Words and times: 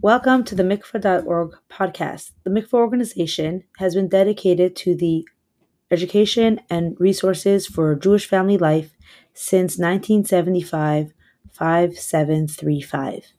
Welcome 0.00 0.44
to 0.44 0.54
the 0.54 0.62
mikvah.org 0.62 1.56
podcast. 1.68 2.30
The 2.44 2.50
mikvah 2.50 2.74
organization 2.74 3.64
has 3.78 3.96
been 3.96 4.06
dedicated 4.06 4.76
to 4.76 4.94
the 4.94 5.26
education 5.90 6.60
and 6.70 6.96
resources 7.00 7.66
for 7.66 7.96
Jewish 7.96 8.24
family 8.24 8.56
life 8.56 8.96
since 9.34 9.76
1975 9.76 11.12
5735. 11.50 13.32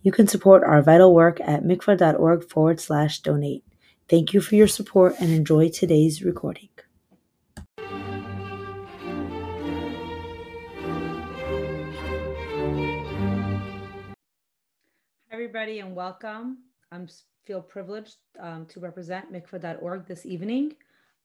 You 0.00 0.12
can 0.12 0.26
support 0.26 0.64
our 0.64 0.80
vital 0.80 1.14
work 1.14 1.38
at 1.42 1.62
mikvah.org 1.62 2.48
forward 2.48 2.80
slash 2.80 3.20
donate. 3.20 3.62
Thank 4.08 4.32
you 4.32 4.40
for 4.40 4.54
your 4.54 4.68
support 4.68 5.16
and 5.20 5.30
enjoy 5.30 5.68
today's 5.68 6.22
recording. 6.22 6.70
Everybody, 15.42 15.80
and 15.80 15.96
welcome. 15.96 16.58
I 16.92 17.00
feel 17.44 17.60
privileged 17.60 18.14
um, 18.38 18.64
to 18.66 18.78
represent 18.78 19.32
mikvah.org 19.32 20.06
this 20.06 20.24
evening. 20.24 20.74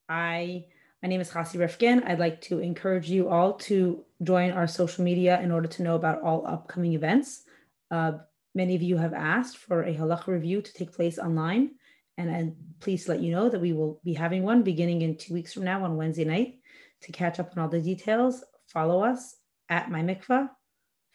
I 0.08 0.64
my 1.00 1.08
name 1.08 1.20
is 1.20 1.30
Chassi 1.30 1.56
Rifkin. 1.56 2.02
I'd 2.02 2.18
like 2.18 2.40
to 2.40 2.58
encourage 2.58 3.08
you 3.08 3.28
all 3.28 3.52
to 3.68 4.04
join 4.24 4.50
our 4.50 4.66
social 4.66 5.04
media 5.04 5.40
in 5.40 5.52
order 5.52 5.68
to 5.68 5.84
know 5.84 5.94
about 5.94 6.20
all 6.22 6.44
upcoming 6.48 6.94
events. 6.94 7.44
Uh, 7.92 8.14
many 8.56 8.74
of 8.74 8.82
you 8.82 8.96
have 8.96 9.14
asked 9.14 9.58
for 9.58 9.84
a 9.84 9.94
halacha 9.94 10.26
review 10.26 10.62
to 10.62 10.72
take 10.72 10.92
place 10.92 11.20
online, 11.20 11.76
and 12.16 12.28
I'm 12.28 12.56
pleased 12.80 13.06
to 13.06 13.12
let 13.12 13.20
you 13.20 13.30
know 13.30 13.48
that 13.48 13.60
we 13.60 13.72
will 13.72 14.00
be 14.02 14.14
having 14.14 14.42
one 14.42 14.64
beginning 14.64 15.02
in 15.02 15.16
two 15.16 15.32
weeks 15.32 15.52
from 15.52 15.62
now 15.62 15.84
on 15.84 15.96
Wednesday 15.96 16.24
night. 16.24 16.58
To 17.02 17.12
catch 17.12 17.38
up 17.38 17.52
on 17.56 17.62
all 17.62 17.68
the 17.68 17.80
details, 17.80 18.42
follow 18.66 19.00
us 19.00 19.36
at 19.68 19.92
my 19.92 20.02
mikvah, 20.02 20.50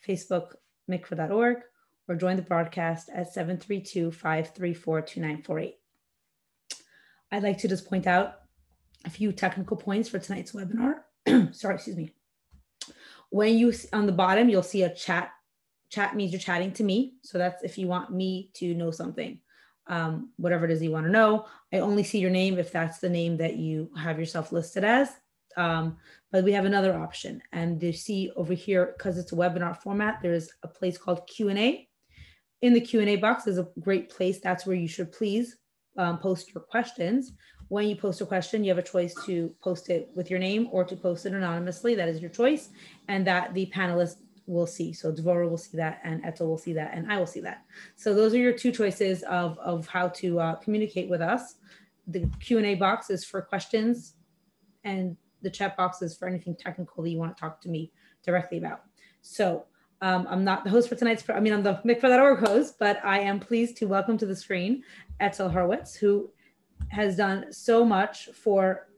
Facebook 0.08 0.54
mikvah.org, 0.90 1.64
or 2.08 2.16
join 2.16 2.36
the 2.36 2.42
broadcast 2.42 3.10
at 3.14 3.34
732 3.34 4.12
534 4.12 5.02
2948. 5.02 5.76
I'd 7.32 7.44
like 7.44 7.58
to 7.60 7.68
just 7.68 7.88
point 7.88 8.08
out 8.08 8.36
a 9.06 9.10
few 9.10 9.32
technical 9.32 9.78
points 9.78 10.10
for 10.10 10.20
tonight's 10.20 10.52
webinar. 10.52 11.02
Sorry, 11.54 11.76
excuse 11.76 11.98
me. 11.98 12.12
When 13.30 13.58
you 13.58 13.74
on 13.92 14.06
the 14.06 14.12
bottom, 14.12 14.50
you'll 14.50 14.64
see 14.64 14.84
a 14.84 14.94
chat. 14.94 15.32
Chat 15.90 16.16
means 16.16 16.32
you're 16.32 16.40
chatting 16.40 16.72
to 16.74 16.84
me. 16.84 17.16
So 17.24 17.38
that's 17.38 17.64
if 17.64 17.78
you 17.78 17.88
want 17.88 18.12
me 18.12 18.52
to 18.56 18.74
know 18.76 18.92
something, 18.92 19.40
um, 19.88 20.32
whatever 20.38 20.66
it 20.66 20.72
is 20.72 20.82
you 20.82 20.92
want 20.92 21.06
to 21.06 21.12
know. 21.12 21.46
I 21.72 21.80
only 21.80 22.04
see 22.04 22.20
your 22.20 22.30
name 22.30 22.60
if 22.60 22.72
that's 22.72 23.00
the 23.00 23.10
name 23.10 23.38
that 23.38 23.56
you 23.56 23.90
have 23.98 24.20
yourself 24.20 24.52
listed 24.52 24.84
as. 24.84 25.10
Um, 25.58 25.98
but 26.32 26.44
we 26.44 26.52
have 26.54 26.66
another 26.66 26.96
option, 26.96 27.42
and 27.52 27.82
you 27.82 27.94
see 27.94 28.32
over 28.36 28.54
here 28.54 28.94
because 28.98 29.20
it's 29.20 29.34
a 29.34 29.36
webinar 29.36 29.78
format. 29.78 30.20
There's 30.22 30.50
a 30.64 30.68
place 30.68 30.98
called 30.98 31.28
Q 31.28 31.50
and 31.50 31.60
A 31.60 31.88
in 32.64 32.74
the 32.74 32.80
Q&A 32.80 33.18
box 33.18 33.46
is 33.46 33.58
a 33.58 33.68
great 33.82 34.10
place. 34.10 34.40
That's 34.40 34.66
where 34.66 34.76
you 34.76 34.88
should 34.88 35.12
please 35.12 35.58
um, 35.98 36.18
post 36.18 36.54
your 36.54 36.64
questions. 36.64 37.34
When 37.68 37.90
you 37.90 37.96
post 37.98 38.22
a 38.22 38.26
question, 38.26 38.64
you 38.64 38.70
have 38.70 38.78
a 38.78 38.90
choice 38.90 39.14
to 39.26 39.54
post 39.62 39.90
it 39.90 40.10
with 40.16 40.30
your 40.30 40.40
name 40.40 40.70
or 40.72 40.86
to 40.86 40.96
post 40.96 41.26
it 41.26 41.34
anonymously. 41.34 41.94
That 41.94 42.08
is 42.08 42.22
your 42.22 42.30
choice. 42.30 42.70
And 43.10 43.28
that 43.28 43.54
the 43.54 43.70
panelists 43.76 44.16
will 44.48 44.66
see. 44.66 44.94
So 44.94 45.12
Dvora 45.12 45.50
will 45.50 45.58
see 45.58 45.76
that 45.76 46.00
and 46.06 46.24
Etel 46.24 46.48
will 46.48 46.58
see 46.58 46.72
that 46.72 46.92
and 46.94 47.12
I 47.12 47.18
will 47.18 47.28
see 47.28 47.42
that. 47.42 47.66
So 47.98 48.14
those 48.14 48.34
are 48.34 48.38
your 48.38 48.54
two 48.54 48.72
choices 48.72 49.24
of, 49.24 49.60
of 49.60 49.86
how 49.88 50.08
to 50.10 50.40
uh, 50.40 50.56
communicate 50.56 51.10
with 51.10 51.22
us. 51.22 51.56
The 52.08 52.30
Q&A 52.40 52.76
box 52.76 53.10
is 53.10 53.26
for 53.26 53.42
questions 53.42 54.14
and 54.86 55.18
the 55.42 55.50
chat 55.50 55.76
box 55.76 56.02
is 56.02 56.16
for 56.16 56.30
anything 56.30 56.56
technical 56.56 57.04
that 57.04 57.10
you 57.10 57.18
want 57.18 57.36
to 57.36 57.42
talk 57.42 57.60
to 57.64 57.70
me 57.70 57.92
directly 58.24 58.58
about. 58.58 58.84
So 59.22 59.66
um, 60.04 60.28
I'm 60.30 60.44
not 60.44 60.66
the 60.66 60.70
host 60.70 60.90
for 60.90 60.96
tonight's, 60.96 61.24
I 61.30 61.40
mean, 61.40 61.54
I'm 61.54 61.64
the 61.64 61.76
mikvah.org 61.86 62.46
host, 62.46 62.76
but 62.78 63.00
I 63.06 63.20
am 63.20 63.40
pleased 63.40 63.78
to 63.78 63.86
welcome 63.86 64.18
to 64.18 64.26
the 64.26 64.36
screen 64.36 64.84
Etzel 65.22 65.48
Horowitz, 65.48 65.96
who 65.96 66.30
has 66.90 67.16
done 67.16 67.54
so 67.54 67.86
much 67.86 68.26
for 68.34 68.90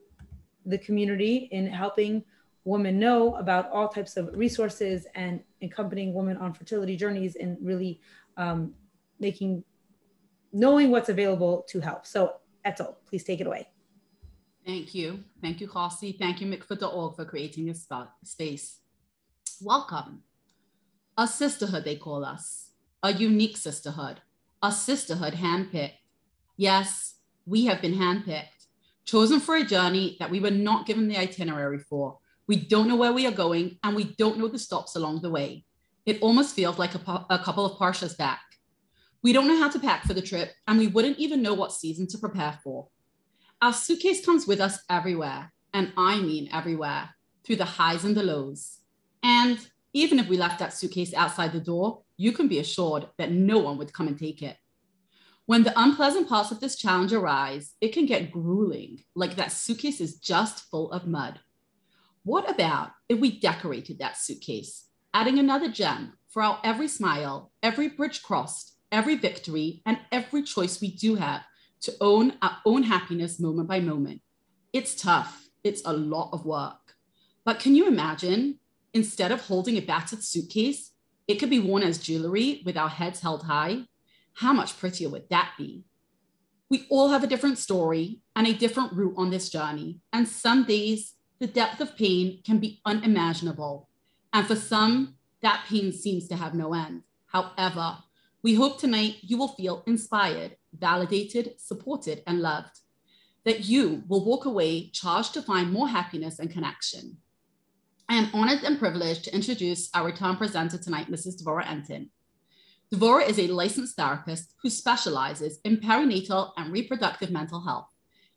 the 0.66 0.80
community 0.80 1.48
in 1.52 1.68
helping 1.68 2.24
women 2.64 2.98
know 2.98 3.36
about 3.36 3.70
all 3.70 3.88
types 3.88 4.18
of 4.18 4.36
resources 4.36 5.06
and 5.14 5.42
accompanying 5.62 6.12
women 6.12 6.38
on 6.38 6.56
fertility 6.56 6.96
journeys 6.96 7.36
and 7.36 7.56
really 7.62 8.02
um, 8.38 8.74
making, 9.20 9.64
knowing 10.54 10.90
what's 10.90 11.10
available 11.10 11.68
to 11.70 11.80
help. 11.80 12.08
So 12.08 12.38
Etzel, 12.66 12.98
please 13.08 13.24
take 13.24 13.42
it 13.42 13.46
away. 13.46 13.68
Thank 14.66 14.96
you. 14.96 15.20
Thank 15.40 15.62
you, 15.62 15.68
Chassi. 15.68 16.18
Thank 16.18 16.42
you, 16.42 16.48
mikvah.org, 16.48 17.16
for 17.16 17.26
creating 17.26 17.68
this 17.68 17.88
space. 18.24 18.80
Welcome 19.62 20.24
a 21.18 21.28
sisterhood, 21.28 21.86
they 21.86 21.96
call 21.96 22.26
us, 22.26 22.72
a 23.02 23.14
unique 23.14 23.58
sisterhood, 23.58 24.22
a 24.62 24.72
sisterhood 24.72 25.34
handpicked. 25.34 25.94
Yes, 26.58 27.16
we 27.46 27.66
have 27.66 27.82
been 27.82 27.94
handpicked, 27.94 28.68
chosen 29.06 29.40
for 29.40 29.56
a 29.56 29.64
journey 29.64 30.18
that 30.20 30.30
we 30.30 30.40
were 30.40 30.52
not 30.52 30.86
given 30.86 31.08
the 31.08 31.18
itinerary 31.18 31.80
for. 31.80 32.18
We 32.48 32.58
don't 32.58 32.88
know 32.88 32.96
where 32.96 33.14
we 33.14 33.26
are 33.26 33.32
going, 33.32 33.80
and 33.84 33.96
we 33.96 34.16
don't 34.18 34.38
know 34.38 34.48
the 34.48 34.60
stops 34.60 34.96
along 34.96 35.22
the 35.22 35.30
way. 35.30 35.66
It 36.06 36.22
almost 36.22 36.56
feels 36.56 36.78
like 36.78 36.96
a, 36.96 37.26
a 37.30 37.40
couple 37.40 37.66
of 37.66 37.78
parshas 37.78 38.18
back. 38.18 38.42
We 39.24 39.34
don't 39.34 39.48
know 39.48 39.58
how 39.58 39.70
to 39.70 39.80
pack 39.80 40.04
for 40.04 40.14
the 40.14 40.22
trip, 40.22 40.52
and 40.68 40.78
we 40.78 40.88
wouldn't 40.88 41.18
even 41.18 41.42
know 41.42 41.54
what 41.54 41.72
season 41.72 42.08
to 42.08 42.18
prepare 42.18 42.60
for. 42.64 42.88
Our 43.62 43.74
suitcase 43.74 44.24
comes 44.24 44.46
with 44.46 44.60
us 44.60 44.80
everywhere, 44.90 45.52
and 45.74 45.94
I 45.98 46.20
mean 46.20 46.50
everywhere, 46.52 47.10
through 47.44 47.56
the 47.56 47.66
highs 47.66 48.04
and 48.04 48.16
the 48.16 48.24
lows. 48.24 48.80
And 49.24 49.58
even 49.96 50.20
if 50.20 50.28
we 50.28 50.36
left 50.36 50.60
that 50.60 50.74
suitcase 50.74 51.14
outside 51.14 51.54
the 51.54 51.60
door, 51.62 52.02
you 52.18 52.34
can 52.34 52.50
be 52.50 52.60
assured 52.60 53.08
that 53.18 53.32
no 53.32 53.60
one 53.60 53.78
would 53.78 53.94
come 53.94 54.10
and 54.10 54.20
take 54.20 54.42
it. 54.42 54.58
When 55.46 55.64
the 55.64 55.74
unpleasant 55.80 56.28
parts 56.28 56.52
of 56.52 56.60
this 56.60 56.76
challenge 56.76 57.14
arise, 57.14 57.76
it 57.80 57.94
can 57.94 58.06
get 58.06 58.30
grueling, 58.30 59.00
like 59.16 59.38
that 59.38 59.54
suitcase 59.54 60.02
is 60.02 60.18
just 60.18 60.70
full 60.70 60.92
of 60.92 61.08
mud. 61.08 61.40
What 62.24 62.50
about 62.50 62.92
if 63.08 63.22
we 63.22 63.40
decorated 63.40 64.00
that 64.00 64.18
suitcase, 64.18 64.86
adding 65.14 65.40
another 65.40 65.70
gem 65.70 66.18
for 66.28 66.42
our 66.42 66.60
every 66.62 66.90
smile, 66.90 67.54
every 67.64 67.88
bridge 67.88 68.22
crossed, 68.22 68.76
every 68.92 69.16
victory, 69.16 69.82
and 69.86 69.98
every 70.12 70.44
choice 70.44 70.82
we 70.82 70.92
do 70.92 71.16
have 71.16 71.44
to 71.84 71.94
own 72.02 72.34
our 72.42 72.58
own 72.66 72.84
happiness 72.84 73.40
moment 73.40 73.70
by 73.70 73.80
moment? 73.80 74.22
It's 74.74 74.94
tough, 74.94 75.48
it's 75.64 75.84
a 75.86 75.94
lot 75.94 76.32
of 76.34 76.46
work. 76.46 76.96
But 77.46 77.62
can 77.62 77.76
you 77.76 77.88
imagine 77.88 78.60
Instead 78.96 79.30
of 79.30 79.42
holding 79.42 79.76
a 79.76 79.82
battered 79.82 80.24
suitcase, 80.24 80.92
it 81.28 81.36
could 81.36 81.50
be 81.50 81.60
worn 81.60 81.84
as 81.84 81.98
jewelry 81.98 82.62
with 82.66 82.78
our 82.78 82.88
heads 82.88 83.20
held 83.20 83.44
high. 83.44 83.82
How 84.36 84.54
much 84.54 84.80
prettier 84.80 85.10
would 85.10 85.28
that 85.30 85.52
be? 85.58 85.84
We 86.70 86.88
all 86.90 87.10
have 87.10 87.22
a 87.22 87.28
different 87.28 87.58
story 87.58 88.22
and 88.38 88.48
a 88.48 88.54
different 88.54 88.94
route 88.94 89.16
on 89.18 89.32
this 89.32 89.50
journey. 89.50 90.00
And 90.14 90.26
some 90.26 90.64
days, 90.64 91.16
the 91.40 91.46
depth 91.46 91.82
of 91.82 91.98
pain 91.98 92.42
can 92.46 92.60
be 92.60 92.80
unimaginable. 92.86 93.90
And 94.32 94.48
for 94.48 94.56
some, 94.56 95.16
that 95.42 95.66
pain 95.68 95.92
seems 95.92 96.30
to 96.30 96.38
have 96.38 96.54
no 96.54 96.74
end. 96.74 97.04
However, 97.28 97.98
we 98.44 98.54
hope 98.56 98.80
tonight 98.80 99.18
you 99.20 99.38
will 99.38 99.50
feel 99.50 99.84
inspired, 99.86 100.56
validated, 100.72 101.56
supported, 101.60 102.24
and 102.26 102.40
loved. 102.40 102.80
That 103.44 103.66
you 103.66 104.04
will 104.08 104.24
walk 104.24 104.46
away 104.46 104.90
charged 104.92 105.34
to 105.34 105.42
find 105.42 105.74
more 105.74 105.90
happiness 105.90 106.40
and 106.40 106.50
connection. 106.50 107.18
I 108.08 108.16
am 108.16 108.30
honored 108.34 108.64
and 108.64 108.78
privileged 108.78 109.24
to 109.24 109.34
introduce 109.34 109.90
our 109.96 110.06
return 110.06 110.36
presenter 110.38 110.78
tonight, 110.78 111.10
Mrs. 111.10 111.42
Dvora 111.42 111.66
Entin. 111.66 112.10
Dvora 112.94 113.28
is 113.28 113.40
a 113.40 113.48
licensed 113.48 113.96
therapist 113.96 114.54
who 114.62 114.70
specializes 114.70 115.60
in 115.64 115.78
perinatal 115.78 116.52
and 116.56 116.72
reproductive 116.72 117.32
mental 117.32 117.62
health, 117.62 117.88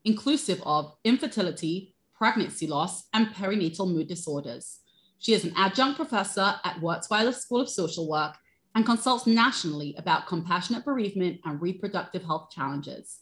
inclusive 0.06 0.62
of 0.64 0.94
infertility, 1.04 1.94
pregnancy 2.14 2.66
loss, 2.66 3.08
and 3.12 3.28
perinatal 3.28 3.92
mood 3.92 4.08
disorders. 4.08 4.78
She 5.18 5.34
is 5.34 5.44
an 5.44 5.52
adjunct 5.54 5.96
professor 5.96 6.54
at 6.64 6.80
Wurzweiler 6.80 7.34
School 7.34 7.60
of 7.60 7.68
Social 7.68 8.08
Work 8.08 8.36
and 8.74 8.86
consults 8.86 9.26
nationally 9.26 9.94
about 9.98 10.26
compassionate 10.26 10.84
bereavement 10.86 11.40
and 11.44 11.60
reproductive 11.60 12.24
health 12.24 12.48
challenges. 12.50 13.18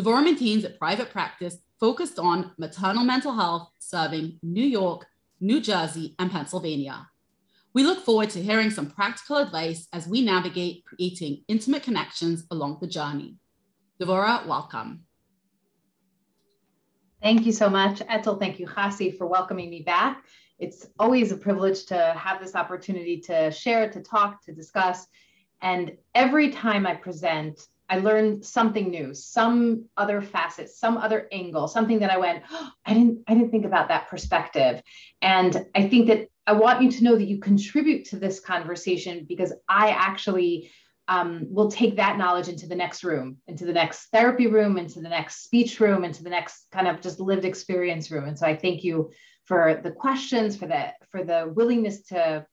Dvora 0.00 0.24
maintains 0.24 0.64
a 0.64 0.70
private 0.70 1.10
practice 1.10 1.58
focused 1.78 2.18
on 2.18 2.52
maternal 2.56 3.04
mental 3.04 3.34
health, 3.34 3.68
serving 3.78 4.38
New 4.42 4.64
York, 4.64 5.06
New 5.42 5.60
Jersey, 5.60 6.14
and 6.20 6.30
Pennsylvania. 6.30 7.08
We 7.74 7.82
look 7.82 8.04
forward 8.04 8.30
to 8.30 8.42
hearing 8.42 8.70
some 8.70 8.88
practical 8.88 9.38
advice 9.38 9.88
as 9.92 10.06
we 10.06 10.22
navigate 10.22 10.84
creating 10.84 11.42
intimate 11.48 11.82
connections 11.82 12.46
along 12.52 12.78
the 12.80 12.86
journey. 12.86 13.38
Devora, 14.00 14.46
welcome. 14.46 15.00
Thank 17.20 17.44
you 17.44 17.50
so 17.50 17.68
much, 17.68 17.98
Etel. 18.02 18.38
Thank 18.38 18.60
you, 18.60 18.68
Chassi, 18.68 19.18
for 19.18 19.26
welcoming 19.26 19.68
me 19.68 19.82
back. 19.82 20.24
It's 20.60 20.86
always 21.00 21.32
a 21.32 21.36
privilege 21.36 21.86
to 21.86 22.14
have 22.16 22.40
this 22.40 22.54
opportunity 22.54 23.18
to 23.22 23.50
share, 23.50 23.90
to 23.90 24.00
talk, 24.00 24.44
to 24.44 24.52
discuss. 24.52 25.08
And 25.60 25.96
every 26.14 26.50
time 26.50 26.86
I 26.86 26.94
present, 26.94 27.66
I 27.88 27.98
learned 27.98 28.44
something 28.44 28.90
new, 28.90 29.14
some 29.14 29.86
other 29.96 30.22
facet, 30.22 30.70
some 30.70 30.96
other 30.96 31.28
angle, 31.32 31.68
something 31.68 31.98
that 32.00 32.10
I 32.10 32.16
went, 32.16 32.42
oh, 32.50 32.70
I 32.86 32.94
didn't, 32.94 33.20
I 33.26 33.34
didn't 33.34 33.50
think 33.50 33.64
about 33.64 33.88
that 33.88 34.08
perspective. 34.08 34.82
And 35.20 35.66
I 35.74 35.88
think 35.88 36.08
that 36.08 36.28
I 36.46 36.54
want 36.54 36.82
you 36.82 36.90
to 36.90 37.04
know 37.04 37.16
that 37.16 37.28
you 37.28 37.38
contribute 37.38 38.06
to 38.06 38.18
this 38.18 38.40
conversation 38.40 39.26
because 39.28 39.52
I 39.68 39.90
actually 39.90 40.70
um, 41.08 41.46
we'll 41.50 41.70
take 41.70 41.96
that 41.96 42.16
knowledge 42.16 42.48
into 42.48 42.66
the 42.66 42.76
next 42.76 43.02
room, 43.02 43.38
into 43.46 43.64
the 43.64 43.72
next 43.72 44.06
therapy 44.12 44.46
room, 44.46 44.78
into 44.78 45.00
the 45.00 45.08
next 45.08 45.42
speech 45.42 45.80
room, 45.80 46.04
into 46.04 46.22
the 46.22 46.30
next 46.30 46.66
kind 46.70 46.86
of 46.86 47.00
just 47.00 47.20
lived 47.20 47.44
experience 47.44 48.10
room. 48.10 48.24
And 48.24 48.38
so 48.38 48.46
I 48.46 48.56
thank 48.56 48.84
you 48.84 49.10
for 49.44 49.80
the 49.82 49.90
questions, 49.90 50.56
for 50.56 50.66
the 50.66 50.92
for 51.10 51.24
the 51.24 51.52
willingness 51.54 52.02
to 52.04 52.46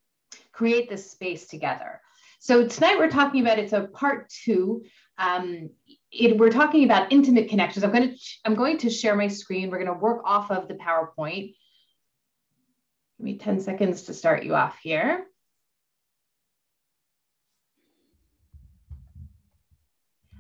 create 0.52 0.90
this 0.90 1.12
space 1.12 1.48
together. 1.48 2.02
So 2.40 2.68
tonight 2.68 2.98
we're 2.98 3.10
talking 3.10 3.42
about 3.42 3.60
it's 3.60 3.74
a 3.74 3.88
part 3.88 4.30
two. 4.30 4.84
Um, 5.20 5.70
it, 6.12 6.38
we're 6.38 6.50
talking 6.50 6.86
about 6.86 7.12
intimate 7.12 7.50
connections. 7.50 7.84
I'm 7.84 7.92
going 7.92 8.10
to 8.10 8.18
I'm 8.46 8.56
going 8.56 8.78
to 8.80 8.90
share 8.90 9.16
my 9.16 9.28
screen. 9.28 9.70
We're 9.70 9.84
going 9.84 9.94
to 9.94 10.00
work 10.00 10.22
off 10.26 10.50
of 10.50 10.68
the 10.68 10.76
PowerPoint. 10.76 11.54
Give 13.18 13.26
me 13.26 13.38
10 13.38 13.60
seconds 13.60 14.04
to 14.04 14.14
start 14.14 14.44
you 14.44 14.56
off 14.56 14.80
here. 14.82 15.26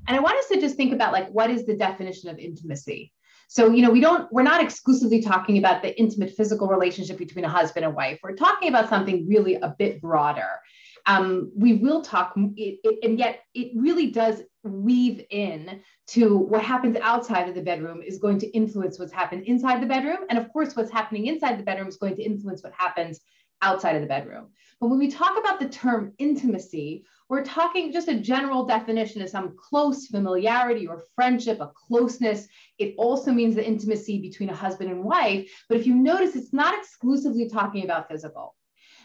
And 0.08 0.18
I 0.18 0.22
want 0.22 0.40
us 0.40 0.48
to 0.48 0.60
just 0.60 0.76
think 0.76 0.92
about 0.92 1.14
like, 1.14 1.30
what 1.30 1.52
is 1.52 1.68
the 1.68 1.75
definition 1.75 2.32
of 2.32 2.40
intimacy? 2.40 3.14
So, 3.48 3.70
you 3.72 3.84
know, 3.84 3.92
we 3.92 4.00
don't, 4.00 4.32
we're 4.32 4.42
not 4.42 4.62
exclusively 4.62 5.22
talking 5.22 5.60
about 5.60 5.84
the 5.84 6.00
intimate 6.00 6.32
physical 6.32 6.68
relationship 6.68 7.18
between 7.18 7.46
a 7.46 7.50
husband 7.50 7.86
and 7.86 7.96
wife. 7.96 8.20
We're 8.24 8.36
talking 8.36 8.70
about 8.70 8.90
something 8.90 9.28
really 9.28 9.56
a 9.56 9.75
bit 9.78 10.02
broader. 10.02 10.50
Um, 11.06 11.51
we 11.56 11.74
will 11.74 12.01
talk, 12.01 12.34
it, 12.36 12.80
it, 12.84 13.00
and 13.04 13.18
yet 13.18 13.42
it 13.54 13.72
really 13.75 14.12
does 14.12 14.42
weave 14.63 15.25
in 15.30 15.81
to 16.07 16.38
what 16.38 16.63
happens 16.63 16.98
outside 17.01 17.48
of 17.48 17.56
the 17.56 17.62
bedroom 17.62 18.01
is 18.01 18.18
going 18.18 18.40
to 18.40 18.48
influence 18.48 19.00
what's 19.00 19.12
happened 19.12 19.46
inside 19.46 19.81
the 19.81 19.88
bedroom. 19.88 20.19
And 20.30 20.38
of 20.38 20.51
course, 20.51 20.75
what's 20.75 20.92
happening 20.92 21.28
inside 21.28 21.57
the 21.57 21.63
bedroom 21.63 21.88
is 21.88 21.98
going 21.98 22.16
to 22.16 22.24
influence 22.24 22.63
what 22.63 22.74
happens 22.74 23.22
outside 23.62 23.96
of 23.96 24.01
the 24.01 24.07
bedroom. 24.07 24.48
But 24.80 24.88
when 24.88 25.00
we 25.00 25.10
talk 25.10 25.38
about 25.38 25.60
the 25.60 25.69
term 25.69 26.13
intimacy, 26.18 27.06
we're 27.28 27.44
talking 27.44 27.92
just 27.92 28.07
a 28.07 28.19
general 28.19 28.66
definition 28.66 29.22
of 29.22 29.30
some 29.30 29.56
close 29.57 30.07
familiarity 30.07 30.88
or 30.88 31.04
friendship, 31.16 31.60
a 31.60 31.68
closeness. 31.68 32.48
It 32.80 32.96
also 32.98 33.31
means 33.31 33.56
the 33.56 33.66
intimacy 33.66 34.19
between 34.19 34.50
a 34.50 34.56
husband 34.56 34.90
and 34.90 35.04
wife. 35.04 35.51
But 35.68 35.78
if 35.78 35.86
you 35.86 35.96
notice, 35.96 36.36
it's 36.36 36.54
not 36.54 36.78
exclusively 36.78 37.48
talking 37.48 37.84
about 37.84 38.07
physical. 38.07 38.56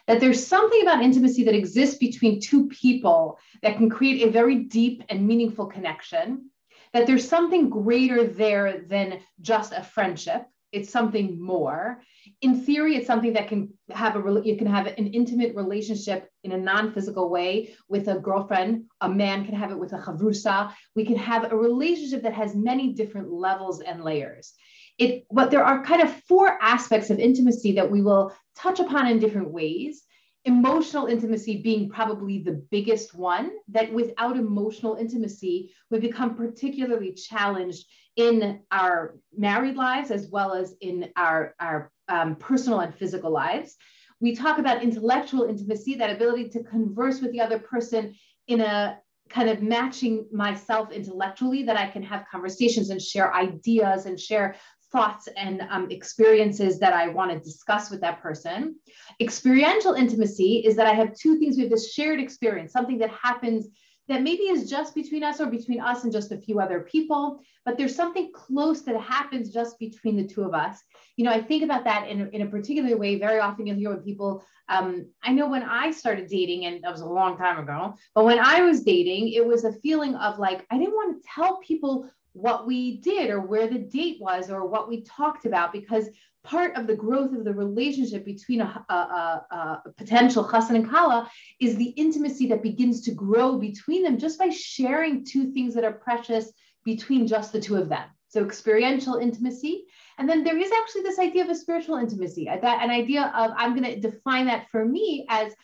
That 0.06 0.20
there's 0.20 0.46
something 0.46 0.82
about 0.82 1.02
intimacy 1.02 1.44
that 1.44 1.54
exists 1.54 1.96
between 1.96 2.40
two 2.40 2.68
people 2.68 3.38
that 3.62 3.76
can 3.76 3.88
create 3.88 4.26
a 4.26 4.30
very 4.30 4.56
deep 4.56 5.02
and 5.08 5.26
meaningful 5.26 5.66
connection. 5.66 6.50
That 6.92 7.06
there's 7.06 7.28
something 7.28 7.70
greater 7.70 8.26
there 8.26 8.84
than 8.86 9.20
just 9.40 9.72
a 9.72 9.82
friendship. 9.82 10.44
It's 10.72 10.90
something 10.90 11.40
more. 11.40 12.02
In 12.40 12.60
theory 12.62 12.96
it's 12.96 13.06
something 13.06 13.32
that 13.34 13.48
can 13.48 13.72
have 13.90 14.16
a 14.16 14.42
you 14.44 14.56
can 14.56 14.66
have 14.66 14.86
an 14.86 15.06
intimate 15.06 15.54
relationship 15.54 16.28
in 16.42 16.52
a 16.52 16.58
non-physical 16.58 17.30
way 17.30 17.74
with 17.88 18.08
a 18.08 18.18
girlfriend. 18.18 18.86
A 19.00 19.08
man 19.08 19.44
can 19.44 19.54
have 19.54 19.70
it 19.70 19.78
with 19.78 19.92
a 19.92 19.98
chavrusa. 19.98 20.72
We 20.96 21.04
can 21.04 21.16
have 21.16 21.52
a 21.52 21.56
relationship 21.56 22.22
that 22.24 22.34
has 22.34 22.56
many 22.56 22.92
different 22.92 23.30
levels 23.30 23.80
and 23.80 24.02
layers 24.02 24.54
it 24.98 25.26
but 25.30 25.50
there 25.50 25.64
are 25.64 25.84
kind 25.84 26.02
of 26.02 26.22
four 26.28 26.58
aspects 26.62 27.10
of 27.10 27.18
intimacy 27.18 27.72
that 27.72 27.90
we 27.90 28.02
will 28.02 28.32
touch 28.56 28.80
upon 28.80 29.06
in 29.06 29.18
different 29.18 29.50
ways 29.50 30.02
emotional 30.46 31.06
intimacy 31.06 31.62
being 31.62 31.88
probably 31.88 32.38
the 32.38 32.62
biggest 32.70 33.14
one 33.14 33.50
that 33.68 33.90
without 33.92 34.36
emotional 34.36 34.94
intimacy 34.96 35.72
we 35.90 35.98
become 35.98 36.34
particularly 36.34 37.12
challenged 37.12 37.86
in 38.16 38.60
our 38.70 39.16
married 39.36 39.76
lives 39.76 40.10
as 40.10 40.28
well 40.28 40.52
as 40.52 40.74
in 40.80 41.10
our, 41.16 41.54
our 41.58 41.90
um, 42.08 42.36
personal 42.36 42.80
and 42.80 42.94
physical 42.94 43.30
lives. 43.30 43.76
We 44.20 44.34
talk 44.34 44.58
about 44.58 44.82
intellectual 44.82 45.44
intimacy, 45.44 45.96
that 45.96 46.14
ability 46.14 46.48
to 46.50 46.62
converse 46.62 47.20
with 47.20 47.32
the 47.32 47.40
other 47.40 47.58
person 47.58 48.14
in 48.46 48.60
a 48.60 48.98
kind 49.28 49.48
of 49.48 49.62
matching 49.62 50.26
myself 50.32 50.92
intellectually, 50.92 51.64
that 51.64 51.76
I 51.76 51.88
can 51.88 52.02
have 52.02 52.26
conversations 52.30 52.90
and 52.90 53.00
share 53.00 53.34
ideas 53.34 54.06
and 54.06 54.20
share 54.20 54.56
thoughts 54.94 55.28
and 55.36 55.56
um, 55.74 55.90
experiences 55.90 56.78
that 56.78 56.92
I 56.92 57.08
want 57.08 57.30
to 57.32 57.38
discuss 57.50 57.90
with 57.90 58.00
that 58.02 58.22
person. 58.26 58.76
Experiential 59.20 59.94
intimacy 59.94 60.52
is 60.68 60.76
that 60.76 60.86
I 60.86 60.94
have 61.00 61.16
two 61.22 61.34
things. 61.38 61.56
We 61.56 61.62
have 61.64 61.74
this 61.76 61.92
shared 61.92 62.20
experience, 62.20 62.72
something 62.72 62.98
that 62.98 63.10
happens 63.10 63.66
that 64.08 64.22
maybe 64.22 64.44
is 64.54 64.68
just 64.68 64.94
between 64.94 65.24
us 65.24 65.40
or 65.40 65.46
between 65.46 65.80
us 65.80 66.04
and 66.04 66.12
just 66.12 66.30
a 66.30 66.38
few 66.46 66.60
other 66.60 66.80
people, 66.80 67.40
but 67.64 67.76
there's 67.76 67.96
something 67.96 68.30
close 68.34 68.82
that 68.82 69.00
happens 69.00 69.50
just 69.50 69.78
between 69.78 70.16
the 70.16 70.26
two 70.32 70.42
of 70.42 70.52
us. 70.54 70.78
You 71.16 71.24
know, 71.24 71.32
I 71.32 71.40
think 71.40 71.64
about 71.64 71.84
that 71.84 72.08
in, 72.08 72.28
in 72.34 72.42
a 72.42 72.46
particular 72.46 72.96
way. 72.96 73.18
Very 73.18 73.40
often 73.40 73.66
you'll 73.66 73.76
hear 73.76 73.90
when 73.90 74.02
people, 74.02 74.44
um, 74.68 75.06
I 75.22 75.32
know 75.32 75.48
when 75.48 75.62
I 75.62 75.90
started 75.90 76.28
dating, 76.28 76.66
and 76.66 76.84
that 76.84 76.92
was 76.92 77.00
a 77.00 77.06
long 77.20 77.38
time 77.38 77.58
ago, 77.58 77.94
but 78.14 78.26
when 78.26 78.38
I 78.38 78.60
was 78.60 78.82
dating, 78.82 79.32
it 79.32 79.44
was 79.44 79.64
a 79.64 79.72
feeling 79.84 80.14
of 80.16 80.38
like, 80.38 80.66
I 80.70 80.78
didn't 80.78 80.94
want 80.94 81.10
to 81.16 81.28
tell 81.34 81.58
people 81.58 82.10
what 82.34 82.66
we 82.66 82.98
did 82.98 83.30
or 83.30 83.40
where 83.40 83.66
the 83.68 83.78
date 83.78 84.18
was 84.20 84.50
or 84.50 84.66
what 84.66 84.88
we 84.88 85.02
talked 85.02 85.46
about 85.46 85.72
because 85.72 86.08
part 86.42 86.76
of 86.76 86.86
the 86.86 86.94
growth 86.94 87.32
of 87.32 87.44
the 87.44 87.54
relationship 87.54 88.24
between 88.24 88.60
a, 88.60 88.84
a, 88.90 88.94
a, 88.94 89.82
a 89.86 89.92
potential 89.96 90.44
chassan 90.44 90.74
and 90.74 90.90
kala 90.90 91.30
is 91.60 91.76
the 91.76 91.90
intimacy 91.96 92.46
that 92.48 92.62
begins 92.62 93.00
to 93.00 93.12
grow 93.12 93.56
between 93.56 94.02
them 94.02 94.18
just 94.18 94.38
by 94.38 94.50
sharing 94.50 95.24
two 95.24 95.52
things 95.52 95.74
that 95.74 95.84
are 95.84 95.92
precious 95.92 96.52
between 96.84 97.26
just 97.26 97.52
the 97.52 97.60
two 97.60 97.76
of 97.76 97.88
them. 97.88 98.06
So 98.28 98.44
experiential 98.44 99.14
intimacy. 99.14 99.84
And 100.18 100.28
then 100.28 100.44
there 100.44 100.58
is 100.58 100.70
actually 100.72 101.02
this 101.02 101.20
idea 101.20 101.44
of 101.44 101.50
a 101.50 101.54
spiritual 101.54 101.96
intimacy, 101.96 102.46
that 102.46 102.82
an 102.82 102.90
idea 102.90 103.32
of 103.34 103.52
I'm 103.56 103.80
going 103.80 103.94
to 103.94 104.00
define 104.00 104.46
that 104.46 104.66
for 104.70 104.84
me 104.84 105.24
as 105.30 105.54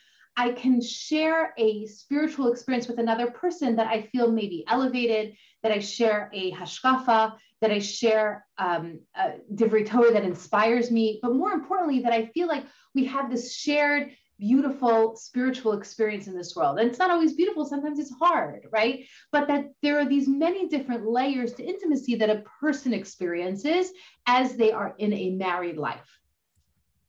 I 0.41 0.53
can 0.53 0.81
share 0.81 1.53
a 1.59 1.85
spiritual 1.85 2.51
experience 2.51 2.89
with 2.89 2.99
another 2.99 3.31
person 3.31 3.77
that 3.77 3.89
I 3.89 4.09
feel 4.11 4.33
maybe 4.33 4.65
elevated, 4.67 5.37
that 5.63 5.71
I 5.71 5.81
share 5.81 6.31
a 6.33 6.51
hashkafa, 6.53 7.35
that 7.61 7.71
I 7.71 7.79
share 7.79 8.47
um, 8.57 9.01
a 9.15 9.33
divrei 9.55 9.87
Torah 9.87 10.15
that 10.15 10.25
inspires 10.25 10.91
me, 10.91 11.19
but 11.21 11.35
more 11.35 11.53
importantly, 11.53 12.01
that 12.01 12.15
I 12.15 12.31
feel 12.33 12.49
like 12.49 12.65
we 12.95 13.05
have 13.05 13.31
this 13.31 13.55
shared 13.55 14.13
beautiful 14.39 15.15
spiritual 15.15 15.75
experience 15.75 16.27
in 16.27 16.35
this 16.35 16.57
world. 16.57 16.79
And 16.79 16.89
it's 16.89 16.99
not 16.99 17.11
always 17.11 17.35
beautiful, 17.35 17.67
sometimes 17.67 17.99
it's 17.99 18.15
hard, 18.19 18.67
right? 18.73 19.05
But 19.33 19.47
that 19.49 19.67
there 19.83 20.01
are 20.01 20.09
these 20.09 20.27
many 20.27 20.69
different 20.69 21.05
layers 21.05 21.53
to 21.55 21.63
intimacy 21.63 22.15
that 22.15 22.31
a 22.31 22.43
person 22.63 22.95
experiences 22.95 23.91
as 24.25 24.57
they 24.57 24.73
are 24.73 24.95
in 24.97 25.13
a 25.13 25.33
married 25.33 25.77
life. 25.77 26.09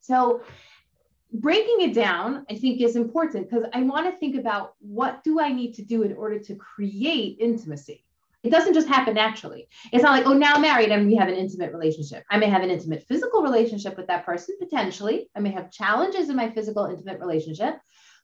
So 0.02 0.42
breaking 1.32 1.80
it 1.80 1.94
down, 1.94 2.44
I 2.50 2.54
think, 2.56 2.80
is 2.80 2.96
important 2.96 3.48
because 3.48 3.66
I 3.72 3.82
want 3.82 4.06
to 4.06 4.18
think 4.18 4.36
about 4.36 4.74
what 4.80 5.24
do 5.24 5.40
I 5.40 5.52
need 5.52 5.74
to 5.74 5.82
do 5.82 6.02
in 6.02 6.14
order 6.14 6.38
to 6.38 6.54
create 6.56 7.38
intimacy. 7.40 8.04
It 8.42 8.50
doesn't 8.50 8.74
just 8.74 8.88
happen 8.88 9.14
naturally. 9.14 9.68
It's 9.92 10.02
not 10.02 10.12
like, 10.12 10.26
oh, 10.26 10.32
now 10.32 10.54
I'm 10.54 10.62
married 10.62 10.90
and 10.90 11.06
we 11.06 11.14
have 11.14 11.28
an 11.28 11.36
intimate 11.36 11.72
relationship. 11.72 12.24
I 12.28 12.38
may 12.38 12.48
have 12.48 12.62
an 12.62 12.70
intimate 12.70 13.04
physical 13.04 13.40
relationship 13.40 13.96
with 13.96 14.08
that 14.08 14.26
person, 14.26 14.56
potentially. 14.58 15.30
I 15.36 15.40
may 15.40 15.52
have 15.52 15.70
challenges 15.70 16.28
in 16.28 16.34
my 16.34 16.50
physical, 16.50 16.86
intimate 16.86 17.20
relationship. 17.20 17.76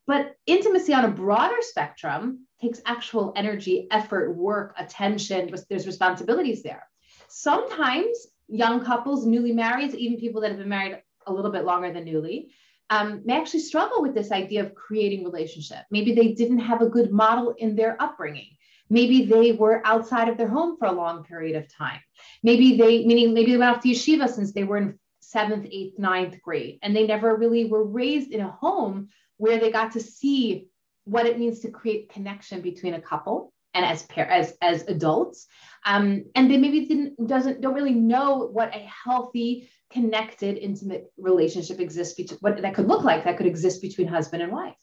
But 0.08 0.34
intimacy 0.46 0.92
on 0.92 1.04
a 1.04 1.10
broader 1.10 1.58
spectrum 1.60 2.46
takes 2.60 2.80
actual 2.84 3.32
energy, 3.36 3.86
effort, 3.90 4.34
work, 4.34 4.74
attention. 4.76 5.54
There's 5.68 5.86
responsibilities 5.86 6.62
there. 6.62 6.82
Sometimes 7.28 8.26
young 8.48 8.84
couples, 8.84 9.24
newly 9.24 9.52
married, 9.52 9.94
even 9.94 10.18
people 10.18 10.40
that 10.40 10.48
have 10.48 10.58
been 10.58 10.68
married 10.68 11.02
a 11.26 11.32
little 11.32 11.52
bit 11.52 11.64
longer 11.64 11.92
than 11.92 12.04
newly, 12.04 12.50
um, 12.90 13.22
may 13.24 13.38
actually 13.38 13.60
struggle 13.60 14.02
with 14.02 14.14
this 14.14 14.32
idea 14.32 14.64
of 14.64 14.74
creating 14.74 15.24
relationship. 15.24 15.84
Maybe 15.90 16.14
they 16.14 16.32
didn't 16.32 16.60
have 16.60 16.82
a 16.82 16.88
good 16.88 17.12
model 17.12 17.54
in 17.58 17.76
their 17.76 18.00
upbringing. 18.00 18.56
Maybe 18.90 19.26
they 19.26 19.52
were 19.52 19.82
outside 19.84 20.28
of 20.28 20.38
their 20.38 20.48
home 20.48 20.78
for 20.78 20.86
a 20.86 20.92
long 20.92 21.24
period 21.24 21.56
of 21.56 21.72
time. 21.72 22.00
Maybe 22.42 22.76
they, 22.78 23.04
meaning 23.04 23.34
maybe 23.34 23.52
they 23.52 23.58
went 23.58 23.76
off 23.76 23.82
to 23.82 23.88
yeshiva 23.88 24.28
since 24.28 24.52
they 24.52 24.64
were 24.64 24.78
in 24.78 24.98
seventh, 25.20 25.66
eighth, 25.70 25.98
ninth 25.98 26.40
grade, 26.40 26.78
and 26.82 26.96
they 26.96 27.06
never 27.06 27.36
really 27.36 27.66
were 27.66 27.84
raised 27.84 28.30
in 28.30 28.40
a 28.40 28.50
home 28.50 29.08
where 29.36 29.58
they 29.58 29.70
got 29.70 29.92
to 29.92 30.00
see 30.00 30.68
what 31.04 31.26
it 31.26 31.38
means 31.38 31.60
to 31.60 31.70
create 31.70 32.10
connection 32.10 32.62
between 32.62 32.94
a 32.94 33.00
couple 33.00 33.52
and 33.74 33.84
as 33.84 34.02
par- 34.04 34.24
as 34.24 34.54
as 34.60 34.86
adults 34.88 35.46
um, 35.84 36.24
and 36.34 36.50
they 36.50 36.56
maybe 36.56 36.86
didn't 36.86 37.26
doesn't 37.26 37.60
don't 37.60 37.74
really 37.74 37.94
know 37.94 38.48
what 38.52 38.74
a 38.74 38.88
healthy 39.04 39.70
connected 39.90 40.58
intimate 40.58 41.10
relationship 41.16 41.80
exists 41.80 42.14
between 42.14 42.38
what 42.40 42.60
that 42.60 42.74
could 42.74 42.88
look 42.88 43.04
like 43.04 43.24
that 43.24 43.36
could 43.36 43.46
exist 43.46 43.80
between 43.80 44.06
husband 44.06 44.42
and 44.42 44.52
wife 44.52 44.74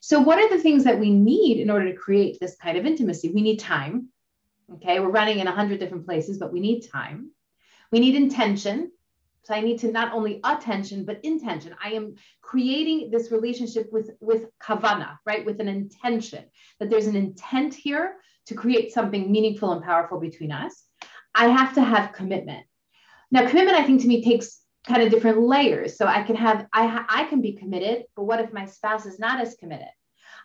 so 0.00 0.20
what 0.20 0.38
are 0.38 0.48
the 0.48 0.62
things 0.62 0.84
that 0.84 0.98
we 0.98 1.10
need 1.10 1.60
in 1.60 1.70
order 1.70 1.90
to 1.90 1.98
create 1.98 2.38
this 2.40 2.56
kind 2.56 2.78
of 2.78 2.86
intimacy 2.86 3.30
we 3.30 3.42
need 3.42 3.58
time 3.58 4.08
okay 4.72 4.98
we're 5.00 5.10
running 5.10 5.38
in 5.38 5.46
100 5.46 5.78
different 5.78 6.06
places 6.06 6.38
but 6.38 6.52
we 6.52 6.60
need 6.60 6.80
time 6.90 7.30
we 7.92 8.00
need 8.00 8.14
intention 8.14 8.90
so 9.46 9.54
I 9.54 9.60
need 9.60 9.78
to 9.78 9.92
not 9.92 10.12
only 10.12 10.40
attention, 10.42 11.04
but 11.04 11.20
intention. 11.24 11.72
I 11.80 11.90
am 11.90 12.16
creating 12.42 13.12
this 13.12 13.30
relationship 13.30 13.86
with, 13.92 14.10
with 14.18 14.46
kavana, 14.58 15.18
right? 15.24 15.46
With 15.46 15.60
an 15.60 15.68
intention 15.68 16.46
that 16.80 16.90
there's 16.90 17.06
an 17.06 17.14
intent 17.14 17.72
here 17.72 18.16
to 18.46 18.54
create 18.56 18.92
something 18.92 19.30
meaningful 19.30 19.70
and 19.70 19.84
powerful 19.84 20.18
between 20.18 20.50
us. 20.50 20.82
I 21.32 21.46
have 21.46 21.74
to 21.74 21.82
have 21.82 22.12
commitment. 22.12 22.66
Now, 23.30 23.48
commitment, 23.48 23.78
I 23.78 23.84
think 23.84 24.02
to 24.02 24.08
me 24.08 24.22
takes 24.22 24.60
kind 24.86 25.02
of 25.02 25.10
different 25.10 25.40
layers. 25.40 25.96
So 25.96 26.06
I 26.06 26.22
can 26.22 26.36
have, 26.36 26.66
I, 26.72 27.04
I 27.08 27.24
can 27.24 27.40
be 27.40 27.52
committed, 27.52 28.04
but 28.14 28.24
what 28.24 28.40
if 28.40 28.52
my 28.52 28.66
spouse 28.66 29.04
is 29.04 29.18
not 29.18 29.40
as 29.40 29.56
committed? 29.56 29.88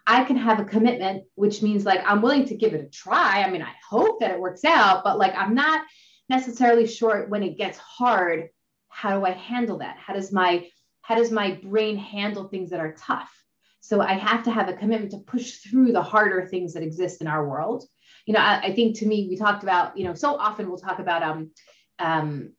I 0.07 0.23
can 0.23 0.35
have 0.35 0.59
a 0.59 0.65
commitment, 0.65 1.25
which 1.35 1.61
means 1.61 1.85
like 1.85 2.01
I'm 2.05 2.21
willing 2.21 2.45
to 2.45 2.55
give 2.55 2.73
it 2.73 2.83
a 2.83 2.89
try. 2.89 3.43
I 3.43 3.51
mean, 3.51 3.61
I 3.61 3.73
hope 3.87 4.19
that 4.19 4.31
it 4.31 4.39
works 4.39 4.65
out, 4.65 5.03
but 5.03 5.19
like 5.19 5.35
I'm 5.35 5.53
not 5.53 5.83
necessarily 6.27 6.87
sure 6.87 7.27
when 7.27 7.43
it 7.43 7.57
gets 7.57 7.77
hard, 7.77 8.49
how 8.89 9.19
do 9.19 9.25
I 9.25 9.31
handle 9.31 9.77
that? 9.79 9.97
How 9.97 10.13
does 10.13 10.31
my 10.31 10.67
how 11.01 11.15
does 11.15 11.31
my 11.31 11.59
brain 11.63 11.97
handle 11.97 12.47
things 12.47 12.69
that 12.69 12.79
are 12.79 12.93
tough? 12.93 13.31
So 13.79 14.01
I 14.01 14.13
have 14.13 14.43
to 14.43 14.51
have 14.51 14.69
a 14.69 14.73
commitment 14.73 15.11
to 15.11 15.17
push 15.17 15.57
through 15.57 15.91
the 15.91 16.01
harder 16.01 16.47
things 16.47 16.73
that 16.73 16.83
exist 16.83 17.21
in 17.21 17.27
our 17.27 17.47
world. 17.47 17.83
You 18.25 18.33
know, 18.33 18.39
I, 18.39 18.61
I 18.61 18.75
think 18.75 18.97
to 18.99 19.07
me, 19.07 19.27
we 19.27 19.35
talked 19.35 19.63
about, 19.63 19.97
you 19.97 20.05
know, 20.05 20.13
so 20.13 20.35
often 20.35 20.67
we'll 20.67 20.77
talk 20.77 20.99
about 20.99 21.23
um, 21.23 21.51
um, 21.97 22.53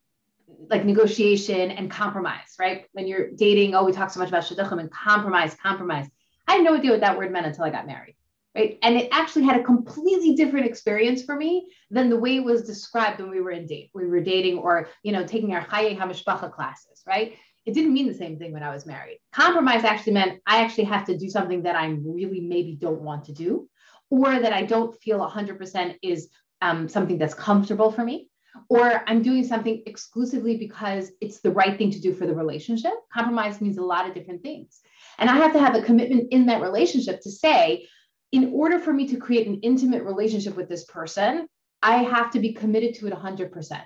like 0.70 0.84
negotiation 0.84 1.70
and 1.70 1.90
compromise, 1.90 2.54
right? 2.58 2.86
When 2.92 3.06
you're 3.06 3.30
dating, 3.32 3.74
oh, 3.74 3.84
we 3.84 3.92
talk 3.92 4.10
so 4.10 4.20
much 4.20 4.28
about 4.28 4.44
shidduchim 4.44 4.80
and 4.80 4.90
compromise, 4.90 5.54
compromise. 5.54 6.08
I 6.48 6.54
had 6.54 6.64
no 6.64 6.74
idea 6.74 6.92
what 6.92 7.00
that 7.00 7.16
word 7.16 7.32
meant 7.32 7.46
until 7.46 7.64
I 7.64 7.70
got 7.70 7.86
married, 7.86 8.16
right? 8.54 8.78
And 8.82 8.96
it 8.96 9.08
actually 9.12 9.44
had 9.44 9.60
a 9.60 9.64
completely 9.64 10.34
different 10.34 10.66
experience 10.66 11.22
for 11.22 11.36
me 11.36 11.68
than 11.90 12.08
the 12.08 12.18
way 12.18 12.36
it 12.36 12.44
was 12.44 12.62
described 12.62 13.20
when 13.20 13.30
we 13.30 13.40
were 13.40 13.50
in 13.50 13.66
date. 13.66 13.90
We 13.94 14.06
were 14.06 14.20
dating 14.20 14.58
or, 14.58 14.88
you 15.02 15.12
know, 15.12 15.24
taking 15.24 15.54
our 15.54 15.64
Chaye 15.64 15.96
HaMishpacha 15.98 16.52
classes, 16.52 17.02
right? 17.06 17.36
It 17.64 17.74
didn't 17.74 17.92
mean 17.92 18.08
the 18.08 18.14
same 18.14 18.38
thing 18.38 18.52
when 18.52 18.64
I 18.64 18.74
was 18.74 18.86
married. 18.86 19.20
Compromise 19.32 19.84
actually 19.84 20.14
meant 20.14 20.40
I 20.46 20.62
actually 20.62 20.84
have 20.84 21.04
to 21.06 21.16
do 21.16 21.28
something 21.28 21.62
that 21.62 21.76
I 21.76 21.86
really 22.02 22.40
maybe 22.40 22.74
don't 22.74 23.02
want 23.02 23.26
to 23.26 23.32
do, 23.32 23.68
or 24.10 24.38
that 24.38 24.52
I 24.52 24.64
don't 24.64 24.94
feel 25.00 25.20
100% 25.20 25.96
is 26.02 26.28
um, 26.60 26.88
something 26.88 27.18
that's 27.18 27.34
comfortable 27.34 27.92
for 27.92 28.04
me 28.04 28.28
or 28.68 29.02
I'm 29.06 29.22
doing 29.22 29.44
something 29.44 29.82
exclusively 29.86 30.56
because 30.56 31.10
it's 31.20 31.40
the 31.40 31.50
right 31.50 31.76
thing 31.76 31.90
to 31.90 32.00
do 32.00 32.14
for 32.14 32.26
the 32.26 32.34
relationship. 32.34 32.92
Compromise 33.12 33.60
means 33.60 33.78
a 33.78 33.82
lot 33.82 34.08
of 34.08 34.14
different 34.14 34.42
things. 34.42 34.80
And 35.18 35.30
I 35.30 35.36
have 35.36 35.52
to 35.52 35.58
have 35.58 35.74
a 35.74 35.82
commitment 35.82 36.32
in 36.32 36.46
that 36.46 36.62
relationship 36.62 37.20
to 37.22 37.30
say, 37.30 37.86
in 38.32 38.52
order 38.54 38.78
for 38.78 38.92
me 38.92 39.06
to 39.08 39.16
create 39.16 39.46
an 39.46 39.60
intimate 39.60 40.04
relationship 40.04 40.56
with 40.56 40.68
this 40.68 40.84
person, 40.84 41.46
I 41.82 41.98
have 41.98 42.30
to 42.32 42.40
be 42.40 42.52
committed 42.52 42.94
to 42.96 43.06
it 43.06 43.12
100%. 43.12 43.80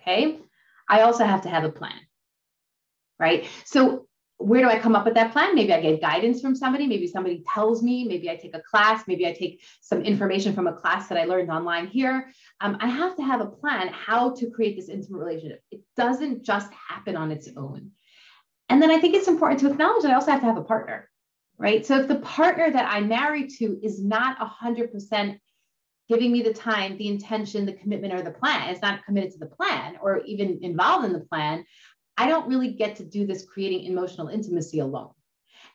Okay. 0.00 0.40
I 0.88 1.02
also 1.02 1.24
have 1.24 1.42
to 1.42 1.48
have 1.48 1.64
a 1.64 1.70
plan. 1.70 1.98
Right. 3.18 3.46
So 3.64 4.06
where 4.38 4.60
do 4.60 4.68
I 4.68 4.78
come 4.78 4.96
up 4.96 5.04
with 5.04 5.14
that 5.14 5.32
plan? 5.32 5.54
Maybe 5.54 5.72
I 5.72 5.80
get 5.80 6.00
guidance 6.00 6.40
from 6.40 6.56
somebody. 6.56 6.86
Maybe 6.86 7.06
somebody 7.06 7.42
tells 7.52 7.82
me. 7.82 8.04
Maybe 8.04 8.28
I 8.28 8.36
take 8.36 8.54
a 8.54 8.60
class. 8.60 9.04
Maybe 9.06 9.26
I 9.26 9.32
take 9.32 9.62
some 9.80 10.02
information 10.02 10.54
from 10.54 10.66
a 10.66 10.72
class 10.72 11.08
that 11.08 11.18
I 11.18 11.24
learned 11.24 11.50
online 11.50 11.86
here. 11.86 12.30
Um, 12.60 12.76
I 12.80 12.88
have 12.88 13.16
to 13.16 13.22
have 13.22 13.40
a 13.40 13.46
plan 13.46 13.88
how 13.88 14.34
to 14.34 14.50
create 14.50 14.76
this 14.76 14.88
intimate 14.88 15.18
relationship. 15.18 15.62
It 15.70 15.82
doesn't 15.96 16.44
just 16.44 16.70
happen 16.72 17.16
on 17.16 17.30
its 17.30 17.48
own. 17.56 17.92
And 18.68 18.82
then 18.82 18.90
I 18.90 18.98
think 18.98 19.14
it's 19.14 19.28
important 19.28 19.60
to 19.60 19.70
acknowledge 19.70 20.02
that 20.02 20.10
I 20.10 20.14
also 20.14 20.32
have 20.32 20.40
to 20.40 20.46
have 20.46 20.56
a 20.56 20.64
partner, 20.64 21.08
right? 21.58 21.84
So 21.86 22.00
if 22.00 22.08
the 22.08 22.16
partner 22.16 22.70
that 22.70 22.92
I 22.92 23.00
marry 23.00 23.46
to 23.58 23.78
is 23.82 24.02
not 24.02 24.38
100% 24.38 25.38
giving 26.08 26.32
me 26.32 26.42
the 26.42 26.52
time, 26.52 26.98
the 26.98 27.08
intention, 27.08 27.64
the 27.64 27.72
commitment, 27.72 28.12
or 28.12 28.22
the 28.22 28.30
plan, 28.30 28.70
it's 28.70 28.82
not 28.82 29.04
committed 29.04 29.32
to 29.32 29.38
the 29.38 29.46
plan 29.46 29.96
or 30.02 30.20
even 30.24 30.58
involved 30.62 31.04
in 31.04 31.12
the 31.12 31.20
plan, 31.20 31.64
I 32.16 32.28
don't 32.28 32.48
really 32.48 32.72
get 32.72 32.96
to 32.96 33.04
do 33.04 33.26
this 33.26 33.44
creating 33.44 33.84
emotional 33.84 34.28
intimacy 34.28 34.78
alone. 34.80 35.10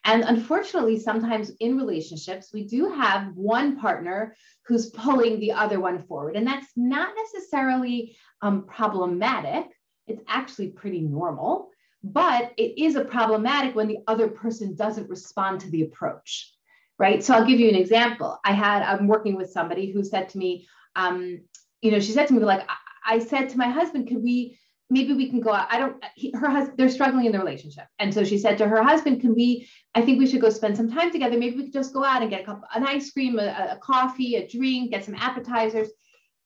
And 0.06 0.24
unfortunately, 0.24 0.98
sometimes 1.00 1.52
in 1.60 1.78
relationships, 1.78 2.54
we 2.54 2.64
do 2.64 2.90
have 2.90 3.36
one 3.36 3.78
partner 3.78 4.36
who's 4.66 4.92
pulling 4.92 5.40
the 5.40 5.52
other 5.52 5.80
one 5.80 6.04
forward. 6.04 6.36
And 6.38 6.48
that's 6.48 6.72
not 6.76 7.14
necessarily 7.16 8.16
um, 8.42 8.66
problematic. 8.66 9.66
It's 10.08 10.24
actually 10.28 10.70
pretty 10.70 11.02
normal, 11.02 11.70
but 12.02 12.54
it 12.58 12.82
is 12.82 12.96
a 12.96 13.04
problematic 13.04 13.76
when 13.76 13.88
the 13.88 14.00
other 14.08 14.30
person 14.30 14.76
doesn't 14.76 15.10
respond 15.10 15.60
to 15.62 15.70
the 15.70 15.84
approach, 15.84 16.54
right? 16.98 17.22
So 17.22 17.34
I'll 17.34 17.46
give 17.46 17.60
you 17.60 17.68
an 17.68 17.76
example. 17.76 18.40
I 18.46 18.54
had, 18.54 18.84
I'm 18.84 19.08
working 19.08 19.36
with 19.36 19.52
somebody 19.52 19.92
who 19.92 20.04
said 20.04 20.30
to 20.30 20.38
me, 20.38 20.68
um, 20.96 21.42
you 21.82 21.92
know, 21.92 22.00
she 22.00 22.14
said 22.14 22.28
to 22.28 22.34
me, 22.34 22.40
like, 22.40 22.68
I 23.06 23.20
said 23.20 23.50
to 23.50 23.58
my 23.58 23.68
husband, 23.68 24.08
could 24.08 24.24
we 24.24 24.58
maybe 24.90 25.14
we 25.14 25.30
can 25.30 25.40
go 25.40 25.54
out. 25.54 25.68
I 25.70 25.78
don't, 25.78 26.04
he, 26.16 26.32
her 26.32 26.50
husband, 26.50 26.78
they're 26.78 26.90
struggling 26.90 27.26
in 27.26 27.32
the 27.32 27.40
relationship. 27.40 27.86
And 28.00 28.14
so 28.14 28.24
she 28.24 28.38
said 28.38 28.58
to 28.58 28.68
her 28.68 28.84
husband, 28.84 29.22
can 29.22 29.36
we, 29.36 29.70
I 29.94 30.02
think 30.02 30.20
we 30.20 30.28
should 30.28 30.42
go 30.42 30.50
spend 30.50 30.76
some 30.76 30.92
time 30.92 31.12
together. 31.12 31.38
Maybe 31.38 31.58
we 31.58 31.64
could 31.66 31.74
just 31.74 31.94
go 31.94 32.04
out 32.04 32.22
and 32.22 32.32
get 32.32 32.42
a 32.42 32.46
cup, 32.46 32.62
an 32.74 32.86
ice 32.86 33.12
cream, 33.12 33.38
a, 33.38 33.72
a 33.72 33.80
coffee, 33.82 34.36
a 34.36 34.48
drink, 34.48 34.92
get 34.92 35.06
some 35.06 35.16
appetizers. 35.16 35.90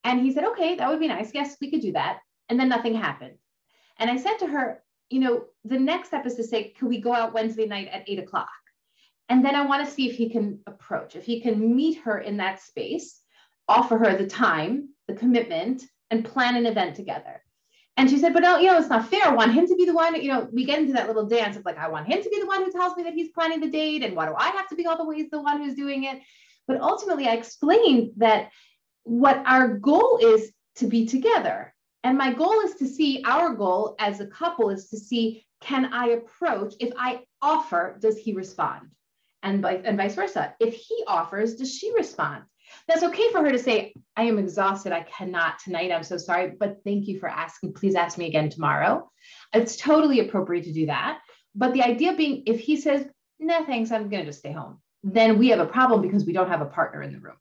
And 0.04 0.22
he 0.22 0.34
said, 0.34 0.44
okay, 0.46 0.76
that 0.76 0.90
would 0.90 1.00
be 1.00 1.08
nice. 1.08 1.32
Yes, 1.34 1.56
we 1.62 1.72
could 1.72 1.82
do 1.82 1.94
that. 1.94 2.20
And 2.50 2.60
then 2.60 2.70
nothing 2.70 2.96
happened. 2.96 3.38
And 3.98 4.10
I 4.10 4.18
said 4.18 4.38
to 4.40 4.48
her, 4.48 4.84
you 5.10 5.20
know, 5.20 5.46
the 5.64 5.80
next 5.80 6.08
step 6.08 6.26
is 6.26 6.36
to 6.36 6.44
say, 6.44 6.74
could 6.78 6.90
we 6.90 7.00
go 7.00 7.14
out 7.14 7.34
Wednesday 7.34 7.66
night 7.66 7.88
at 7.92 8.04
eight 8.08 8.20
o'clock? 8.20 8.50
And 9.30 9.46
then 9.46 9.56
I 9.56 9.66
want 9.66 9.86
to 9.88 9.94
see 9.94 10.10
if 10.10 10.16
he 10.16 10.30
can 10.30 10.60
approach, 10.68 11.16
if 11.16 11.24
he 11.24 11.40
can 11.40 11.76
meet 11.76 12.00
her 12.00 12.20
in 12.20 12.38
that 12.38 12.62
space, 12.62 13.22
offer 13.70 13.98
her 13.98 14.18
the 14.18 14.28
time, 14.28 14.90
the 15.08 15.14
commitment, 15.14 15.84
and 16.12 16.26
plan 16.26 16.58
an 16.58 16.66
event 16.66 16.96
together. 16.96 17.42
And 17.96 18.10
she 18.10 18.18
said, 18.18 18.34
but 18.34 18.42
no, 18.42 18.58
you 18.58 18.68
know, 18.68 18.78
it's 18.78 18.90
not 18.90 19.08
fair. 19.08 19.24
I 19.24 19.34
want 19.34 19.54
him 19.54 19.68
to 19.68 19.76
be 19.76 19.86
the 19.86 19.94
one, 19.94 20.20
you 20.20 20.30
know, 20.30 20.48
we 20.52 20.66
get 20.66 20.80
into 20.80 20.94
that 20.94 21.08
little 21.08 21.28
dance 21.28 21.56
of 21.56 21.64
like, 21.64 21.78
I 21.78 21.88
want 21.88 22.08
him 22.08 22.24
to 22.24 22.30
be 22.30 22.40
the 22.40 22.48
one 22.48 22.64
who 22.64 22.72
tells 22.72 22.98
me 22.98 23.04
that 23.04 23.14
he's 23.14 23.30
planning 23.30 23.60
the 23.60 23.70
date. 23.70 24.04
And 24.04 24.16
why 24.16 24.26
do 24.26 24.34
I 24.36 24.48
have 24.48 24.68
to 24.70 24.76
be 24.76 24.88
all 24.88 24.98
the 24.98 25.06
ways 25.06 25.30
the 25.30 25.42
one 25.42 25.62
who's 25.62 25.76
doing 25.76 26.06
it? 26.06 26.20
But 26.68 26.82
ultimately, 26.82 27.28
I 27.28 27.34
explained 27.34 28.14
that 28.18 28.50
what 29.04 29.44
our 29.46 29.78
goal 29.78 30.18
is 30.22 30.52
to 30.78 30.88
be 30.88 31.06
together. 31.06 31.74
And 32.04 32.18
my 32.18 32.34
goal 32.34 32.62
is 32.62 32.76
to 32.76 32.88
see 32.88 33.24
our 33.26 33.54
goal 33.54 33.96
as 34.00 34.20
a 34.20 34.28
couple 34.28 34.70
is 34.70 34.90
to 34.90 34.98
see 34.98 35.46
can 35.62 35.94
I 35.94 36.08
approach? 36.08 36.74
If 36.82 36.94
I 36.98 37.22
offer, 37.42 37.98
does 38.02 38.18
he 38.18 38.34
respond? 38.34 38.90
And, 39.44 39.64
and 39.66 39.98
vice 39.98 40.16
versa. 40.16 40.54
If 40.60 40.74
he 40.74 41.04
offers, 41.08 41.56
does 41.56 41.74
she 41.74 41.94
respond? 41.94 42.44
That's 42.88 43.04
okay 43.04 43.32
for 43.32 43.42
her 43.42 43.52
to 43.52 43.60
say, 43.60 43.94
I 44.18 44.24
am 44.24 44.38
exhausted. 44.38 44.92
I 44.92 45.04
cannot 45.04 45.60
tonight. 45.60 45.92
I'm 45.92 46.04
so 46.04 46.18
sorry, 46.18 46.54
but 46.60 46.78
thank 46.84 47.08
you 47.08 47.20
for 47.20 47.30
asking. 47.30 47.74
Please 47.74 47.96
ask 47.96 48.18
me 48.18 48.28
again 48.28 48.50
tomorrow. 48.50 49.10
It's 49.54 49.78
totally 49.78 50.20
appropriate 50.20 50.66
to 50.66 50.74
do 50.74 50.88
that. 50.88 51.20
But 51.56 51.74
the 51.74 51.84
idea 51.84 52.14
being, 52.14 52.44
if 52.46 52.60
he 52.60 52.78
says, 52.78 53.06
no, 53.40 53.64
thanks, 53.66 53.92
I'm 53.92 54.10
going 54.10 54.24
to 54.24 54.30
just 54.30 54.40
stay 54.40 54.52
home, 54.52 54.80
then 55.04 55.38
we 55.38 55.50
have 55.50 55.60
a 55.60 55.66
problem 55.66 56.02
because 56.02 56.26
we 56.26 56.34
don't 56.34 56.50
have 56.50 56.62
a 56.62 56.66
partner 56.66 57.02
in 57.02 57.14
the 57.14 57.20
room. 57.20 57.38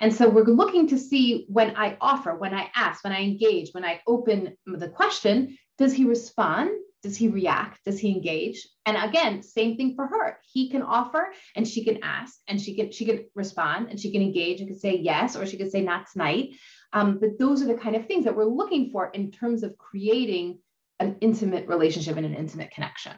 And 0.00 0.14
so 0.14 0.28
we're 0.28 0.44
looking 0.44 0.86
to 0.88 0.98
see 0.98 1.44
when 1.48 1.74
I 1.76 1.96
offer, 2.00 2.36
when 2.36 2.54
I 2.54 2.70
ask, 2.74 3.02
when 3.02 3.12
I 3.12 3.22
engage, 3.22 3.70
when 3.72 3.84
I 3.84 4.00
open 4.06 4.56
the 4.66 4.88
question, 4.88 5.58
does 5.76 5.92
he 5.92 6.04
respond? 6.04 6.70
Does 7.02 7.16
he 7.16 7.28
react? 7.28 7.84
Does 7.84 8.00
he 8.00 8.10
engage? 8.10 8.66
And 8.84 8.96
again, 8.96 9.42
same 9.42 9.76
thing 9.76 9.94
for 9.94 10.06
her. 10.06 10.38
He 10.52 10.68
can 10.68 10.82
offer 10.82 11.32
and 11.54 11.66
she 11.66 11.84
can 11.84 12.00
ask 12.02 12.40
and 12.48 12.60
she 12.60 12.74
can 12.74 12.90
she 12.90 13.04
can 13.04 13.24
respond 13.34 13.88
and 13.90 14.00
she 14.00 14.10
can 14.10 14.20
engage 14.20 14.60
and 14.60 14.68
can 14.68 14.78
say 14.78 14.96
yes 14.96 15.36
or 15.36 15.46
she 15.46 15.56
can 15.56 15.70
say 15.70 15.80
not 15.80 16.10
tonight. 16.10 16.50
Um, 16.92 17.18
but 17.20 17.38
those 17.38 17.62
are 17.62 17.66
the 17.66 17.74
kind 17.74 17.94
of 17.94 18.06
things 18.06 18.24
that 18.24 18.34
we're 18.34 18.44
looking 18.44 18.90
for 18.90 19.10
in 19.10 19.30
terms 19.30 19.62
of 19.62 19.78
creating 19.78 20.58
an 20.98 21.16
intimate 21.20 21.68
relationship 21.68 22.16
and 22.16 22.26
an 22.26 22.34
intimate 22.34 22.72
connection. 22.72 23.12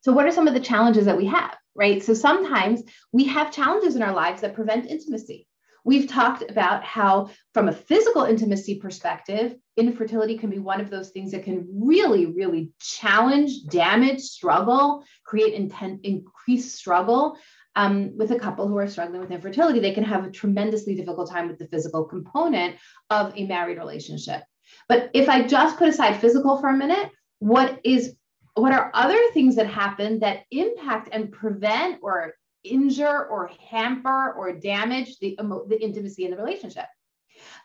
So, 0.00 0.12
what 0.12 0.26
are 0.26 0.32
some 0.32 0.48
of 0.48 0.54
the 0.54 0.60
challenges 0.60 1.06
that 1.06 1.16
we 1.16 1.26
have, 1.26 1.56
right? 1.74 2.02
So, 2.02 2.14
sometimes 2.14 2.82
we 3.12 3.24
have 3.24 3.52
challenges 3.52 3.96
in 3.96 4.02
our 4.02 4.12
lives 4.12 4.42
that 4.42 4.54
prevent 4.54 4.86
intimacy. 4.86 5.46
We've 5.88 6.06
talked 6.06 6.44
about 6.50 6.84
how, 6.84 7.30
from 7.54 7.70
a 7.70 7.72
physical 7.72 8.24
intimacy 8.24 8.78
perspective, 8.78 9.56
infertility 9.78 10.36
can 10.36 10.50
be 10.50 10.58
one 10.58 10.82
of 10.82 10.90
those 10.90 11.08
things 11.08 11.30
that 11.30 11.44
can 11.44 11.66
really, 11.66 12.26
really 12.26 12.72
challenge, 12.78 13.64
damage, 13.70 14.20
struggle, 14.20 15.02
create 15.24 15.54
intent, 15.54 16.00
increased 16.04 16.76
struggle. 16.76 17.38
Um, 17.74 18.18
with 18.18 18.32
a 18.32 18.38
couple 18.38 18.68
who 18.68 18.76
are 18.76 18.86
struggling 18.86 19.22
with 19.22 19.30
infertility, 19.30 19.78
they 19.78 19.94
can 19.94 20.04
have 20.04 20.26
a 20.26 20.30
tremendously 20.30 20.94
difficult 20.94 21.30
time 21.30 21.48
with 21.48 21.58
the 21.58 21.68
physical 21.68 22.04
component 22.04 22.76
of 23.08 23.32
a 23.34 23.46
married 23.46 23.78
relationship. 23.78 24.42
But 24.90 25.10
if 25.14 25.26
I 25.30 25.46
just 25.46 25.78
put 25.78 25.88
aside 25.88 26.20
physical 26.20 26.58
for 26.58 26.68
a 26.68 26.76
minute, 26.76 27.08
what 27.38 27.80
is 27.82 28.14
what 28.52 28.72
are 28.72 28.90
other 28.92 29.18
things 29.32 29.56
that 29.56 29.68
happen 29.68 30.18
that 30.18 30.40
impact 30.50 31.08
and 31.12 31.32
prevent 31.32 32.00
or 32.02 32.34
injure 32.64 33.26
or 33.26 33.50
hamper 33.70 34.32
or 34.32 34.52
damage 34.52 35.18
the, 35.18 35.36
the 35.68 35.78
intimacy 35.80 36.24
in 36.24 36.30
the 36.30 36.36
relationship. 36.36 36.86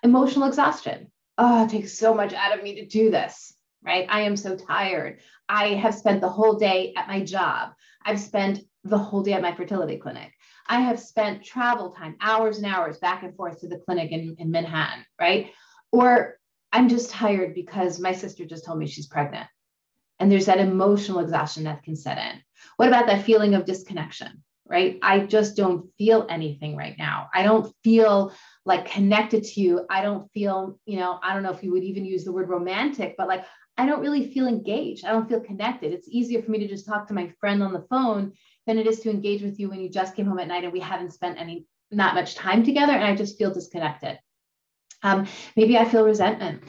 Emotional 0.04 0.48
exhaustion. 0.48 1.12
Oh, 1.38 1.66
it 1.66 1.70
takes 1.70 1.98
so 1.98 2.14
much 2.14 2.34
out 2.34 2.58
of 2.58 2.64
me 2.64 2.76
to 2.76 2.86
do 2.86 3.10
this, 3.10 3.56
right? 3.84 4.06
I 4.10 4.22
am 4.22 4.36
so 4.36 4.56
tired. 4.56 5.20
I 5.50 5.70
have 5.70 5.96
spent 5.96 6.22
the 6.22 6.30
whole 6.30 6.56
day 6.56 6.94
at 6.96 7.08
my 7.08 7.24
job. 7.24 7.72
I've 8.06 8.20
spent 8.20 8.60
the 8.84 8.98
whole 8.98 9.24
day 9.24 9.34
at 9.34 9.42
my 9.42 9.56
fertility 9.56 9.98
clinic. 9.98 10.32
I 10.68 10.82
have 10.82 11.00
spent 11.00 11.44
travel 11.44 11.92
time, 11.92 12.16
hours 12.22 12.58
and 12.58 12.66
hours 12.66 12.98
back 13.00 13.24
and 13.24 13.36
forth 13.36 13.60
to 13.62 13.68
the 13.68 13.80
clinic 13.80 14.12
in, 14.12 14.36
in 14.40 14.52
Manhattan, 14.52 15.06
right? 15.20 15.52
Or 15.92 16.38
I'm 16.72 16.90
just 16.90 17.12
tired 17.12 17.54
because 17.54 18.00
my 18.00 18.14
sister 18.14 18.46
just 18.46 18.66
told 18.66 18.80
me 18.80 18.88
she's 18.88 19.08
pregnant. 19.08 19.48
And 20.20 20.32
there's 20.32 20.46
that 20.46 20.60
emotional 20.60 21.20
exhaustion 21.20 21.64
that 21.64 21.84
can 21.84 21.96
set 21.96 22.18
in. 22.18 22.42
What 22.78 22.88
about 22.88 23.08
that 23.08 23.26
feeling 23.26 23.56
of 23.56 23.66
disconnection? 23.66 24.44
Right? 24.66 24.98
I 25.02 25.20
just 25.20 25.56
don't 25.56 25.90
feel 25.98 26.26
anything 26.30 26.76
right 26.76 26.96
now. 26.98 27.30
I 27.34 27.44
don't 27.44 27.74
feel 27.84 28.34
like 28.66 28.90
connected 28.90 29.44
to 29.44 29.62
you. 29.62 29.86
I 29.90 30.02
don't 30.02 30.32
feel, 30.32 30.80
you 30.86 30.98
know, 30.98 31.20
I 31.22 31.34
don't 31.34 31.44
know 31.44 31.52
if 31.52 31.64
you 31.64 31.72
would 31.72 31.84
even 31.84 32.06
use 32.06 32.24
the 32.24 32.32
word 32.32 32.50
romantic, 32.50 33.16
but 33.18 33.28
like 33.28 33.46
I 33.78 33.86
don't 33.86 34.02
really 34.02 34.32
feel 34.32 34.48
engaged. 34.48 35.06
I 35.06 35.12
don't 35.12 35.28
feel 35.28 35.42
connected. 35.42 35.94
It's 35.94 36.08
easier 36.08 36.42
for 36.42 36.52
me 36.52 36.60
to 36.60 36.68
just 36.68 36.86
talk 36.86 37.08
to 37.08 37.14
my 37.14 37.34
friend 37.40 37.64
on 37.64 37.74
the 37.74 37.86
phone 37.90 38.34
than 38.66 38.78
it 38.78 38.88
is 38.88 39.00
to 39.02 39.10
engage 39.10 39.42
with 39.42 39.60
you 39.60 39.70
when 39.70 39.82
you 39.82 39.90
just 39.90 40.16
came 40.16 40.28
home 40.28 40.40
at 40.40 40.48
night 40.48 40.64
and 40.64 40.74
we 40.74 40.80
haven't 40.80 41.14
spent 41.14 41.40
any 41.40 41.66
not 41.92 42.16
much 42.16 42.36
time 42.36 42.64
together 42.64 42.94
and 42.94 43.04
I 43.04 43.16
just 43.16 43.38
feel 43.38 43.54
disconnected. 43.54 44.20
Um, 45.02 45.28
maybe 45.56 45.78
I 45.78 45.86
feel 45.86 46.06
resentment. 46.06 46.64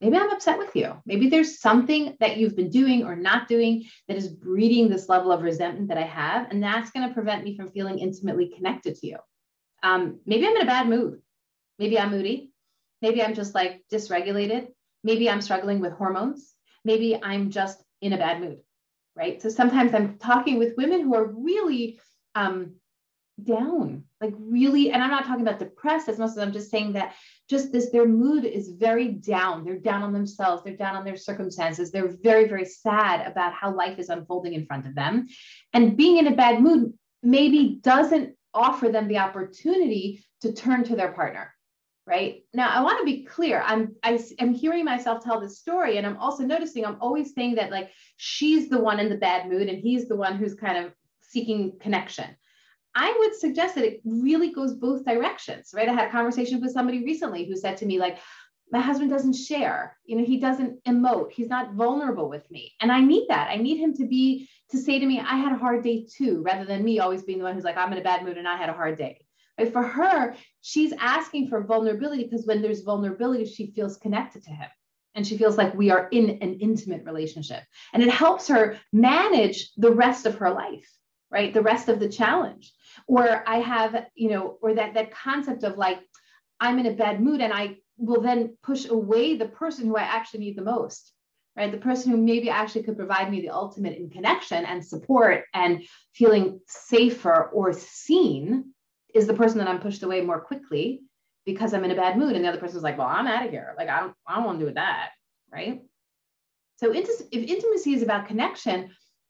Maybe 0.00 0.16
I'm 0.16 0.30
upset 0.30 0.58
with 0.58 0.76
you. 0.76 0.94
Maybe 1.06 1.28
there's 1.28 1.58
something 1.58 2.16
that 2.20 2.36
you've 2.36 2.54
been 2.54 2.68
doing 2.68 3.04
or 3.04 3.16
not 3.16 3.48
doing 3.48 3.84
that 4.08 4.16
is 4.16 4.28
breeding 4.28 4.88
this 4.88 5.08
level 5.08 5.32
of 5.32 5.42
resentment 5.42 5.88
that 5.88 5.96
I 5.96 6.02
have. 6.02 6.50
And 6.50 6.62
that's 6.62 6.90
going 6.90 7.08
to 7.08 7.14
prevent 7.14 7.44
me 7.44 7.56
from 7.56 7.70
feeling 7.70 7.98
intimately 7.98 8.52
connected 8.54 8.96
to 8.96 9.06
you. 9.06 9.16
Um, 9.82 10.20
maybe 10.26 10.46
I'm 10.46 10.56
in 10.56 10.62
a 10.62 10.66
bad 10.66 10.88
mood. 10.88 11.22
Maybe 11.78 11.98
I'm 11.98 12.10
moody. 12.10 12.52
Maybe 13.00 13.22
I'm 13.22 13.34
just 13.34 13.54
like 13.54 13.84
dysregulated. 13.90 14.68
Maybe 15.02 15.30
I'm 15.30 15.40
struggling 15.40 15.80
with 15.80 15.92
hormones. 15.92 16.54
Maybe 16.84 17.18
I'm 17.22 17.50
just 17.50 17.82
in 18.02 18.12
a 18.12 18.18
bad 18.18 18.40
mood, 18.40 18.58
right? 19.14 19.40
So 19.40 19.48
sometimes 19.48 19.94
I'm 19.94 20.18
talking 20.18 20.58
with 20.58 20.76
women 20.76 21.00
who 21.00 21.14
are 21.14 21.26
really 21.26 22.00
um, 22.34 22.74
down, 23.42 24.04
like 24.20 24.34
really, 24.38 24.90
and 24.90 25.02
I'm 25.02 25.10
not 25.10 25.26
talking 25.26 25.42
about 25.46 25.58
depressed 25.58 26.08
as 26.08 26.18
much 26.18 26.30
as 26.30 26.38
I'm 26.38 26.52
just 26.52 26.70
saying 26.70 26.94
that 26.94 27.14
just 27.48 27.70
this, 27.70 27.90
their 27.90 28.08
mood 28.08 28.44
is 28.44 28.70
very 28.70 29.08
down. 29.08 29.64
They're 29.64 29.78
down 29.78 30.02
on 30.02 30.12
themselves, 30.12 30.62
they're 30.64 30.76
down 30.76 30.96
on 30.96 31.04
their 31.04 31.16
circumstances, 31.16 31.90
they're 31.90 32.16
very, 32.22 32.48
very 32.48 32.64
sad 32.64 33.26
about 33.26 33.52
how 33.52 33.74
life 33.74 33.98
is 33.98 34.08
unfolding 34.08 34.54
in 34.54 34.66
front 34.66 34.86
of 34.86 34.94
them. 34.94 35.26
And 35.72 35.96
being 35.96 36.16
in 36.16 36.26
a 36.26 36.36
bad 36.36 36.62
mood 36.62 36.92
maybe 37.22 37.78
doesn't 37.82 38.34
offer 38.54 38.88
them 38.88 39.08
the 39.08 39.18
opportunity 39.18 40.24
to 40.40 40.52
turn 40.52 40.84
to 40.84 40.96
their 40.96 41.12
partner 41.12 41.52
right? 42.06 42.44
Now 42.54 42.68
i 42.70 42.80
want 42.82 43.00
to 43.00 43.04
be 43.04 43.24
clear. 43.24 43.62
I'm 43.66 43.96
I, 44.02 44.20
am 44.38 44.54
hearing 44.54 44.84
myself 44.84 45.24
tell 45.24 45.40
this 45.40 45.58
story 45.58 45.98
and 45.98 46.06
i'm 46.06 46.16
also 46.18 46.44
noticing 46.44 46.84
i'm 46.84 46.98
always 47.00 47.34
saying 47.34 47.56
that 47.56 47.72
like 47.72 47.90
she's 48.16 48.68
the 48.68 48.78
one 48.78 49.00
in 49.00 49.08
the 49.08 49.16
bad 49.16 49.48
mood 49.50 49.68
and 49.68 49.78
he's 49.78 50.06
the 50.06 50.16
one 50.16 50.36
who's 50.36 50.54
kind 50.54 50.84
of 50.84 50.92
seeking 51.20 51.72
connection 51.80 52.36
I 52.96 53.14
would 53.18 53.36
suggest 53.36 53.74
that 53.74 53.84
it 53.84 54.00
really 54.04 54.50
goes 54.52 54.72
both 54.72 55.04
directions, 55.04 55.72
right? 55.74 55.88
I 55.88 55.92
had 55.92 56.08
a 56.08 56.10
conversation 56.10 56.62
with 56.62 56.72
somebody 56.72 57.04
recently 57.04 57.44
who 57.44 57.54
said 57.54 57.76
to 57.76 57.86
me, 57.86 57.98
like, 57.98 58.18
my 58.72 58.80
husband 58.80 59.10
doesn't 59.10 59.34
share, 59.34 59.96
you 60.06 60.16
know, 60.16 60.24
he 60.24 60.40
doesn't 60.40 60.82
emote, 60.84 61.30
he's 61.30 61.48
not 61.48 61.74
vulnerable 61.74 62.28
with 62.28 62.50
me. 62.50 62.72
And 62.80 62.90
I 62.90 63.00
need 63.00 63.26
that. 63.28 63.48
I 63.50 63.56
need 63.56 63.76
him 63.76 63.94
to 63.94 64.06
be, 64.06 64.48
to 64.70 64.78
say 64.78 64.98
to 64.98 65.06
me, 65.06 65.20
I 65.20 65.36
had 65.36 65.52
a 65.52 65.58
hard 65.58 65.84
day 65.84 66.06
too, 66.10 66.42
rather 66.42 66.64
than 66.64 66.82
me 66.82 66.98
always 66.98 67.22
being 67.22 67.38
the 67.38 67.44
one 67.44 67.54
who's 67.54 67.64
like, 67.64 67.76
I'm 67.76 67.92
in 67.92 67.98
a 67.98 68.02
bad 68.02 68.24
mood 68.24 68.38
and 68.38 68.48
I 68.48 68.56
had 68.56 68.70
a 68.70 68.72
hard 68.72 68.96
day. 68.96 69.20
But 69.56 69.72
for 69.72 69.82
her, 69.82 70.34
she's 70.62 70.92
asking 70.98 71.48
for 71.48 71.62
vulnerability 71.62 72.24
because 72.24 72.46
when 72.46 72.60
there's 72.60 72.80
vulnerability, 72.80 73.44
she 73.44 73.72
feels 73.72 73.98
connected 73.98 74.42
to 74.44 74.50
him 74.50 74.68
and 75.14 75.26
she 75.26 75.38
feels 75.38 75.56
like 75.56 75.74
we 75.74 75.90
are 75.90 76.08
in 76.08 76.30
an 76.42 76.58
intimate 76.60 77.04
relationship. 77.04 77.62
And 77.92 78.02
it 78.02 78.10
helps 78.10 78.48
her 78.48 78.78
manage 78.92 79.70
the 79.76 79.92
rest 79.92 80.26
of 80.26 80.36
her 80.36 80.50
life, 80.50 80.90
right? 81.36 81.52
The 81.52 81.68
rest 81.72 81.88
of 81.90 82.00
the 82.00 82.08
challenge. 82.08 82.72
Or 83.06 83.26
i 83.46 83.58
have 83.72 83.92
you 84.22 84.30
know 84.30 84.44
or 84.62 84.70
that 84.74 84.94
that 84.94 85.14
concept 85.26 85.62
of 85.68 85.76
like 85.76 86.00
i'm 86.64 86.78
in 86.80 86.86
a 86.86 86.98
bad 87.02 87.16
mood 87.26 87.40
and 87.40 87.52
i 87.52 87.64
will 87.98 88.22
then 88.28 88.40
push 88.68 88.82
away 88.98 89.36
the 89.36 89.50
person 89.62 89.86
who 89.86 89.96
i 89.96 90.06
actually 90.16 90.40
need 90.40 90.56
the 90.56 90.70
most 90.76 91.12
right? 91.56 91.72
The 91.72 91.86
person 91.88 92.10
who 92.10 92.18
maybe 92.18 92.50
actually 92.50 92.82
could 92.82 92.98
provide 93.02 93.30
me 93.30 93.40
the 93.40 93.54
ultimate 93.62 93.96
in 93.96 94.10
connection 94.10 94.64
and 94.66 94.84
support 94.84 95.44
and 95.54 95.72
feeling 96.14 96.60
safer 96.66 97.38
or 97.58 97.72
seen 97.72 98.74
is 99.14 99.26
the 99.26 99.40
person 99.40 99.58
that 99.58 99.68
i'm 99.68 99.80
pushed 99.86 100.02
away 100.02 100.20
more 100.20 100.40
quickly 100.50 100.86
because 101.50 101.72
i'm 101.72 101.84
in 101.84 101.96
a 101.96 102.02
bad 102.04 102.18
mood. 102.18 102.34
And 102.34 102.44
the 102.44 102.50
other 102.50 102.64
person's 102.64 102.82
like 102.82 102.98
well 102.98 103.14
i'm 103.16 103.26
out 103.26 103.46
of 103.46 103.50
here. 103.50 103.74
Like 103.78 103.90
i 103.94 104.00
don't 104.00 104.14
i 104.26 104.34
don't 104.34 104.46
want 104.46 104.58
to 104.60 104.66
do 104.66 104.74
that 104.74 105.10
right? 105.52 105.80
So 106.80 106.92
if 106.92 107.08
intimacy 107.32 107.92
is 107.94 108.02
about 108.02 108.28
connection 108.32 108.78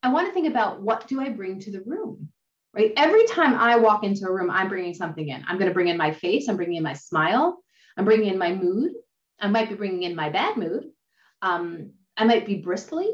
i 0.06 0.12
want 0.12 0.26
to 0.26 0.32
think 0.32 0.48
about 0.48 0.80
what 0.80 1.06
do 1.08 1.20
i 1.20 1.28
bring 1.28 1.60
to 1.60 1.70
the 1.70 1.82
room 1.82 2.28
right? 2.76 2.92
Every 2.96 3.26
time 3.26 3.54
I 3.54 3.76
walk 3.76 4.04
into 4.04 4.26
a 4.26 4.32
room, 4.32 4.50
I'm 4.50 4.68
bringing 4.68 4.94
something 4.94 5.28
in. 5.28 5.42
I'm 5.48 5.56
going 5.56 5.68
to 5.68 5.74
bring 5.74 5.88
in 5.88 5.96
my 5.96 6.12
face. 6.12 6.48
I'm 6.48 6.56
bringing 6.56 6.76
in 6.76 6.82
my 6.82 6.92
smile. 6.92 7.58
I'm 7.96 8.04
bringing 8.04 8.28
in 8.28 8.38
my 8.38 8.52
mood. 8.52 8.92
I 9.40 9.48
might 9.48 9.70
be 9.70 9.74
bringing 9.74 10.02
in 10.02 10.14
my 10.14 10.28
bad 10.28 10.58
mood. 10.58 10.84
Um, 11.40 11.92
I 12.16 12.24
might 12.24 12.44
be 12.44 12.56
bristly, 12.56 13.08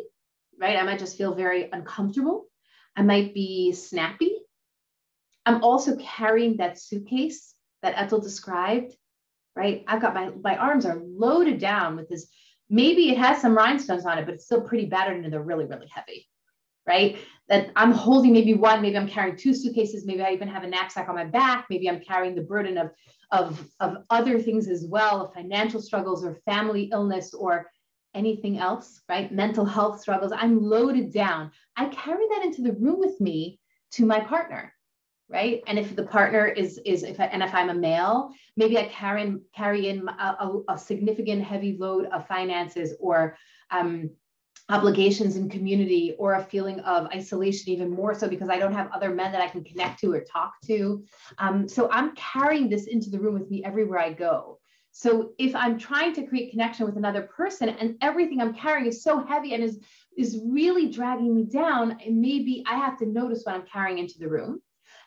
right? 0.60 0.76
I 0.76 0.82
might 0.82 0.98
just 0.98 1.16
feel 1.16 1.34
very 1.34 1.70
uncomfortable. 1.70 2.46
I 2.96 3.02
might 3.02 3.34
be 3.34 3.72
snappy. 3.72 4.34
I'm 5.46 5.62
also 5.62 5.96
carrying 5.96 6.56
that 6.56 6.80
suitcase 6.80 7.54
that 7.82 7.94
Ethel 7.96 8.20
described, 8.20 8.94
right? 9.54 9.84
I've 9.86 10.02
got 10.02 10.14
my, 10.14 10.30
my 10.42 10.56
arms 10.56 10.86
are 10.86 11.00
loaded 11.00 11.58
down 11.58 11.96
with 11.96 12.08
this. 12.08 12.26
Maybe 12.68 13.10
it 13.10 13.18
has 13.18 13.40
some 13.40 13.56
rhinestones 13.56 14.06
on 14.06 14.18
it, 14.18 14.24
but 14.24 14.34
it's 14.34 14.44
still 14.44 14.60
pretty 14.60 14.86
battered 14.86 15.22
and 15.22 15.32
they're 15.32 15.42
really, 15.42 15.66
really 15.66 15.88
heavy 15.92 16.28
right? 16.86 17.18
That 17.48 17.70
I'm 17.76 17.92
holding 17.92 18.32
maybe 18.32 18.54
one, 18.54 18.82
maybe 18.82 18.96
I'm 18.96 19.08
carrying 19.08 19.36
two 19.36 19.54
suitcases, 19.54 20.06
maybe 20.06 20.22
I 20.22 20.32
even 20.32 20.48
have 20.48 20.64
a 20.64 20.68
knapsack 20.68 21.08
on 21.08 21.14
my 21.14 21.24
back, 21.24 21.66
maybe 21.70 21.88
I'm 21.88 22.00
carrying 22.00 22.34
the 22.34 22.42
burden 22.42 22.78
of, 22.78 22.90
of, 23.30 23.68
of 23.80 23.98
other 24.10 24.40
things 24.40 24.68
as 24.68 24.86
well, 24.86 25.30
financial 25.32 25.80
struggles 25.80 26.24
or 26.24 26.40
family 26.44 26.90
illness 26.92 27.34
or 27.34 27.66
anything 28.14 28.58
else, 28.58 29.00
right? 29.08 29.32
Mental 29.32 29.64
health 29.64 30.00
struggles. 30.00 30.32
I'm 30.34 30.62
loaded 30.62 31.12
down. 31.12 31.50
I 31.76 31.86
carry 31.86 32.26
that 32.30 32.44
into 32.44 32.62
the 32.62 32.72
room 32.72 32.98
with 32.98 33.20
me 33.20 33.58
to 33.92 34.06
my 34.06 34.20
partner, 34.20 34.74
right? 35.28 35.62
And 35.66 35.78
if 35.78 35.96
the 35.96 36.04
partner 36.04 36.46
is 36.46 36.78
is 36.84 37.02
if 37.02 37.20
I, 37.20 37.24
and 37.24 37.42
if 37.42 37.54
I'm 37.54 37.70
a 37.70 37.74
male, 37.74 38.30
maybe 38.56 38.78
I 38.78 38.84
carry 38.84 39.22
in, 39.22 39.40
carry 39.54 39.88
in 39.88 40.06
a, 40.08 40.12
a, 40.12 40.62
a 40.70 40.78
significant 40.78 41.42
heavy 41.42 41.76
load 41.78 42.06
of 42.06 42.26
finances 42.26 42.94
or 43.00 43.36
um, 43.70 44.10
obligations 44.68 45.36
in 45.36 45.48
community 45.48 46.14
or 46.18 46.34
a 46.34 46.44
feeling 46.44 46.80
of 46.80 47.06
isolation 47.08 47.72
even 47.72 47.90
more 47.90 48.14
so 48.14 48.28
because 48.28 48.48
i 48.48 48.58
don't 48.58 48.72
have 48.72 48.90
other 48.92 49.10
men 49.10 49.32
that 49.32 49.40
i 49.40 49.48
can 49.48 49.64
connect 49.64 50.00
to 50.00 50.12
or 50.12 50.20
talk 50.20 50.54
to. 50.64 51.04
Um, 51.38 51.68
so 51.68 51.88
i'm 51.90 52.14
carrying 52.14 52.68
this 52.68 52.86
into 52.86 53.10
the 53.10 53.18
room 53.18 53.34
with 53.34 53.50
me 53.50 53.64
everywhere 53.64 53.98
i 53.98 54.12
go. 54.12 54.58
So 54.92 55.32
if 55.38 55.54
i'm 55.54 55.78
trying 55.78 56.14
to 56.14 56.26
create 56.26 56.50
connection 56.50 56.86
with 56.86 56.96
another 56.96 57.22
person 57.22 57.70
and 57.70 57.96
everything 58.00 58.40
i'm 58.40 58.54
carrying 58.54 58.86
is 58.86 59.02
so 59.02 59.24
heavy 59.24 59.54
and 59.54 59.64
is 59.64 59.80
is 60.16 60.40
really 60.44 60.90
dragging 60.90 61.34
me 61.34 61.44
down 61.44 61.98
maybe 62.08 62.62
i 62.66 62.76
have 62.76 62.98
to 62.98 63.06
notice 63.06 63.42
what 63.44 63.54
i'm 63.54 63.66
carrying 63.66 63.98
into 63.98 64.18
the 64.18 64.28
room. 64.28 64.60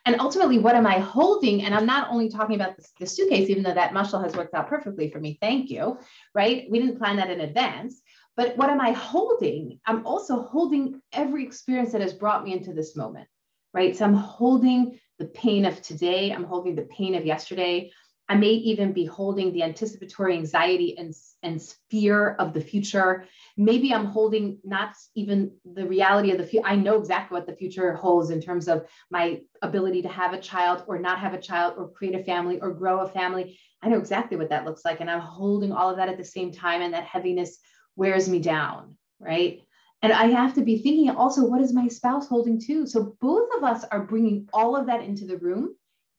And 0.07 0.19
ultimately 0.19 0.59
what 0.59 0.75
am 0.75 0.85
i 0.85 0.99
holding? 0.99 1.63
And 1.63 1.73
i'm 1.73 1.85
not 1.85 2.09
only 2.11 2.29
talking 2.29 2.55
about 2.55 2.75
the, 2.77 2.85
the 2.99 3.05
suitcase 3.05 3.49
even 3.49 3.63
though 3.63 3.73
that 3.73 3.93
muscle 3.93 4.19
has 4.19 4.35
worked 4.35 4.53
out 4.53 4.67
perfectly 4.67 5.09
for 5.09 5.19
me 5.19 5.37
thank 5.39 5.69
you 5.69 5.97
right? 6.33 6.67
We 6.69 6.79
didn't 6.79 6.97
plan 6.97 7.15
that 7.17 7.31
in 7.31 7.39
advance 7.39 8.01
but 8.35 8.57
what 8.57 8.69
am 8.69 8.81
I 8.81 8.91
holding? 8.91 9.79
I'm 9.85 10.05
also 10.05 10.41
holding 10.41 11.01
every 11.13 11.43
experience 11.43 11.91
that 11.93 12.01
has 12.01 12.13
brought 12.13 12.43
me 12.43 12.53
into 12.53 12.73
this 12.73 12.95
moment, 12.95 13.27
right? 13.73 13.95
So 13.95 14.05
I'm 14.05 14.13
holding 14.13 14.99
the 15.19 15.25
pain 15.25 15.65
of 15.65 15.81
today. 15.81 16.31
I'm 16.31 16.43
holding 16.43 16.75
the 16.75 16.83
pain 16.83 17.15
of 17.15 17.25
yesterday. 17.25 17.91
I 18.27 18.35
may 18.35 18.49
even 18.49 18.91
be 18.91 19.05
holding 19.05 19.53
the 19.53 19.61
anticipatory 19.61 20.33
anxiety 20.33 20.97
and, 20.97 21.13
and 21.43 21.61
fear 21.91 22.31
of 22.39 22.53
the 22.53 22.61
future. 22.61 23.25
Maybe 23.55 23.93
I'm 23.93 24.05
holding 24.05 24.57
not 24.63 24.95
even 25.13 25.51
the 25.63 25.85
reality 25.85 26.31
of 26.31 26.39
the 26.39 26.45
future. 26.45 26.65
I 26.65 26.75
know 26.75 26.97
exactly 26.99 27.35
what 27.35 27.45
the 27.45 27.55
future 27.55 27.93
holds 27.93 28.31
in 28.31 28.41
terms 28.41 28.67
of 28.67 28.87
my 29.11 29.41
ability 29.61 30.01
to 30.01 30.09
have 30.09 30.33
a 30.33 30.41
child 30.41 30.83
or 30.87 30.97
not 30.97 31.19
have 31.19 31.35
a 31.35 31.41
child 31.41 31.75
or 31.77 31.91
create 31.91 32.15
a 32.15 32.23
family 32.23 32.59
or 32.59 32.73
grow 32.73 33.01
a 33.01 33.07
family. 33.07 33.59
I 33.83 33.89
know 33.89 33.99
exactly 33.99 34.37
what 34.37 34.49
that 34.49 34.65
looks 34.65 34.83
like. 34.83 35.01
And 35.01 35.09
I'm 35.09 35.21
holding 35.21 35.71
all 35.71 35.91
of 35.91 35.97
that 35.97 36.09
at 36.09 36.17
the 36.17 36.25
same 36.25 36.51
time. 36.51 36.81
And 36.81 36.95
that 36.95 37.03
heaviness 37.03 37.59
wears 37.95 38.27
me 38.29 38.39
down, 38.39 38.97
right? 39.19 39.61
And 40.01 40.13
I 40.13 40.25
have 40.25 40.53
to 40.55 40.61
be 40.61 40.79
thinking 40.79 41.09
also, 41.09 41.45
what 41.45 41.61
is 41.61 41.73
my 41.73 41.87
spouse 41.87 42.27
holding 42.27 42.59
too? 42.59 42.85
So 42.85 43.15
both 43.21 43.49
of 43.57 43.63
us 43.63 43.83
are 43.85 44.03
bringing 44.03 44.47
all 44.53 44.75
of 44.75 44.87
that 44.87 45.03
into 45.03 45.25
the 45.25 45.37
room 45.37 45.75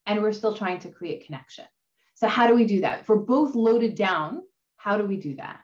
and 0.07 0.23
we're 0.23 0.33
still 0.33 0.55
trying 0.55 0.81
to 0.81 0.91
create 0.91 1.27
connection. 1.27 1.65
So, 2.15 2.29
how 2.29 2.47
do 2.47 2.55
we 2.55 2.65
do 2.65 2.81
that? 2.81 3.01
If 3.01 3.09
we're 3.09 3.17
both 3.17 3.55
loaded 3.55 3.95
down, 3.95 4.43
how 4.77 4.97
do 4.97 5.05
we 5.05 5.17
do 5.17 5.37
that? 5.37 5.61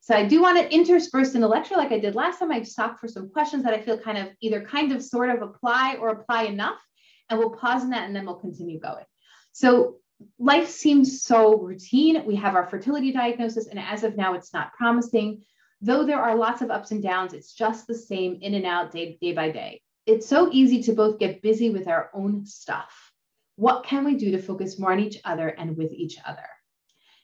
So, 0.00 0.16
I 0.16 0.24
do 0.26 0.40
want 0.40 0.58
to 0.58 0.74
intersperse 0.74 1.34
in 1.34 1.40
the 1.40 1.48
lecture 1.48 1.76
like 1.76 1.92
I 1.92 1.98
did 1.98 2.14
last 2.14 2.38
time. 2.38 2.50
I 2.50 2.62
stopped 2.62 2.98
for 2.98 3.08
some 3.08 3.28
questions 3.28 3.62
that 3.64 3.74
I 3.74 3.82
feel 3.82 3.98
kind 3.98 4.18
of 4.18 4.28
either 4.40 4.62
kind 4.62 4.92
of 4.92 5.02
sort 5.02 5.30
of 5.30 5.42
apply 5.42 5.96
or 6.00 6.08
apply 6.08 6.44
enough. 6.44 6.80
And 7.28 7.38
we'll 7.38 7.50
pause 7.50 7.82
in 7.82 7.90
that 7.90 8.06
and 8.06 8.16
then 8.16 8.26
we'll 8.26 8.36
continue 8.36 8.80
going. 8.80 9.04
So, 9.52 9.96
life 10.38 10.68
seems 10.68 11.22
so 11.22 11.58
routine. 11.58 12.24
We 12.24 12.36
have 12.36 12.54
our 12.54 12.66
fertility 12.66 13.12
diagnosis, 13.12 13.66
and 13.66 13.78
as 13.78 14.04
of 14.04 14.16
now, 14.16 14.34
it's 14.34 14.52
not 14.52 14.72
promising. 14.72 15.42
Though 15.80 16.04
there 16.04 16.20
are 16.20 16.36
lots 16.36 16.62
of 16.62 16.70
ups 16.70 16.90
and 16.92 17.02
downs, 17.02 17.32
it's 17.32 17.52
just 17.52 17.86
the 17.86 17.94
same 17.94 18.38
in 18.40 18.54
and 18.54 18.66
out 18.66 18.92
day, 18.92 19.18
day 19.20 19.32
by 19.32 19.50
day. 19.50 19.82
It's 20.06 20.26
so 20.26 20.48
easy 20.52 20.82
to 20.84 20.92
both 20.92 21.18
get 21.18 21.42
busy 21.42 21.70
with 21.70 21.88
our 21.88 22.10
own 22.14 22.46
stuff. 22.46 23.12
What 23.56 23.84
can 23.84 24.04
we 24.04 24.14
do 24.14 24.30
to 24.32 24.42
focus 24.42 24.78
more 24.78 24.92
on 24.92 25.00
each 25.00 25.20
other 25.24 25.48
and 25.48 25.76
with 25.76 25.92
each 25.92 26.18
other? 26.24 26.46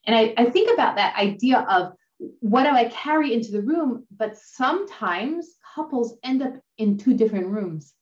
And 0.06 0.14
I, 0.14 0.34
I 0.36 0.44
think 0.46 0.72
about 0.72 0.96
that 0.96 1.16
idea 1.16 1.60
of 1.68 1.92
what 2.40 2.64
do 2.64 2.70
I 2.70 2.86
carry 2.86 3.32
into 3.32 3.52
the 3.52 3.62
room? 3.62 4.06
But 4.16 4.36
sometimes 4.36 5.54
couples 5.74 6.16
end 6.22 6.42
up 6.42 6.54
in 6.76 6.98
two 6.98 7.14
different 7.14 7.48
rooms 7.48 7.94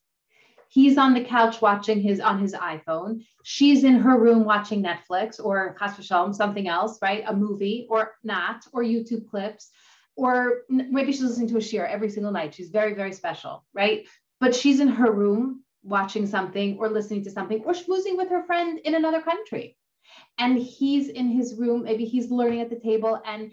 he's 0.69 0.97
on 0.97 1.13
the 1.13 1.23
couch 1.23 1.61
watching 1.61 2.01
his 2.01 2.19
on 2.19 2.39
his 2.39 2.53
iphone 2.53 3.23
she's 3.43 3.83
in 3.83 3.95
her 3.95 4.19
room 4.19 4.43
watching 4.43 4.83
netflix 4.83 5.39
or 5.43 5.75
something 6.33 6.67
else 6.67 6.99
right 7.01 7.23
a 7.27 7.35
movie 7.35 7.87
or 7.89 8.13
not 8.23 8.65
or 8.73 8.83
youtube 8.83 9.27
clips 9.29 9.71
or 10.17 10.63
maybe 10.67 11.11
she's 11.11 11.21
listening 11.21 11.47
to 11.49 11.57
a 11.57 11.61
shiur 11.61 11.87
every 11.87 12.09
single 12.09 12.31
night. 12.31 12.55
She's 12.55 12.69
very, 12.69 12.95
very 12.95 13.13
special, 13.13 13.63
right? 13.73 14.05
But 14.41 14.55
she's 14.55 14.79
in 14.79 14.87
her 14.87 15.11
room 15.11 15.63
watching 15.83 16.25
something 16.25 16.77
or 16.79 16.89
listening 16.89 17.23
to 17.25 17.31
something 17.31 17.63
or 17.63 17.73
schmoozing 17.73 18.17
with 18.17 18.29
her 18.29 18.43
friend 18.43 18.79
in 18.79 18.95
another 18.95 19.21
country. 19.21 19.77
And 20.39 20.57
he's 20.57 21.09
in 21.09 21.29
his 21.29 21.55
room, 21.55 21.83
maybe 21.83 22.03
he's 22.03 22.31
learning 22.31 22.61
at 22.61 22.69
the 22.71 22.79
table 22.79 23.21
and 23.25 23.51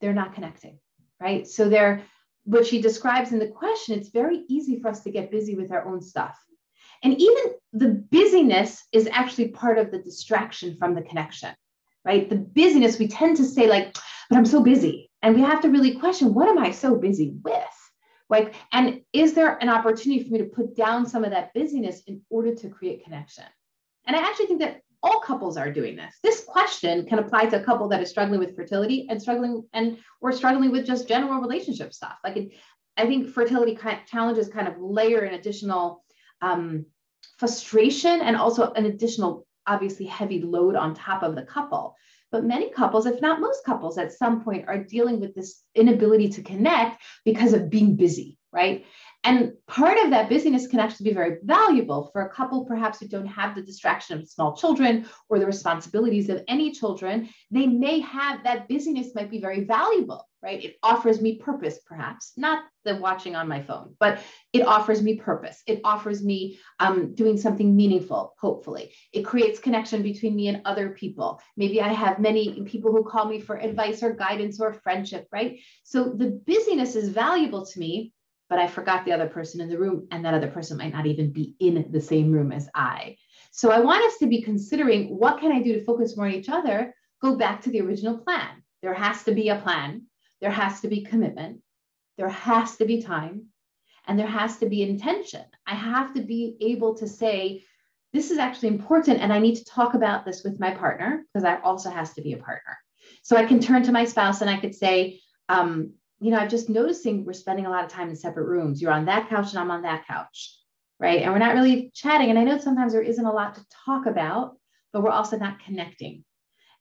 they're 0.00 0.14
not 0.14 0.34
connecting, 0.34 0.78
right? 1.20 1.46
So 1.46 1.68
they're 1.68 2.02
what 2.44 2.66
she 2.66 2.80
describes 2.80 3.32
in 3.32 3.38
the 3.38 3.48
question, 3.48 3.98
it's 3.98 4.08
very 4.08 4.44
easy 4.48 4.80
for 4.80 4.88
us 4.88 5.00
to 5.02 5.10
get 5.10 5.32
busy 5.32 5.54
with 5.56 5.72
our 5.72 5.84
own 5.86 6.00
stuff. 6.00 6.38
And 7.02 7.20
even 7.20 7.44
the 7.72 8.04
busyness 8.10 8.82
is 8.92 9.08
actually 9.12 9.48
part 9.48 9.78
of 9.78 9.90
the 9.90 9.98
distraction 9.98 10.76
from 10.76 10.94
the 10.94 11.02
connection, 11.02 11.54
right? 12.04 12.28
The 12.28 12.36
busyness, 12.36 12.98
we 12.98 13.08
tend 13.08 13.36
to 13.36 13.44
say, 13.44 13.68
like, 13.68 13.96
but 14.28 14.36
I'm 14.36 14.46
so 14.46 14.62
busy. 14.62 15.10
And 15.22 15.34
we 15.34 15.42
have 15.42 15.60
to 15.62 15.70
really 15.70 15.96
question, 15.96 16.34
what 16.34 16.48
am 16.48 16.58
I 16.58 16.70
so 16.70 16.96
busy 16.96 17.34
with? 17.44 17.62
Like, 18.28 18.54
and 18.72 19.02
is 19.12 19.34
there 19.34 19.56
an 19.62 19.68
opportunity 19.68 20.24
for 20.24 20.30
me 20.30 20.38
to 20.38 20.44
put 20.44 20.74
down 20.74 21.06
some 21.06 21.24
of 21.24 21.30
that 21.30 21.54
busyness 21.54 22.02
in 22.06 22.22
order 22.28 22.54
to 22.54 22.68
create 22.68 23.04
connection? 23.04 23.44
And 24.06 24.16
I 24.16 24.20
actually 24.20 24.46
think 24.46 24.60
that 24.60 24.80
all 25.02 25.20
couples 25.20 25.56
are 25.56 25.70
doing 25.70 25.94
this. 25.94 26.16
This 26.22 26.44
question 26.44 27.06
can 27.06 27.20
apply 27.20 27.46
to 27.46 27.60
a 27.60 27.64
couple 27.64 27.88
that 27.88 28.02
is 28.02 28.10
struggling 28.10 28.40
with 28.40 28.56
fertility 28.56 29.06
and 29.08 29.20
struggling 29.20 29.64
and 29.72 29.98
or 30.20 30.32
struggling 30.32 30.72
with 30.72 30.86
just 30.86 31.06
general 31.06 31.40
relationship 31.40 31.92
stuff. 31.92 32.16
Like 32.24 32.36
it, 32.36 32.52
I 32.96 33.06
think 33.06 33.28
fertility 33.28 33.78
challenges 34.06 34.48
kind 34.48 34.66
of 34.66 34.74
layer 34.80 35.20
an 35.20 35.34
additional 35.34 36.02
um, 36.40 36.86
frustration 37.38 38.20
and 38.20 38.36
also 38.36 38.72
an 38.72 38.86
additional, 38.86 39.46
obviously, 39.66 40.06
heavy 40.06 40.40
load 40.42 40.76
on 40.76 40.94
top 40.94 41.22
of 41.22 41.34
the 41.34 41.42
couple. 41.42 41.94
But 42.32 42.44
many 42.44 42.70
couples, 42.70 43.06
if 43.06 43.20
not 43.20 43.40
most 43.40 43.64
couples, 43.64 43.98
at 43.98 44.12
some 44.12 44.42
point 44.42 44.68
are 44.68 44.82
dealing 44.82 45.20
with 45.20 45.34
this 45.34 45.62
inability 45.74 46.28
to 46.30 46.42
connect 46.42 47.02
because 47.24 47.52
of 47.52 47.70
being 47.70 47.96
busy, 47.96 48.36
right? 48.52 48.84
And 49.22 49.52
part 49.66 49.98
of 49.98 50.10
that 50.10 50.28
busyness 50.28 50.66
can 50.66 50.78
actually 50.78 51.10
be 51.10 51.14
very 51.14 51.38
valuable 51.42 52.10
for 52.12 52.22
a 52.22 52.28
couple, 52.28 52.64
perhaps 52.64 53.00
who 53.00 53.08
don't 53.08 53.26
have 53.26 53.54
the 53.54 53.62
distraction 53.62 54.18
of 54.18 54.28
small 54.28 54.56
children 54.56 55.06
or 55.28 55.38
the 55.38 55.46
responsibilities 55.46 56.28
of 56.28 56.44
any 56.46 56.72
children. 56.72 57.28
They 57.50 57.66
may 57.66 58.00
have 58.00 58.44
that 58.44 58.68
busyness, 58.68 59.14
might 59.14 59.30
be 59.30 59.40
very 59.40 59.64
valuable, 59.64 60.28
right? 60.46 60.64
It 60.64 60.76
offers 60.80 61.20
me 61.20 61.38
purpose, 61.38 61.80
perhaps, 61.84 62.32
not 62.36 62.62
the 62.84 62.94
watching 62.94 63.34
on 63.34 63.48
my 63.48 63.60
phone, 63.60 63.96
but 63.98 64.22
it 64.52 64.64
offers 64.64 65.02
me 65.02 65.16
purpose. 65.16 65.60
It 65.66 65.80
offers 65.82 66.22
me 66.22 66.60
um, 66.78 67.16
doing 67.16 67.36
something 67.36 67.74
meaningful, 67.74 68.32
hopefully. 68.38 68.92
It 69.12 69.24
creates 69.24 69.58
connection 69.58 70.02
between 70.02 70.36
me 70.36 70.46
and 70.46 70.62
other 70.64 70.90
people. 70.90 71.40
Maybe 71.56 71.80
I 71.80 71.88
have 71.88 72.20
many 72.20 72.62
people 72.62 72.92
who 72.92 73.02
call 73.02 73.26
me 73.26 73.40
for 73.40 73.56
advice 73.56 74.04
or 74.04 74.12
guidance 74.12 74.60
or 74.60 74.72
friendship, 74.72 75.26
right? 75.32 75.58
So 75.82 76.04
the 76.04 76.40
busyness 76.46 76.94
is 76.94 77.08
valuable 77.08 77.66
to 77.66 77.80
me 77.80 78.12
but 78.48 78.60
I 78.60 78.68
forgot 78.68 79.04
the 79.04 79.10
other 79.10 79.26
person 79.26 79.60
in 79.60 79.68
the 79.68 79.76
room, 79.76 80.06
and 80.12 80.24
that 80.24 80.32
other 80.32 80.46
person 80.46 80.78
might 80.78 80.92
not 80.92 81.06
even 81.06 81.32
be 81.32 81.56
in 81.58 81.88
the 81.90 82.00
same 82.00 82.30
room 82.30 82.52
as 82.52 82.68
I. 82.76 83.16
So 83.50 83.72
I 83.72 83.80
want 83.80 84.04
us 84.04 84.18
to 84.18 84.28
be 84.28 84.40
considering 84.40 85.18
what 85.18 85.40
can 85.40 85.50
I 85.50 85.60
do 85.62 85.72
to 85.72 85.84
focus 85.84 86.16
more 86.16 86.26
on 86.26 86.32
each 86.32 86.48
other? 86.48 86.94
Go 87.20 87.34
back 87.34 87.62
to 87.62 87.70
the 87.70 87.80
original 87.80 88.18
plan. 88.18 88.62
There 88.82 88.94
has 88.94 89.24
to 89.24 89.32
be 89.32 89.48
a 89.48 89.56
plan, 89.56 90.02
there 90.40 90.50
has 90.50 90.80
to 90.80 90.88
be 90.88 91.02
commitment, 91.02 91.60
there 92.18 92.28
has 92.28 92.76
to 92.76 92.84
be 92.84 93.02
time, 93.02 93.46
and 94.06 94.18
there 94.18 94.26
has 94.26 94.58
to 94.58 94.66
be 94.66 94.82
intention. 94.82 95.44
I 95.66 95.74
have 95.74 96.14
to 96.14 96.22
be 96.22 96.56
able 96.60 96.94
to 96.96 97.08
say, 97.08 97.64
this 98.12 98.30
is 98.30 98.38
actually 98.38 98.68
important, 98.68 99.20
and 99.20 99.32
I 99.32 99.38
need 99.38 99.56
to 99.56 99.64
talk 99.64 99.94
about 99.94 100.24
this 100.24 100.42
with 100.44 100.60
my 100.60 100.70
partner 100.70 101.24
because 101.32 101.42
that 101.42 101.64
also 101.64 101.90
has 101.90 102.14
to 102.14 102.22
be 102.22 102.32
a 102.32 102.38
partner. 102.38 102.78
So 103.22 103.36
I 103.36 103.44
can 103.44 103.60
turn 103.60 103.82
to 103.84 103.92
my 103.92 104.04
spouse 104.04 104.40
and 104.40 104.50
I 104.50 104.58
could 104.58 104.74
say, 104.74 105.20
um, 105.48 105.92
you 106.20 106.30
know, 106.30 106.38
I'm 106.38 106.48
just 106.48 106.68
noticing 106.68 107.24
we're 107.24 107.32
spending 107.32 107.66
a 107.66 107.70
lot 107.70 107.84
of 107.84 107.90
time 107.90 108.08
in 108.08 108.16
separate 108.16 108.46
rooms. 108.46 108.80
You're 108.80 108.92
on 108.92 109.06
that 109.06 109.28
couch 109.28 109.50
and 109.50 109.58
I'm 109.58 109.70
on 109.70 109.82
that 109.82 110.06
couch, 110.06 110.56
right? 110.98 111.22
And 111.22 111.32
we're 111.32 111.38
not 111.38 111.54
really 111.54 111.90
chatting. 111.94 112.30
And 112.30 112.38
I 112.38 112.44
know 112.44 112.58
sometimes 112.58 112.92
there 112.92 113.02
isn't 113.02 113.24
a 113.24 113.32
lot 113.32 113.54
to 113.56 113.66
talk 113.84 114.06
about, 114.06 114.56
but 114.92 115.02
we're 115.02 115.10
also 115.10 115.36
not 115.36 115.60
connecting. 115.60 116.24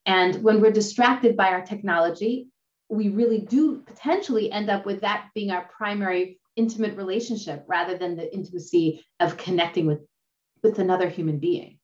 And 0.06 0.42
when 0.44 0.62
we're 0.62 0.72
distracted 0.72 1.36
by 1.36 1.50
our 1.50 1.66
technology, 1.66 2.48
we 2.96 3.10
really 3.10 3.40
do 3.40 3.82
potentially 3.82 4.52
end 4.52 4.70
up 4.70 4.86
with 4.86 5.02
that 5.02 5.30
being 5.34 5.52
our 5.52 5.68
primary 5.76 6.40
intimate 6.56 6.96
relationship 6.96 7.64
rather 7.68 7.98
than 7.98 8.16
the 8.16 8.34
intimacy 8.34 9.06
of 9.20 9.38
connecting 9.38 9.86
with, 9.86 10.00
with 10.64 10.80
another 10.80 11.10
human 11.10 11.40
being. 11.40 11.80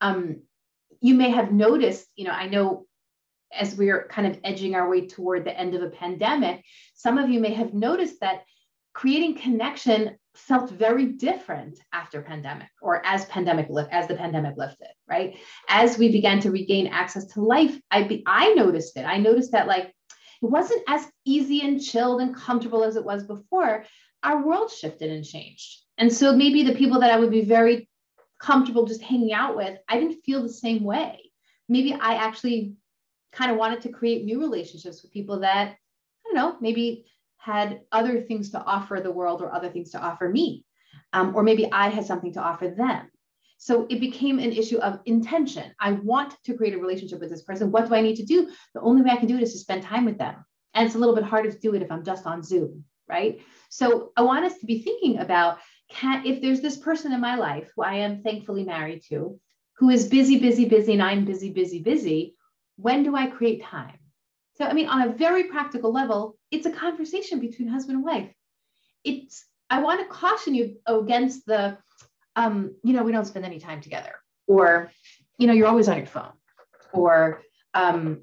Um, 0.00 0.42
you 1.00 1.14
may 1.14 1.30
have 1.30 1.52
noticed, 1.52 2.06
you 2.16 2.24
know, 2.24 2.32
I 2.32 2.48
know 2.48 2.86
as 3.52 3.74
we're 3.74 4.06
kind 4.08 4.26
of 4.26 4.38
edging 4.44 4.74
our 4.74 4.88
way 4.88 5.06
toward 5.06 5.44
the 5.44 5.58
end 5.58 5.74
of 5.74 5.82
a 5.82 5.90
pandemic, 5.90 6.64
some 6.94 7.18
of 7.18 7.28
you 7.28 7.40
may 7.40 7.52
have 7.52 7.74
noticed 7.74 8.20
that 8.20 8.42
creating 8.92 9.36
connection 9.36 10.16
felt 10.34 10.70
very 10.70 11.06
different 11.06 11.78
after 11.92 12.22
pandemic 12.22 12.68
or 12.80 13.04
as 13.04 13.26
pandemic 13.26 13.68
lift 13.68 13.92
as 13.92 14.08
the 14.08 14.14
pandemic 14.14 14.56
lifted 14.56 14.88
right 15.06 15.36
as 15.68 15.98
we 15.98 16.10
began 16.10 16.40
to 16.40 16.50
regain 16.50 16.86
access 16.86 17.26
to 17.26 17.42
life 17.42 17.78
i 17.90 18.02
be, 18.02 18.22
i 18.26 18.54
noticed 18.54 18.96
it 18.96 19.02
i 19.02 19.18
noticed 19.18 19.52
that 19.52 19.66
like 19.66 19.92
it 20.42 20.50
wasn't 20.50 20.82
as 20.88 21.06
easy 21.24 21.60
and 21.62 21.82
chilled 21.82 22.20
and 22.20 22.34
comfortable 22.34 22.84
as 22.84 22.96
it 22.96 23.04
was 23.04 23.24
before 23.24 23.84
our 24.22 24.44
world 24.44 24.70
shifted 24.70 25.10
and 25.10 25.24
changed 25.24 25.80
and 25.98 26.12
so 26.12 26.34
maybe 26.34 26.62
the 26.62 26.74
people 26.74 27.00
that 27.00 27.10
i 27.12 27.18
would 27.18 27.30
be 27.30 27.44
very 27.44 27.88
comfortable 28.40 28.86
just 28.86 29.02
hanging 29.02 29.32
out 29.32 29.56
with 29.56 29.78
i 29.88 29.98
didn't 29.98 30.22
feel 30.24 30.42
the 30.42 30.48
same 30.48 30.82
way 30.82 31.18
maybe 31.68 31.92
i 31.94 32.14
actually 32.14 32.76
kind 33.32 33.50
of 33.50 33.56
wanted 33.56 33.80
to 33.80 33.88
create 33.88 34.24
new 34.24 34.38
relationships 34.40 35.02
with 35.02 35.12
people 35.12 35.40
that, 35.40 35.68
I 35.70 35.76
don't 36.24 36.34
know, 36.34 36.56
maybe 36.60 37.06
had 37.38 37.80
other 37.90 38.20
things 38.20 38.50
to 38.50 38.62
offer 38.62 39.00
the 39.00 39.10
world 39.10 39.42
or 39.42 39.52
other 39.52 39.70
things 39.70 39.90
to 39.90 40.00
offer 40.00 40.28
me. 40.28 40.64
Um, 41.12 41.34
or 41.34 41.42
maybe 41.42 41.70
I 41.72 41.88
had 41.88 42.06
something 42.06 42.34
to 42.34 42.40
offer 42.40 42.68
them. 42.68 43.10
So 43.62 43.86
it 43.88 44.00
became 44.00 44.40
an 44.40 44.50
issue 44.50 44.78
of 44.78 44.98
intention. 45.04 45.72
I 45.78 45.92
want 45.92 46.34
to 46.46 46.54
create 46.54 46.74
a 46.74 46.78
relationship 46.78 47.20
with 47.20 47.30
this 47.30 47.44
person. 47.44 47.70
What 47.70 47.86
do 47.86 47.94
I 47.94 48.00
need 48.00 48.16
to 48.16 48.24
do? 48.24 48.50
The 48.74 48.80
only 48.80 49.02
way 49.02 49.10
I 49.12 49.16
can 49.18 49.28
do 49.28 49.36
it 49.36 49.42
is 49.44 49.52
to 49.52 49.58
spend 49.60 49.84
time 49.84 50.04
with 50.04 50.18
them. 50.18 50.34
And 50.74 50.84
it's 50.84 50.96
a 50.96 50.98
little 50.98 51.14
bit 51.14 51.22
harder 51.22 51.48
to 51.48 51.58
do 51.60 51.72
it 51.76 51.80
if 51.80 51.92
I'm 51.92 52.04
just 52.04 52.26
on 52.26 52.42
Zoom, 52.42 52.84
right? 53.08 53.40
So 53.68 54.10
I 54.16 54.22
want 54.22 54.46
us 54.46 54.58
to 54.58 54.66
be 54.66 54.82
thinking 54.82 55.20
about 55.20 55.60
can, 55.88 56.26
if 56.26 56.42
there's 56.42 56.60
this 56.60 56.76
person 56.76 57.12
in 57.12 57.20
my 57.20 57.36
life 57.36 57.70
who 57.76 57.84
I 57.84 57.98
am 57.98 58.24
thankfully 58.24 58.64
married 58.64 59.04
to, 59.10 59.38
who 59.76 59.90
is 59.90 60.08
busy, 60.08 60.40
busy, 60.40 60.64
busy, 60.64 60.94
and 60.94 61.02
I'm 61.02 61.24
busy, 61.24 61.52
busy, 61.52 61.78
busy, 61.78 62.34
when 62.78 63.04
do 63.04 63.14
I 63.14 63.28
create 63.28 63.62
time? 63.62 64.00
So, 64.54 64.64
I 64.64 64.72
mean, 64.72 64.88
on 64.88 65.02
a 65.02 65.12
very 65.12 65.44
practical 65.44 65.92
level, 65.92 66.36
it's 66.50 66.66
a 66.66 66.72
conversation 66.72 67.38
between 67.38 67.68
husband 67.68 67.98
and 67.98 68.04
wife. 68.04 68.34
It's, 69.04 69.44
I 69.70 69.82
want 69.82 70.00
to 70.00 70.06
caution 70.06 70.52
you 70.56 70.78
against 70.84 71.46
the, 71.46 71.78
um, 72.36 72.74
you 72.82 72.92
know, 72.92 73.02
we 73.02 73.12
don't 73.12 73.26
spend 73.26 73.44
any 73.44 73.58
time 73.58 73.80
together, 73.80 74.14
or, 74.46 74.90
you 75.38 75.46
know, 75.46 75.52
you're 75.52 75.68
always 75.68 75.88
on 75.88 75.98
your 75.98 76.06
phone, 76.06 76.32
or, 76.92 77.42
um, 77.74 78.22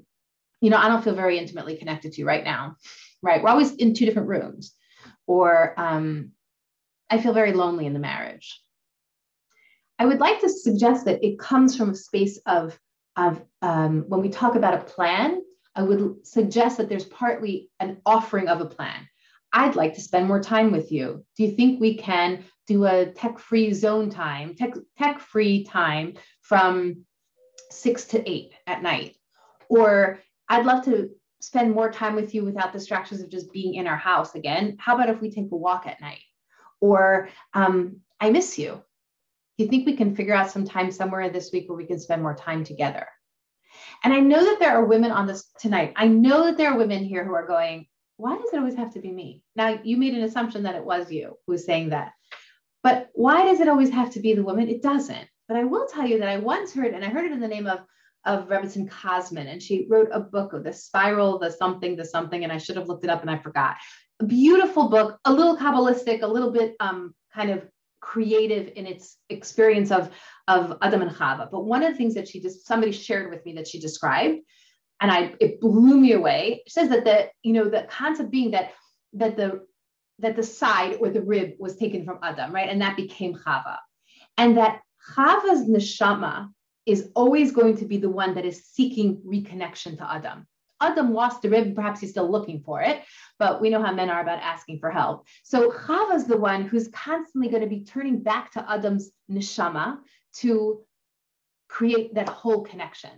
you 0.60 0.70
know, 0.70 0.76
I 0.76 0.88
don't 0.88 1.02
feel 1.02 1.14
very 1.14 1.38
intimately 1.38 1.76
connected 1.76 2.12
to 2.12 2.20
you 2.20 2.26
right 2.26 2.44
now, 2.44 2.76
right? 3.22 3.42
We're 3.42 3.50
always 3.50 3.74
in 3.74 3.94
two 3.94 4.06
different 4.06 4.28
rooms, 4.28 4.74
or 5.26 5.74
um, 5.78 6.32
I 7.08 7.20
feel 7.20 7.32
very 7.32 7.52
lonely 7.52 7.86
in 7.86 7.92
the 7.92 7.98
marriage. 7.98 8.60
I 9.98 10.06
would 10.06 10.20
like 10.20 10.40
to 10.40 10.48
suggest 10.48 11.04
that 11.04 11.24
it 11.24 11.38
comes 11.38 11.76
from 11.76 11.90
a 11.90 11.94
space 11.94 12.38
of 12.46 12.78
of 13.16 13.42
um, 13.60 14.04
when 14.08 14.22
we 14.22 14.30
talk 14.30 14.54
about 14.54 14.74
a 14.74 14.84
plan, 14.84 15.42
I 15.74 15.82
would 15.82 16.26
suggest 16.26 16.78
that 16.78 16.88
there's 16.88 17.04
partly 17.04 17.68
an 17.78 18.00
offering 18.06 18.48
of 18.48 18.60
a 18.60 18.66
plan. 18.66 19.08
I'd 19.52 19.76
like 19.76 19.94
to 19.94 20.00
spend 20.00 20.26
more 20.26 20.40
time 20.40 20.70
with 20.70 20.92
you. 20.92 21.24
Do 21.36 21.44
you 21.44 21.52
think 21.52 21.80
we 21.80 21.96
can 21.96 22.44
do 22.66 22.84
a 22.86 23.06
tech-free 23.06 23.72
zone 23.72 24.10
time, 24.10 24.54
tech, 24.54 24.74
tech-free 24.98 25.64
time 25.64 26.14
from 26.42 27.04
six 27.70 28.04
to 28.06 28.30
eight 28.30 28.52
at 28.66 28.82
night? 28.82 29.16
Or 29.68 30.20
I'd 30.48 30.66
love 30.66 30.84
to 30.84 31.10
spend 31.40 31.72
more 31.72 31.90
time 31.90 32.14
with 32.14 32.34
you 32.34 32.44
without 32.44 32.72
distractions 32.72 33.20
of 33.20 33.30
just 33.30 33.52
being 33.52 33.74
in 33.74 33.86
our 33.86 33.96
house 33.96 34.34
again. 34.34 34.76
How 34.78 34.94
about 34.94 35.10
if 35.10 35.20
we 35.20 35.30
take 35.30 35.50
a 35.50 35.56
walk 35.56 35.86
at 35.86 36.00
night? 36.00 36.22
Or 36.80 37.28
um, 37.54 38.00
I 38.20 38.30
miss 38.30 38.58
you 38.58 38.82
do 39.60 39.64
you 39.64 39.70
think 39.70 39.84
we 39.84 39.94
can 39.94 40.16
figure 40.16 40.32
out 40.32 40.50
some 40.50 40.64
time 40.64 40.90
somewhere 40.90 41.28
this 41.28 41.52
week 41.52 41.68
where 41.68 41.76
we 41.76 41.84
can 41.84 42.00
spend 42.00 42.22
more 42.22 42.34
time 42.34 42.64
together? 42.64 43.06
And 44.02 44.10
I 44.10 44.18
know 44.18 44.42
that 44.42 44.58
there 44.58 44.70
are 44.70 44.86
women 44.86 45.10
on 45.10 45.26
this 45.26 45.50
tonight. 45.60 45.92
I 45.96 46.06
know 46.06 46.46
that 46.46 46.56
there 46.56 46.72
are 46.72 46.78
women 46.78 47.04
here 47.04 47.26
who 47.26 47.34
are 47.34 47.46
going, 47.46 47.84
why 48.20 48.36
does 48.36 48.52
it 48.52 48.58
always 48.58 48.74
have 48.74 48.92
to 48.94 49.00
be 49.00 49.10
me? 49.10 49.42
Now, 49.56 49.80
you 49.82 49.96
made 49.96 50.14
an 50.14 50.24
assumption 50.24 50.64
that 50.64 50.74
it 50.74 50.84
was 50.84 51.10
you 51.10 51.36
who 51.46 51.52
was 51.52 51.64
saying 51.64 51.90
that. 51.90 52.12
But 52.82 53.08
why 53.14 53.44
does 53.44 53.60
it 53.60 53.68
always 53.68 53.90
have 53.90 54.10
to 54.12 54.20
be 54.20 54.34
the 54.34 54.42
woman? 54.42 54.68
It 54.68 54.82
doesn't. 54.82 55.28
But 55.48 55.56
I 55.56 55.64
will 55.64 55.86
tell 55.86 56.06
you 56.06 56.18
that 56.18 56.28
I 56.28 56.36
once 56.36 56.74
heard, 56.74 56.94
and 56.94 57.04
I 57.04 57.08
heard 57.08 57.24
it 57.24 57.32
in 57.32 57.40
the 57.40 57.48
name 57.48 57.66
of, 57.66 57.80
of 58.26 58.48
Rebbetzin 58.48 58.88
Kosman, 58.88 59.50
and 59.50 59.62
she 59.62 59.86
wrote 59.88 60.08
a 60.12 60.20
book 60.20 60.52
of 60.52 60.64
the 60.64 60.72
spiral, 60.72 61.38
the 61.38 61.50
something, 61.50 61.96
the 61.96 62.04
something, 62.04 62.44
and 62.44 62.52
I 62.52 62.58
should 62.58 62.76
have 62.76 62.88
looked 62.88 63.04
it 63.04 63.10
up 63.10 63.22
and 63.22 63.30
I 63.30 63.38
forgot. 63.38 63.76
A 64.20 64.26
beautiful 64.26 64.88
book, 64.88 65.18
a 65.24 65.32
little 65.32 65.56
Kabbalistic, 65.56 66.22
a 66.22 66.26
little 66.26 66.50
bit 66.52 66.76
um, 66.78 67.14
kind 67.34 67.50
of 67.50 67.66
creative 68.00 68.72
in 68.76 68.86
its 68.86 69.16
experience 69.30 69.90
of, 69.90 70.10
of 70.46 70.76
Adam 70.82 71.02
and 71.02 71.10
Chava. 71.10 71.50
But 71.50 71.64
one 71.64 71.82
of 71.82 71.92
the 71.92 71.96
things 71.96 72.14
that 72.14 72.28
she 72.28 72.40
just 72.40 72.66
somebody 72.66 72.92
shared 72.92 73.30
with 73.30 73.44
me 73.44 73.54
that 73.54 73.66
she 73.66 73.80
described, 73.80 74.40
and 75.00 75.10
I 75.10 75.34
it 75.40 75.60
blew 75.60 75.98
me 75.98 76.12
away. 76.12 76.62
It 76.66 76.72
says 76.72 76.88
that 76.90 77.04
the 77.04 77.30
you 77.42 77.52
know 77.52 77.68
the 77.68 77.86
concept 77.90 78.30
being 78.30 78.52
that 78.52 78.72
that 79.14 79.36
the 79.36 79.66
that 80.18 80.36
the 80.36 80.42
side 80.42 80.98
or 81.00 81.08
the 81.08 81.22
rib 81.22 81.54
was 81.58 81.76
taken 81.76 82.04
from 82.04 82.18
Adam, 82.22 82.54
right? 82.54 82.68
And 82.68 82.80
that 82.82 82.96
became 82.96 83.34
Chava. 83.34 83.78
And 84.36 84.56
that 84.58 84.80
Chava's 85.14 85.66
neshama 85.66 86.50
is 86.86 87.10
always 87.14 87.52
going 87.52 87.76
to 87.78 87.86
be 87.86 87.96
the 87.96 88.10
one 88.10 88.34
that 88.34 88.44
is 88.44 88.66
seeking 88.66 89.16
reconnection 89.26 89.96
to 89.98 90.10
Adam. 90.10 90.46
Adam 90.82 91.12
lost 91.12 91.42
the 91.42 91.50
rib, 91.50 91.74
perhaps 91.74 92.00
he's 92.00 92.10
still 92.10 92.30
looking 92.30 92.62
for 92.62 92.80
it, 92.80 93.02
but 93.38 93.60
we 93.60 93.68
know 93.68 93.82
how 93.82 93.92
men 93.92 94.08
are 94.08 94.22
about 94.22 94.40
asking 94.40 94.78
for 94.78 94.90
help. 94.90 95.26
So 95.42 95.70
Chava's 95.70 96.26
the 96.26 96.38
one 96.38 96.62
who's 96.62 96.88
constantly 96.88 97.50
going 97.50 97.62
to 97.62 97.68
be 97.68 97.84
turning 97.84 98.22
back 98.22 98.52
to 98.52 98.70
Adam's 98.70 99.10
neshama 99.30 99.98
to 100.36 100.80
create 101.68 102.14
that 102.14 102.28
whole 102.28 102.62
connection. 102.62 103.10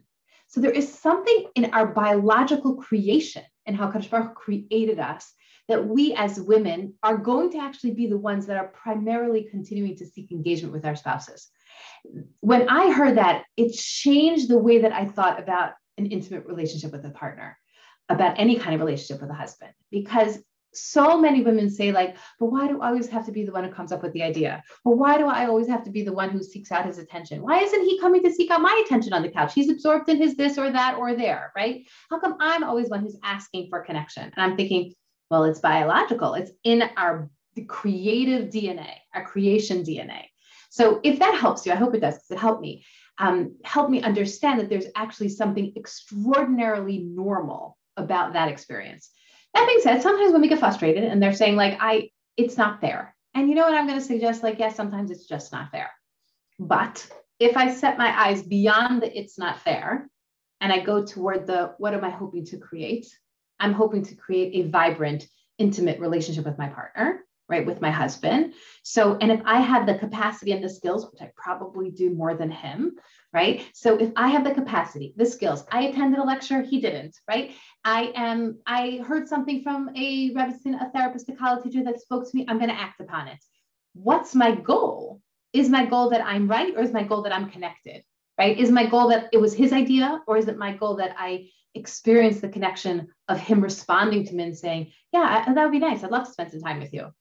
So 0.53 0.61
there 0.61 0.71
is 0.71 0.93
something 0.93 1.47
in 1.55 1.67
our 1.73 1.87
biological 1.87 2.77
creation 2.77 3.43
and 3.65 3.75
how 3.75 3.91
Kadosh 3.91 4.35
created 4.35 5.01
us 5.01 5.33
that 5.69 5.87
we 5.87 6.13
as 6.13 6.39
women 6.39 6.95
are 7.03 7.17
going 7.17 7.51
to 7.53 7.59
actually 7.59 7.93
be 7.93 8.07
the 8.07 8.19
ones 8.19 8.47
that 8.47 8.59
are 8.59 8.69
primarily 8.69 9.49
continuing 9.51 9.97
to 9.97 10.07
seek 10.07 10.31
engagement 10.31 10.75
with 10.75 10.85
our 10.85 10.95
spouses. 10.95 11.49
When 12.41 12.69
I 12.69 12.93
heard 12.93 13.17
that, 13.17 13.45
it 13.57 13.73
changed 13.73 14.49
the 14.49 14.59
way 14.59 14.81
that 14.81 14.93
I 14.93 15.07
thought 15.07 15.41
about 15.41 15.73
an 15.97 16.07
intimate 16.07 16.45
relationship 16.45 16.93
with 16.93 17.07
a 17.07 17.11
partner, 17.11 17.57
about 18.11 18.39
any 18.39 18.57
kind 18.57 18.75
of 18.75 18.81
relationship 18.81 19.23
with 19.23 19.31
a 19.31 19.35
husband, 19.35 19.73
because 19.91 20.39
so 20.75 21.19
many 21.21 21.43
women 21.43 21.69
say 21.69 21.93
like 21.93 22.17
but 22.39 22.47
why 22.47 22.67
do 22.67 22.81
i 22.81 22.89
always 22.89 23.09
have 23.09 23.27
to 23.27 23.33
be 23.33 23.45
the 23.45 23.53
one 23.53 23.65
who 23.65 23.71
comes 23.71 23.93
up 23.93 24.03
with 24.03 24.13
the 24.13 24.23
idea 24.23 24.63
or 24.85 24.97
why 24.97 25.19
do 25.19 25.27
i 25.27 25.47
always 25.47 25.69
have 25.69 25.85
to 25.85 25.91
be 25.91 26.03
the 26.03 26.13
one 26.13 26.31
who 26.31 26.43
seeks 26.43 26.73
out 26.73 26.87
his 26.87 26.99
attention 26.99 27.43
why 27.43 27.59
isn't 27.61 27.85
he 27.85 28.01
coming 28.01 28.23
to 28.23 28.33
seek 28.33 28.51
out 28.51 28.63
my 28.63 28.83
attention 28.85 29.13
on 29.13 29.23
the 29.23 29.29
couch 29.29 29.53
he's 29.55 29.69
absorbed 29.69 30.09
in 30.09 30.17
his 30.17 30.35
this 30.35 30.57
or 30.57 30.71
that 30.71 30.97
or 30.97 31.15
there 31.15 31.53
right 31.55 31.87
how 32.11 32.19
come 32.19 32.37
i'm 32.41 32.65
always 32.65 32.89
one 32.89 33.01
who's 33.01 33.19
asking 33.23 33.67
for 33.69 33.81
connection 33.81 34.25
and 34.25 34.35
i'm 34.39 34.57
thinking 34.57 34.93
well, 35.33 35.45
it's 35.45 35.61
biological, 35.61 36.35
it's 36.35 36.51
in 36.63 36.83
our 36.99 37.31
creative 37.67 38.51
DNA, 38.51 38.97
our 39.15 39.25
creation 39.25 39.83
DNA. 39.83 40.25
So 40.69 41.01
if 41.03 41.21
that 41.21 41.37
helps 41.41 41.65
you, 41.65 41.73
I 41.73 41.77
hope 41.77 41.95
it 41.95 42.01
does 42.01 42.17
because 42.17 42.33
it 42.33 42.39
helped 42.39 42.61
me. 42.61 42.85
Um, 43.17 43.57
help 43.65 43.89
me 43.89 44.03
understand 44.03 44.61
that 44.61 44.69
there's 44.69 44.89
actually 44.95 45.31
something 45.31 45.73
extraordinarily 45.75 46.99
normal 46.99 47.79
about 47.97 48.35
that 48.35 48.51
experience. 48.51 49.09
That 49.55 49.67
being 49.67 49.81
said, 49.81 50.03
sometimes 50.03 50.33
when 50.33 50.41
we 50.41 50.49
get 50.49 50.59
frustrated 50.59 51.05
and 51.05 51.23
they're 51.23 51.35
saying 51.35 51.57
like, 51.57 51.79
I, 51.81 52.11
it's 52.37 52.57
not 52.57 52.81
there. 52.81 53.15
And 53.35 53.49
you 53.49 53.55
know 53.55 53.63
what 53.63 53.75
I'm 53.75 53.87
going 53.87 53.99
to 53.99 54.05
suggest? 54.05 54.43
Like, 54.43 54.59
yes, 54.59 54.77
sometimes 54.77 55.11
it's 55.11 55.27
just 55.27 55.53
not 55.53 55.73
there. 55.73 55.91
But 56.59 57.07
if 57.39 57.57
I 57.57 57.73
set 57.73 57.99
my 57.99 58.19
eyes 58.19 58.43
beyond 58.43 59.03
the 59.03 59.19
it's 59.19 59.39
not 59.39 59.61
fair 59.61 60.09
and 60.61 60.73
I 60.73 60.81
go 60.81 61.05
toward 61.05 61.47
the 61.47 61.75
what 61.79 61.95
am 61.95 62.05
I 62.05 62.11
hoping 62.11 62.45
to 62.47 62.59
create? 62.59 63.07
I'm 63.59 63.73
hoping 63.73 64.05
to 64.05 64.15
create 64.15 64.55
a 64.55 64.69
vibrant, 64.69 65.27
intimate 65.59 66.01
relationship 66.01 66.45
with 66.45 66.59
my 66.59 66.69
partner, 66.69 67.25
right? 67.53 67.67
With 67.67 67.83
my 67.83 67.91
husband. 67.91 68.55
So, 68.83 69.19
and 69.21 69.31
if 69.31 69.43
I 69.45 69.61
have 69.61 69.87
the 69.87 69.99
capacity 69.99 70.53
and 70.53 70.65
the 70.65 70.71
skills, 70.71 71.07
which 71.11 71.21
I 71.21 71.31
probably 71.37 71.91
do 71.91 72.09
more 72.11 72.35
than 72.35 72.51
him, 72.51 72.97
right? 73.31 73.67
So 73.75 73.99
if 73.99 74.11
I 74.17 74.29
have 74.29 74.43
the 74.43 74.55
capacity, 74.55 75.13
the 75.17 75.27
skills, 75.27 75.65
I 75.71 75.83
attended 75.83 76.19
a 76.19 76.25
lecture, 76.25 76.63
he 76.63 76.81
didn't, 76.81 77.15
right? 77.29 77.53
I 77.85 78.11
am, 78.17 78.59
I 78.67 79.03
heard 79.07 79.29
something 79.29 79.63
from 79.63 79.91
a 79.95 80.35
Rebbetzin, 80.35 80.81
a 80.81 80.91
therapist, 80.91 81.29
a 81.29 81.35
college 81.35 81.65
teacher 81.65 81.85
that 81.85 82.01
spoke 82.01 82.29
to 82.29 82.37
me, 82.37 82.47
I'm 82.49 82.59
going 82.59 82.71
to 82.71 82.81
act 82.81 83.01
upon 83.01 83.29
it. 83.29 83.45
What's 83.93 84.35
my 84.35 84.55
goal? 84.55 85.21
Is 85.53 85.69
my 85.69 85.85
goal 85.85 86.09
that 86.11 86.25
I'm 86.25 86.49
right 86.49 86.75
or 86.75 86.81
is 86.81 86.93
my 86.93 87.03
goal 87.03 87.23
that 87.23 87.35
I'm 87.35 87.51
connected? 87.51 88.03
Right? 88.39 88.59
Is 88.59 88.71
my 88.71 88.87
goal 88.87 89.09
that 89.09 89.29
it 89.31 89.41
was 89.43 89.53
his 89.53 89.75
idea 89.75 90.23
or 90.27 90.39
is 90.39 90.49
it 90.49 90.57
my 90.57 90.75
goal 90.75 90.97
that 90.97 91.15
I 91.19 91.51
experience 91.75 92.41
the 92.41 92.49
connection 92.49 93.09
of 93.29 93.39
him 93.39 93.61
responding 93.61 94.25
to 94.27 94.35
me 94.35 94.45
and 94.45 94.57
saying, 94.57 94.93
Yeah, 95.13 95.53
that 95.53 95.63
would 95.63 95.73
be 95.73 95.79
nice. 95.79 96.03
I'd 96.03 96.11
love 96.11 96.25
to 96.25 96.33
spend 96.33 96.51
some 96.51 96.63
time 96.63 96.81
with 96.81 96.95
you. 96.95 97.13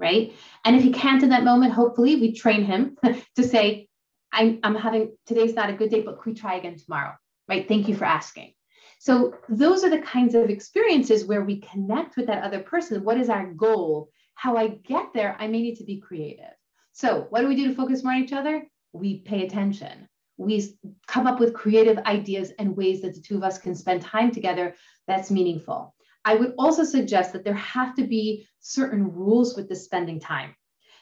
Right. 0.00 0.34
And 0.64 0.76
if 0.76 0.82
he 0.82 0.92
can't 0.92 1.22
in 1.22 1.28
that 1.28 1.44
moment, 1.44 1.72
hopefully 1.72 2.16
we 2.16 2.32
train 2.32 2.64
him 2.64 2.96
to 3.36 3.42
say, 3.42 3.88
I'm, 4.32 4.60
I'm 4.62 4.74
having 4.74 5.16
today's 5.26 5.54
not 5.54 5.70
a 5.70 5.74
good 5.74 5.90
day, 5.90 6.00
but 6.00 6.18
could 6.18 6.34
we 6.34 6.40
try 6.40 6.54
again 6.54 6.76
tomorrow? 6.78 7.14
Right. 7.48 7.68
Thank 7.68 7.88
you 7.88 7.94
for 7.94 8.04
asking. 8.04 8.54
So 8.98 9.34
those 9.48 9.84
are 9.84 9.90
the 9.90 10.00
kinds 10.00 10.34
of 10.34 10.50
experiences 10.50 11.24
where 11.24 11.44
we 11.44 11.60
connect 11.60 12.16
with 12.16 12.26
that 12.26 12.42
other 12.42 12.60
person. 12.60 13.04
What 13.04 13.18
is 13.18 13.28
our 13.28 13.46
goal? 13.52 14.10
How 14.34 14.56
I 14.56 14.68
get 14.68 15.12
there, 15.14 15.36
I 15.38 15.48
may 15.48 15.62
need 15.62 15.76
to 15.76 15.84
be 15.84 16.00
creative. 16.00 16.54
So 16.92 17.26
what 17.30 17.40
do 17.40 17.48
we 17.48 17.56
do 17.56 17.68
to 17.68 17.74
focus 17.74 18.02
more 18.02 18.12
on 18.12 18.22
each 18.22 18.32
other? 18.32 18.66
We 18.92 19.18
pay 19.18 19.46
attention 19.46 20.08
we 20.40 20.74
come 21.06 21.26
up 21.26 21.38
with 21.38 21.52
creative 21.52 21.98
ideas 21.98 22.52
and 22.58 22.74
ways 22.74 23.02
that 23.02 23.14
the 23.14 23.20
two 23.20 23.36
of 23.36 23.42
us 23.42 23.58
can 23.58 23.74
spend 23.74 24.00
time 24.00 24.30
together 24.30 24.74
that's 25.06 25.30
meaningful. 25.30 25.94
I 26.24 26.34
would 26.34 26.54
also 26.58 26.84
suggest 26.84 27.32
that 27.32 27.44
there 27.44 27.54
have 27.54 27.94
to 27.96 28.04
be 28.04 28.46
certain 28.60 29.12
rules 29.12 29.56
with 29.56 29.68
the 29.68 29.76
spending 29.76 30.20
time. 30.20 30.54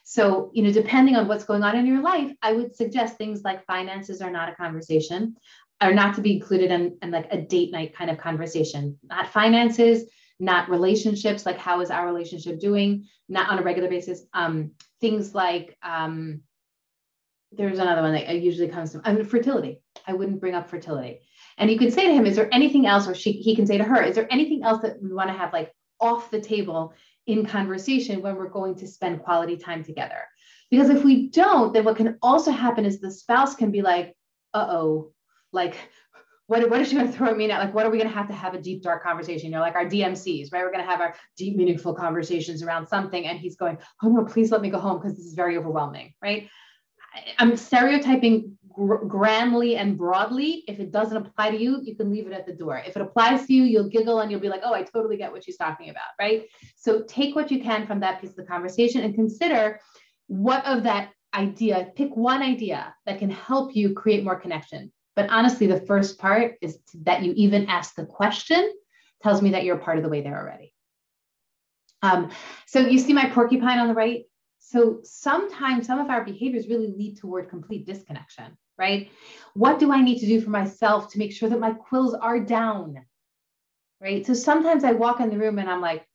So, 0.04 0.50
you 0.54 0.62
know, 0.62 0.72
depending 0.72 1.16
on 1.16 1.28
what's 1.28 1.44
going 1.44 1.62
on 1.62 1.76
in 1.76 1.86
your 1.86 2.00
life, 2.00 2.32
I 2.40 2.52
would 2.52 2.74
suggest 2.74 3.18
things 3.18 3.42
like 3.44 3.66
finances 3.66 4.22
are 4.22 4.30
not 4.30 4.48
a 4.48 4.54
conversation, 4.54 5.36
are 5.80 5.92
not 5.92 6.14
to 6.14 6.22
be 6.22 6.32
included 6.32 6.70
in, 6.70 6.96
in 7.02 7.10
like 7.10 7.28
a 7.30 7.42
date 7.42 7.72
night 7.72 7.94
kind 7.94 8.10
of 8.10 8.18
conversation. 8.18 8.98
Not 9.02 9.28
finances, 9.28 10.04
not 10.40 10.70
relationships, 10.70 11.44
like 11.44 11.58
how 11.58 11.80
is 11.80 11.90
our 11.90 12.06
relationship 12.06 12.58
doing, 12.58 13.06
not 13.28 13.50
on 13.50 13.58
a 13.58 13.62
regular 13.62 13.88
basis. 13.88 14.22
Um, 14.32 14.72
things 15.00 15.34
like 15.34 15.76
um, 15.82 16.40
there's 17.52 17.78
another 17.78 18.02
one 18.02 18.12
that 18.12 18.40
usually 18.40 18.68
comes 18.68 18.92
to 18.92 19.00
I 19.04 19.12
mean, 19.12 19.24
fertility. 19.24 19.82
I 20.06 20.14
wouldn't 20.14 20.40
bring 20.40 20.54
up 20.54 20.70
fertility. 20.70 21.20
And 21.58 21.70
you 21.70 21.78
can 21.78 21.90
say 21.90 22.06
to 22.06 22.12
him, 22.12 22.26
is 22.26 22.36
there 22.36 22.52
anything 22.52 22.86
else, 22.86 23.08
or 23.08 23.14
she 23.14 23.32
he 23.32 23.54
can 23.54 23.66
say 23.66 23.78
to 23.78 23.84
her, 23.84 24.02
is 24.02 24.14
there 24.14 24.32
anything 24.32 24.62
else 24.62 24.82
that 24.82 25.02
we 25.02 25.12
want 25.12 25.28
to 25.28 25.36
have 25.36 25.52
like 25.52 25.72
off 26.00 26.30
the 26.30 26.40
table 26.40 26.94
in 27.26 27.44
conversation 27.44 28.22
when 28.22 28.36
we're 28.36 28.48
going 28.48 28.76
to 28.76 28.86
spend 28.86 29.22
quality 29.22 29.56
time 29.56 29.84
together? 29.84 30.22
Because 30.70 30.90
if 30.90 31.04
we 31.04 31.28
don't, 31.28 31.72
then 31.72 31.84
what 31.84 31.96
can 31.96 32.18
also 32.22 32.50
happen 32.50 32.84
is 32.84 33.00
the 33.00 33.10
spouse 33.10 33.54
can 33.54 33.70
be 33.70 33.82
like, 33.82 34.14
uh-oh, 34.54 35.12
like 35.52 35.76
what, 36.48 36.68
what 36.70 36.80
is 36.80 36.88
she 36.88 36.94
going 36.94 37.06
to 37.06 37.12
throw 37.12 37.28
at 37.28 37.36
me 37.36 37.46
now? 37.46 37.58
Like, 37.58 37.74
what 37.74 37.84
are 37.84 37.90
we 37.90 37.98
going 37.98 38.08
to 38.08 38.14
have 38.14 38.28
to 38.28 38.34
have 38.34 38.54
a 38.54 38.60
deep, 38.60 38.82
dark 38.82 39.02
conversation? 39.02 39.46
You 39.46 39.52
know, 39.52 39.60
like 39.60 39.74
our 39.74 39.84
DMCs, 39.84 40.50
right? 40.50 40.64
We're 40.64 40.72
going 40.72 40.84
to 40.84 40.90
have 40.90 41.00
our 41.00 41.14
deep, 41.36 41.56
meaningful 41.56 41.94
conversations 41.94 42.62
around 42.62 42.86
something. 42.86 43.26
And 43.26 43.38
he's 43.38 43.56
going, 43.56 43.76
oh 44.02 44.08
no, 44.08 44.24
please 44.24 44.50
let 44.50 44.62
me 44.62 44.70
go 44.70 44.78
home 44.78 44.98
because 44.98 45.14
this 45.16 45.26
is 45.26 45.34
very 45.34 45.58
overwhelming, 45.58 46.14
right? 46.22 46.48
I'm 47.38 47.56
stereotyping 47.56 48.57
grandly 48.78 49.76
and 49.76 49.98
broadly. 49.98 50.64
If 50.68 50.78
it 50.78 50.92
doesn't 50.92 51.16
apply 51.16 51.50
to 51.50 51.56
you, 51.60 51.80
you 51.82 51.96
can 51.96 52.10
leave 52.10 52.26
it 52.26 52.32
at 52.32 52.46
the 52.46 52.52
door. 52.52 52.82
If 52.86 52.96
it 52.96 53.02
applies 53.02 53.46
to 53.46 53.52
you, 53.52 53.64
you'll 53.64 53.88
giggle 53.88 54.20
and 54.20 54.30
you'll 54.30 54.40
be 54.40 54.48
like, 54.48 54.62
oh, 54.64 54.72
I 54.72 54.82
totally 54.82 55.16
get 55.16 55.32
what 55.32 55.44
she's 55.44 55.56
talking 55.56 55.90
about, 55.90 56.10
right? 56.18 56.46
So 56.76 57.02
take 57.02 57.34
what 57.34 57.50
you 57.50 57.60
can 57.60 57.86
from 57.86 58.00
that 58.00 58.20
piece 58.20 58.30
of 58.30 58.36
the 58.36 58.44
conversation 58.44 59.02
and 59.02 59.14
consider 59.14 59.80
what 60.28 60.64
of 60.64 60.84
that 60.84 61.10
idea, 61.34 61.90
pick 61.96 62.16
one 62.16 62.42
idea 62.42 62.94
that 63.06 63.18
can 63.18 63.30
help 63.30 63.74
you 63.74 63.94
create 63.94 64.24
more 64.24 64.38
connection. 64.38 64.92
But 65.16 65.30
honestly, 65.30 65.66
the 65.66 65.80
first 65.80 66.18
part 66.18 66.54
is 66.62 66.78
that 67.02 67.22
you 67.22 67.32
even 67.36 67.66
ask 67.66 67.94
the 67.94 68.06
question 68.06 68.72
tells 69.22 69.42
me 69.42 69.50
that 69.50 69.64
you're 69.64 69.78
part 69.78 69.96
of 69.96 70.04
the 70.04 70.08
way 70.08 70.20
there 70.20 70.38
already. 70.38 70.72
Um, 72.02 72.30
so 72.66 72.78
you 72.78 72.98
see 72.98 73.12
my 73.12 73.28
porcupine 73.28 73.80
on 73.80 73.88
the 73.88 73.94
right? 73.94 74.24
So 74.60 75.00
sometimes 75.02 75.86
some 75.86 75.98
of 75.98 76.10
our 76.10 76.24
behaviors 76.24 76.68
really 76.68 76.88
lead 76.88 77.16
toward 77.16 77.48
complete 77.48 77.86
disconnection, 77.86 78.56
right? 78.78 79.10
What 79.54 79.78
do 79.78 79.92
I 79.92 80.02
need 80.02 80.20
to 80.20 80.26
do 80.26 80.40
for 80.40 80.50
myself 80.50 81.12
to 81.12 81.18
make 81.18 81.32
sure 81.32 81.48
that 81.48 81.60
my 81.60 81.72
quills 81.72 82.14
are 82.14 82.40
down? 82.40 83.04
Right. 84.00 84.24
So 84.24 84.34
sometimes 84.34 84.84
I 84.84 84.92
walk 84.92 85.20
in 85.20 85.30
the 85.30 85.38
room 85.38 85.58
and 85.58 85.68
I'm 85.68 85.80
like, 85.80 86.06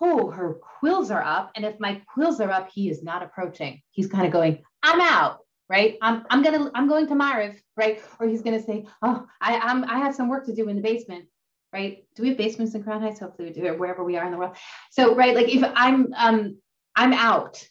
oh, 0.00 0.30
her 0.30 0.58
quills 0.80 1.10
are 1.10 1.22
up. 1.22 1.52
And 1.56 1.64
if 1.64 1.80
my 1.80 2.02
quills 2.12 2.40
are 2.40 2.50
up, 2.50 2.70
he 2.74 2.90
is 2.90 3.02
not 3.02 3.22
approaching. 3.22 3.80
He's 3.90 4.08
kind 4.08 4.26
of 4.26 4.32
going, 4.32 4.62
I'm 4.82 5.00
out. 5.00 5.38
Right. 5.68 5.96
I'm, 6.02 6.26
I'm 6.28 6.42
gonna 6.42 6.70
I'm 6.74 6.86
going 6.86 7.06
to 7.06 7.14
Mariv, 7.14 7.56
right? 7.78 8.02
Or 8.20 8.28
he's 8.28 8.42
gonna 8.42 8.62
say, 8.62 8.84
Oh, 9.00 9.24
I 9.40 9.56
I'm 9.56 9.84
I 9.84 9.98
have 10.00 10.14
some 10.14 10.28
work 10.28 10.44
to 10.46 10.54
do 10.54 10.68
in 10.68 10.76
the 10.76 10.82
basement 10.82 11.24
right? 11.72 12.04
Do 12.14 12.22
we 12.22 12.28
have 12.30 12.38
basements 12.38 12.74
in 12.74 12.82
Crown 12.82 13.00
Heights? 13.00 13.20
Hopefully 13.20 13.48
we 13.48 13.54
do 13.54 13.64
it 13.64 13.78
wherever 13.78 14.04
we 14.04 14.16
are 14.16 14.24
in 14.24 14.30
the 14.30 14.38
world. 14.38 14.56
So, 14.90 15.14
right, 15.14 15.34
like 15.34 15.48
if 15.48 15.64
I'm 15.74 16.12
um 16.14 16.58
I'm 16.94 17.12
out, 17.12 17.66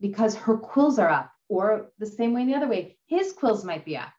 because 0.00 0.34
her 0.36 0.56
quills 0.56 0.98
are 0.98 1.08
up, 1.08 1.29
or 1.50 1.90
the 1.98 2.06
same 2.06 2.32
way 2.32 2.46
the 2.46 2.54
other 2.54 2.68
way, 2.68 2.96
his 3.06 3.32
quills 3.32 3.64
might 3.64 3.84
be 3.84 3.96
up. 3.96 4.12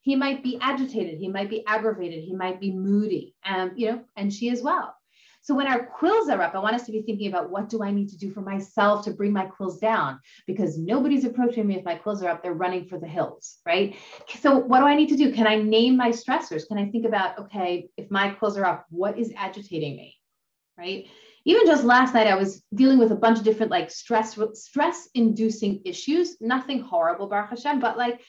He 0.00 0.16
might 0.16 0.42
be 0.42 0.58
agitated, 0.60 1.18
he 1.18 1.28
might 1.28 1.50
be 1.50 1.64
aggravated, 1.66 2.24
he 2.24 2.34
might 2.34 2.60
be 2.60 2.72
moody, 2.72 3.36
and 3.44 3.72
you 3.76 3.92
know, 3.92 4.04
and 4.16 4.32
she 4.32 4.48
as 4.48 4.62
well. 4.62 4.94
So 5.42 5.54
when 5.54 5.66
our 5.66 5.86
quills 5.86 6.28
are 6.28 6.40
up, 6.42 6.54
I 6.54 6.58
want 6.58 6.74
us 6.74 6.84
to 6.86 6.92
be 6.92 7.02
thinking 7.02 7.28
about 7.28 7.50
what 7.50 7.68
do 7.68 7.82
I 7.82 7.90
need 7.90 8.08
to 8.08 8.18
do 8.18 8.30
for 8.32 8.40
myself 8.40 9.04
to 9.04 9.12
bring 9.12 9.32
my 9.32 9.44
quills 9.44 9.78
down? 9.78 10.18
Because 10.46 10.78
nobody's 10.78 11.24
approaching 11.24 11.66
me 11.66 11.76
if 11.76 11.84
my 11.84 11.94
quills 11.94 12.22
are 12.22 12.28
up, 12.28 12.42
they're 12.42 12.52
running 12.52 12.86
for 12.86 12.98
the 12.98 13.06
hills, 13.06 13.58
right? 13.64 13.96
So 14.40 14.58
what 14.58 14.80
do 14.80 14.86
I 14.86 14.94
need 14.94 15.08
to 15.10 15.16
do? 15.16 15.32
Can 15.32 15.46
I 15.46 15.56
name 15.56 15.96
my 15.96 16.10
stressors? 16.10 16.66
Can 16.66 16.78
I 16.78 16.90
think 16.90 17.06
about, 17.06 17.38
okay, 17.38 17.88
if 17.96 18.10
my 18.10 18.30
quills 18.30 18.58
are 18.58 18.64
up, 18.64 18.86
what 18.90 19.18
is 19.18 19.32
agitating 19.36 19.96
me? 19.96 20.16
Right? 20.76 21.06
Even 21.44 21.66
just 21.66 21.84
last 21.84 22.14
night, 22.14 22.26
I 22.26 22.34
was 22.34 22.62
dealing 22.74 22.98
with 22.98 23.12
a 23.12 23.16
bunch 23.16 23.38
of 23.38 23.44
different 23.44 23.70
like 23.70 23.90
stress 23.90 24.38
stress 24.54 25.08
inducing 25.14 25.82
issues. 25.84 26.36
Nothing 26.40 26.80
horrible, 26.80 27.28
Baruch 27.28 27.50
Hashem, 27.50 27.80
but 27.80 27.96
like 27.96 28.20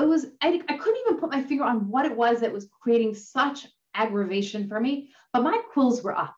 it 0.00 0.06
was 0.06 0.26
I, 0.40 0.60
I 0.68 0.76
couldn't 0.76 1.00
even 1.06 1.18
put 1.18 1.30
my 1.30 1.42
finger 1.42 1.64
on 1.64 1.88
what 1.88 2.06
it 2.06 2.16
was 2.16 2.40
that 2.40 2.52
was 2.52 2.68
creating 2.80 3.14
such 3.14 3.66
aggravation 3.94 4.68
for 4.68 4.80
me, 4.80 5.10
but 5.32 5.42
my 5.42 5.60
quills 5.72 6.02
were 6.02 6.16
up. 6.16 6.34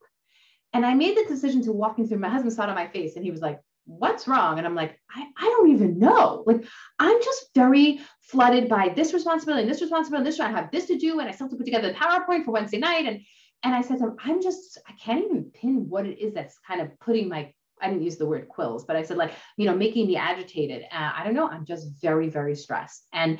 And 0.73 0.85
I 0.85 0.95
made 0.95 1.17
the 1.17 1.25
decision 1.25 1.63
to 1.65 1.73
walking 1.73 2.07
through. 2.07 2.19
My 2.19 2.29
husband 2.29 2.53
saw 2.53 2.65
it 2.65 2.69
on 2.69 2.75
my 2.75 2.89
face 2.89 3.17
and 3.17 3.25
he 3.25 3.31
was 3.31 3.41
like, 3.41 3.61
What's 3.89 4.27
wrong? 4.27 4.59
And 4.59 4.67
I'm 4.67 4.75
like, 4.75 4.99
I, 5.15 5.27
I 5.39 5.45
don't 5.45 5.71
even 5.71 6.01
know. 6.01 6.43
Like, 6.45 6.65
I'm 6.99 7.23
just 7.23 7.51
very 7.55 8.01
flooded 8.21 8.69
by 8.69 8.89
this 8.89 9.15
responsibility 9.15 9.63
and 9.63 9.71
this 9.71 9.81
responsibility. 9.81 10.27
And 10.27 10.33
this, 10.33 10.41
one. 10.41 10.53
I 10.53 10.61
have 10.61 10.73
this 10.73 10.87
to 10.87 10.99
do. 10.99 11.21
And 11.21 11.29
I 11.29 11.33
still 11.33 11.45
have 11.47 11.53
to 11.53 11.57
put 11.57 11.67
together 11.67 11.93
the 11.93 11.95
PowerPoint 11.95 12.45
for 12.45 12.51
Wednesday 12.51 12.79
night. 12.79 13.07
And 13.07 13.21
and 13.63 13.75
I 13.75 13.81
said 13.83 13.99
to 13.99 14.05
him, 14.05 14.17
I'm 14.23 14.43
just, 14.43 14.79
I 14.89 14.93
can't 14.93 15.25
even 15.25 15.51
pin 15.53 15.87
what 15.89 16.07
it 16.07 16.19
is 16.19 16.35
that's 16.35 16.59
kind 16.67 16.81
of 16.81 16.99
putting 17.01 17.29
my, 17.29 17.53
I 17.81 17.89
didn't 17.89 18.05
use 18.05 18.17
the 18.17 18.27
word 18.27 18.49
quills, 18.49 18.85
but 18.85 18.97
I 18.97 19.03
said, 19.03 19.17
like, 19.17 19.33
you 19.57 19.67
know, 19.67 19.77
making 19.77 20.07
me 20.07 20.17
agitated. 20.17 20.85
Uh, 20.85 21.13
I 21.15 21.25
don't 21.25 21.35
know. 21.35 21.49
I'm 21.49 21.65
just 21.65 21.89
very, 22.01 22.29
very 22.29 22.55
stressed. 22.55 23.07
And 23.13 23.39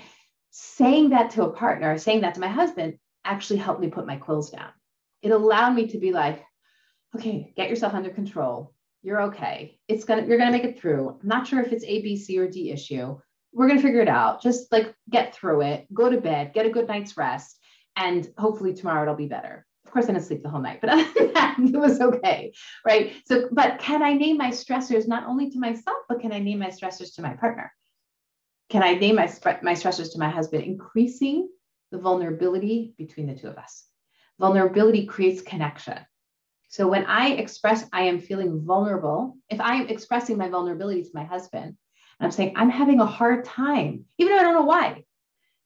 saying 0.51 1.11
that 1.11 1.31
to 1.33 1.45
a 1.45 1.53
partner, 1.53 1.97
saying 1.99 2.23
that 2.23 2.35
to 2.35 2.41
my 2.41 2.49
husband 2.49 2.99
actually 3.25 3.59
helped 3.59 3.81
me 3.81 3.89
put 3.89 4.07
my 4.07 4.17
quills 4.17 4.51
down. 4.51 4.71
It 5.23 5.31
allowed 5.31 5.75
me 5.75 5.89
to 5.89 5.99
be 5.99 6.13
like, 6.13 6.45
okay, 7.15 7.53
get 7.57 7.71
yourself 7.71 7.95
under 7.95 8.11
control. 8.11 8.73
You're 9.03 9.23
okay. 9.23 9.79
It's 9.89 10.05
gonna, 10.05 10.27
you're 10.27 10.39
gonna 10.39 10.51
make 10.51 10.65
it 10.65 10.81
through. 10.81 11.19
I'm 11.21 11.29
not 11.29 11.47
sure 11.47 11.61
if 11.61 11.73
it's 11.73 11.85
A, 11.85 12.03
B, 12.03 12.17
C, 12.17 12.39
or 12.39 12.49
D 12.49 12.71
issue. 12.71 13.19
We're 13.53 13.69
gonna 13.69 13.83
figure 13.83 14.01
it 14.01 14.09
out. 14.09 14.43
Just 14.43 14.73
like 14.73 14.95
get 15.11 15.35
through 15.35 15.63
it, 15.63 15.87
go 15.93 16.11
to 16.11 16.21
bed, 16.21 16.53
get 16.53 16.67
a 16.67 16.71
good 16.71 16.89
night's 16.89 17.17
rest, 17.17 17.59
and 17.97 18.29
hopefully 18.39 18.75
tomorrow 18.75 19.03
it'll 19.03 19.15
be 19.15 19.29
better. 19.29 19.66
Of 19.87 19.93
course, 19.93 20.07
I 20.07 20.13
didn't 20.13 20.25
sleep 20.25 20.43
the 20.43 20.49
whole 20.49 20.61
night, 20.61 20.81
but 20.81 20.91
other 20.93 21.07
than 21.15 21.33
that, 21.35 21.57
it 21.59 21.77
was 21.77 22.01
okay, 22.01 22.53
right? 22.85 23.13
So, 23.25 23.49
but 23.53 23.79
can 23.79 24.03
I 24.03 24.15
name 24.15 24.37
my 24.37 24.51
stressors 24.51 25.07
not 25.07 25.27
only 25.27 25.51
to 25.51 25.59
myself, 25.59 25.99
but 26.09 26.21
can 26.21 26.33
I 26.33 26.41
name 26.41 26.59
my 26.59 26.69
stressors 26.69 27.15
to 27.15 27.23
my 27.23 27.35
partner? 27.35 27.73
Can 28.69 28.83
I 28.83 28.95
name 28.95 29.15
my, 29.15 29.33
my 29.63 29.75
stressors 29.75 30.13
to 30.13 30.19
my 30.19 30.29
husband? 30.29 30.65
Increasing 30.65 31.49
the 31.93 31.99
vulnerability 31.99 32.95
between 32.99 33.29
the 33.29 33.37
two 33.37 33.47
of 33.47 33.59
us. 33.59 33.85
Vulnerability 34.41 35.07
creates 35.07 35.41
connection. 35.41 35.99
So 36.69 36.89
when 36.89 37.05
I 37.07 37.31
express 37.35 37.89
I 37.93 38.03
am 38.03 38.19
feeling 38.19 38.65
vulnerable, 38.65 39.37
if 39.49 39.61
I'm 39.61 39.87
expressing 39.87 40.37
my 40.37 40.49
vulnerability 40.49 41.05
to 41.05 41.11
my 41.15 41.25
husband, 41.25 41.65
and 41.65 41.77
I'm 42.21 42.33
saying 42.33 42.55
I'm 42.57 42.71
having 42.71 43.01
a 43.01 43.07
hard 43.07 43.45
time, 43.45 44.05
even 44.19 44.33
though 44.33 44.41
I 44.41 44.43
don't 44.43 44.55
know 44.55 44.63
why. 44.63 45.05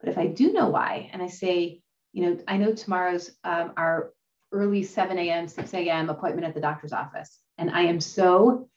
But 0.01 0.11
if 0.11 0.19
I 0.19 0.27
do 0.27 0.53
know 0.53 0.69
why, 0.69 1.09
and 1.13 1.23
I 1.23 1.29
say, 1.29 1.80
you 2.13 2.27
know, 2.27 2.39
I 2.49 2.57
know 2.57 2.73
tomorrow's 2.75 3.31
um, 3.45 3.73
our 3.77 4.13
early 4.53 4.83
7 4.83 5.19
a.m., 5.19 5.49
6 5.49 5.75
a.m. 5.75 6.11
appointment 6.11 6.47
at 6.47 6.55
the 6.55 6.61
doctor's 6.61 6.93
office, 6.93 7.39
and 7.59 7.71
I 7.71 7.83
am 7.83 8.01
so 8.01 8.69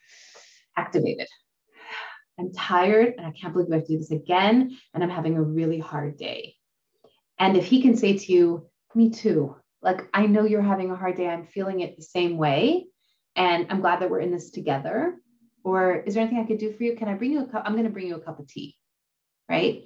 activated. 0.76 1.26
I'm 2.38 2.52
tired 2.52 3.14
and 3.16 3.26
I 3.26 3.30
can't 3.30 3.52
believe 3.52 3.68
we 3.68 3.76
have 3.76 3.86
to 3.86 3.92
do 3.92 3.98
this 3.98 4.10
again. 4.10 4.76
And 4.92 5.02
I'm 5.02 5.10
having 5.10 5.36
a 5.36 5.42
really 5.42 5.78
hard 5.78 6.16
day. 6.16 6.56
And 7.38 7.56
if 7.56 7.66
he 7.66 7.82
can 7.82 7.96
say 7.96 8.16
to 8.18 8.32
you, 8.32 8.68
Me 8.94 9.10
too, 9.10 9.56
like, 9.82 10.08
I 10.14 10.26
know 10.26 10.44
you're 10.44 10.62
having 10.62 10.90
a 10.90 10.96
hard 10.96 11.16
day. 11.16 11.28
I'm 11.28 11.46
feeling 11.46 11.80
it 11.80 11.96
the 11.96 12.02
same 12.02 12.36
way. 12.36 12.86
And 13.36 13.66
I'm 13.70 13.80
glad 13.80 14.00
that 14.00 14.10
we're 14.10 14.20
in 14.20 14.30
this 14.32 14.50
together. 14.50 15.16
Or 15.64 15.96
is 15.96 16.14
there 16.14 16.22
anything 16.22 16.40
I 16.40 16.46
could 16.46 16.58
do 16.58 16.72
for 16.72 16.82
you? 16.84 16.94
Can 16.96 17.08
I 17.08 17.14
bring 17.14 17.32
you 17.32 17.42
a 17.42 17.46
cup? 17.46 17.62
I'm 17.66 17.72
going 17.72 17.84
to 17.84 17.90
bring 17.90 18.06
you 18.06 18.16
a 18.16 18.20
cup 18.20 18.38
of 18.38 18.48
tea. 18.48 18.76
Right. 19.48 19.84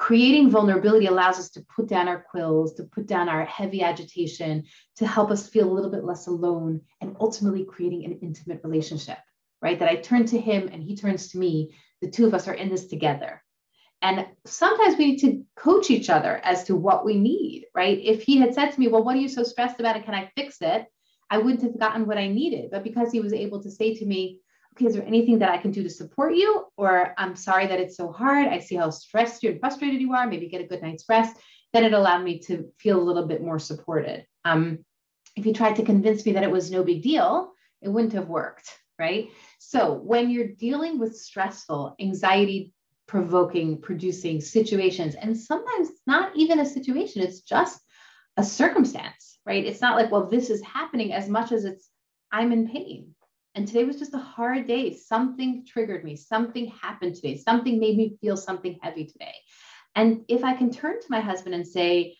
Creating 0.00 0.48
vulnerability 0.48 1.04
allows 1.04 1.38
us 1.38 1.50
to 1.50 1.60
put 1.76 1.86
down 1.86 2.08
our 2.08 2.24
quills, 2.30 2.72
to 2.72 2.84
put 2.84 3.06
down 3.06 3.28
our 3.28 3.44
heavy 3.44 3.82
agitation, 3.82 4.64
to 4.96 5.06
help 5.06 5.30
us 5.30 5.46
feel 5.46 5.70
a 5.70 5.74
little 5.74 5.90
bit 5.90 6.04
less 6.04 6.26
alone, 6.26 6.80
and 7.02 7.14
ultimately 7.20 7.66
creating 7.66 8.06
an 8.06 8.18
intimate 8.22 8.62
relationship, 8.64 9.18
right? 9.60 9.78
That 9.78 9.90
I 9.90 9.96
turn 9.96 10.24
to 10.24 10.40
him 10.40 10.70
and 10.72 10.82
he 10.82 10.96
turns 10.96 11.28
to 11.28 11.38
me. 11.38 11.74
The 12.00 12.08
two 12.08 12.26
of 12.26 12.32
us 12.32 12.48
are 12.48 12.54
in 12.54 12.70
this 12.70 12.86
together. 12.86 13.42
And 14.00 14.26
sometimes 14.46 14.96
we 14.96 15.04
need 15.04 15.18
to 15.18 15.44
coach 15.54 15.90
each 15.90 16.08
other 16.08 16.40
as 16.44 16.64
to 16.64 16.76
what 16.76 17.04
we 17.04 17.18
need, 17.18 17.66
right? 17.74 18.00
If 18.02 18.22
he 18.22 18.38
had 18.38 18.54
said 18.54 18.70
to 18.70 18.80
me, 18.80 18.88
Well, 18.88 19.04
what 19.04 19.16
are 19.16 19.20
you 19.20 19.28
so 19.28 19.42
stressed 19.42 19.80
about? 19.80 19.96
And 19.96 20.04
can 20.06 20.14
I 20.14 20.32
fix 20.34 20.62
it? 20.62 20.86
I 21.28 21.36
wouldn't 21.36 21.62
have 21.62 21.78
gotten 21.78 22.06
what 22.06 22.16
I 22.16 22.26
needed. 22.26 22.70
But 22.70 22.84
because 22.84 23.12
he 23.12 23.20
was 23.20 23.34
able 23.34 23.62
to 23.62 23.70
say 23.70 23.94
to 23.96 24.06
me, 24.06 24.40
Okay, 24.74 24.86
is 24.86 24.94
there 24.94 25.06
anything 25.06 25.40
that 25.40 25.50
I 25.50 25.58
can 25.58 25.72
do 25.72 25.82
to 25.82 25.90
support 25.90 26.34
you? 26.34 26.66
Or 26.76 27.14
I'm 27.18 27.36
sorry 27.36 27.66
that 27.66 27.80
it's 27.80 27.96
so 27.96 28.12
hard. 28.12 28.46
I 28.48 28.60
see 28.60 28.76
how 28.76 28.90
stressed 28.90 29.42
you 29.42 29.50
and 29.50 29.60
frustrated 29.60 30.00
you 30.00 30.14
are. 30.14 30.26
Maybe 30.26 30.48
get 30.48 30.60
a 30.60 30.66
good 30.66 30.82
night's 30.82 31.04
rest. 31.08 31.36
Then 31.72 31.84
it 31.84 31.92
allowed 31.92 32.22
me 32.22 32.38
to 32.40 32.70
feel 32.78 33.00
a 33.00 33.02
little 33.02 33.26
bit 33.26 33.42
more 33.42 33.58
supported. 33.58 34.26
Um, 34.44 34.84
if 35.36 35.46
you 35.46 35.52
tried 35.52 35.76
to 35.76 35.84
convince 35.84 36.24
me 36.24 36.32
that 36.32 36.42
it 36.42 36.50
was 36.50 36.70
no 36.70 36.82
big 36.82 37.02
deal, 37.02 37.52
it 37.82 37.88
wouldn't 37.88 38.12
have 38.14 38.28
worked, 38.28 38.70
right? 38.98 39.30
So 39.58 39.94
when 39.94 40.30
you're 40.30 40.48
dealing 40.48 40.98
with 40.98 41.16
stressful, 41.16 41.94
anxiety 42.00 42.72
provoking, 43.10 43.80
producing 43.80 44.40
situations. 44.40 45.16
And 45.16 45.36
sometimes 45.36 45.88
not 46.06 46.30
even 46.36 46.60
a 46.60 46.64
situation, 46.64 47.22
it's 47.22 47.40
just 47.40 47.80
a 48.36 48.44
circumstance, 48.44 49.40
right? 49.44 49.66
It's 49.66 49.80
not 49.80 49.96
like, 49.96 50.12
well, 50.12 50.26
this 50.26 50.48
is 50.48 50.62
happening 50.62 51.12
as 51.12 51.28
much 51.28 51.50
as 51.50 51.64
it's, 51.64 51.90
I'm 52.30 52.52
in 52.52 52.68
pain. 52.68 53.16
And 53.54 53.66
today 53.66 53.84
was 53.84 53.98
just 53.98 54.14
a 54.14 54.18
hard 54.18 54.66
day. 54.66 54.94
Something 54.94 55.64
triggered 55.66 56.04
me. 56.04 56.16
Something 56.16 56.68
happened 56.68 57.16
today. 57.16 57.36
Something 57.36 57.80
made 57.80 57.96
me 57.96 58.16
feel 58.20 58.36
something 58.36 58.78
heavy 58.80 59.06
today. 59.06 59.34
And 59.94 60.24
if 60.28 60.44
I 60.44 60.54
can 60.54 60.70
turn 60.70 61.00
to 61.00 61.06
my 61.10 61.20
husband 61.20 61.54
and 61.54 61.66
say, 61.66 62.16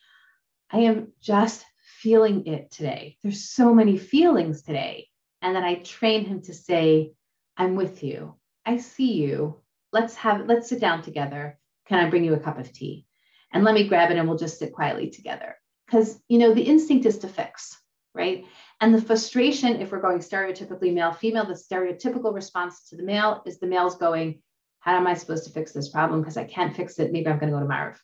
I 0.70 0.80
am 0.80 1.12
just 1.20 1.64
feeling 2.00 2.46
it 2.46 2.70
today. 2.70 3.16
There's 3.22 3.50
so 3.50 3.74
many 3.74 3.96
feelings 3.96 4.62
today. 4.62 5.06
And 5.42 5.54
then 5.54 5.64
I 5.64 5.76
train 5.76 6.24
him 6.24 6.42
to 6.42 6.54
say, 6.54 7.12
I'm 7.56 7.76
with 7.76 8.02
you. 8.02 8.34
I 8.66 8.78
see 8.78 9.12
you 9.12 9.60
let's 9.92 10.14
have 10.16 10.46
let's 10.46 10.68
sit 10.68 10.80
down 10.80 11.02
together 11.02 11.58
can 11.86 12.04
i 12.04 12.08
bring 12.08 12.24
you 12.24 12.34
a 12.34 12.40
cup 12.40 12.58
of 12.58 12.72
tea 12.72 13.06
and 13.52 13.64
let 13.64 13.74
me 13.74 13.88
grab 13.88 14.10
it 14.10 14.16
and 14.16 14.28
we'll 14.28 14.38
just 14.38 14.58
sit 14.58 14.72
quietly 14.72 15.10
together 15.10 15.56
because 15.86 16.20
you 16.28 16.38
know 16.38 16.54
the 16.54 16.62
instinct 16.62 17.06
is 17.06 17.18
to 17.18 17.28
fix 17.28 17.76
right 18.14 18.44
and 18.80 18.94
the 18.94 19.02
frustration 19.02 19.80
if 19.80 19.92
we're 19.92 20.00
going 20.00 20.18
stereotypically 20.18 20.92
male 20.92 21.12
female 21.12 21.46
the 21.46 21.54
stereotypical 21.54 22.32
response 22.34 22.88
to 22.88 22.96
the 22.96 23.02
male 23.02 23.42
is 23.46 23.58
the 23.58 23.66
male's 23.66 23.96
going 23.96 24.40
how 24.80 24.96
am 24.96 25.06
i 25.06 25.14
supposed 25.14 25.44
to 25.44 25.50
fix 25.50 25.72
this 25.72 25.88
problem 25.88 26.20
because 26.20 26.36
i 26.36 26.44
can't 26.44 26.76
fix 26.76 26.98
it 26.98 27.12
maybe 27.12 27.28
i'm 27.28 27.38
going 27.38 27.52
to 27.52 27.58
go 27.58 27.62
to 27.62 27.68
Maariv 27.68 27.96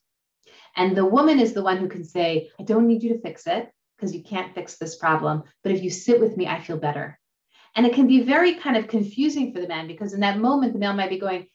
and 0.76 0.96
the 0.96 1.04
woman 1.04 1.38
is 1.38 1.52
the 1.52 1.62
one 1.62 1.78
who 1.78 1.88
can 1.88 2.04
say 2.04 2.50
i 2.60 2.62
don't 2.62 2.86
need 2.86 3.02
you 3.02 3.14
to 3.14 3.20
fix 3.20 3.46
it 3.46 3.70
because 3.96 4.14
you 4.14 4.22
can't 4.22 4.54
fix 4.54 4.76
this 4.76 4.96
problem 4.96 5.42
but 5.62 5.72
if 5.72 5.82
you 5.82 5.90
sit 5.90 6.20
with 6.20 6.36
me 6.36 6.46
i 6.46 6.60
feel 6.60 6.78
better 6.78 7.18
and 7.74 7.86
it 7.86 7.94
can 7.94 8.06
be 8.06 8.22
very 8.22 8.54
kind 8.54 8.76
of 8.76 8.88
confusing 8.88 9.52
for 9.52 9.60
the 9.60 9.68
man 9.68 9.86
because 9.86 10.14
in 10.14 10.20
that 10.20 10.38
moment 10.38 10.72
the 10.72 10.78
male 10.78 10.94
might 10.94 11.10
be 11.10 11.18
going 11.18 11.46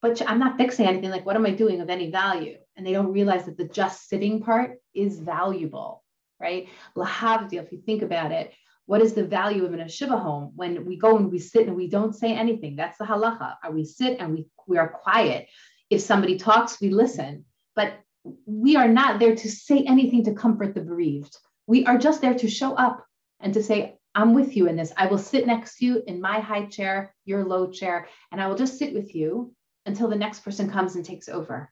but 0.00 0.22
I'm 0.28 0.38
not 0.38 0.56
fixing 0.56 0.86
anything. 0.86 1.10
Like, 1.10 1.26
what 1.26 1.36
am 1.36 1.46
I 1.46 1.50
doing 1.50 1.80
of 1.80 1.90
any 1.90 2.10
value? 2.10 2.56
And 2.76 2.86
they 2.86 2.92
don't 2.92 3.12
realize 3.12 3.46
that 3.46 3.56
the 3.56 3.64
just 3.64 4.08
sitting 4.08 4.40
part 4.40 4.78
is 4.94 5.18
valuable, 5.18 6.04
right? 6.40 6.68
Lahavdil, 6.96 7.64
if 7.64 7.72
you 7.72 7.82
think 7.84 8.02
about 8.02 8.30
it, 8.30 8.52
what 8.88 9.02
is 9.02 9.12
the 9.12 9.22
value 9.22 9.66
of 9.66 9.74
an 9.74 9.86
shiva 9.86 10.16
home 10.16 10.52
when 10.56 10.86
we 10.86 10.96
go 10.96 11.18
and 11.18 11.30
we 11.30 11.38
sit 11.38 11.66
and 11.66 11.76
we 11.76 11.88
don't 11.88 12.14
say 12.14 12.34
anything? 12.34 12.74
That's 12.74 12.96
the 12.96 13.04
halacha. 13.04 13.56
We 13.70 13.84
sit 13.84 14.16
and 14.18 14.32
we, 14.32 14.46
we 14.66 14.78
are 14.78 14.88
quiet. 14.88 15.46
If 15.90 16.00
somebody 16.00 16.38
talks, 16.38 16.80
we 16.80 16.88
listen. 16.88 17.44
But 17.76 18.00
we 18.46 18.76
are 18.76 18.88
not 18.88 19.18
there 19.18 19.36
to 19.36 19.50
say 19.50 19.84
anything 19.86 20.24
to 20.24 20.32
comfort 20.32 20.74
the 20.74 20.80
bereaved. 20.80 21.36
We 21.66 21.84
are 21.84 21.98
just 21.98 22.22
there 22.22 22.32
to 22.36 22.48
show 22.48 22.72
up 22.76 23.04
and 23.40 23.52
to 23.52 23.62
say, 23.62 23.98
I'm 24.14 24.32
with 24.32 24.56
you 24.56 24.68
in 24.68 24.76
this. 24.76 24.94
I 24.96 25.06
will 25.08 25.18
sit 25.18 25.46
next 25.46 25.76
to 25.76 25.84
you 25.84 26.02
in 26.06 26.18
my 26.18 26.40
high 26.40 26.64
chair, 26.64 27.14
your 27.26 27.44
low 27.44 27.70
chair, 27.70 28.08
and 28.32 28.40
I 28.40 28.46
will 28.46 28.56
just 28.56 28.78
sit 28.78 28.94
with 28.94 29.14
you 29.14 29.54
until 29.84 30.08
the 30.08 30.16
next 30.16 30.40
person 30.40 30.70
comes 30.70 30.96
and 30.96 31.04
takes 31.04 31.28
over 31.28 31.70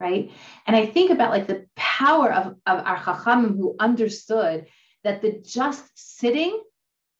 right 0.00 0.32
and 0.66 0.74
i 0.74 0.84
think 0.84 1.10
about 1.10 1.30
like 1.30 1.46
the 1.46 1.66
power 1.76 2.32
of, 2.32 2.46
of 2.66 2.84
our 2.84 2.96
chachamim 2.96 3.56
who 3.56 3.76
understood 3.78 4.66
that 5.04 5.22
the 5.22 5.42
just 5.44 5.84
sitting 5.94 6.62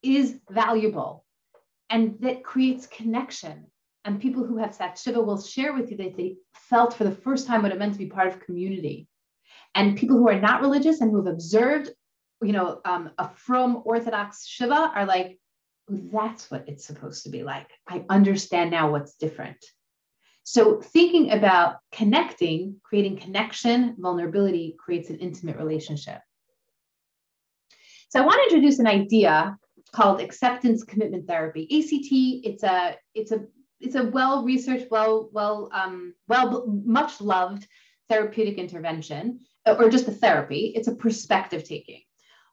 is 0.03 0.38
valuable 0.51 1.25
and 1.90 2.16
that 2.21 2.45
creates 2.45 2.87
connection. 2.87 3.66
And 4.05 4.21
people 4.21 4.45
who 4.45 4.57
have 4.59 4.75
sat 4.75 4.99
shiva 4.99 5.21
will 5.21 5.40
share 5.40 5.73
with 5.73 5.90
you 5.90 5.97
that 5.99 6.16
they 6.16 6.37
felt 6.55 6.95
for 6.95 7.05
the 7.05 7.12
first 7.12 7.47
time 7.47 7.62
what 7.62 7.73
it 7.73 7.79
meant 7.79 7.92
to 7.92 7.99
be 7.99 8.07
part 8.07 8.29
of 8.29 8.40
community. 8.40 9.07
And 9.75 9.97
people 9.97 10.16
who 10.16 10.29
are 10.29 10.40
not 10.40 10.61
religious 10.61 11.01
and 11.01 11.11
who 11.11 11.18
have 11.18 11.33
observed 11.33 11.90
you 12.42 12.53
know 12.53 12.81
um, 12.85 13.11
a 13.18 13.29
frum 13.29 13.83
orthodox 13.85 14.47
shiva 14.47 14.90
are 14.95 15.07
like 15.07 15.38
that's 15.88 16.50
what 16.50 16.69
it's 16.69 16.87
supposed 16.87 17.25
to 17.25 17.31
be 17.31 17.42
like. 17.42 17.69
I 17.88 18.04
understand 18.09 18.71
now 18.71 18.90
what's 18.90 19.15
different. 19.15 19.63
So, 20.44 20.81
thinking 20.81 21.33
about 21.33 21.77
connecting, 21.92 22.81
creating 22.83 23.19
connection, 23.19 23.96
vulnerability 23.98 24.77
creates 24.79 25.11
an 25.11 25.19
intimate 25.19 25.56
relationship. 25.56 26.21
So, 28.13 28.21
I 28.21 28.27
want 28.27 28.40
to 28.42 28.54
introduce 28.54 28.79
an 28.79 28.87
idea 28.87 29.56
called 29.92 30.21
acceptance 30.21 30.85
commitment 30.85 31.27
therapy. 31.27 31.63
ACT. 31.63 32.10
It's 32.46 32.63
a 32.63 32.96
it's 33.15 33.33
a 33.33 33.46
it's 33.81 33.94
a 33.94 34.04
well 34.04 34.44
researched, 34.44 34.90
well 34.90 35.31
well 35.33 35.71
um, 35.73 36.13
well 36.29 36.67
much 36.67 37.23
loved 37.23 37.67
therapeutic 38.10 38.58
intervention, 38.58 39.40
or 39.67 39.88
just 39.88 40.08
a 40.08 40.13
therapy. 40.13 40.75
It's 40.77 40.88
a 40.88 40.94
perspective 40.94 41.65
taking. 41.65 42.02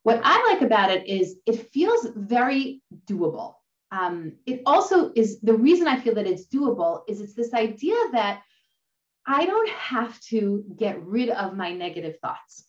What 0.03 0.21
I 0.23 0.53
like 0.53 0.61
about 0.61 0.91
it 0.91 1.05
is 1.07 1.35
it 1.45 1.69
feels 1.73 2.07
very 2.15 2.81
doable 3.05 3.55
um, 3.91 4.33
it 4.45 4.61
also 4.65 5.11
is 5.15 5.39
the 5.41 5.53
reason 5.53 5.87
I 5.87 5.99
feel 5.99 6.15
that 6.15 6.27
it's 6.27 6.47
doable 6.47 7.01
is 7.07 7.21
it's 7.21 7.33
this 7.33 7.53
idea 7.53 7.95
that 8.13 8.43
I 9.25 9.45
don't 9.45 9.69
have 9.69 10.19
to 10.29 10.63
get 10.77 11.03
rid 11.03 11.29
of 11.29 11.55
my 11.55 11.73
negative 11.73 12.15
thoughts. 12.21 12.65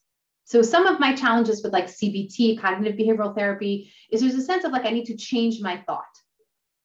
So 0.50 0.62
some 0.62 0.88
of 0.88 0.98
my 0.98 1.14
challenges 1.14 1.62
with 1.62 1.72
like 1.72 1.86
CBT, 1.86 2.60
cognitive 2.60 2.98
behavioral 2.98 3.36
therapy, 3.36 3.92
is 4.10 4.20
there's 4.20 4.34
a 4.34 4.42
sense 4.42 4.64
of 4.64 4.72
like 4.72 4.84
I 4.84 4.90
need 4.90 5.04
to 5.04 5.16
change 5.16 5.60
my 5.60 5.76
thought. 5.86 6.10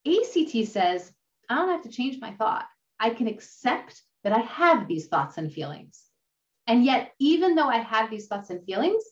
ACT 0.05 0.67
says 0.67 1.11
I 1.49 1.55
don't 1.55 1.69
have 1.69 1.81
to 1.81 1.89
change 1.89 2.21
my 2.21 2.29
thought. 2.33 2.65
I 2.99 3.09
can 3.09 3.25
accept 3.25 4.03
that 4.23 4.33
I 4.33 4.41
have 4.41 4.87
these 4.87 5.07
thoughts 5.07 5.39
and 5.39 5.51
feelings. 5.51 6.03
And 6.67 6.85
yet, 6.85 7.13
even 7.17 7.55
though 7.55 7.67
I 7.67 7.79
have 7.79 8.11
these 8.11 8.27
thoughts 8.27 8.51
and 8.51 8.63
feelings, 8.65 9.03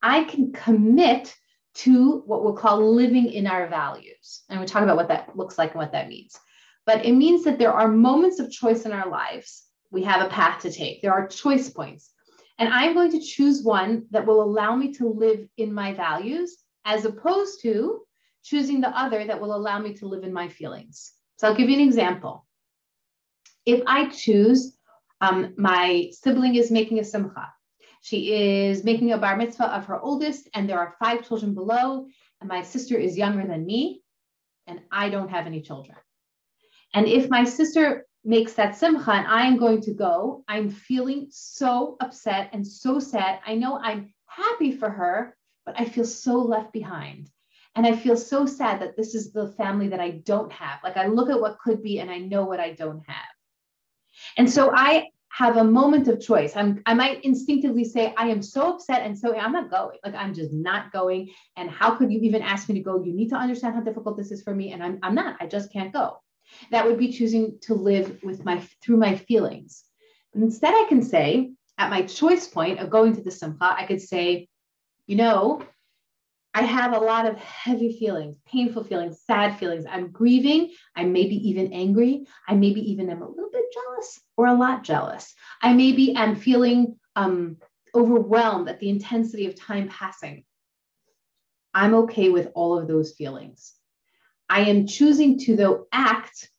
I 0.00 0.22
can 0.22 0.52
commit 0.52 1.34
to 1.78 2.22
what 2.24 2.44
we'll 2.44 2.52
call 2.52 2.94
living 2.94 3.32
in 3.32 3.48
our 3.48 3.66
values. 3.66 4.44
And 4.48 4.60
we 4.60 4.66
talk 4.66 4.84
about 4.84 4.96
what 4.96 5.08
that 5.08 5.36
looks 5.36 5.58
like 5.58 5.72
and 5.72 5.80
what 5.80 5.90
that 5.90 6.08
means. 6.08 6.38
But 6.86 7.04
it 7.04 7.14
means 7.14 7.42
that 7.42 7.58
there 7.58 7.72
are 7.72 7.88
moments 7.88 8.38
of 8.38 8.48
choice 8.48 8.84
in 8.84 8.92
our 8.92 9.10
lives. 9.10 9.64
We 9.90 10.04
have 10.04 10.24
a 10.24 10.30
path 10.30 10.62
to 10.62 10.70
take, 10.70 11.02
there 11.02 11.12
are 11.12 11.26
choice 11.26 11.68
points. 11.68 12.12
And 12.58 12.72
I'm 12.72 12.94
going 12.94 13.12
to 13.12 13.20
choose 13.20 13.62
one 13.62 14.06
that 14.10 14.26
will 14.26 14.42
allow 14.42 14.74
me 14.74 14.92
to 14.94 15.08
live 15.08 15.46
in 15.56 15.72
my 15.72 15.92
values 15.94 16.58
as 16.84 17.04
opposed 17.04 17.62
to 17.62 18.00
choosing 18.42 18.80
the 18.80 18.88
other 18.88 19.24
that 19.24 19.40
will 19.40 19.54
allow 19.54 19.78
me 19.78 19.94
to 19.94 20.06
live 20.06 20.24
in 20.24 20.32
my 20.32 20.48
feelings. 20.48 21.12
So 21.36 21.46
I'll 21.46 21.54
give 21.54 21.68
you 21.68 21.76
an 21.76 21.86
example. 21.86 22.46
If 23.64 23.82
I 23.86 24.08
choose, 24.08 24.76
um, 25.20 25.54
my 25.56 26.10
sibling 26.12 26.56
is 26.56 26.70
making 26.70 26.98
a 26.98 27.04
simcha. 27.04 27.52
She 28.00 28.32
is 28.32 28.84
making 28.84 29.12
a 29.12 29.18
bar 29.18 29.36
mitzvah 29.36 29.74
of 29.76 29.86
her 29.86 30.00
oldest, 30.00 30.48
and 30.54 30.68
there 30.68 30.78
are 30.78 30.96
five 30.98 31.26
children 31.26 31.54
below, 31.54 32.06
and 32.40 32.48
my 32.48 32.62
sister 32.62 32.96
is 32.96 33.18
younger 33.18 33.46
than 33.46 33.66
me, 33.66 34.02
and 34.66 34.80
I 34.90 35.10
don't 35.10 35.28
have 35.28 35.46
any 35.46 35.60
children. 35.60 35.98
And 36.94 37.06
if 37.06 37.28
my 37.28 37.44
sister 37.44 38.06
makes 38.24 38.54
that 38.54 38.76
simcha 38.76 39.10
and 39.10 39.26
I 39.26 39.46
am 39.46 39.56
going 39.56 39.80
to 39.82 39.94
go, 39.94 40.44
I'm 40.48 40.70
feeling 40.70 41.28
so 41.30 41.96
upset 42.00 42.50
and 42.52 42.66
so 42.66 42.98
sad. 42.98 43.40
I 43.46 43.54
know 43.54 43.78
I'm 43.78 44.12
happy 44.26 44.72
for 44.72 44.90
her, 44.90 45.36
but 45.64 45.78
I 45.78 45.84
feel 45.84 46.04
so 46.04 46.38
left 46.38 46.72
behind. 46.72 47.30
And 47.76 47.86
I 47.86 47.94
feel 47.94 48.16
so 48.16 48.44
sad 48.44 48.80
that 48.80 48.96
this 48.96 49.14
is 49.14 49.32
the 49.32 49.48
family 49.52 49.88
that 49.88 50.00
I 50.00 50.10
don't 50.10 50.50
have. 50.52 50.80
Like 50.82 50.96
I 50.96 51.06
look 51.06 51.30
at 51.30 51.40
what 51.40 51.60
could 51.60 51.82
be 51.82 52.00
and 52.00 52.10
I 52.10 52.18
know 52.18 52.44
what 52.44 52.60
I 52.60 52.72
don't 52.72 53.02
have. 53.06 53.28
And 54.36 54.50
so 54.50 54.72
I 54.74 55.10
have 55.30 55.58
a 55.58 55.64
moment 55.64 56.08
of 56.08 56.20
choice. 56.20 56.56
I'm, 56.56 56.82
I 56.86 56.94
might 56.94 57.24
instinctively 57.24 57.84
say, 57.84 58.14
I 58.16 58.28
am 58.28 58.42
so 58.42 58.74
upset 58.74 59.02
and 59.02 59.16
so 59.16 59.36
I'm 59.36 59.52
not 59.52 59.70
going. 59.70 59.98
Like 60.04 60.14
I'm 60.14 60.34
just 60.34 60.52
not 60.52 60.90
going. 60.90 61.30
And 61.56 61.70
how 61.70 61.94
could 61.94 62.10
you 62.10 62.18
even 62.22 62.42
ask 62.42 62.68
me 62.68 62.74
to 62.74 62.80
go? 62.80 63.02
You 63.04 63.12
need 63.12 63.28
to 63.28 63.36
understand 63.36 63.76
how 63.76 63.82
difficult 63.82 64.16
this 64.16 64.32
is 64.32 64.42
for 64.42 64.54
me. 64.54 64.72
And 64.72 64.82
I'm, 64.82 64.98
I'm 65.02 65.14
not, 65.14 65.36
I 65.40 65.46
just 65.46 65.72
can't 65.72 65.92
go. 65.92 66.18
That 66.70 66.86
would 66.86 66.98
be 66.98 67.12
choosing 67.12 67.58
to 67.62 67.74
live 67.74 68.22
with 68.22 68.44
my 68.44 68.60
through 68.82 68.96
my 68.96 69.16
feelings. 69.16 69.84
But 70.32 70.42
instead, 70.42 70.74
I 70.74 70.86
can 70.88 71.02
say 71.02 71.52
at 71.78 71.90
my 71.90 72.02
choice 72.02 72.48
point 72.48 72.80
of 72.80 72.90
going 72.90 73.14
to 73.14 73.22
the 73.22 73.30
simcha, 73.30 73.74
I 73.76 73.86
could 73.86 74.02
say, 74.02 74.48
you 75.06 75.16
know, 75.16 75.62
I 76.54 76.62
have 76.62 76.92
a 76.92 76.98
lot 76.98 77.26
of 77.26 77.38
heavy 77.38 77.96
feelings, 77.98 78.36
painful 78.46 78.84
feelings, 78.84 79.20
sad 79.24 79.58
feelings. 79.58 79.84
I'm 79.88 80.10
grieving. 80.10 80.72
I 80.96 81.04
maybe 81.04 81.36
even 81.48 81.72
angry. 81.72 82.26
I 82.48 82.54
maybe 82.54 82.80
even 82.90 83.10
am 83.10 83.22
a 83.22 83.28
little 83.28 83.50
bit 83.52 83.64
jealous 83.72 84.20
or 84.36 84.46
a 84.46 84.54
lot 84.54 84.82
jealous. 84.82 85.34
I 85.62 85.72
maybe 85.74 86.14
am 86.14 86.34
feeling 86.34 86.98
um, 87.14 87.58
overwhelmed 87.94 88.68
at 88.68 88.80
the 88.80 88.88
intensity 88.88 89.46
of 89.46 89.54
time 89.54 89.88
passing. 89.88 90.44
I'm 91.74 91.94
okay 91.94 92.30
with 92.30 92.50
all 92.54 92.78
of 92.78 92.88
those 92.88 93.12
feelings. 93.12 93.74
I 94.48 94.60
am 94.62 94.86
choosing 94.86 95.38
to, 95.40 95.56
though, 95.56 95.86
act 95.92 96.50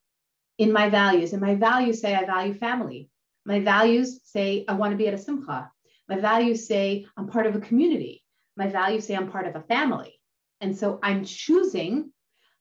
in 0.57 0.71
my 0.71 0.89
values. 0.89 1.33
And 1.33 1.41
my 1.41 1.55
values 1.55 2.01
say 2.01 2.15
I 2.15 2.25
value 2.25 2.53
family. 2.53 3.09
My 3.45 3.59
values 3.59 4.19
say 4.23 4.65
I 4.67 4.73
want 4.73 4.91
to 4.91 4.97
be 4.97 5.07
at 5.07 5.13
a 5.13 5.17
simcha. 5.17 5.71
My 6.07 6.19
values 6.19 6.67
say 6.67 7.05
I'm 7.17 7.27
part 7.27 7.47
of 7.47 7.55
a 7.55 7.59
community. 7.59 8.23
My 8.57 8.67
values 8.67 9.07
say 9.07 9.15
I'm 9.15 9.31
part 9.31 9.47
of 9.47 9.55
a 9.55 9.61
family. 9.61 10.13
And 10.61 10.77
so 10.77 10.99
I'm 11.01 11.23
choosing 11.23 12.11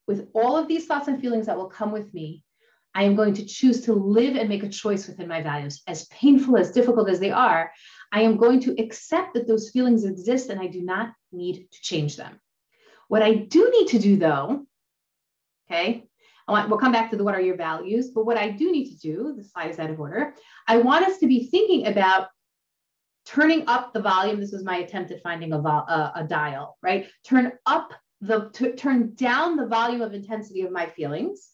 with 0.07 0.29
all 0.35 0.57
of 0.57 0.69
these 0.69 0.87
thoughts 0.87 1.09
and 1.09 1.21
feelings 1.21 1.47
that 1.47 1.57
will 1.57 1.69
come 1.69 1.93
with 1.93 2.13
me. 2.15 2.45
I 2.95 3.03
am 3.03 3.17
going 3.17 3.35
to 3.35 3.45
choose 3.45 3.83
to 3.83 3.93
live 3.93 4.37
and 4.37 4.49
make 4.49 4.63
a 4.63 4.69
choice 4.69 5.07
within 5.07 5.29
my 5.29 5.43
values. 5.43 5.83
As 5.87 6.07
painful, 6.07 6.57
as 6.57 6.73
difficult 6.73 7.11
as 7.11 7.21
they 7.21 7.31
are, 7.31 7.71
I 8.13 8.23
am 8.23 8.39
going 8.39 8.61
to 8.61 8.81
accept 8.81 9.35
that 9.35 9.47
those 9.47 9.71
feelings 9.71 10.05
exist 10.05 10.49
and 10.49 10.61
I 10.61 10.69
do 10.69 10.83
not 10.83 11.13
need 11.31 11.69
to 11.71 11.81
change 11.83 12.17
them. 12.17 12.41
What 13.09 13.23
I 13.23 13.35
do 13.35 13.71
need 13.71 13.89
to 13.89 13.99
do, 13.99 14.17
though, 14.17 14.67
Okay. 15.71 16.05
I 16.47 16.53
want, 16.53 16.71
we'll 16.71 16.79
come 16.79 16.93
back 16.93 17.11
to 17.11 17.17
the 17.17 17.25
what 17.25 17.35
are 17.35 17.43
your 17.43 17.57
values, 17.57 18.11
but 18.11 18.25
what 18.25 18.39
I 18.39 18.51
do 18.51 18.73
need 18.73 18.91
to 18.91 18.99
do, 18.99 19.35
the 19.37 19.45
slide 19.45 19.71
is 19.71 19.79
out 19.79 19.91
of 19.91 20.01
order. 20.01 20.35
I 20.67 20.79
want 20.79 21.07
us 21.07 21.19
to 21.19 21.27
be 21.27 21.49
thinking 21.49 21.87
about 21.87 22.29
turning 23.27 23.69
up 23.69 23.93
the 23.93 24.01
volume. 24.01 24.41
This 24.41 24.53
was 24.53 24.65
my 24.65 24.79
attempt 24.79 25.11
at 25.11 25.23
finding 25.23 25.53
a, 25.53 25.59
a, 25.59 26.13
a 26.17 26.25
dial, 26.25 26.79
right? 26.83 27.07
Turn 27.25 27.53
up 27.67 27.93
the, 28.23 28.49
turn 28.79 29.15
down 29.15 29.57
the 29.57 29.67
volume 29.67 30.01
of 30.01 30.15
intensity 30.15 30.63
of 30.63 30.73
my 30.73 30.87
feelings. 30.87 31.51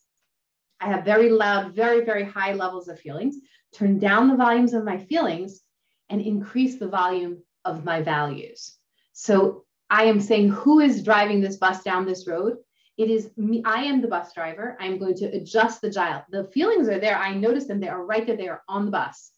I 0.81 0.87
have 0.87 1.05
very 1.05 1.31
loud, 1.31 1.75
very, 1.75 2.05
very 2.05 2.23
high 2.23 2.53
levels 2.53 2.87
of 2.89 3.01
feelings. 3.01 3.37
Turn 3.73 3.99
down 3.99 4.29
the 4.29 4.37
volumes 4.37 4.75
of 4.75 4.85
my 4.85 4.99
feelings 4.99 5.61
and 6.09 6.21
increase 6.21 6.79
the 6.79 6.89
volume 6.89 7.43
of 7.65 7.85
my 7.85 8.01
values. 8.03 8.77
So 9.13 9.65
I 9.91 10.05
am 10.05 10.21
saying, 10.21 10.51
who 10.51 10.81
is 10.81 11.03
driving 11.03 11.41
this 11.41 11.57
bus 11.57 11.83
down 11.83 12.07
this 12.07 12.29
road? 12.29 12.59
It 12.97 13.11
is 13.11 13.31
me, 13.37 13.63
I 13.65 13.85
am 13.85 14.01
the 14.01 14.09
bus 14.09 14.33
driver. 14.33 14.77
I'm 14.81 14.99
going 14.99 15.17
to 15.17 15.27
adjust 15.27 15.81
the 15.81 15.91
dial. 15.91 16.25
The 16.31 16.45
feelings 16.45 16.89
are 16.89 17.01
there. 17.01 17.17
I 17.17 17.35
notice 17.35 17.67
them. 17.67 17.81
They 17.81 17.89
are 17.89 18.05
right 18.05 18.27
there. 18.27 18.37
They 18.37 18.49
are 18.49 18.63
on 18.69 18.85
the 18.85 18.91
bus. 18.91 19.33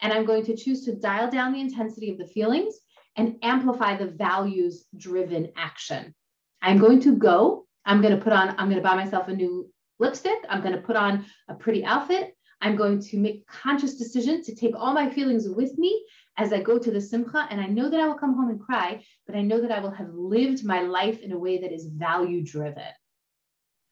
And 0.00 0.12
I'm 0.12 0.26
going 0.26 0.44
to 0.46 0.56
choose 0.56 0.84
to 0.84 0.94
dial 0.94 1.30
down 1.30 1.52
the 1.52 1.60
intensity 1.60 2.10
of 2.10 2.18
the 2.18 2.26
feelings 2.26 2.74
and 3.16 3.36
amplify 3.42 3.96
the 3.96 4.06
values 4.06 4.84
driven 4.96 5.52
action. 5.56 6.14
I'm 6.60 6.78
going 6.78 7.00
to 7.02 7.16
go. 7.16 7.66
I'm 7.84 8.02
going 8.02 8.16
to 8.16 8.22
put 8.22 8.32
on, 8.32 8.50
I'm 8.50 8.68
going 8.68 8.82
to 8.82 8.82
buy 8.82 8.96
myself 8.96 9.28
a 9.28 9.32
new 9.32 9.70
lipstick. 9.98 10.38
I'm 10.48 10.60
going 10.60 10.74
to 10.74 10.80
put 10.80 10.96
on 10.96 11.24
a 11.48 11.54
pretty 11.54 11.84
outfit. 11.84 12.34
I'm 12.60 12.76
going 12.76 13.00
to 13.00 13.18
make 13.18 13.46
conscious 13.46 13.96
decision 13.96 14.42
to 14.42 14.54
take 14.54 14.74
all 14.76 14.92
my 14.92 15.08
feelings 15.08 15.48
with 15.48 15.78
me 15.78 16.04
as 16.36 16.52
I 16.52 16.60
go 16.60 16.78
to 16.78 16.90
the 16.90 17.00
simcha. 17.00 17.46
And 17.50 17.60
I 17.60 17.66
know 17.66 17.88
that 17.88 18.00
I 18.00 18.06
will 18.06 18.18
come 18.18 18.34
home 18.34 18.50
and 18.50 18.60
cry, 18.60 19.02
but 19.26 19.36
I 19.36 19.42
know 19.42 19.60
that 19.60 19.72
I 19.72 19.80
will 19.80 19.90
have 19.90 20.12
lived 20.12 20.64
my 20.64 20.82
life 20.82 21.20
in 21.20 21.32
a 21.32 21.38
way 21.38 21.58
that 21.58 21.72
is 21.72 21.86
value 21.86 22.42
driven. 22.42 22.82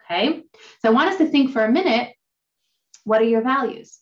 Okay. 0.05 0.43
So 0.83 0.89
I 0.89 0.93
want 0.93 1.11
us 1.11 1.19
to 1.19 1.27
think 1.27 1.53
for 1.53 1.65
a 1.65 1.71
minute 1.71 2.15
what 3.05 3.21
are 3.21 3.27
your 3.27 3.43
values? 3.43 3.99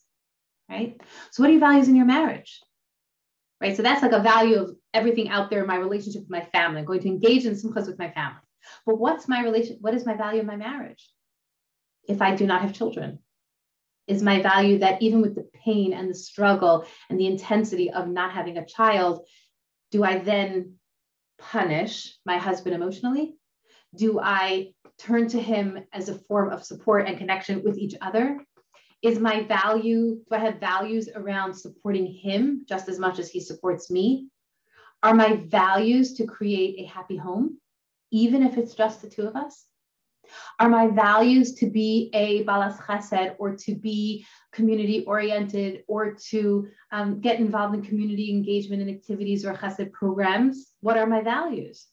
Right. 0.69 1.01
So, 1.33 1.43
what 1.43 1.51
are 1.51 1.53
your 1.53 1.61
values 1.61 1.89
in 1.89 1.97
your 1.97 2.07
marriage? 2.07 2.61
Right. 3.61 3.77
So, 3.77 3.83
that's 3.83 4.03
like 4.03 4.13
a 4.13 4.23
value 4.23 4.59
of 4.59 4.77
everything 4.95 5.29
out 5.29 5.51
there 5.51 5.61
in 5.61 5.67
my 5.67 5.77
relationship 5.77 6.23
with 6.23 6.31
my 6.31 6.45
family. 6.47 6.81
I'm 6.81 6.87
going 6.87 7.01
to 7.01 7.09
engage 7.09 7.45
in 7.45 7.55
simchas 7.55 7.87
with 7.87 7.99
my 7.99 8.11
family. 8.11 8.41
But 8.87 8.99
what's 8.99 9.29
my 9.29 9.43
relation? 9.43 9.79
What 9.81 9.95
is 9.95 10.07
my 10.07 10.15
value 10.15 10.41
in 10.41 10.47
my 10.47 10.57
marriage? 10.57 11.11
If 12.09 12.23
I 12.23 12.35
do 12.35 12.47
not 12.47 12.63
have 12.63 12.73
children, 12.73 13.19
is 14.07 14.23
my 14.23 14.43
value 14.43 14.79
that 14.79 15.01
even 15.01 15.21
with 15.21 15.35
the 15.35 15.49
pain 15.65 15.93
and 15.93 16.11
the 16.11 16.15
struggle 16.15 16.85
and 17.09 17.19
the 17.19 17.27
intensity 17.27 17.91
of 17.91 18.09
not 18.09 18.33
having 18.33 18.59
a 18.59 18.67
child, 18.67 19.27
do 19.91 20.05
I 20.05 20.19
then 20.19 20.75
punish 21.39 22.17
my 22.25 22.39
husband 22.39 22.75
emotionally? 22.75 23.35
Do 23.95 24.21
I 24.21 24.73
turn 24.99 25.29
to 25.29 25.41
him 25.41 25.85
as 25.93 26.09
a 26.09 26.15
form 26.15 26.51
of 26.51 26.65
support 26.65 27.07
and 27.07 27.19
connection 27.19 27.63
with 27.63 27.79
each 27.79 27.95
other? 28.01 28.41
Is 29.03 29.19
my 29.19 29.43
value, 29.45 30.21
do 30.29 30.37
I 30.37 30.39
have 30.39 30.61
values 30.61 31.09
around 31.15 31.55
supporting 31.55 32.07
him 32.07 32.65
just 32.69 32.89
as 32.89 32.99
much 32.99 33.19
as 33.19 33.31
he 33.31 33.41
supports 33.41 33.91
me? 33.91 34.29
Are 35.03 35.15
my 35.15 35.37
values 35.47 36.15
to 36.15 36.27
create 36.27 36.79
a 36.79 36.85
happy 36.85 37.17
home, 37.17 37.59
even 38.13 38.45
if 38.45 38.57
it's 38.57 38.75
just 38.75 39.03
the 39.03 39.11
two 39.11 39.27
of 39.27 39.35
us? 39.35 39.67
Are 40.59 40.69
my 40.69 40.89
values 40.89 41.55
to 41.55 41.71
be 41.71 42.11
a 42.15 42.43
balas 42.45 42.79
chesed 42.79 43.35
or 43.39 43.57
to 43.57 43.75
be 43.75 44.27
community 44.53 45.05
oriented 45.05 45.85
or 45.89 46.15
to 46.31 46.69
um, 46.91 47.21
get 47.21 47.41
involved 47.41 47.75
in 47.75 47.83
community 47.83 48.31
engagement 48.31 48.83
and 48.83 48.91
activities 48.91 49.45
or 49.45 49.55
chesed 49.55 49.93
programs? 49.93 50.73
What 50.81 50.97
are 50.97 51.07
my 51.07 51.23
values? 51.23 51.87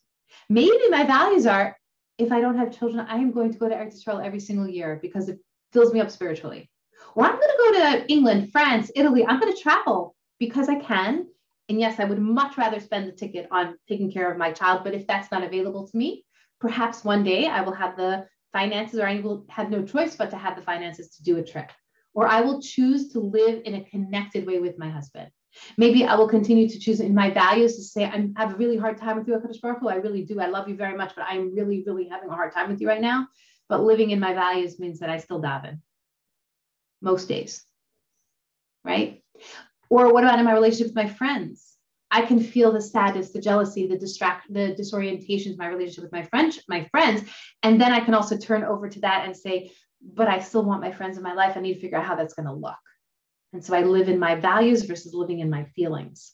Maybe 0.49 0.89
my 0.89 1.03
values 1.03 1.45
are 1.45 1.75
if 2.19 2.33
I 2.33 2.41
don't 2.41 2.57
have 2.57 2.77
children, 2.77 3.07
I 3.07 3.15
am 3.15 3.31
going 3.31 3.51
to 3.51 3.57
go 3.57 3.69
to 3.69 3.75
Eretz 3.75 3.93
Israel 3.93 4.19
every 4.19 4.41
single 4.41 4.67
year 4.67 4.99
because 5.01 5.29
it 5.29 5.39
fills 5.71 5.93
me 5.93 6.01
up 6.01 6.11
spiritually. 6.11 6.69
Or 7.15 7.25
I'm 7.25 7.39
going 7.39 7.41
to 7.41 7.57
go 7.57 7.71
to 7.71 8.11
England, 8.11 8.51
France, 8.51 8.91
Italy. 8.95 9.25
I'm 9.25 9.39
going 9.39 9.55
to 9.55 9.61
travel 9.61 10.15
because 10.37 10.67
I 10.67 10.75
can. 10.75 11.27
And 11.69 11.79
yes, 11.79 11.99
I 11.99 12.03
would 12.03 12.19
much 12.19 12.57
rather 12.57 12.79
spend 12.79 13.07
the 13.07 13.13
ticket 13.13 13.47
on 13.51 13.77
taking 13.87 14.11
care 14.11 14.29
of 14.29 14.37
my 14.37 14.51
child. 14.51 14.83
But 14.83 14.93
if 14.93 15.07
that's 15.07 15.31
not 15.31 15.43
available 15.43 15.87
to 15.87 15.97
me, 15.97 16.25
perhaps 16.59 17.03
one 17.03 17.23
day 17.23 17.47
I 17.47 17.61
will 17.61 17.73
have 17.73 17.95
the 17.95 18.27
finances 18.51 18.99
or 18.99 19.07
I 19.07 19.19
will 19.19 19.45
have 19.49 19.69
no 19.69 19.83
choice 19.83 20.15
but 20.15 20.31
to 20.31 20.37
have 20.37 20.55
the 20.55 20.61
finances 20.61 21.09
to 21.15 21.23
do 21.23 21.37
a 21.37 21.43
trip. 21.43 21.71
Or 22.13 22.27
I 22.27 22.41
will 22.41 22.61
choose 22.61 23.13
to 23.13 23.19
live 23.19 23.61
in 23.65 23.75
a 23.75 23.83
connected 23.83 24.45
way 24.45 24.59
with 24.59 24.77
my 24.77 24.89
husband. 24.89 25.29
Maybe 25.77 26.03
I 26.03 26.15
will 26.15 26.27
continue 26.27 26.67
to 26.67 26.79
choose 26.79 26.99
in 26.99 27.13
my 27.13 27.29
values 27.29 27.75
to 27.75 27.83
say, 27.83 28.05
I 28.05 28.29
have 28.37 28.53
a 28.53 28.57
really 28.57 28.77
hard 28.77 28.97
time 28.97 29.17
with 29.17 29.27
you, 29.27 29.35
Akadosh 29.35 29.61
Baruch 29.61 29.79
Hu. 29.79 29.89
I 29.89 29.95
really 29.95 30.23
do. 30.23 30.39
I 30.39 30.47
love 30.47 30.67
you 30.67 30.75
very 30.75 30.97
much, 30.97 31.13
but 31.15 31.25
I'm 31.27 31.53
really, 31.53 31.83
really 31.85 32.07
having 32.07 32.29
a 32.29 32.33
hard 32.33 32.53
time 32.53 32.69
with 32.69 32.81
you 32.81 32.87
right 32.87 33.01
now. 33.01 33.27
But 33.67 33.83
living 33.83 34.11
in 34.11 34.19
my 34.19 34.33
values 34.33 34.79
means 34.79 34.99
that 34.99 35.09
I 35.09 35.17
still 35.17 35.41
daven 35.41 35.79
most 37.01 37.27
days, 37.27 37.63
right? 38.83 39.23
Or 39.89 40.13
what 40.13 40.23
about 40.23 40.39
in 40.39 40.45
my 40.45 40.53
relationship 40.53 40.87
with 40.87 40.95
my 40.95 41.07
friends? 41.07 41.68
I 42.11 42.23
can 42.23 42.39
feel 42.39 42.71
the 42.71 42.81
sadness, 42.81 43.31
the 43.31 43.41
jealousy, 43.41 43.87
the 43.87 43.97
distract, 43.97 44.51
the 44.51 44.73
disorientation 44.73 45.55
my 45.57 45.67
relationship 45.67 46.03
with 46.03 46.11
my 46.11 46.23
friends, 46.23 46.59
my 46.67 46.85
friends, 46.85 47.29
and 47.63 47.79
then 47.79 47.91
I 47.91 47.99
can 47.99 48.13
also 48.13 48.37
turn 48.37 48.63
over 48.63 48.89
to 48.89 48.99
that 49.01 49.25
and 49.25 49.35
say, 49.35 49.71
but 50.01 50.27
I 50.27 50.39
still 50.39 50.63
want 50.63 50.81
my 50.81 50.91
friends 50.91 51.17
in 51.17 51.23
my 51.23 51.33
life. 51.33 51.55
I 51.55 51.59
need 51.59 51.75
to 51.75 51.79
figure 51.79 51.97
out 51.97 52.05
how 52.05 52.15
that's 52.15 52.33
going 52.33 52.47
to 52.47 52.53
look. 52.53 52.75
And 53.53 53.63
so 53.63 53.75
I 53.75 53.83
live 53.83 54.09
in 54.09 54.19
my 54.19 54.35
values 54.35 54.83
versus 54.83 55.13
living 55.13 55.39
in 55.39 55.49
my 55.49 55.65
feelings. 55.75 56.33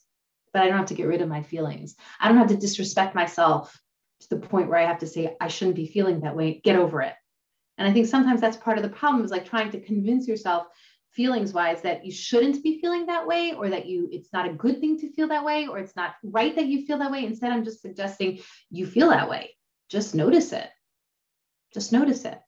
But 0.53 0.61
I 0.61 0.67
don't 0.67 0.77
have 0.77 0.87
to 0.87 0.93
get 0.93 1.07
rid 1.07 1.21
of 1.21 1.29
my 1.29 1.41
feelings. 1.41 1.95
I 2.19 2.27
don't 2.27 2.37
have 2.37 2.49
to 2.49 2.57
disrespect 2.57 3.15
myself 3.15 3.77
to 4.21 4.29
the 4.29 4.37
point 4.37 4.69
where 4.69 4.79
I 4.79 4.85
have 4.85 4.99
to 4.99 5.07
say, 5.07 5.35
I 5.41 5.47
shouldn't 5.47 5.75
be 5.75 5.87
feeling 5.87 6.21
that 6.21 6.35
way. 6.35 6.61
Get 6.63 6.77
over 6.77 7.01
it. 7.01 7.13
And 7.77 7.87
I 7.87 7.91
think 7.91 8.07
sometimes 8.07 8.39
that's 8.39 8.57
part 8.57 8.77
of 8.77 8.83
the 8.83 8.89
problem 8.89 9.25
is 9.25 9.31
like 9.31 9.45
trying 9.45 9.71
to 9.71 9.81
convince 9.81 10.27
yourself 10.27 10.67
feelings 11.15 11.53
wise 11.53 11.81
that 11.81 12.05
you 12.05 12.11
shouldn't 12.11 12.61
be 12.61 12.79
feeling 12.79 13.05
that 13.05 13.25
way 13.25 13.53
or 13.53 13.69
that 13.69 13.85
you 13.85 14.09
it's 14.11 14.33
not 14.33 14.47
a 14.47 14.53
good 14.53 14.79
thing 14.79 14.99
to 14.99 15.11
feel 15.13 15.27
that 15.29 15.45
way 15.45 15.67
or 15.67 15.79
it's 15.79 15.95
not 15.95 16.15
right 16.23 16.55
that 16.55 16.65
you 16.65 16.85
feel 16.85 16.97
that 16.97 17.11
way. 17.11 17.25
Instead 17.25 17.51
i'm 17.51 17.63
just 17.63 17.81
suggesting 17.81 18.39
you 18.69 18.85
feel 18.85 19.09
that 19.09 19.29
way. 19.29 19.55
Just 19.89 20.15
notice 20.15 20.51
it. 20.51 20.69
Just 21.73 21.91
notice 21.91 22.25
it. 22.25 22.39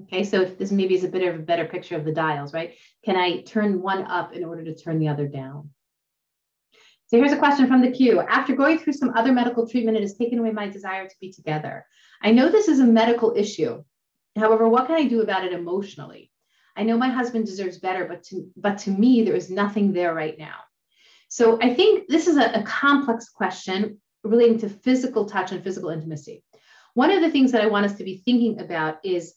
Okay 0.00 0.24
so 0.24 0.42
if 0.42 0.58
this 0.58 0.72
maybe 0.72 0.94
is 0.94 1.04
a 1.04 1.08
bit 1.08 1.26
of 1.26 1.36
a 1.36 1.42
better 1.42 1.64
picture 1.64 1.96
of 1.96 2.04
the 2.04 2.12
dials 2.12 2.52
right? 2.52 2.74
Can 3.04 3.16
i 3.16 3.42
turn 3.42 3.80
one 3.80 4.04
up 4.04 4.32
in 4.32 4.44
order 4.44 4.64
to 4.64 4.74
turn 4.74 4.98
the 4.98 5.08
other 5.08 5.28
down? 5.28 5.70
So 7.08 7.16
here's 7.16 7.32
a 7.32 7.38
question 7.38 7.66
from 7.68 7.80
the 7.80 7.90
queue. 7.90 8.20
After 8.20 8.54
going 8.54 8.78
through 8.78 8.92
some 8.92 9.14
other 9.16 9.32
medical 9.32 9.66
treatment, 9.66 9.96
it 9.96 10.02
has 10.02 10.14
taken 10.14 10.38
away 10.38 10.50
my 10.50 10.68
desire 10.68 11.08
to 11.08 11.14
be 11.22 11.32
together. 11.32 11.86
I 12.22 12.32
know 12.32 12.50
this 12.50 12.68
is 12.68 12.80
a 12.80 12.84
medical 12.84 13.32
issue, 13.34 13.82
However, 14.38 14.68
what 14.68 14.86
can 14.86 14.96
I 14.96 15.04
do 15.04 15.22
about 15.22 15.44
it 15.44 15.52
emotionally? 15.52 16.30
I 16.76 16.84
know 16.84 16.96
my 16.96 17.08
husband 17.08 17.46
deserves 17.46 17.78
better, 17.78 18.04
but 18.06 18.22
to, 18.24 18.48
but 18.56 18.78
to 18.78 18.90
me, 18.90 19.22
there 19.22 19.34
is 19.34 19.50
nothing 19.50 19.92
there 19.92 20.14
right 20.14 20.38
now. 20.38 20.56
So 21.28 21.58
I 21.60 21.74
think 21.74 22.08
this 22.08 22.26
is 22.26 22.36
a, 22.36 22.60
a 22.60 22.62
complex 22.62 23.28
question 23.28 24.00
relating 24.24 24.58
to 24.60 24.68
physical 24.68 25.26
touch 25.26 25.52
and 25.52 25.62
physical 25.62 25.90
intimacy. 25.90 26.42
One 26.94 27.10
of 27.10 27.20
the 27.20 27.30
things 27.30 27.52
that 27.52 27.62
I 27.62 27.66
want 27.66 27.86
us 27.86 27.94
to 27.96 28.04
be 28.04 28.22
thinking 28.24 28.60
about 28.60 28.98
is 29.04 29.34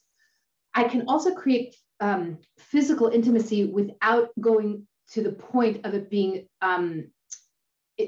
I 0.74 0.86
can 0.86 1.06
also 1.08 1.34
create 1.34 1.76
um, 2.00 2.38
physical 2.58 3.08
intimacy 3.08 3.66
without 3.66 4.30
going 4.40 4.88
to 5.12 5.22
the 5.22 5.32
point 5.32 5.86
of 5.86 5.94
it 5.94 6.10
being 6.10 6.48
um, 6.62 7.12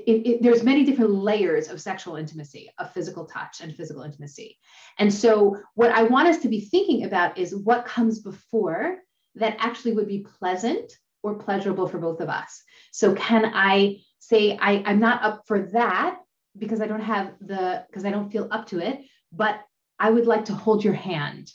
it, 0.07 0.27
it, 0.27 0.43
there's 0.43 0.63
many 0.63 0.83
different 0.83 1.13
layers 1.13 1.67
of 1.67 1.81
sexual 1.81 2.15
intimacy, 2.15 2.69
of 2.77 2.91
physical 2.93 3.25
touch 3.25 3.61
and 3.61 3.75
physical 3.75 4.03
intimacy. 4.03 4.57
And 4.99 5.13
so, 5.13 5.57
what 5.75 5.91
I 5.91 6.03
want 6.03 6.27
us 6.27 6.39
to 6.39 6.49
be 6.49 6.61
thinking 6.61 7.05
about 7.05 7.37
is 7.37 7.55
what 7.55 7.85
comes 7.85 8.19
before 8.19 8.97
that 9.35 9.55
actually 9.59 9.93
would 9.93 10.07
be 10.07 10.25
pleasant 10.39 10.91
or 11.23 11.35
pleasurable 11.35 11.87
for 11.87 11.97
both 11.97 12.19
of 12.19 12.29
us. 12.29 12.61
So, 12.91 13.13
can 13.15 13.51
I 13.53 13.97
say, 14.19 14.57
I, 14.59 14.83
I'm 14.85 14.99
not 14.99 15.23
up 15.23 15.43
for 15.47 15.59
that 15.73 16.19
because 16.57 16.81
I 16.81 16.87
don't 16.87 17.01
have 17.01 17.33
the, 17.41 17.85
because 17.89 18.05
I 18.05 18.11
don't 18.11 18.31
feel 18.31 18.47
up 18.51 18.67
to 18.67 18.79
it, 18.79 19.01
but 19.31 19.61
I 19.99 20.09
would 20.09 20.27
like 20.27 20.45
to 20.45 20.53
hold 20.53 20.83
your 20.83 20.93
hand. 20.93 21.51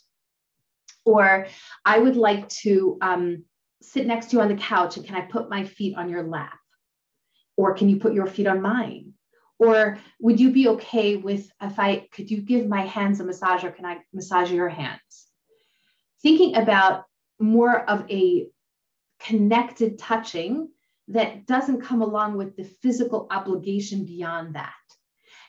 Or 1.05 1.47
I 1.85 1.99
would 1.99 2.17
like 2.17 2.49
to 2.61 2.99
um, 3.01 3.45
sit 3.81 4.07
next 4.07 4.27
to 4.31 4.37
you 4.37 4.43
on 4.43 4.49
the 4.49 4.57
couch 4.57 4.97
and 4.97 5.07
can 5.07 5.17
I 5.17 5.23
put 5.23 5.49
my 5.49 5.65
feet 5.65 5.97
on 5.97 6.09
your 6.09 6.23
lap? 6.23 6.59
Or 7.59 7.75
can 7.75 7.89
you 7.89 7.97
put 7.97 8.15
your 8.15 8.29
feet 8.29 8.47
on 8.47 8.63
mine? 8.63 9.15
Or 9.59 9.99
would 10.21 10.39
you 10.39 10.53
be 10.53 10.69
okay 10.69 11.17
with 11.17 11.51
if 11.61 11.79
I 11.81 12.07
could 12.13 12.31
you 12.31 12.41
give 12.41 12.69
my 12.69 12.83
hands 12.83 13.19
a 13.19 13.25
massage 13.25 13.65
or 13.65 13.73
can 13.73 13.85
I 13.85 13.99
massage 14.13 14.53
your 14.53 14.69
hands? 14.69 15.27
Thinking 16.23 16.55
about 16.55 17.05
more 17.41 17.81
of 17.91 18.09
a 18.09 18.47
connected 19.19 19.99
touching 19.99 20.69
that 21.09 21.47
doesn't 21.47 21.81
come 21.81 22.01
along 22.01 22.37
with 22.37 22.57
the 22.57 22.63
physical 22.63 23.27
obligation 23.31 24.05
beyond 24.05 24.55
that. 24.55 24.73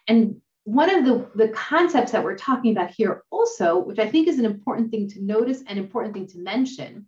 And 0.08 0.42
one 0.64 0.90
of 0.90 1.06
the, 1.06 1.30
the 1.36 1.50
concepts 1.50 2.12
that 2.12 2.24
we're 2.24 2.38
talking 2.38 2.72
about 2.72 2.90
here 2.90 3.24
also, 3.30 3.78
which 3.78 4.00
I 4.00 4.10
think 4.10 4.28
is 4.28 4.40
an 4.40 4.46
important 4.46 4.90
thing 4.90 5.08
to 5.10 5.24
notice 5.24 5.62
and 5.68 5.78
important 5.78 6.16
thing 6.16 6.28
to 6.28 6.40
mention, 6.40 7.08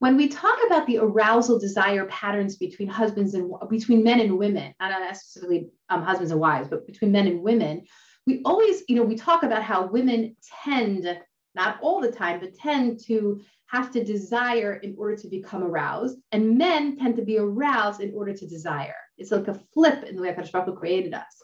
when 0.00 0.16
we 0.16 0.28
talk 0.28 0.56
about 0.66 0.86
the 0.86 0.98
arousal 0.98 1.58
desire 1.58 2.06
patterns 2.06 2.56
between 2.56 2.88
husbands 2.88 3.34
and 3.34 3.52
between 3.68 4.02
men 4.02 4.20
and 4.20 4.38
women, 4.38 4.74
not 4.80 5.16
specifically 5.16 5.68
um, 5.90 6.02
husbands 6.02 6.32
and 6.32 6.40
wives, 6.40 6.68
but 6.68 6.86
between 6.86 7.12
men 7.12 7.26
and 7.26 7.42
women, 7.42 7.84
we 8.26 8.40
always, 8.46 8.82
you 8.88 8.96
know, 8.96 9.02
we 9.02 9.14
talk 9.14 9.42
about 9.42 9.62
how 9.62 9.86
women 9.86 10.34
tend, 10.64 11.06
not 11.54 11.78
all 11.82 12.00
the 12.00 12.10
time, 12.10 12.40
but 12.40 12.54
tend 12.54 12.98
to 13.06 13.42
have 13.66 13.90
to 13.92 14.02
desire 14.02 14.76
in 14.76 14.94
order 14.98 15.16
to 15.16 15.28
become 15.28 15.62
aroused, 15.62 16.16
and 16.32 16.56
men 16.56 16.96
tend 16.96 17.16
to 17.16 17.22
be 17.22 17.36
aroused 17.36 18.00
in 18.00 18.14
order 18.14 18.32
to 18.32 18.46
desire. 18.46 18.96
It's 19.18 19.30
like 19.30 19.48
a 19.48 19.60
flip 19.74 20.04
in 20.04 20.16
the 20.16 20.22
way 20.22 20.32
Hakadosh 20.32 20.50
Baruch 20.50 20.78
created 20.78 21.12
us. 21.12 21.42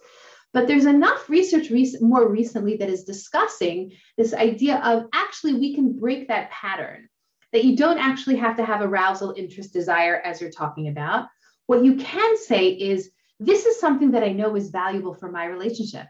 But 0.54 0.66
there's 0.66 0.86
enough 0.86 1.28
research 1.28 1.70
rec- 1.70 2.00
more 2.00 2.26
recently 2.26 2.78
that 2.78 2.88
is 2.88 3.04
discussing 3.04 3.92
this 4.16 4.32
idea 4.32 4.78
of 4.78 5.04
actually 5.12 5.52
we 5.52 5.74
can 5.74 5.98
break 5.98 6.28
that 6.28 6.50
pattern 6.50 7.10
that 7.52 7.64
you 7.64 7.76
don't 7.76 7.98
actually 7.98 8.36
have 8.36 8.56
to 8.56 8.64
have 8.64 8.82
arousal, 8.82 9.34
interest, 9.36 9.72
desire 9.72 10.16
as 10.16 10.40
you're 10.40 10.50
talking 10.50 10.88
about. 10.88 11.26
What 11.66 11.84
you 11.84 11.96
can 11.96 12.36
say 12.36 12.68
is, 12.68 13.10
this 13.38 13.66
is 13.66 13.78
something 13.78 14.12
that 14.12 14.22
I 14.22 14.32
know 14.32 14.56
is 14.56 14.70
valuable 14.70 15.14
for 15.14 15.30
my 15.30 15.44
relationship. 15.46 16.06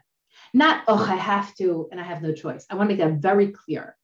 Not, 0.53 0.83
oh, 0.87 1.05
I 1.09 1.15
have 1.15 1.53
to 1.55 1.89
and 1.91 1.99
I 1.99 2.03
have 2.03 2.21
no 2.21 2.33
choice. 2.33 2.65
I 2.69 2.75
want 2.75 2.89
to 2.89 2.95
make 2.95 3.03
that 3.03 3.19
very 3.19 3.47
clear. 3.51 3.97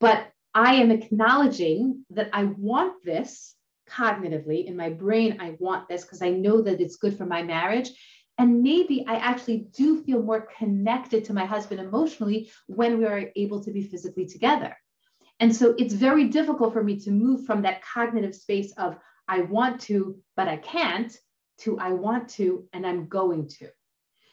But 0.00 0.26
I 0.54 0.76
am 0.76 0.90
acknowledging 0.90 2.04
that 2.10 2.30
I 2.32 2.44
want 2.44 3.04
this 3.04 3.54
cognitively 3.88 4.64
in 4.64 4.76
my 4.76 4.90
brain. 4.90 5.38
I 5.40 5.56
want 5.58 5.88
this 5.88 6.02
because 6.02 6.22
I 6.22 6.30
know 6.30 6.62
that 6.62 6.80
it's 6.80 6.96
good 6.96 7.16
for 7.16 7.26
my 7.26 7.42
marriage. 7.42 7.90
And 8.38 8.62
maybe 8.62 9.04
I 9.06 9.16
actually 9.16 9.66
do 9.76 10.02
feel 10.02 10.22
more 10.22 10.48
connected 10.58 11.26
to 11.26 11.34
my 11.34 11.44
husband 11.44 11.80
emotionally 11.80 12.50
when 12.66 12.98
we 12.98 13.04
are 13.04 13.30
able 13.36 13.62
to 13.64 13.70
be 13.70 13.82
physically 13.82 14.26
together. 14.26 14.76
And 15.40 15.54
so 15.54 15.74
it's 15.78 15.94
very 15.94 16.28
difficult 16.28 16.72
for 16.72 16.82
me 16.82 16.98
to 17.00 17.10
move 17.10 17.46
from 17.46 17.62
that 17.62 17.82
cognitive 17.82 18.34
space 18.34 18.72
of 18.72 18.96
I 19.28 19.42
want 19.42 19.80
to, 19.82 20.16
but 20.36 20.48
I 20.48 20.56
can't, 20.56 21.16
to 21.60 21.78
I 21.78 21.92
want 21.92 22.28
to, 22.30 22.68
and 22.72 22.86
I'm 22.86 23.08
going 23.08 23.48
to. 23.60 23.68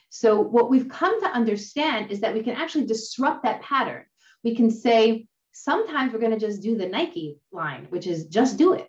So, 0.10 0.40
what 0.42 0.70
we've 0.70 0.90
come 0.90 1.22
to 1.22 1.28
understand 1.28 2.12
is 2.12 2.22
that 2.22 2.34
we 2.34 2.42
can 2.42 2.56
actually 2.56 2.86
disrupt 2.86 3.44
that 3.44 3.62
pattern. 3.62 4.06
We 4.44 4.56
can 4.56 4.72
say, 4.72 5.28
sometimes 5.52 6.12
we're 6.14 6.20
going 6.20 6.38
to 6.38 6.40
just 6.40 6.62
do 6.62 6.78
the 6.78 6.88
Nike 6.88 7.40
line, 7.52 7.86
which 7.90 8.08
is 8.08 8.26
just 8.26 8.58
do 8.58 8.74
it. 8.74 8.88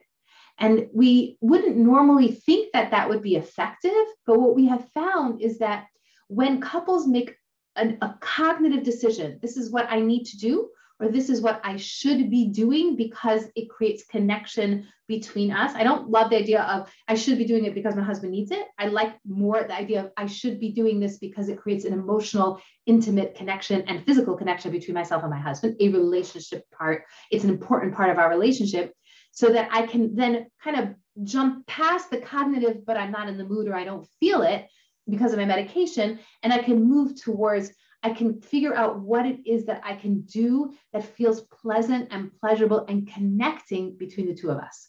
And 0.59 0.89
we 0.93 1.37
wouldn't 1.41 1.77
normally 1.77 2.33
think 2.33 2.73
that 2.73 2.91
that 2.91 3.09
would 3.09 3.23
be 3.23 3.37
effective. 3.37 3.93
But 4.27 4.39
what 4.39 4.55
we 4.55 4.67
have 4.67 4.89
found 4.93 5.41
is 5.43 5.59
that 5.59 5.87
when 6.29 6.61
couples 6.61 7.07
make 7.07 7.35
an, 7.77 7.99
a 8.03 8.15
cognitive 8.21 8.85
decision, 8.85 9.39
this 9.43 9.57
is 9.57 9.71
what 9.71 9.87
I 9.91 10.01
need 10.01 10.25
to 10.25 10.39
do, 10.39 10.69
or 11.01 11.09
this 11.09 11.31
is 11.31 11.41
what 11.41 11.61
I 11.65 11.77
should 11.77 12.31
be 12.31 12.49
doing 12.49 12.95
because 12.95 13.47
it 13.57 13.71
creates 13.71 14.05
connection 14.05 14.87
between 15.09 15.51
us. 15.51 15.75
I 15.75 15.83
don't 15.83 16.11
love 16.11 16.31
the 16.31 16.37
idea 16.37 16.63
of 16.63 16.93
I 17.09 17.15
should 17.15 17.39
be 17.39 17.45
doing 17.45 17.65
it 17.65 17.75
because 17.75 17.97
my 17.97 18.03
husband 18.03 18.33
needs 18.33 18.51
it. 18.51 18.67
I 18.79 18.87
like 18.87 19.17
more 19.27 19.63
the 19.63 19.75
idea 19.75 20.05
of 20.05 20.11
I 20.17 20.27
should 20.27 20.61
be 20.61 20.71
doing 20.71 21.01
this 21.01 21.19
because 21.19 21.49
it 21.49 21.59
creates 21.59 21.85
an 21.85 21.95
emotional, 21.95 22.61
intimate 22.87 23.35
connection 23.35 23.83
and 23.89 24.05
physical 24.05 24.37
connection 24.37 24.71
between 24.71 24.95
myself 24.95 25.23
and 25.23 25.31
my 25.31 25.41
husband, 25.41 25.77
a 25.81 25.89
relationship 25.89 26.65
part. 26.71 27.05
It's 27.31 27.45
an 27.45 27.51
important 27.51 27.95
part 27.95 28.11
of 28.11 28.19
our 28.19 28.29
relationship 28.29 28.95
so 29.33 29.51
that 29.53 29.69
I 29.73 29.87
can 29.87 30.15
then 30.15 30.47
kind 30.63 30.79
of 30.79 30.95
jump 31.25 31.67
past 31.67 32.11
the 32.11 32.19
cognitive, 32.19 32.85
but 32.85 32.97
I'm 32.97 33.11
not 33.11 33.29
in 33.29 33.39
the 33.39 33.45
mood 33.45 33.69
or 33.69 33.75
I 33.75 33.85
don't 33.85 34.07
feel 34.21 34.43
it 34.43 34.67
because 35.09 35.33
of 35.33 35.39
my 35.39 35.45
medication. 35.45 36.19
And 36.43 36.53
I 36.53 36.59
can 36.59 36.85
move 36.85 37.21
towards 37.21 37.73
I 38.03 38.11
can 38.11 38.41
figure 38.41 38.75
out 38.75 39.01
what 39.01 39.27
it 39.27 39.41
is 39.47 39.67
that 39.67 39.83
I 39.85 39.95
can 39.95 40.23
do 40.23 40.73
that 40.93 41.05
feels 41.05 41.43
pleasant 41.43 42.09
and 42.11 42.31
pleasurable 42.41 42.87
and 42.89 43.07
connecting 43.07 43.97
between 43.97 44.27
the 44.27 44.35
two 44.35 44.51
of 44.51 44.59
us. 44.59 44.89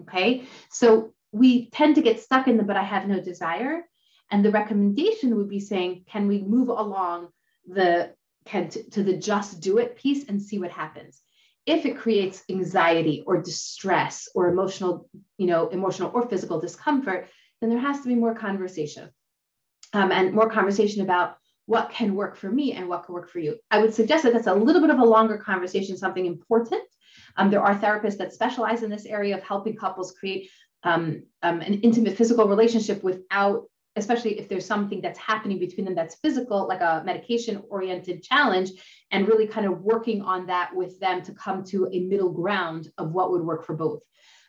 Okay. 0.00 0.44
So 0.70 1.12
we 1.32 1.70
tend 1.70 1.96
to 1.96 2.02
get 2.02 2.20
stuck 2.20 2.46
in 2.46 2.56
the, 2.56 2.62
but 2.62 2.76
I 2.76 2.82
have 2.82 3.08
no 3.08 3.20
desire. 3.20 3.82
And 4.30 4.44
the 4.44 4.50
recommendation 4.50 5.36
would 5.36 5.48
be 5.48 5.60
saying, 5.60 6.04
can 6.08 6.28
we 6.28 6.42
move 6.42 6.68
along 6.68 7.28
the, 7.66 8.12
can 8.44 8.68
to, 8.70 8.90
to 8.90 9.02
the 9.02 9.16
just 9.16 9.60
do 9.60 9.78
it 9.78 9.96
piece 9.96 10.28
and 10.28 10.40
see 10.40 10.58
what 10.58 10.70
happens? 10.70 11.20
If 11.64 11.84
it 11.84 11.98
creates 11.98 12.44
anxiety 12.48 13.24
or 13.26 13.42
distress 13.42 14.28
or 14.34 14.48
emotional, 14.48 15.08
you 15.36 15.46
know, 15.46 15.68
emotional 15.68 16.12
or 16.14 16.28
physical 16.28 16.60
discomfort, 16.60 17.28
then 17.60 17.70
there 17.70 17.80
has 17.80 18.02
to 18.02 18.08
be 18.08 18.14
more 18.14 18.34
conversation 18.34 19.10
um, 19.92 20.12
and 20.12 20.32
more 20.32 20.50
conversation 20.50 21.02
about 21.02 21.38
what 21.66 21.90
can 21.90 22.14
work 22.14 22.36
for 22.36 22.50
me 22.50 22.72
and 22.72 22.88
what 22.88 23.04
can 23.04 23.14
work 23.14 23.28
for 23.28 23.40
you. 23.40 23.56
I 23.70 23.78
would 23.78 23.92
suggest 23.92 24.24
that 24.24 24.32
that's 24.32 24.46
a 24.46 24.54
little 24.54 24.80
bit 24.80 24.90
of 24.90 24.98
a 24.98 25.04
longer 25.04 25.36
conversation, 25.36 25.96
something 25.96 26.26
important. 26.26 26.82
Um, 27.36 27.50
there 27.50 27.62
are 27.62 27.74
therapists 27.78 28.16
that 28.18 28.32
specialize 28.32 28.82
in 28.82 28.90
this 28.90 29.04
area 29.04 29.36
of 29.36 29.42
helping 29.42 29.76
couples 29.76 30.12
create 30.18 30.48
um, 30.84 31.24
um, 31.42 31.60
an 31.60 31.74
intimate 31.80 32.16
physical 32.16 32.48
relationship 32.48 33.02
without, 33.02 33.64
especially 33.96 34.38
if 34.38 34.48
there's 34.48 34.64
something 34.64 35.00
that's 35.00 35.18
happening 35.18 35.58
between 35.58 35.84
them 35.84 35.94
that's 35.94 36.14
physical, 36.16 36.68
like 36.68 36.80
a 36.80 37.02
medication 37.04 37.62
oriented 37.68 38.22
challenge, 38.22 38.70
and 39.10 39.26
really 39.26 39.48
kind 39.48 39.66
of 39.66 39.80
working 39.80 40.22
on 40.22 40.46
that 40.46 40.74
with 40.74 40.98
them 41.00 41.22
to 41.22 41.32
come 41.32 41.64
to 41.64 41.88
a 41.92 42.00
middle 42.00 42.30
ground 42.30 42.90
of 42.98 43.12
what 43.12 43.32
would 43.32 43.42
work 43.42 43.64
for 43.66 43.74
both. 43.74 44.02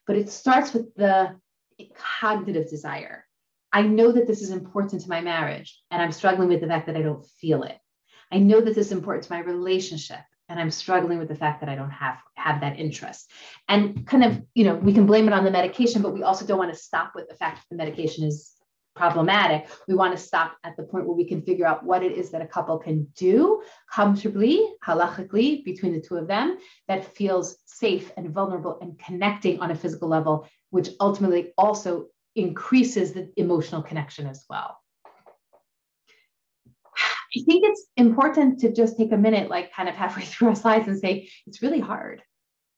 But 0.05 0.17
it 0.17 0.29
starts 0.29 0.73
with 0.73 0.93
the 0.95 1.35
cognitive 2.19 2.69
desire. 2.69 3.26
I 3.71 3.81
know 3.81 4.11
that 4.11 4.27
this 4.27 4.41
is 4.41 4.51
important 4.51 5.01
to 5.01 5.09
my 5.09 5.21
marriage 5.21 5.79
and 5.91 6.01
I'm 6.01 6.11
struggling 6.11 6.49
with 6.49 6.61
the 6.61 6.67
fact 6.67 6.87
that 6.87 6.95
I 6.95 7.01
don't 7.01 7.25
feel 7.39 7.63
it. 7.63 7.77
I 8.31 8.39
know 8.39 8.61
that 8.61 8.75
this 8.75 8.87
is 8.87 8.91
important 8.91 9.25
to 9.25 9.33
my 9.33 9.39
relationship 9.39 10.19
and 10.49 10.59
I'm 10.59 10.71
struggling 10.71 11.19
with 11.19 11.27
the 11.27 11.35
fact 11.35 11.59
that 11.59 11.69
I 11.69 11.75
don't 11.75 11.91
have 11.91 12.17
have 12.35 12.61
that 12.61 12.79
interest. 12.79 13.29
And 13.67 14.07
kind 14.07 14.23
of, 14.23 14.41
you 14.53 14.63
know, 14.63 14.75
we 14.75 14.93
can 14.93 15.05
blame 15.05 15.27
it 15.27 15.33
on 15.33 15.43
the 15.43 15.51
medication, 15.51 16.01
but 16.01 16.13
we 16.13 16.23
also 16.23 16.45
don't 16.45 16.57
want 16.57 16.73
to 16.73 16.79
stop 16.79 17.11
with 17.15 17.27
the 17.27 17.35
fact 17.35 17.57
that 17.57 17.65
the 17.69 17.75
medication 17.75 18.23
is 18.23 18.53
problematic. 18.95 19.67
We 19.87 19.93
want 19.93 20.17
to 20.17 20.21
stop 20.21 20.57
at 20.63 20.75
the 20.75 20.83
point 20.83 21.05
where 21.05 21.15
we 21.15 21.25
can 21.25 21.41
figure 21.41 21.67
out 21.67 21.83
what 21.83 22.03
it 22.03 22.13
is 22.13 22.31
that 22.31 22.41
a 22.41 22.47
couple 22.47 22.79
can 22.79 23.07
do 23.15 23.61
comfortably, 23.91 24.65
halachically, 24.83 25.63
between 25.63 25.93
the 25.93 26.01
two 26.01 26.15
of 26.15 26.27
them 26.27 26.57
that 26.87 27.15
feels 27.15 27.57
safe 27.65 28.11
and 28.17 28.31
vulnerable 28.31 28.79
and 28.81 28.97
connecting 28.97 29.59
on 29.59 29.71
a 29.71 29.75
physical 29.75 30.07
level, 30.07 30.47
which 30.71 30.89
ultimately 30.99 31.53
also 31.57 32.07
increases 32.37 33.13
the 33.13 33.31
emotional 33.35 33.81
connection 33.81 34.27
as 34.27 34.45
well. 34.49 34.77
I 37.35 37.41
think 37.45 37.65
it's 37.65 37.87
important 37.97 38.59
to 38.59 38.71
just 38.71 38.97
take 38.97 39.11
a 39.11 39.17
minute, 39.17 39.49
like 39.49 39.73
kind 39.73 39.89
of 39.89 39.95
halfway 39.95 40.23
through 40.25 40.49
our 40.49 40.55
slides, 40.55 40.87
and 40.87 40.97
say, 40.97 41.29
it's 41.45 41.61
really 41.61 41.79
hard. 41.79 42.21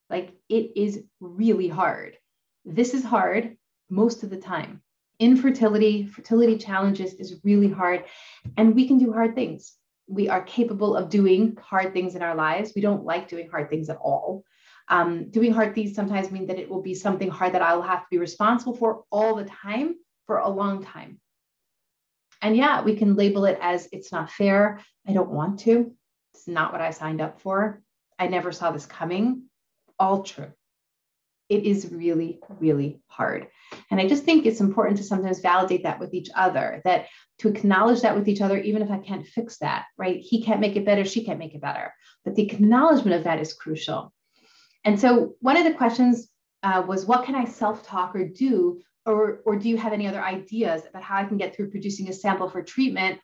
Like 0.09 0.33
it 0.49 0.71
is 0.75 1.03
really 1.19 1.67
hard. 1.67 2.17
This 2.65 2.93
is 2.93 3.03
hard 3.03 3.57
most 3.89 4.23
of 4.23 4.29
the 4.29 4.37
time. 4.37 4.81
Infertility, 5.19 6.07
fertility 6.07 6.57
challenges 6.57 7.13
is 7.13 7.41
really 7.43 7.69
hard, 7.69 8.05
and 8.57 8.73
we 8.73 8.87
can 8.87 8.97
do 8.97 9.11
hard 9.11 9.35
things. 9.35 9.75
We 10.07 10.29
are 10.29 10.41
capable 10.41 10.95
of 10.95 11.09
doing 11.09 11.57
hard 11.61 11.93
things 11.93 12.15
in 12.15 12.23
our 12.23 12.33
lives. 12.33 12.71
We 12.75 12.81
don't 12.81 13.05
like 13.05 13.27
doing 13.27 13.49
hard 13.49 13.69
things 13.69 13.89
at 13.89 13.97
all. 13.97 14.43
Um, 14.89 15.29
doing 15.29 15.53
hard 15.53 15.75
things 15.75 15.93
sometimes 15.93 16.31
mean 16.31 16.47
that 16.47 16.59
it 16.59 16.69
will 16.69 16.81
be 16.81 16.95
something 16.95 17.29
hard 17.29 17.53
that 17.53 17.61
I'll 17.61 17.81
have 17.81 18.01
to 18.01 18.07
be 18.09 18.17
responsible 18.17 18.75
for 18.75 19.03
all 19.11 19.35
the 19.35 19.45
time 19.45 19.95
for 20.25 20.37
a 20.37 20.49
long 20.49 20.83
time. 20.83 21.19
And 22.41 22.55
yeah, 22.55 22.81
we 22.81 22.95
can 22.95 23.15
label 23.15 23.45
it 23.45 23.59
as 23.61 23.87
it's 23.91 24.11
not 24.11 24.31
fair. 24.31 24.79
I 25.07 25.13
don't 25.13 25.29
want 25.29 25.59
to. 25.61 25.93
It's 26.33 26.47
not 26.47 26.71
what 26.71 26.81
I 26.81 26.91
signed 26.91 27.21
up 27.21 27.41
for. 27.41 27.81
I 28.17 28.27
never 28.27 28.51
saw 28.51 28.71
this 28.71 28.85
coming. 28.85 29.43
All 29.99 30.23
true. 30.23 30.51
It 31.49 31.63
is 31.63 31.91
really, 31.91 32.39
really 32.59 33.01
hard. 33.07 33.47
And 33.89 33.99
I 33.99 34.07
just 34.07 34.23
think 34.23 34.45
it's 34.45 34.61
important 34.61 34.97
to 34.97 35.03
sometimes 35.03 35.39
validate 35.39 35.83
that 35.83 35.99
with 35.99 36.13
each 36.13 36.29
other, 36.35 36.81
that 36.85 37.07
to 37.39 37.47
acknowledge 37.47 38.01
that 38.01 38.15
with 38.15 38.27
each 38.27 38.41
other, 38.41 38.57
even 38.57 38.81
if 38.81 38.91
I 38.91 38.99
can't 38.99 39.25
fix 39.25 39.57
that, 39.57 39.85
right? 39.97 40.19
He 40.19 40.43
can't 40.43 40.61
make 40.61 40.75
it 40.75 40.85
better, 40.85 41.05
she 41.05 41.23
can't 41.23 41.39
make 41.39 41.55
it 41.55 41.61
better. 41.61 41.93
But 42.23 42.35
the 42.35 42.43
acknowledgement 42.43 43.15
of 43.15 43.23
that 43.23 43.39
is 43.39 43.53
crucial. 43.53 44.13
And 44.85 44.99
so 44.99 45.35
one 45.41 45.57
of 45.57 45.65
the 45.65 45.73
questions 45.73 46.29
uh, 46.63 46.83
was, 46.87 47.05
what 47.05 47.25
can 47.25 47.35
I 47.35 47.45
self 47.45 47.85
talk 47.85 48.15
or 48.15 48.27
do 48.27 48.81
or, 49.05 49.41
or 49.45 49.55
do 49.57 49.69
you 49.69 49.77
have 49.77 49.93
any 49.93 50.07
other 50.07 50.21
ideas 50.21 50.83
about 50.87 51.03
how 51.03 51.17
I 51.17 51.23
can 51.23 51.37
get 51.37 51.55
through 51.55 51.71
producing 51.71 52.09
a 52.09 52.13
sample 52.13 52.49
for 52.49 52.61
treatment 52.61 53.19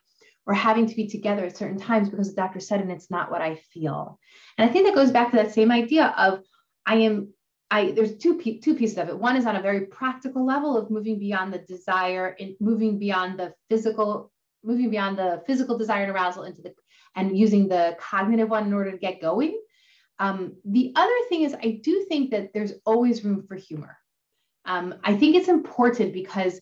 or 0.46 0.54
having 0.54 0.86
to 0.86 0.94
be 0.94 1.06
together 1.06 1.44
at 1.44 1.56
certain 1.56 1.78
times 1.78 2.08
because 2.08 2.28
the 2.28 2.40
doctor 2.40 2.60
said 2.60 2.80
and 2.80 2.90
it's 2.90 3.10
not 3.10 3.30
what 3.30 3.42
I 3.42 3.56
feel? 3.72 4.18
And 4.58 4.68
I 4.68 4.72
think 4.72 4.86
that 4.86 4.94
goes 4.94 5.10
back 5.10 5.30
to 5.30 5.36
that 5.36 5.52
same 5.52 5.70
idea 5.70 6.14
of 6.16 6.40
I 6.84 6.96
am 6.96 7.32
I 7.70 7.90
there's 7.90 8.16
two 8.16 8.40
two 8.62 8.74
pieces 8.74 8.98
of 8.98 9.08
it. 9.08 9.18
One 9.18 9.36
is 9.36 9.46
on 9.46 9.56
a 9.56 9.62
very 9.62 9.86
practical 9.86 10.46
level 10.46 10.76
of 10.76 10.90
moving 10.90 11.18
beyond 11.18 11.52
the 11.52 11.58
desire 11.58 12.36
and 12.38 12.54
moving 12.60 12.98
beyond 12.98 13.38
the 13.38 13.54
physical, 13.68 14.30
moving 14.62 14.90
beyond 14.90 15.18
the 15.18 15.42
physical 15.46 15.76
desire 15.76 16.04
and 16.04 16.12
arousal 16.12 16.44
into 16.44 16.62
the 16.62 16.74
and 17.16 17.36
using 17.36 17.66
the 17.66 17.96
cognitive 17.98 18.48
one 18.48 18.66
in 18.66 18.74
order 18.74 18.92
to 18.92 18.98
get 18.98 19.20
going. 19.20 19.58
Um, 20.18 20.56
the 20.64 20.92
other 20.96 21.14
thing 21.28 21.42
is 21.42 21.54
I 21.54 21.80
do 21.82 22.06
think 22.08 22.30
that 22.30 22.52
there's 22.54 22.72
always 22.84 23.24
room 23.24 23.44
for 23.46 23.56
humor. 23.56 23.98
Um, 24.64 24.94
I 25.04 25.14
think 25.16 25.36
it's 25.36 25.48
important 25.48 26.12
because 26.12 26.60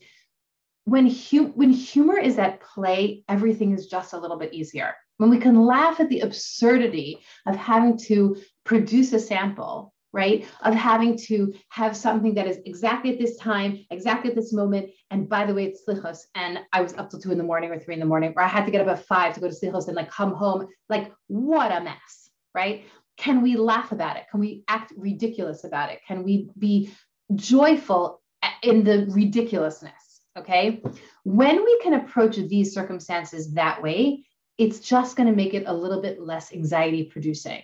when, 0.84 1.07
hu- 1.07 1.52
when 1.55 1.70
humor 1.70 2.18
is 2.18 2.38
at 2.38 2.61
play, 2.61 3.24
everything 3.28 3.72
is 3.72 3.86
just 3.86 4.12
a 4.12 4.18
little 4.18 4.38
bit 4.38 4.52
easier. 4.52 4.94
When 5.16 5.30
we 5.30 5.38
can 5.38 5.64
laugh 5.64 6.00
at 6.00 6.09
the 6.09 6.20
absurdity 6.20 7.20
of 7.46 7.57
having 7.57 7.96
to 7.98 8.36
produce 8.64 9.12
a 9.12 9.18
sample, 9.18 9.94
right? 10.12 10.46
Of 10.62 10.74
having 10.74 11.16
to 11.26 11.55
have 11.70 11.96
something 11.96 12.34
that 12.34 12.46
is 12.46 12.59
exactly 12.66 13.12
at 13.12 13.18
this 13.18 13.36
time, 13.36 13.84
exactly 13.90 14.30
at 14.30 14.36
this 14.36 14.52
moment. 14.52 14.90
And 15.11 15.28
by 15.28 15.46
the 15.46 15.55
way, 15.55 15.64
it's 15.66 15.82
slichos. 15.88 16.18
And 16.34 16.61
I 16.72 16.82
was 16.82 16.94
up 16.94 17.11
till 17.11 17.20
two 17.20 17.32
in 17.32 17.38
the 17.38 17.44
morning 17.44 17.70
or 17.70 17.78
three 17.78 17.94
in 17.94 18.00
the 18.00 18.07
morning, 18.07 18.34
or 18.36 18.42
I 18.42 18.48
had 18.48 18.64
to 18.66 18.70
get 18.70 18.80
up 18.80 18.96
at 18.96 19.07
five 19.07 19.34
to 19.34 19.40
go 19.40 19.48
to 19.48 19.55
slichos 19.55 19.88
and 19.88 19.96
like 19.96 20.11
come 20.11 20.34
home. 20.34 20.68
Like, 20.88 21.12
what 21.28 21.72
a 21.72 21.80
mess, 21.80 22.30
right? 22.55 22.84
Can 23.16 23.42
we 23.42 23.56
laugh 23.56 23.92
about 23.92 24.16
it? 24.16 24.24
Can 24.30 24.40
we 24.40 24.64
act 24.68 24.92
ridiculous 24.96 25.64
about 25.64 25.90
it? 25.90 26.00
Can 26.06 26.24
we 26.24 26.50
be 26.58 26.90
joyful 27.34 28.20
in 28.62 28.84
the 28.84 29.06
ridiculousness. 29.10 30.22
Okay. 30.36 30.82
When 31.22 31.64
we 31.64 31.80
can 31.80 31.94
approach 31.94 32.36
these 32.36 32.74
circumstances 32.74 33.52
that 33.54 33.82
way, 33.82 34.24
it's 34.58 34.80
just 34.80 35.16
going 35.16 35.28
to 35.28 35.34
make 35.34 35.54
it 35.54 35.64
a 35.66 35.72
little 35.72 36.02
bit 36.02 36.20
less 36.20 36.52
anxiety 36.52 37.04
producing. 37.04 37.62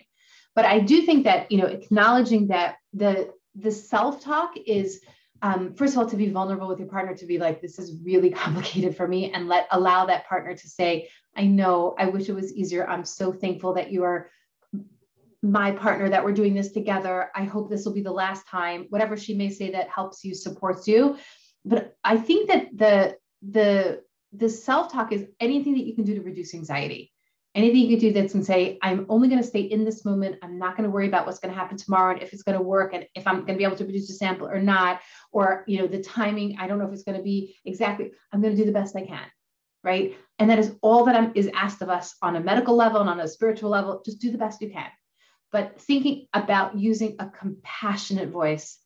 But 0.54 0.64
I 0.64 0.80
do 0.80 1.02
think 1.02 1.24
that, 1.24 1.50
you 1.50 1.58
know, 1.58 1.66
acknowledging 1.66 2.48
that 2.48 2.76
the 2.92 3.32
the 3.56 3.72
self-talk 3.72 4.52
is 4.66 5.00
um, 5.42 5.74
first 5.74 5.94
of 5.94 5.98
all 5.98 6.06
to 6.08 6.16
be 6.16 6.28
vulnerable 6.28 6.68
with 6.68 6.78
your 6.78 6.86
partner 6.86 7.16
to 7.16 7.26
be 7.26 7.38
like 7.38 7.60
this 7.60 7.80
is 7.80 7.96
really 8.04 8.30
complicated 8.44 8.96
for 8.96 9.08
me 9.08 9.32
and 9.32 9.48
let 9.48 9.66
allow 9.72 10.06
that 10.06 10.28
partner 10.28 10.54
to 10.54 10.68
say 10.68 11.08
i 11.36 11.44
know 11.44 11.96
i 11.98 12.06
wish 12.06 12.28
it 12.28 12.34
was 12.34 12.52
easier 12.54 12.88
i'm 12.88 13.04
so 13.04 13.32
thankful 13.32 13.74
that 13.74 13.90
you 13.90 14.04
are 14.04 14.30
my 15.42 15.72
partner 15.72 16.08
that 16.08 16.24
we're 16.24 16.32
doing 16.32 16.54
this 16.54 16.72
together. 16.72 17.30
I 17.34 17.44
hope 17.44 17.70
this 17.70 17.84
will 17.84 17.94
be 17.94 18.02
the 18.02 18.12
last 18.12 18.46
time, 18.46 18.86
whatever 18.90 19.16
she 19.16 19.34
may 19.34 19.50
say 19.50 19.70
that 19.72 19.88
helps 19.88 20.22
you, 20.24 20.34
supports 20.34 20.86
you. 20.86 21.16
But 21.64 21.94
I 22.04 22.16
think 22.16 22.48
that 22.48 22.68
the 22.76 23.16
the 23.42 24.02
the 24.32 24.48
self-talk 24.48 25.12
is 25.12 25.26
anything 25.40 25.74
that 25.74 25.86
you 25.86 25.94
can 25.94 26.04
do 26.04 26.14
to 26.14 26.22
reduce 26.22 26.54
anxiety. 26.54 27.12
Anything 27.56 27.80
you 27.80 27.88
can 27.88 27.98
do 27.98 28.12
that's 28.12 28.34
and 28.34 28.46
say, 28.46 28.78
I'm 28.80 29.06
only 29.08 29.28
going 29.28 29.42
to 29.42 29.46
stay 29.46 29.62
in 29.62 29.84
this 29.84 30.04
moment. 30.04 30.36
I'm 30.40 30.56
not 30.56 30.76
going 30.76 30.84
to 30.84 30.90
worry 30.90 31.08
about 31.08 31.26
what's 31.26 31.40
going 31.40 31.52
to 31.52 31.58
happen 31.58 31.76
tomorrow 31.76 32.12
and 32.12 32.22
if 32.22 32.32
it's 32.32 32.44
going 32.44 32.56
to 32.56 32.62
work 32.62 32.94
and 32.94 33.04
if 33.16 33.26
I'm 33.26 33.38
going 33.38 33.54
to 33.54 33.58
be 33.58 33.64
able 33.64 33.74
to 33.74 33.84
produce 33.84 34.08
a 34.08 34.12
sample 34.12 34.46
or 34.46 34.60
not, 34.60 35.00
or 35.32 35.64
you 35.66 35.78
know, 35.78 35.88
the 35.88 36.00
timing, 36.00 36.58
I 36.60 36.68
don't 36.68 36.78
know 36.78 36.86
if 36.86 36.92
it's 36.92 37.02
going 37.02 37.16
to 37.16 37.24
be 37.24 37.56
exactly, 37.64 38.12
I'm 38.32 38.40
going 38.40 38.54
to 38.54 38.62
do 38.62 38.66
the 38.66 38.78
best 38.78 38.94
I 38.94 39.04
can. 39.04 39.26
Right. 39.82 40.16
And 40.38 40.48
that 40.48 40.60
is 40.60 40.76
all 40.80 41.04
that 41.06 41.16
I'm, 41.16 41.32
is 41.34 41.50
asked 41.52 41.82
of 41.82 41.88
us 41.88 42.14
on 42.22 42.36
a 42.36 42.40
medical 42.40 42.76
level 42.76 43.00
and 43.00 43.10
on 43.10 43.18
a 43.18 43.26
spiritual 43.26 43.70
level. 43.70 44.00
Just 44.04 44.20
do 44.20 44.30
the 44.30 44.38
best 44.38 44.60
you 44.60 44.70
can 44.70 44.86
but 45.52 45.80
thinking 45.80 46.26
about 46.32 46.78
using 46.78 47.16
a 47.18 47.26
compassionate 47.26 48.30
voice 48.30 48.78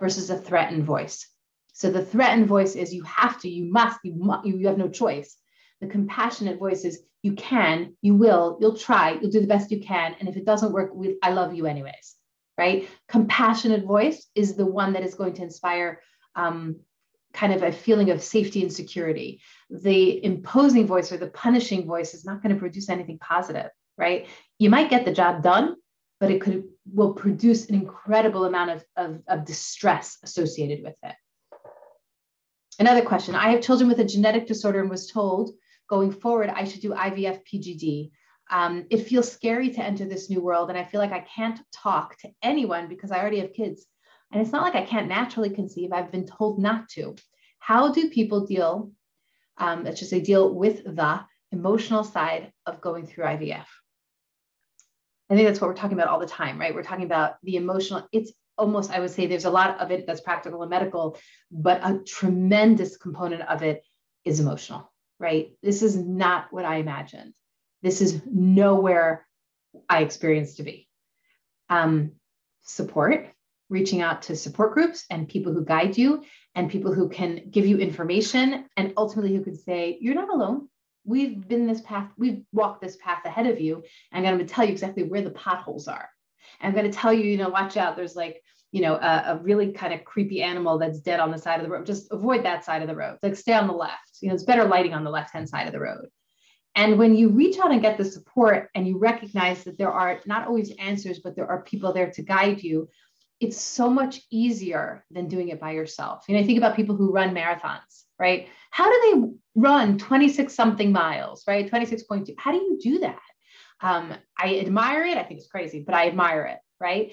versus 0.00 0.30
a 0.30 0.38
threatened 0.38 0.84
voice. 0.84 1.28
So 1.72 1.90
the 1.90 2.04
threatened 2.04 2.46
voice 2.46 2.74
is 2.74 2.94
you 2.94 3.02
have 3.02 3.40
to, 3.42 3.48
you 3.48 3.70
must, 3.70 3.98
you, 4.02 4.14
must, 4.14 4.46
you 4.46 4.66
have 4.66 4.78
no 4.78 4.88
choice. 4.88 5.36
The 5.80 5.88
compassionate 5.88 6.58
voice 6.58 6.84
is 6.84 7.02
you 7.22 7.32
can, 7.32 7.96
you 8.00 8.14
will, 8.14 8.56
you'll 8.60 8.76
try, 8.76 9.18
you'll 9.20 9.30
do 9.30 9.40
the 9.40 9.46
best 9.46 9.70
you 9.70 9.80
can. 9.80 10.14
And 10.18 10.28
if 10.28 10.36
it 10.36 10.46
doesn't 10.46 10.72
work, 10.72 10.92
we, 10.94 11.16
I 11.22 11.32
love 11.32 11.54
you 11.54 11.66
anyways, 11.66 12.14
right? 12.56 12.88
Compassionate 13.08 13.84
voice 13.84 14.26
is 14.34 14.54
the 14.54 14.64
one 14.64 14.94
that 14.94 15.04
is 15.04 15.14
going 15.14 15.34
to 15.34 15.42
inspire 15.42 16.00
um, 16.34 16.76
kind 17.34 17.52
of 17.52 17.62
a 17.62 17.72
feeling 17.72 18.10
of 18.10 18.22
safety 18.22 18.62
and 18.62 18.72
security. 18.72 19.42
The 19.68 20.24
imposing 20.24 20.86
voice 20.86 21.12
or 21.12 21.18
the 21.18 21.28
punishing 21.28 21.86
voice 21.86 22.14
is 22.14 22.24
not 22.24 22.42
going 22.42 22.54
to 22.54 22.60
produce 22.60 22.88
anything 22.88 23.18
positive, 23.18 23.70
right? 23.98 24.26
You 24.58 24.70
might 24.70 24.88
get 24.88 25.04
the 25.04 25.12
job 25.12 25.42
done, 25.42 25.76
but 26.20 26.30
it 26.30 26.40
could 26.40 26.64
will 26.92 27.12
produce 27.12 27.68
an 27.68 27.74
incredible 27.74 28.44
amount 28.44 28.70
of, 28.70 28.84
of, 28.96 29.22
of 29.28 29.44
distress 29.44 30.18
associated 30.22 30.82
with 30.82 30.94
it. 31.02 31.14
Another 32.78 33.02
question. 33.02 33.34
I 33.34 33.50
have 33.50 33.62
children 33.62 33.88
with 33.88 34.00
a 34.00 34.04
genetic 34.04 34.46
disorder 34.46 34.80
and 34.80 34.90
was 34.90 35.10
told 35.10 35.52
going 35.88 36.12
forward 36.12 36.50
I 36.50 36.64
should 36.64 36.82
do 36.82 36.90
IVF 36.90 37.40
PGD. 37.50 38.10
Um, 38.50 38.86
it 38.90 39.08
feels 39.08 39.30
scary 39.30 39.70
to 39.70 39.82
enter 39.82 40.04
this 40.04 40.30
new 40.30 40.40
world, 40.40 40.68
and 40.68 40.78
I 40.78 40.84
feel 40.84 41.00
like 41.00 41.12
I 41.12 41.26
can't 41.34 41.58
talk 41.74 42.16
to 42.18 42.30
anyone 42.42 42.88
because 42.88 43.10
I 43.10 43.18
already 43.18 43.40
have 43.40 43.52
kids. 43.52 43.86
And 44.32 44.40
it's 44.40 44.52
not 44.52 44.62
like 44.62 44.74
I 44.74 44.86
can't 44.86 45.08
naturally 45.08 45.50
conceive, 45.50 45.92
I've 45.92 46.12
been 46.12 46.26
told 46.26 46.58
not 46.58 46.88
to. 46.90 47.16
How 47.58 47.92
do 47.92 48.10
people 48.10 48.46
deal, 48.46 48.92
um, 49.58 49.84
let's 49.84 49.98
just 49.98 50.10
say, 50.10 50.20
deal 50.20 50.54
with 50.54 50.84
the 50.84 51.24
emotional 51.52 52.04
side 52.04 52.52
of 52.66 52.80
going 52.80 53.06
through 53.06 53.24
IVF? 53.24 53.66
I 55.28 55.34
think 55.34 55.48
that's 55.48 55.60
what 55.60 55.68
we're 55.68 55.74
talking 55.74 55.98
about 55.98 56.08
all 56.08 56.20
the 56.20 56.26
time, 56.26 56.58
right? 56.58 56.74
We're 56.74 56.82
talking 56.82 57.04
about 57.04 57.36
the 57.42 57.56
emotional, 57.56 58.06
it's 58.12 58.32
almost, 58.56 58.90
I 58.90 59.00
would 59.00 59.10
say 59.10 59.26
there's 59.26 59.44
a 59.44 59.50
lot 59.50 59.80
of 59.80 59.90
it 59.90 60.06
that's 60.06 60.20
practical 60.20 60.62
and 60.62 60.70
medical, 60.70 61.18
but 61.50 61.80
a 61.82 61.98
tremendous 61.98 62.96
component 62.96 63.42
of 63.42 63.62
it 63.62 63.84
is 64.24 64.40
emotional, 64.40 64.92
right? 65.18 65.50
This 65.62 65.82
is 65.82 65.96
not 65.96 66.46
what 66.50 66.64
I 66.64 66.76
imagined. 66.76 67.34
This 67.82 68.00
is 68.00 68.22
nowhere 68.26 69.26
I 69.88 70.02
experienced 70.02 70.58
to 70.58 70.62
be. 70.62 70.88
Um, 71.68 72.12
support, 72.62 73.28
reaching 73.68 74.00
out 74.00 74.22
to 74.22 74.36
support 74.36 74.74
groups 74.74 75.04
and 75.10 75.28
people 75.28 75.52
who 75.52 75.64
guide 75.64 75.98
you 75.98 76.22
and 76.54 76.70
people 76.70 76.94
who 76.94 77.08
can 77.08 77.42
give 77.50 77.66
you 77.66 77.78
information 77.78 78.66
and 78.76 78.92
ultimately 78.96 79.34
who 79.34 79.42
can 79.42 79.56
say, 79.56 79.98
you're 80.00 80.14
not 80.14 80.32
alone 80.32 80.68
we've 81.06 81.46
been 81.46 81.66
this 81.66 81.80
path, 81.80 82.10
we've 82.18 82.42
walked 82.52 82.82
this 82.82 82.96
path 82.96 83.24
ahead 83.24 83.46
of 83.46 83.60
you. 83.60 83.82
And 84.12 84.26
I'm 84.26 84.36
going 84.36 84.46
to 84.46 84.52
tell 84.52 84.64
you 84.64 84.72
exactly 84.72 85.04
where 85.04 85.22
the 85.22 85.30
potholes 85.30 85.88
are. 85.88 86.08
I'm 86.60 86.72
going 86.72 86.90
to 86.90 86.96
tell 86.96 87.12
you, 87.12 87.24
you 87.24 87.36
know, 87.36 87.48
watch 87.48 87.76
out. 87.76 87.96
There's 87.96 88.16
like, 88.16 88.42
you 88.72 88.82
know, 88.82 88.94
a, 88.94 89.24
a, 89.26 89.40
really 89.42 89.72
kind 89.72 89.94
of 89.94 90.04
creepy 90.04 90.42
animal 90.42 90.78
that's 90.78 91.00
dead 91.00 91.20
on 91.20 91.30
the 91.30 91.38
side 91.38 91.60
of 91.60 91.66
the 91.66 91.72
road. 91.72 91.86
Just 91.86 92.08
avoid 92.10 92.44
that 92.44 92.64
side 92.64 92.82
of 92.82 92.88
the 92.88 92.96
road. 92.96 93.18
Like 93.22 93.36
stay 93.36 93.52
on 93.52 93.66
the 93.66 93.72
left. 93.72 94.18
You 94.20 94.28
know, 94.28 94.34
it's 94.34 94.44
better 94.44 94.64
lighting 94.64 94.92
on 94.92 95.04
the 95.04 95.10
left 95.10 95.32
hand 95.32 95.48
side 95.48 95.66
of 95.66 95.72
the 95.72 95.80
road. 95.80 96.06
And 96.74 96.98
when 96.98 97.16
you 97.16 97.30
reach 97.30 97.58
out 97.58 97.72
and 97.72 97.80
get 97.80 97.96
the 97.96 98.04
support 98.04 98.68
and 98.74 98.86
you 98.86 98.98
recognize 98.98 99.64
that 99.64 99.78
there 99.78 99.92
are 99.92 100.20
not 100.26 100.46
always 100.46 100.72
answers, 100.78 101.20
but 101.20 101.34
there 101.34 101.48
are 101.48 101.62
people 101.62 101.92
there 101.92 102.10
to 102.10 102.22
guide 102.22 102.62
you, 102.62 102.88
it's 103.40 103.60
so 103.60 103.88
much 103.88 104.20
easier 104.30 105.04
than 105.10 105.28
doing 105.28 105.48
it 105.48 105.60
by 105.60 105.72
yourself. 105.72 106.24
You 106.28 106.34
know, 106.34 106.40
I 106.40 106.44
think 106.44 106.58
about 106.58 106.76
people 106.76 106.96
who 106.96 107.12
run 107.12 107.34
marathons, 107.34 108.04
right? 108.18 108.48
How 108.70 108.90
do 108.90 109.00
they 109.02 109.60
run 109.60 109.98
26 109.98 110.54
something 110.54 110.92
miles, 110.92 111.44
right? 111.46 111.70
26.2. 111.70 112.34
How 112.38 112.52
do 112.52 112.58
you 112.58 112.78
do 112.82 112.98
that? 113.00 113.20
Um, 113.80 114.14
I 114.38 114.58
admire 114.58 115.04
it. 115.04 115.16
I 115.16 115.22
think 115.22 115.40
it's 115.40 115.48
crazy, 115.48 115.80
but 115.80 115.94
I 115.94 116.08
admire 116.08 116.44
it, 116.44 116.58
right? 116.80 117.12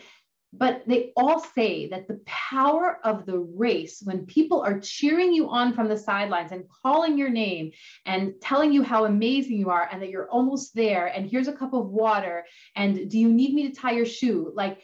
But 0.55 0.83
they 0.85 1.11
all 1.17 1.39
say 1.39 1.89
that 1.89 2.07
the 2.07 2.21
power 2.25 2.99
of 3.03 3.25
the 3.25 3.39
race, 3.39 4.01
when 4.03 4.27
people 4.27 4.61
are 4.61 4.79
cheering 4.79 5.33
you 5.33 5.49
on 5.49 5.73
from 5.73 5.87
the 5.87 5.97
sidelines 5.97 6.51
and 6.51 6.65
calling 6.83 7.17
your 7.17 7.29
name 7.29 7.71
and 8.05 8.35
telling 8.39 8.71
you 8.71 8.83
how 8.83 9.05
amazing 9.05 9.57
you 9.57 9.71
are 9.71 9.89
and 9.91 10.01
that 10.01 10.09
you're 10.09 10.29
almost 10.29 10.75
there, 10.75 11.07
and 11.07 11.29
here's 11.29 11.47
a 11.47 11.53
cup 11.53 11.73
of 11.73 11.87
water, 11.87 12.45
and 12.75 13.09
do 13.09 13.17
you 13.17 13.33
need 13.33 13.53
me 13.55 13.67
to 13.67 13.75
tie 13.75 13.93
your 13.93 14.05
shoe? 14.05 14.51
Like 14.53 14.79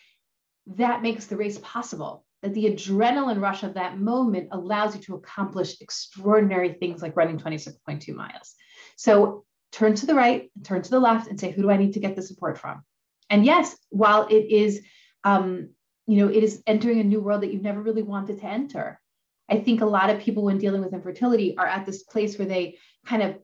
that 0.75 1.03
makes 1.03 1.27
the 1.27 1.37
race 1.37 1.59
possible. 1.59 2.25
That 2.41 2.53
the 2.53 2.65
adrenaline 2.65 3.41
rush 3.41 3.63
of 3.63 3.73
that 3.73 3.99
moment 3.99 4.49
allows 4.51 4.95
you 4.95 5.01
to 5.03 5.15
accomplish 5.15 5.81
extraordinary 5.81 6.73
things 6.73 7.01
like 7.01 7.17
running 7.17 7.37
26.2 7.37 8.15
miles. 8.15 8.55
So 8.95 9.43
turn 9.71 9.95
to 9.95 10.05
the 10.05 10.15
right, 10.15 10.49
turn 10.63 10.81
to 10.81 10.89
the 10.89 10.99
left, 10.99 11.29
and 11.29 11.39
say, 11.39 11.51
who 11.51 11.61
do 11.61 11.71
I 11.71 11.77
need 11.77 11.93
to 11.93 11.99
get 11.99 12.15
the 12.15 12.21
support 12.21 12.57
from? 12.57 12.83
And 13.29 13.45
yes, 13.45 13.75
while 13.89 14.27
it 14.29 14.45
is, 14.49 14.81
um, 15.23 15.69
you 16.07 16.17
know, 16.17 16.31
it 16.31 16.43
is 16.43 16.63
entering 16.65 16.99
a 16.99 17.03
new 17.03 17.19
world 17.19 17.41
that 17.41 17.53
you've 17.53 17.61
never 17.61 17.81
really 17.81 18.03
wanted 18.03 18.39
to 18.39 18.45
enter. 18.45 18.99
I 19.49 19.59
think 19.59 19.81
a 19.81 19.85
lot 19.85 20.09
of 20.09 20.19
people, 20.19 20.43
when 20.43 20.57
dealing 20.57 20.81
with 20.81 20.93
infertility, 20.93 21.57
are 21.57 21.67
at 21.67 21.85
this 21.85 22.03
place 22.03 22.37
where 22.37 22.47
they 22.47 22.77
kind 23.05 23.23
of 23.23 23.39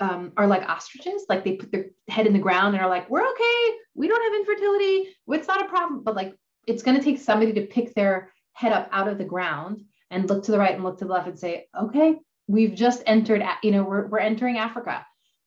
um, 0.00 0.32
are 0.36 0.46
like 0.46 0.68
ostriches, 0.68 1.26
like 1.28 1.44
they 1.44 1.56
put 1.56 1.70
their 1.70 1.90
head 2.08 2.26
in 2.26 2.32
the 2.32 2.38
ground 2.38 2.74
and 2.74 2.82
are 2.82 2.88
like, 2.88 3.10
we're 3.10 3.28
okay, 3.28 3.74
we 3.94 4.08
don't 4.08 4.22
have 4.22 4.40
infertility, 4.40 5.14
it's 5.28 5.48
not 5.48 5.64
a 5.64 5.68
problem. 5.68 6.02
But 6.02 6.16
like, 6.16 6.34
it's 6.66 6.82
going 6.82 6.96
to 6.96 7.02
take 7.02 7.18
somebody 7.18 7.52
to 7.54 7.66
pick 7.66 7.94
their 7.94 8.32
head 8.52 8.72
up 8.72 8.88
out 8.92 9.08
of 9.08 9.18
the 9.18 9.24
ground 9.24 9.82
and 10.10 10.28
look 10.28 10.44
to 10.44 10.52
the 10.52 10.58
right 10.58 10.74
and 10.74 10.84
look 10.84 10.98
to 10.98 11.04
the 11.04 11.12
left 11.12 11.28
and 11.28 11.38
say, 11.38 11.66
okay, 11.78 12.16
we've 12.48 12.74
just 12.74 13.02
entered, 13.06 13.42
you 13.62 13.70
know, 13.70 13.82
we're, 13.82 14.06
we're 14.06 14.18
entering 14.18 14.58
Africa 14.58 15.04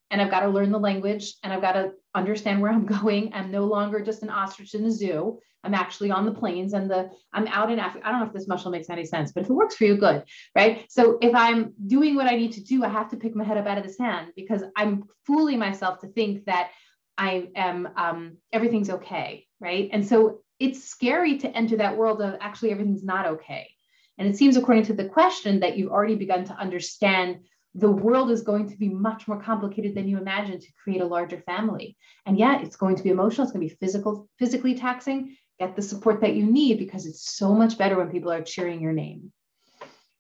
and 0.10 0.22
I've 0.22 0.32
got 0.32 0.42
to 0.42 0.48
learn 0.48 0.72
the 0.72 0.80
language 0.80 1.34
and 1.44 1.52
I've 1.52 1.62
got 1.62 1.74
to 1.74 1.92
understand 2.16 2.62
where 2.62 2.72
I'm 2.72 2.86
going. 3.02 3.32
I'm 3.34 3.52
no 3.52 3.66
longer 3.66 4.00
just 4.00 4.24
an 4.24 4.30
ostrich 4.30 4.74
in 4.74 4.84
the 4.84 4.92
zoo. 4.92 5.40
I'm 5.66 5.74
actually 5.74 6.12
on 6.12 6.26
the 6.26 6.32
plains 6.32 6.74
and 6.74 6.90
the 6.90 7.10
I'm 7.32 7.48
out 7.48 7.72
in 7.72 7.80
Africa. 7.80 8.06
I 8.06 8.12
don't 8.12 8.20
know 8.20 8.28
if 8.28 8.34
this 8.34 8.48
muscle 8.48 8.70
makes 8.70 8.90
any 8.90 9.06
sense, 9.06 9.32
but 9.32 9.44
if 9.44 9.50
it 9.50 9.54
works 9.54 9.76
for 9.76 9.86
you, 9.86 9.96
good, 9.96 10.24
right? 10.56 10.86
So 10.90 11.18
if 11.22 11.34
I'm 11.34 11.74
doing 11.88 12.16
what 12.16 12.28
I 12.28 12.36
need 12.36 12.52
to 12.54 12.64
do, 12.64 12.84
I 12.84 12.90
have 12.90 13.10
to 13.12 13.18
pick 13.18 13.34
my 13.34 13.46
head 13.46 13.58
up 13.58 13.66
out 13.66 13.78
of 13.78 13.86
the 13.86 13.94
sand 13.94 14.34
because 14.36 14.62
I'm 14.76 15.06
fooling 15.26 15.60
myself 15.60 16.00
to 16.02 16.08
think 16.08 16.46
that 16.46 16.72
I 17.18 17.48
am 17.56 17.90
um, 17.96 18.38
everything's 18.52 18.90
okay, 18.90 19.48
right? 19.62 19.90
And 19.94 20.06
so 20.06 20.43
it's 20.64 20.86
scary 20.86 21.38
to 21.40 21.58
enter 21.58 21.76
that 21.76 21.98
world 21.98 22.22
of 22.22 22.38
actually 22.40 22.72
everything's 22.72 23.04
not 23.04 23.26
okay. 23.26 23.70
And 24.18 24.30
it 24.30 24.38
seems, 24.38 24.56
according 24.56 24.86
to 24.86 24.94
the 24.94 25.10
question, 25.10 25.60
that 25.60 25.78
you've 25.78 25.92
already 25.92 26.16
begun 26.16 26.46
to 26.46 26.54
understand 26.54 27.40
the 27.76 27.92
world 27.92 28.32
is 28.32 28.44
going 28.44 28.70
to 28.70 28.78
be 28.78 28.88
much 28.88 29.28
more 29.28 29.42
complicated 29.42 29.94
than 29.94 30.08
you 30.08 30.18
imagine 30.18 30.62
to 30.62 30.74
create 30.82 31.02
a 31.02 31.06
larger 31.06 31.42
family. 31.42 31.98
And 32.26 32.40
yet 32.40 32.64
it's 32.64 32.78
going 32.78 32.96
to 32.96 33.04
be 33.04 33.10
emotional, 33.10 33.44
it's 33.44 33.52
going 33.52 33.68
to 33.68 33.74
be 33.74 33.78
physical, 33.78 34.30
physically 34.40 34.76
taxing. 34.76 35.36
Get 35.60 35.76
the 35.76 35.82
support 35.82 36.22
that 36.22 36.36
you 36.36 36.46
need 36.46 36.80
because 36.80 37.06
it's 37.06 37.30
so 37.36 37.54
much 37.54 37.78
better 37.78 37.98
when 37.98 38.10
people 38.10 38.32
are 38.32 38.42
cheering 38.42 38.80
your 38.80 38.94
name. 38.94 39.34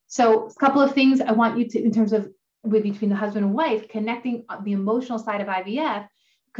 So, 0.08 0.48
a 0.48 0.54
couple 0.56 0.82
of 0.82 0.94
things 0.94 1.22
I 1.22 1.32
want 1.32 1.58
you 1.58 1.70
to, 1.70 1.82
in 1.82 1.92
terms 1.92 2.12
of 2.12 2.30
with 2.64 2.84
between 2.84 3.10
the 3.10 3.16
husband 3.16 3.46
and 3.46 3.54
wife, 3.54 3.88
connecting 3.88 4.46
the 4.64 4.74
emotional 4.74 5.20
side 5.20 5.42
of 5.42 5.48
IVF, 5.48 6.08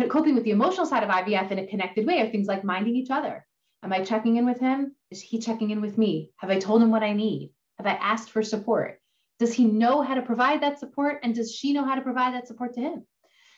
coping 0.10 0.36
with 0.36 0.44
the 0.46 0.52
emotional 0.52 0.86
side 0.86 1.04
of 1.04 1.10
IVF 1.10 1.52
in 1.52 1.60
a 1.60 1.68
connected 1.68 2.08
way 2.08 2.22
are 2.22 2.30
things 2.30 2.48
like 2.48 2.64
minding 2.64 2.96
each 2.96 3.12
other. 3.12 3.46
Am 3.84 3.92
I 3.92 4.04
checking 4.04 4.38
in 4.38 4.46
with 4.46 4.60
him? 4.60 4.96
Is 5.12 5.22
he 5.22 5.40
checking 5.40 5.72
in 5.72 5.82
with 5.82 5.98
me? 5.98 6.32
Have 6.38 6.50
I 6.50 6.60
told 6.60 6.82
him 6.82 6.90
what 6.90 7.04
I 7.04 7.14
need? 7.14 7.52
Have 7.78 7.86
I 7.86 7.94
asked 7.94 8.30
for 8.30 8.42
support? 8.42 9.00
Does 9.40 9.54
he 9.54 9.66
know 9.66 10.02
how 10.02 10.16
to 10.16 10.22
provide 10.22 10.62
that 10.62 10.80
support? 10.80 11.20
And 11.22 11.36
does 11.36 11.54
she 11.54 11.74
know 11.74 11.84
how 11.84 11.96
to 11.96 12.02
provide 12.02 12.34
that 12.34 12.48
support 12.48 12.74
to 12.76 12.80
him? 12.80 13.06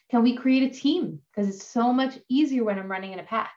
Can 0.09 0.23
we 0.23 0.35
create 0.35 0.63
a 0.71 0.79
team? 0.79 1.19
Because 1.29 1.47
it's 1.53 1.65
so 1.65 1.93
much 1.93 2.17
easier 2.27 2.63
when 2.63 2.79
I'm 2.79 2.89
running 2.89 3.13
in 3.13 3.19
a 3.19 3.23
pack, 3.23 3.53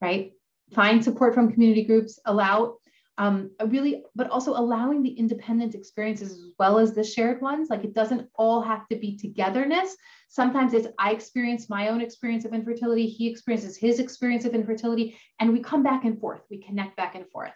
right? 0.00 0.32
Find 0.74 1.02
support 1.02 1.34
from 1.34 1.52
community 1.52 1.84
groups, 1.84 2.18
allow 2.24 2.78
um, 3.18 3.50
really, 3.66 4.04
but 4.14 4.30
also 4.30 4.52
allowing 4.52 5.02
the 5.02 5.10
independent 5.10 5.74
experiences 5.74 6.30
as 6.30 6.50
well 6.58 6.78
as 6.78 6.94
the 6.94 7.02
shared 7.02 7.42
ones. 7.42 7.68
Like 7.68 7.84
it 7.84 7.92
doesn't 7.92 8.28
all 8.36 8.62
have 8.62 8.88
to 8.88 8.96
be 8.96 9.18
togetherness. 9.18 9.96
Sometimes 10.28 10.72
it's 10.72 10.86
I 10.98 11.10
experience 11.10 11.68
my 11.68 11.88
own 11.88 12.00
experience 12.00 12.44
of 12.44 12.54
infertility, 12.54 13.06
he 13.06 13.28
experiences 13.28 13.76
his 13.76 13.98
experience 13.98 14.44
of 14.44 14.54
infertility, 14.54 15.18
and 15.40 15.52
we 15.52 15.60
come 15.60 15.82
back 15.82 16.04
and 16.04 16.20
forth. 16.20 16.42
We 16.48 16.62
connect 16.62 16.96
back 16.96 17.16
and 17.16 17.28
forth. 17.30 17.52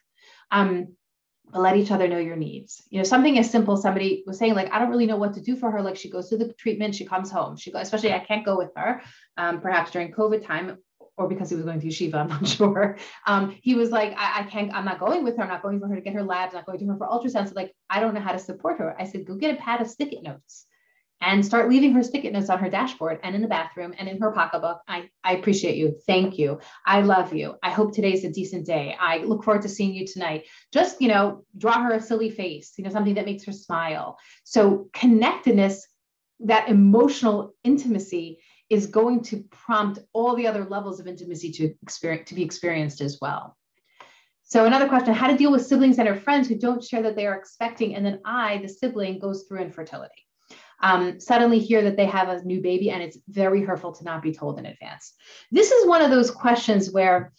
Um, 0.50 0.88
but 1.52 1.60
let 1.60 1.76
each 1.76 1.90
other 1.90 2.08
know 2.08 2.18
your 2.18 2.36
needs. 2.36 2.82
You 2.90 2.98
know, 2.98 3.04
something 3.04 3.38
as 3.38 3.50
simple, 3.50 3.76
somebody 3.76 4.24
was 4.26 4.38
saying, 4.38 4.54
like, 4.54 4.72
I 4.72 4.78
don't 4.78 4.90
really 4.90 5.06
know 5.06 5.16
what 5.16 5.34
to 5.34 5.40
do 5.40 5.56
for 5.56 5.70
her. 5.70 5.82
Like, 5.82 5.96
she 5.96 6.08
goes 6.08 6.28
to 6.30 6.36
the 6.36 6.52
treatment, 6.54 6.94
she 6.94 7.04
comes 7.04 7.30
home. 7.30 7.56
She 7.56 7.70
goes, 7.70 7.82
especially 7.82 8.12
I 8.12 8.20
can't 8.20 8.44
go 8.44 8.56
with 8.56 8.70
her, 8.76 9.02
um, 9.36 9.60
perhaps 9.60 9.90
during 9.90 10.12
COVID 10.12 10.46
time 10.46 10.78
or 11.16 11.28
because 11.28 11.50
he 11.50 11.56
was 11.56 11.64
going 11.64 11.80
to 11.80 11.86
yeshiva, 11.86 12.14
I'm 12.14 12.28
not 12.28 12.46
sure. 12.58 12.96
Um, 13.26 13.56
he 13.62 13.74
was 13.74 13.90
like, 13.90 14.14
I, 14.16 14.40
I, 14.40 14.42
can't, 14.44 14.72
I'm 14.74 14.84
not 14.84 14.98
going 14.98 15.24
with 15.24 15.36
her. 15.36 15.42
I'm 15.42 15.48
not 15.48 15.62
going 15.62 15.80
for 15.80 15.88
her 15.88 15.94
to 15.94 16.00
get 16.00 16.14
her 16.14 16.22
labs, 16.22 16.54
I'm 16.54 16.58
not 16.58 16.66
going 16.66 16.78
to 16.78 16.86
her 16.86 16.96
for 16.96 17.08
ultrasound. 17.08 17.48
So 17.48 17.54
like, 17.54 17.74
I 17.90 18.00
don't 18.00 18.14
know 18.14 18.20
how 18.20 18.32
to 18.32 18.38
support 18.38 18.78
her. 18.78 18.94
I 18.98 19.04
said, 19.04 19.26
go 19.26 19.34
get 19.36 19.54
a 19.54 19.60
pad 19.60 19.80
of 19.80 19.88
stick-it 19.88 20.22
notes 20.22 20.66
and 21.22 21.46
start 21.46 21.68
leaving 21.68 21.92
her 21.92 22.02
stick-it 22.02 22.32
notes 22.32 22.50
on 22.50 22.58
her 22.58 22.68
dashboard 22.68 23.20
and 23.22 23.34
in 23.34 23.42
the 23.42 23.48
bathroom 23.48 23.94
and 23.96 24.08
in 24.08 24.20
her 24.20 24.32
pocketbook. 24.32 24.80
I, 24.88 25.08
I 25.22 25.34
appreciate 25.34 25.76
you. 25.76 25.96
Thank 26.06 26.36
you. 26.36 26.58
I 26.84 27.02
love 27.02 27.32
you. 27.32 27.54
I 27.62 27.70
hope 27.70 27.94
today's 27.94 28.24
a 28.24 28.32
decent 28.32 28.66
day. 28.66 28.96
I 28.98 29.18
look 29.18 29.44
forward 29.44 29.62
to 29.62 29.68
seeing 29.68 29.94
you 29.94 30.04
tonight. 30.04 30.46
Just, 30.72 31.00
you 31.00 31.06
know, 31.06 31.44
draw 31.56 31.80
her 31.80 31.92
a 31.92 32.00
silly 32.00 32.30
face, 32.30 32.72
you 32.76 32.82
know, 32.82 32.90
something 32.90 33.14
that 33.14 33.24
makes 33.24 33.44
her 33.44 33.52
smile. 33.52 34.18
So 34.42 34.88
connectedness, 34.92 35.86
that 36.40 36.68
emotional 36.68 37.54
intimacy 37.62 38.40
is 38.72 38.86
going 38.86 39.22
to 39.24 39.44
prompt 39.50 40.00
all 40.12 40.34
the 40.34 40.46
other 40.46 40.64
levels 40.64 40.98
of 40.98 41.06
intimacy 41.06 41.52
to 41.52 41.74
experience 41.82 42.28
to 42.28 42.34
be 42.34 42.42
experienced 42.42 43.00
as 43.00 43.18
well. 43.20 43.56
So 44.42 44.66
another 44.66 44.88
question, 44.88 45.14
how 45.14 45.28
to 45.28 45.36
deal 45.36 45.52
with 45.52 45.66
siblings 45.66 45.98
and 45.98 46.06
their 46.06 46.16
friends 46.16 46.48
who 46.48 46.58
don't 46.58 46.84
share 46.84 47.02
that 47.02 47.16
they 47.16 47.26
are 47.26 47.36
expecting, 47.36 47.94
and 47.94 48.04
then 48.04 48.20
I, 48.24 48.58
the 48.58 48.68
sibling, 48.68 49.18
goes 49.18 49.44
through 49.44 49.60
infertility 49.60 50.22
um, 50.82 51.20
suddenly 51.20 51.58
hear 51.58 51.82
that 51.82 51.96
they 51.96 52.06
have 52.06 52.28
a 52.28 52.42
new 52.44 52.60
baby 52.60 52.90
and 52.90 53.02
it's 53.02 53.16
very 53.28 53.62
hurtful 53.62 53.92
to 53.92 54.04
not 54.04 54.22
be 54.22 54.32
told 54.32 54.58
in 54.58 54.66
advance. 54.66 55.14
This 55.50 55.70
is 55.70 55.86
one 55.86 56.02
of 56.02 56.10
those 56.10 56.30
questions 56.30 56.90
where 56.90 57.32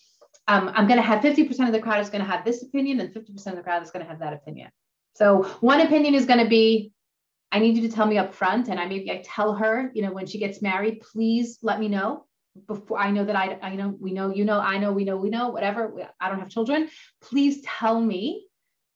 um, 0.48 0.72
I'm 0.74 0.88
going 0.88 0.98
to 0.98 1.06
have 1.06 1.22
50% 1.22 1.68
of 1.68 1.74
the 1.74 1.82
crowd 1.82 2.00
is 2.00 2.10
going 2.10 2.24
to 2.24 2.30
have 2.30 2.46
this 2.46 2.64
opinion 2.64 3.00
and 3.02 3.14
50% 3.14 3.48
of 3.48 3.56
the 3.56 3.64
crowd 3.64 3.84
is 3.84 3.92
going 3.92 4.04
to 4.04 4.10
have 4.10 4.20
that 4.20 4.34
opinion. 4.34 4.70
So 5.16 5.44
one 5.60 5.82
opinion 5.82 6.16
is 6.16 6.26
going 6.26 6.40
to 6.40 6.50
be, 6.50 6.92
I 7.54 7.60
need 7.60 7.78
you 7.78 7.88
to 7.88 7.96
tell 7.96 8.08
me 8.08 8.18
up 8.18 8.34
front. 8.34 8.68
And 8.68 8.80
I 8.80 8.88
maybe 8.88 9.12
I 9.12 9.22
tell 9.24 9.54
her, 9.54 9.92
you 9.94 10.02
know, 10.02 10.12
when 10.12 10.26
she 10.26 10.40
gets 10.40 10.62
married, 10.62 11.02
please 11.02 11.60
let 11.62 11.80
me 11.80 11.88
know 11.88 12.26
before 12.68 12.98
I 13.00 13.12
know 13.12 13.24
that 13.26 13.36
I, 13.36 13.60
I 13.62 13.76
know, 13.76 13.96
we 14.00 14.12
know, 14.12 14.34
you 14.34 14.44
know, 14.44 14.60
I 14.60 14.80
know, 14.80 14.92
we 14.92 15.06
know, 15.06 15.18
we 15.18 15.30
know, 15.30 15.50
whatever. 15.50 15.94
I 16.20 16.30
don't 16.30 16.40
have 16.40 16.50
children. 16.50 16.90
Please 17.22 17.62
tell 17.62 18.02
me 18.02 18.48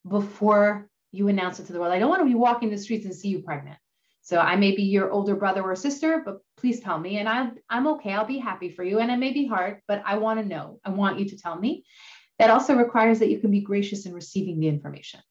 before 0.07 0.89
you 1.11 1.27
announce 1.27 1.59
it 1.59 1.67
to 1.67 1.73
the 1.73 1.79
world. 1.79 1.93
I 1.93 1.99
don't 1.99 2.09
want 2.09 2.21
to 2.21 2.25
be 2.25 2.33
walking 2.33 2.71
the 2.71 2.77
streets 2.79 3.05
and 3.05 3.13
see 3.13 3.29
you 3.29 3.43
pregnant. 3.43 3.77
So 4.21 4.39
I 4.39 4.55
may 4.55 4.75
be 4.75 4.83
your 4.83 5.11
older 5.11 5.35
brother 5.35 5.61
or 5.61 5.75
sister, 5.75 6.23
but 6.25 6.39
please 6.57 6.79
tell 6.79 6.99
me. 6.99 7.19
And 7.19 7.29
I, 7.29 7.49
I'm 7.69 7.87
okay. 7.87 8.11
I'll 8.11 8.25
be 8.25 8.39
happy 8.39 8.71
for 8.71 8.83
you. 8.83 8.99
And 8.99 9.11
it 9.11 9.17
may 9.17 9.33
be 9.33 9.45
hard, 9.45 9.81
but 9.87 10.01
I 10.05 10.17
want 10.17 10.39
to 10.39 10.45
know. 10.45 10.79
I 10.83 10.89
want 10.89 11.19
you 11.19 11.29
to 11.29 11.37
tell 11.37 11.57
me. 11.57 11.85
That 12.39 12.49
also 12.49 12.75
requires 12.75 13.19
that 13.19 13.29
you 13.29 13.39
can 13.39 13.51
be 13.51 13.61
gracious 13.61 14.05
in 14.05 14.13
receiving 14.13 14.59
the 14.59 14.67
information. 14.67 15.21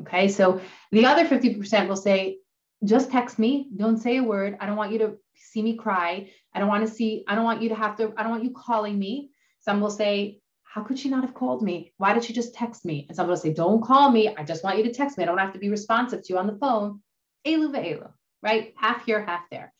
Okay. 0.00 0.28
So 0.28 0.60
the 0.92 1.06
other 1.06 1.24
50% 1.26 1.88
will 1.88 1.96
say, 1.96 2.38
just 2.84 3.10
text 3.10 3.38
me. 3.38 3.68
Don't 3.76 3.98
say 3.98 4.18
a 4.18 4.22
word. 4.22 4.56
I 4.60 4.66
don't 4.66 4.76
want 4.76 4.92
you 4.92 4.98
to 4.98 5.16
see 5.34 5.62
me 5.62 5.76
cry. 5.76 6.30
I 6.54 6.58
don't 6.58 6.68
want 6.68 6.86
to 6.86 6.92
see, 6.92 7.24
I 7.28 7.34
don't 7.34 7.44
want 7.44 7.62
you 7.62 7.68
to 7.70 7.74
have 7.74 7.96
to, 7.96 8.12
I 8.16 8.22
don't 8.22 8.32
want 8.32 8.44
you 8.44 8.50
calling 8.50 8.98
me. 8.98 9.30
Some 9.60 9.80
will 9.80 9.90
say, 9.90 10.40
how 10.62 10.82
could 10.82 10.98
she 10.98 11.08
not 11.08 11.24
have 11.24 11.34
called 11.34 11.62
me? 11.62 11.92
Why 11.98 12.12
did 12.12 12.24
she 12.24 12.32
just 12.32 12.54
text 12.54 12.84
me? 12.84 13.06
And 13.08 13.16
some 13.16 13.28
will 13.28 13.36
say, 13.36 13.52
don't 13.52 13.82
call 13.82 14.10
me. 14.10 14.34
I 14.36 14.42
just 14.42 14.64
want 14.64 14.76
you 14.76 14.84
to 14.84 14.92
text 14.92 15.16
me. 15.16 15.24
I 15.24 15.26
don't 15.26 15.38
have 15.38 15.52
to 15.52 15.58
be 15.58 15.70
responsive 15.70 16.22
to 16.22 16.32
you 16.32 16.38
on 16.38 16.46
the 16.46 16.58
phone. 16.58 17.00
Elu 17.46 17.72
ve'elu 17.72 18.10
right? 18.44 18.74
Half 18.76 19.06
here, 19.06 19.24
half 19.24 19.48
there. 19.50 19.72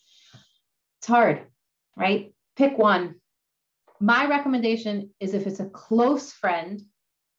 It's 0.99 1.07
hard, 1.07 1.42
right? 1.97 2.32
Pick 2.57 2.78
one. 2.78 3.16
My 4.01 4.26
recommendation 4.26 5.11
is 5.20 5.34
if 5.34 5.47
it's 5.47 5.61
a 5.61 5.66
close 5.66 6.32
friend, 6.32 6.80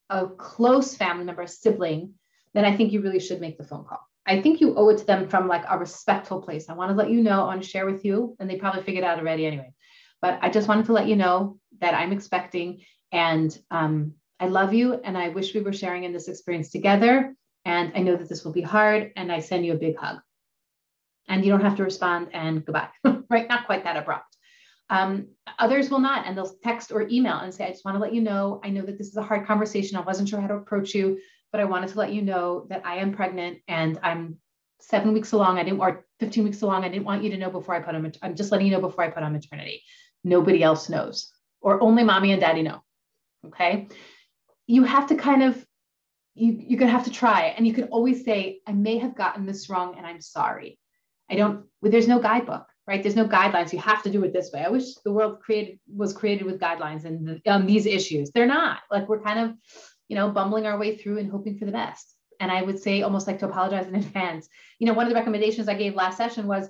a 0.10 0.28
close 0.28 0.96
family 0.96 1.26
member, 1.26 1.42
a 1.42 1.48
sibling, 1.48 2.14
then 2.54 2.64
I 2.64 2.78
think 2.78 2.94
you 2.94 3.02
really 3.02 3.20
should 3.20 3.42
make 3.42 3.58
the 3.58 3.66
phone 3.66 3.86
call. 3.86 4.08
I 4.26 4.42
think 4.42 4.60
you 4.60 4.76
owe 4.76 4.90
it 4.90 4.98
to 5.00 5.06
them 5.06 5.28
from 5.28 5.48
like 5.48 5.64
a 5.70 5.78
respectful 5.78 6.42
place. 6.42 6.70
I 6.70 6.74
want 6.74 6.90
to 6.90 6.96
let 6.96 7.12
you 7.12 7.22
know, 7.22 7.44
I 7.44 7.48
want 7.48 7.64
to 7.64 7.70
share 7.70 7.86
with 7.86 8.04
you, 8.04 8.36
and 8.40 8.50
they 8.50 8.56
probably 8.56 8.82
figured 8.82 9.04
out 9.04 9.20
already 9.20 9.46
anyway. 9.46 9.74
But 10.22 10.40
I 10.42 10.50
just 10.50 10.68
wanted 10.68 10.86
to 10.86 10.94
let 10.94 11.08
you 11.08 11.16
know 11.16 11.60
that 11.82 11.94
I'm 11.94 12.12
expecting 12.12 12.82
and 13.12 13.56
um, 13.70 14.14
I 14.40 14.48
love 14.48 14.74
you 14.74 14.96
and 14.96 15.18
I 15.18 15.30
wish 15.30 15.54
we 15.54 15.62
were 15.62 15.74
sharing 15.74 16.04
in 16.04 16.14
this 16.14 16.28
experience 16.28 16.72
together. 16.72 17.36
And 17.64 17.92
I 17.96 18.00
know 18.00 18.16
that 18.16 18.28
this 18.30 18.44
will 18.44 18.52
be 18.52 18.62
hard 18.62 19.12
and 19.16 19.32
I 19.32 19.40
send 19.40 19.66
you 19.66 19.74
a 19.74 19.78
big 19.78 19.98
hug. 19.98 20.18
And 21.28 21.44
you 21.44 21.52
don't 21.52 21.62
have 21.62 21.78
to 21.78 21.84
respond 21.84 22.30
and 22.34 22.64
goodbye, 22.66 22.90
right? 23.30 23.48
Not 23.48 23.66
quite 23.66 23.84
that 23.84 23.98
abrupt. 23.98 24.36
Um, 24.90 25.30
others 25.58 25.90
will 25.90 26.00
not, 26.00 26.28
and 26.28 26.38
they'll 26.38 26.56
text 26.64 26.92
or 26.92 27.08
email 27.10 27.38
and 27.38 27.52
say, 27.52 27.66
I 27.66 27.72
just 27.72 27.86
want 27.86 27.96
to 27.96 28.02
let 28.02 28.14
you 28.14 28.22
know, 28.22 28.62
I 28.64 28.70
know 28.70 28.84
that 28.84 29.00
this 29.00 29.08
is 29.08 29.18
a 29.18 29.24
hard 29.24 29.48
conversation. 29.48 29.98
I 29.98 30.02
wasn't 30.02 30.30
sure 30.30 30.40
how 30.40 30.48
to 30.48 30.56
approach 30.56 30.94
you, 30.94 31.20
but 31.52 31.62
I 31.62 31.66
wanted 31.66 31.90
to 31.90 31.98
let 31.98 32.14
you 32.14 32.22
know 32.22 32.66
that 32.70 32.86
I 32.86 32.98
am 32.98 33.14
pregnant 33.14 33.60
and 33.68 34.00
I'm 34.04 34.38
seven 34.82 35.14
weeks 35.14 35.32
along. 35.32 35.58
I 35.58 35.64
didn't, 35.64 35.80
or 35.80 36.06
15 36.20 36.44
weeks 36.44 36.62
along. 36.62 36.84
I 36.84 36.90
didn't 36.90 37.06
want 37.06 37.24
you 37.24 37.32
to 37.32 37.38
know 37.38 37.50
before 37.50 37.76
I 37.76 37.80
put 37.80 37.96
on, 37.96 38.12
I'm 38.22 38.36
just 38.36 38.52
letting 38.52 38.68
you 38.68 38.74
know 38.74 38.82
before 38.82 39.04
I 39.04 39.10
put 39.10 39.24
on 39.24 39.34
maternity. 39.34 39.84
Nobody 40.24 40.64
else 40.64 40.90
knows, 40.90 41.32
or 41.62 41.82
only 41.82 42.04
mommy 42.04 42.32
and 42.32 42.42
daddy 42.42 42.62
know. 42.62 42.82
Okay. 43.48 43.88
You 44.68 44.84
have 44.84 45.08
to 45.08 45.16
kind 45.16 45.44
of, 45.44 45.66
you, 46.34 46.58
you're 46.60 46.80
going 46.80 46.92
to 46.92 46.98
have 46.98 47.06
to 47.06 47.12
try. 47.12 47.54
And 47.56 47.68
you 47.68 47.74
can 47.74 47.86
always 47.86 48.26
say, 48.26 48.60
I 48.68 48.74
may 48.74 48.98
have 48.98 49.16
gotten 49.16 49.46
this 49.46 49.70
wrong 49.70 49.96
and 49.98 50.06
I'm 50.06 50.22
sorry. 50.22 50.80
I 51.30 51.36
don't, 51.36 51.66
there's 51.82 52.08
no 52.08 52.20
guidebook, 52.20 52.66
right? 52.88 53.02
There's 53.02 53.16
no 53.16 53.28
guidelines. 53.28 53.72
You 53.72 53.80
have 53.80 54.04
to 54.04 54.10
do 54.10 54.24
it 54.24 54.34
this 54.34 54.52
way. 54.52 54.64
I 54.64 54.70
wish 54.70 54.96
the 55.04 55.12
world 55.12 55.40
created 55.42 55.80
was 55.88 56.14
created 56.14 56.46
with 56.46 56.60
guidelines 56.60 57.06
and 57.06 57.42
the, 57.44 57.64
these 57.66 57.86
issues. 57.86 58.32
They're 58.32 58.46
not 58.48 58.80
like 58.92 59.08
we're 59.08 59.22
kind 59.22 59.40
of, 59.40 59.54
you 60.08 60.16
know, 60.16 60.30
bumbling 60.30 60.66
our 60.66 60.78
way 60.78 60.96
through 60.98 61.18
and 61.18 61.30
hoping 61.30 61.58
for 61.58 61.66
the 61.66 61.72
best. 61.72 62.16
And 62.40 62.52
I 62.52 62.62
would 62.62 62.80
say 62.80 63.02
almost 63.02 63.28
like 63.28 63.40
to 63.40 63.48
apologize 63.48 63.88
in 63.88 63.96
advance. 64.06 64.48
You 64.80 64.88
know, 64.88 64.94
one 64.94 65.06
of 65.06 65.10
the 65.10 65.16
recommendations 65.16 65.68
I 65.68 65.76
gave 65.76 65.96
last 65.96 66.18
session 66.18 66.48
was 66.48 66.70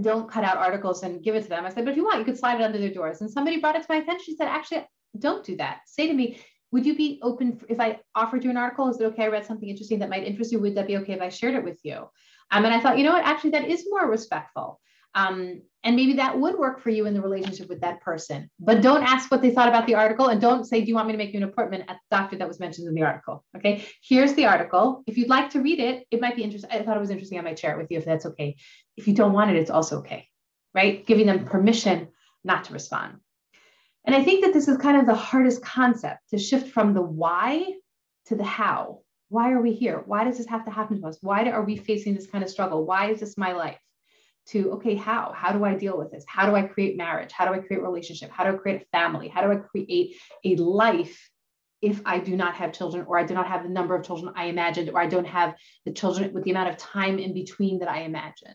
don't 0.00 0.30
cut 0.30 0.44
out 0.44 0.58
articles 0.58 1.02
and 1.02 1.22
give 1.22 1.34
it 1.34 1.42
to 1.42 1.48
them. 1.48 1.64
I 1.64 1.70
said, 1.70 1.84
but 1.84 1.90
if 1.90 1.96
you 1.96 2.04
want, 2.04 2.18
you 2.18 2.24
could 2.24 2.38
slide 2.38 2.60
it 2.60 2.64
under 2.64 2.78
their 2.78 2.92
doors. 2.92 3.20
And 3.20 3.30
somebody 3.30 3.60
brought 3.60 3.76
it 3.76 3.82
to 3.82 3.86
my 3.88 3.96
attention. 3.96 4.24
She 4.24 4.36
said, 4.36 4.48
actually, 4.48 4.86
don't 5.18 5.44
do 5.44 5.56
that. 5.56 5.80
Say 5.86 6.06
to 6.06 6.14
me, 6.14 6.40
would 6.70 6.84
you 6.84 6.96
be 6.96 7.18
open 7.22 7.60
if 7.68 7.80
I 7.80 7.98
offered 8.14 8.44
you 8.44 8.50
an 8.50 8.56
article? 8.56 8.88
Is 8.88 9.00
it 9.00 9.04
okay? 9.04 9.24
I 9.24 9.28
read 9.28 9.46
something 9.46 9.68
interesting 9.68 9.98
that 10.00 10.10
might 10.10 10.24
interest 10.24 10.52
you. 10.52 10.60
Would 10.60 10.74
that 10.74 10.86
be 10.86 10.98
okay 10.98 11.14
if 11.14 11.22
I 11.22 11.30
shared 11.30 11.54
it 11.54 11.64
with 11.64 11.80
you? 11.82 12.08
Um, 12.50 12.64
and 12.64 12.74
I 12.74 12.80
thought, 12.80 12.98
you 12.98 13.04
know 13.04 13.12
what, 13.12 13.24
actually, 13.24 13.50
that 13.50 13.68
is 13.68 13.86
more 13.88 14.08
respectful. 14.08 14.80
Um, 15.14 15.62
and 15.84 15.94
maybe 15.94 16.14
that 16.14 16.38
would 16.38 16.58
work 16.58 16.80
for 16.80 16.90
you 16.90 17.06
in 17.06 17.14
the 17.14 17.20
relationship 17.20 17.68
with 17.68 17.80
that 17.80 18.00
person. 18.00 18.50
But 18.58 18.82
don't 18.82 19.02
ask 19.02 19.30
what 19.30 19.42
they 19.42 19.50
thought 19.50 19.68
about 19.68 19.86
the 19.86 19.94
article 19.94 20.26
and 20.26 20.40
don't 20.40 20.64
say, 20.64 20.80
Do 20.80 20.88
you 20.88 20.94
want 20.94 21.06
me 21.06 21.12
to 21.12 21.18
make 21.18 21.32
you 21.32 21.38
an 21.38 21.44
appointment 21.44 21.84
at 21.88 21.96
the 21.96 22.16
doctor 22.16 22.36
that 22.36 22.48
was 22.48 22.58
mentioned 22.58 22.88
in 22.88 22.94
the 22.94 23.02
article? 23.02 23.44
Okay, 23.56 23.84
here's 24.02 24.34
the 24.34 24.46
article. 24.46 25.02
If 25.06 25.16
you'd 25.16 25.28
like 25.28 25.50
to 25.50 25.60
read 25.60 25.78
it, 25.78 26.04
it 26.10 26.20
might 26.20 26.36
be 26.36 26.42
interesting. 26.42 26.70
I 26.70 26.82
thought 26.82 26.96
it 26.96 27.00
was 27.00 27.10
interesting. 27.10 27.38
I 27.38 27.42
might 27.42 27.58
share 27.58 27.74
it 27.74 27.78
with 27.78 27.90
you 27.90 27.98
if 27.98 28.04
that's 28.04 28.26
okay. 28.26 28.56
If 28.96 29.06
you 29.06 29.14
don't 29.14 29.32
want 29.32 29.50
it, 29.50 29.56
it's 29.56 29.70
also 29.70 29.98
okay, 29.98 30.28
right? 30.74 31.06
Giving 31.06 31.26
them 31.26 31.44
permission 31.44 32.08
not 32.44 32.64
to 32.64 32.72
respond. 32.72 33.18
And 34.04 34.16
I 34.16 34.24
think 34.24 34.44
that 34.44 34.52
this 34.52 34.68
is 34.68 34.78
kind 34.78 34.96
of 34.96 35.06
the 35.06 35.14
hardest 35.14 35.62
concept 35.62 36.30
to 36.30 36.38
shift 36.38 36.70
from 36.70 36.92
the 36.94 37.02
why 37.02 37.64
to 38.26 38.34
the 38.34 38.44
how. 38.44 39.00
Why 39.28 39.52
are 39.52 39.60
we 39.60 39.74
here? 39.74 40.02
Why 40.06 40.24
does 40.24 40.38
this 40.38 40.46
have 40.46 40.64
to 40.64 40.70
happen 40.70 41.00
to 41.00 41.06
us? 41.08 41.18
Why 41.20 41.48
are 41.50 41.62
we 41.62 41.76
facing 41.76 42.14
this 42.14 42.26
kind 42.26 42.42
of 42.42 42.50
struggle? 42.50 42.84
Why 42.84 43.10
is 43.10 43.20
this 43.20 43.36
my 43.36 43.52
life? 43.52 43.78
To, 44.50 44.72
okay, 44.72 44.94
how? 44.94 45.32
How 45.36 45.52
do 45.52 45.64
I 45.64 45.74
deal 45.74 45.98
with 45.98 46.10
this? 46.10 46.24
How 46.26 46.48
do 46.48 46.56
I 46.56 46.62
create 46.62 46.96
marriage? 46.96 47.32
How 47.32 47.46
do 47.46 47.52
I 47.52 47.58
create 47.58 47.82
relationship? 47.82 48.30
How 48.30 48.44
do 48.44 48.56
I 48.56 48.58
create 48.58 48.82
a 48.82 48.86
family? 48.96 49.28
How 49.28 49.42
do 49.42 49.52
I 49.52 49.56
create 49.56 50.16
a 50.44 50.56
life 50.56 51.30
if 51.82 52.00
I 52.06 52.18
do 52.18 52.34
not 52.36 52.54
have 52.54 52.72
children 52.72 53.04
or 53.06 53.18
I 53.18 53.24
do 53.24 53.34
not 53.34 53.46
have 53.46 53.62
the 53.62 53.68
number 53.68 53.94
of 53.94 54.06
children 54.06 54.32
I 54.34 54.46
imagined 54.46 54.88
or 54.88 54.98
I 54.98 55.06
don't 55.06 55.26
have 55.26 55.54
the 55.84 55.92
children 55.92 56.32
with 56.32 56.44
the 56.44 56.50
amount 56.50 56.70
of 56.70 56.78
time 56.78 57.18
in 57.18 57.34
between 57.34 57.80
that 57.80 57.90
I 57.90 58.02
imagined? 58.02 58.54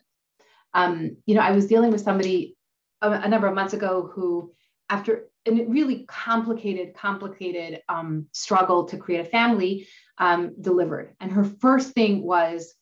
Um, 0.74 1.16
you 1.26 1.36
know, 1.36 1.40
I 1.42 1.52
was 1.52 1.66
dealing 1.66 1.92
with 1.92 2.00
somebody 2.00 2.56
a, 3.00 3.10
a 3.10 3.28
number 3.28 3.46
of 3.46 3.54
months 3.54 3.72
ago 3.72 4.10
who, 4.12 4.52
after 4.90 5.28
a 5.46 5.52
really 5.52 6.04
complicated, 6.08 6.94
complicated 6.94 7.82
um, 7.88 8.26
struggle 8.32 8.86
to 8.86 8.96
create 8.96 9.20
a 9.20 9.30
family, 9.30 9.86
um, 10.18 10.54
delivered. 10.60 11.14
And 11.20 11.30
her 11.30 11.44
first 11.44 11.92
thing 11.92 12.22
was, 12.22 12.74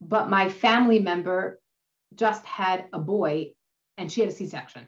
but 0.00 0.28
my 0.28 0.48
family 0.48 0.98
member 0.98 1.60
just 2.16 2.44
had 2.44 2.86
a 2.92 2.98
boy 2.98 3.52
and 3.98 4.10
she 4.10 4.20
had 4.20 4.30
a 4.30 4.32
C 4.32 4.46
section, 4.46 4.86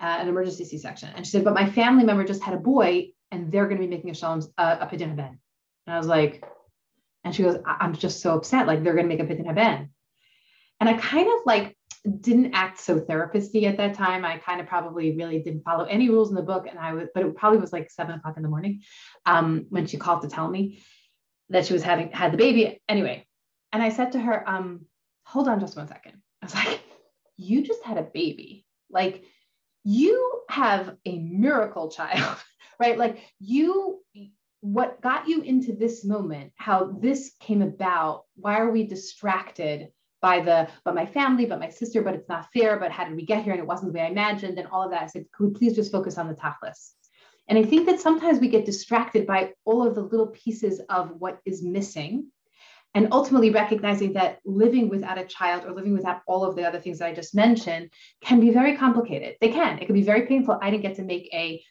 uh, 0.00 0.18
an 0.20 0.28
emergency 0.28 0.64
C 0.64 0.78
section. 0.78 1.10
And 1.14 1.24
she 1.26 1.32
said, 1.32 1.44
but 1.44 1.54
my 1.54 1.68
family 1.70 2.04
member 2.04 2.24
just 2.24 2.42
had 2.42 2.54
a 2.54 2.58
boy 2.58 3.08
and 3.30 3.50
they're 3.50 3.66
going 3.66 3.80
to 3.80 3.86
be 3.86 3.88
making 3.88 4.10
a 4.10 4.14
shalom, 4.14 4.42
uh, 4.58 4.76
a 4.80 4.86
pidyon 4.86 5.10
haben. 5.10 5.40
And 5.86 5.94
I 5.94 5.98
was 5.98 6.06
like, 6.06 6.44
and 7.24 7.34
she 7.34 7.42
goes, 7.42 7.58
I'm 7.66 7.94
just 7.94 8.20
so 8.20 8.36
upset. 8.36 8.66
Like 8.66 8.82
they're 8.82 8.94
going 8.94 9.08
to 9.08 9.16
make 9.16 9.20
a 9.20 9.26
pidyon 9.26 9.46
haben. 9.46 9.90
And 10.80 10.88
I 10.88 10.94
kind 10.94 11.26
of 11.26 11.40
like 11.46 11.76
didn't 12.20 12.54
act 12.54 12.78
so 12.78 13.00
therapisty 13.00 13.64
at 13.64 13.78
that 13.78 13.94
time. 13.94 14.24
I 14.24 14.38
kind 14.38 14.60
of 14.60 14.66
probably 14.66 15.16
really 15.16 15.40
didn't 15.40 15.64
follow 15.64 15.84
any 15.84 16.08
rules 16.08 16.28
in 16.28 16.36
the 16.36 16.42
book. 16.42 16.66
And 16.68 16.78
I 16.78 16.92
was, 16.92 17.08
but 17.14 17.24
it 17.24 17.34
probably 17.34 17.58
was 17.58 17.72
like 17.72 17.90
seven 17.90 18.14
o'clock 18.14 18.36
in 18.36 18.42
the 18.42 18.48
morning 18.48 18.82
um, 19.24 19.66
when 19.70 19.86
she 19.86 19.96
called 19.96 20.22
to 20.22 20.28
tell 20.28 20.48
me 20.48 20.82
that 21.48 21.66
she 21.66 21.72
was 21.72 21.82
having 21.82 22.10
had 22.12 22.32
the 22.32 22.36
baby. 22.36 22.80
Anyway, 22.88 23.26
and 23.72 23.82
I 23.82 23.88
said 23.88 24.12
to 24.12 24.20
her, 24.20 24.48
um, 24.48 24.86
hold 25.24 25.48
on 25.48 25.58
just 25.60 25.76
one 25.76 25.88
second. 25.88 26.22
I 26.42 26.46
was 26.46 26.54
like, 26.54 26.80
you 27.36 27.62
just 27.62 27.82
had 27.82 27.98
a 27.98 28.02
baby. 28.02 28.66
Like 28.90 29.24
you 29.84 30.42
have 30.48 30.96
a 31.04 31.18
miracle 31.18 31.90
child, 31.90 32.38
right? 32.80 32.98
Like 32.98 33.18
you, 33.38 34.00
what 34.60 35.00
got 35.00 35.28
you 35.28 35.42
into 35.42 35.72
this 35.72 36.04
moment, 36.04 36.52
how 36.56 36.96
this 37.00 37.32
came 37.40 37.62
about, 37.62 38.24
why 38.36 38.58
are 38.58 38.70
we 38.70 38.84
distracted 38.86 39.88
by 40.20 40.40
the, 40.40 40.68
but 40.84 40.94
my 40.94 41.06
family, 41.06 41.46
but 41.46 41.60
my 41.60 41.68
sister, 41.68 42.02
but 42.02 42.14
it's 42.14 42.28
not 42.28 42.48
fair, 42.52 42.78
but 42.78 42.90
how 42.90 43.04
did 43.04 43.14
we 43.14 43.24
get 43.24 43.44
here? 43.44 43.52
And 43.52 43.60
it 43.60 43.66
wasn't 43.66 43.92
the 43.92 43.98
way 43.98 44.04
I 44.04 44.10
imagined 44.10 44.58
and 44.58 44.66
all 44.68 44.82
of 44.82 44.90
that. 44.90 45.02
I 45.02 45.06
said, 45.06 45.26
could 45.32 45.48
we 45.48 45.54
please 45.54 45.76
just 45.76 45.92
focus 45.92 46.18
on 46.18 46.26
the 46.26 46.34
tachlis? 46.34 46.92
And 47.48 47.58
I 47.58 47.62
think 47.62 47.86
that 47.86 48.00
sometimes 48.00 48.40
we 48.40 48.48
get 48.48 48.64
distracted 48.64 49.26
by 49.26 49.52
all 49.64 49.86
of 49.86 49.94
the 49.94 50.02
little 50.02 50.28
pieces 50.28 50.80
of 50.88 51.12
what 51.18 51.38
is 51.44 51.62
missing. 51.62 52.26
And 52.96 53.08
ultimately 53.12 53.50
recognizing 53.50 54.14
that 54.14 54.38
living 54.46 54.88
without 54.88 55.18
a 55.18 55.26
child 55.26 55.66
or 55.66 55.72
living 55.72 55.92
without 55.92 56.22
all 56.26 56.44
of 56.46 56.56
the 56.56 56.66
other 56.66 56.80
things 56.80 56.98
that 56.98 57.08
I 57.08 57.12
just 57.12 57.34
mentioned 57.34 57.90
can 58.22 58.40
be 58.40 58.50
very 58.50 58.74
complicated. 58.74 59.36
They 59.38 59.50
can. 59.50 59.78
It 59.78 59.84
can 59.84 59.94
be 59.94 60.02
very 60.02 60.22
painful. 60.22 60.58
I 60.62 60.70
didn't 60.70 60.82
get 60.82 60.96
to 60.96 61.02
make 61.02 61.28
a 61.34 61.62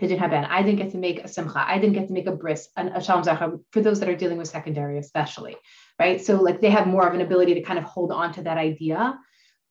pidyon 0.00 0.18
haben. 0.18 0.44
I 0.44 0.62
didn't 0.62 0.78
get 0.78 0.92
to 0.92 0.98
make 0.98 1.24
a 1.24 1.28
simcha. 1.28 1.60
I 1.66 1.78
didn't 1.80 1.94
get 1.94 2.06
to 2.06 2.14
make 2.14 2.28
a 2.28 2.36
bris, 2.36 2.68
an, 2.76 2.88
a 2.88 3.02
shalom 3.02 3.24
zachar, 3.24 3.58
for 3.72 3.80
those 3.80 3.98
that 3.98 4.08
are 4.08 4.14
dealing 4.14 4.38
with 4.38 4.46
secondary, 4.46 4.96
especially, 4.98 5.56
right? 5.98 6.24
So 6.24 6.40
like 6.40 6.60
they 6.60 6.70
have 6.70 6.86
more 6.86 7.04
of 7.04 7.14
an 7.14 7.20
ability 7.20 7.54
to 7.54 7.62
kind 7.62 7.78
of 7.78 7.84
hold 7.84 8.12
on 8.12 8.32
to 8.34 8.42
that 8.44 8.56
idea. 8.56 9.18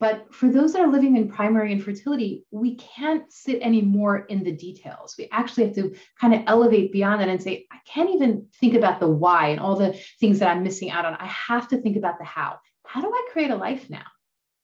But 0.00 0.34
for 0.34 0.48
those 0.48 0.72
that 0.72 0.80
are 0.80 0.90
living 0.90 1.18
in 1.18 1.28
primary 1.28 1.72
infertility, 1.72 2.46
we 2.50 2.76
can't 2.76 3.30
sit 3.30 3.60
anymore 3.60 4.24
in 4.30 4.42
the 4.42 4.50
details. 4.50 5.14
We 5.18 5.28
actually 5.30 5.66
have 5.66 5.74
to 5.74 5.94
kind 6.18 6.32
of 6.32 6.40
elevate 6.46 6.90
beyond 6.90 7.20
that 7.20 7.28
and 7.28 7.40
say, 7.40 7.66
I 7.70 7.76
can't 7.86 8.08
even 8.08 8.46
think 8.58 8.74
about 8.74 8.98
the 8.98 9.08
why 9.08 9.48
and 9.48 9.60
all 9.60 9.76
the 9.76 10.00
things 10.18 10.38
that 10.38 10.48
I'm 10.48 10.62
missing 10.62 10.90
out 10.90 11.04
on. 11.04 11.16
I 11.20 11.26
have 11.26 11.68
to 11.68 11.76
think 11.76 11.98
about 11.98 12.18
the 12.18 12.24
how. 12.24 12.58
How 12.86 13.02
do 13.02 13.12
I 13.12 13.28
create 13.30 13.50
a 13.50 13.56
life 13.56 13.90
now? 13.90 14.06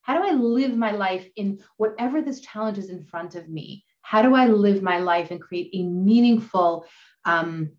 How 0.00 0.16
do 0.16 0.26
I 0.26 0.32
live 0.32 0.74
my 0.74 0.92
life 0.92 1.28
in 1.36 1.60
whatever 1.76 2.22
this 2.22 2.40
challenge 2.40 2.78
is 2.78 2.88
in 2.88 3.04
front 3.04 3.34
of 3.34 3.46
me? 3.46 3.84
How 4.00 4.22
do 4.22 4.34
I 4.34 4.46
live 4.46 4.82
my 4.82 5.00
life 5.00 5.30
and 5.30 5.40
create 5.40 5.68
a 5.74 5.82
meaningful, 5.82 6.86
um, 7.26 7.72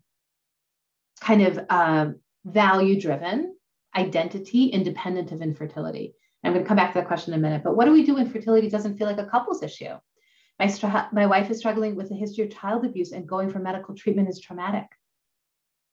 kind 1.20 1.42
of 1.42 1.58
uh, 1.68 2.10
value 2.44 3.00
driven 3.00 3.56
identity 3.96 4.66
independent 4.66 5.32
of 5.32 5.42
infertility? 5.42 6.14
I'm 6.44 6.52
going 6.52 6.64
to 6.64 6.68
come 6.68 6.76
back 6.76 6.92
to 6.92 7.00
that 7.00 7.08
question 7.08 7.34
in 7.34 7.40
a 7.40 7.42
minute. 7.42 7.62
But 7.64 7.76
what 7.76 7.84
do 7.84 7.92
we 7.92 8.04
do 8.04 8.14
when 8.14 8.30
fertility 8.30 8.68
doesn't 8.70 8.96
feel 8.96 9.06
like 9.06 9.18
a 9.18 9.26
couples 9.26 9.62
issue? 9.62 9.94
My, 10.58 11.06
my 11.12 11.26
wife 11.26 11.50
is 11.50 11.58
struggling 11.58 11.94
with 11.94 12.10
a 12.10 12.14
history 12.14 12.44
of 12.44 12.54
child 12.54 12.84
abuse, 12.84 13.12
and 13.12 13.28
going 13.28 13.48
for 13.48 13.58
medical 13.58 13.94
treatment 13.94 14.28
is 14.28 14.40
traumatic. 14.40 14.86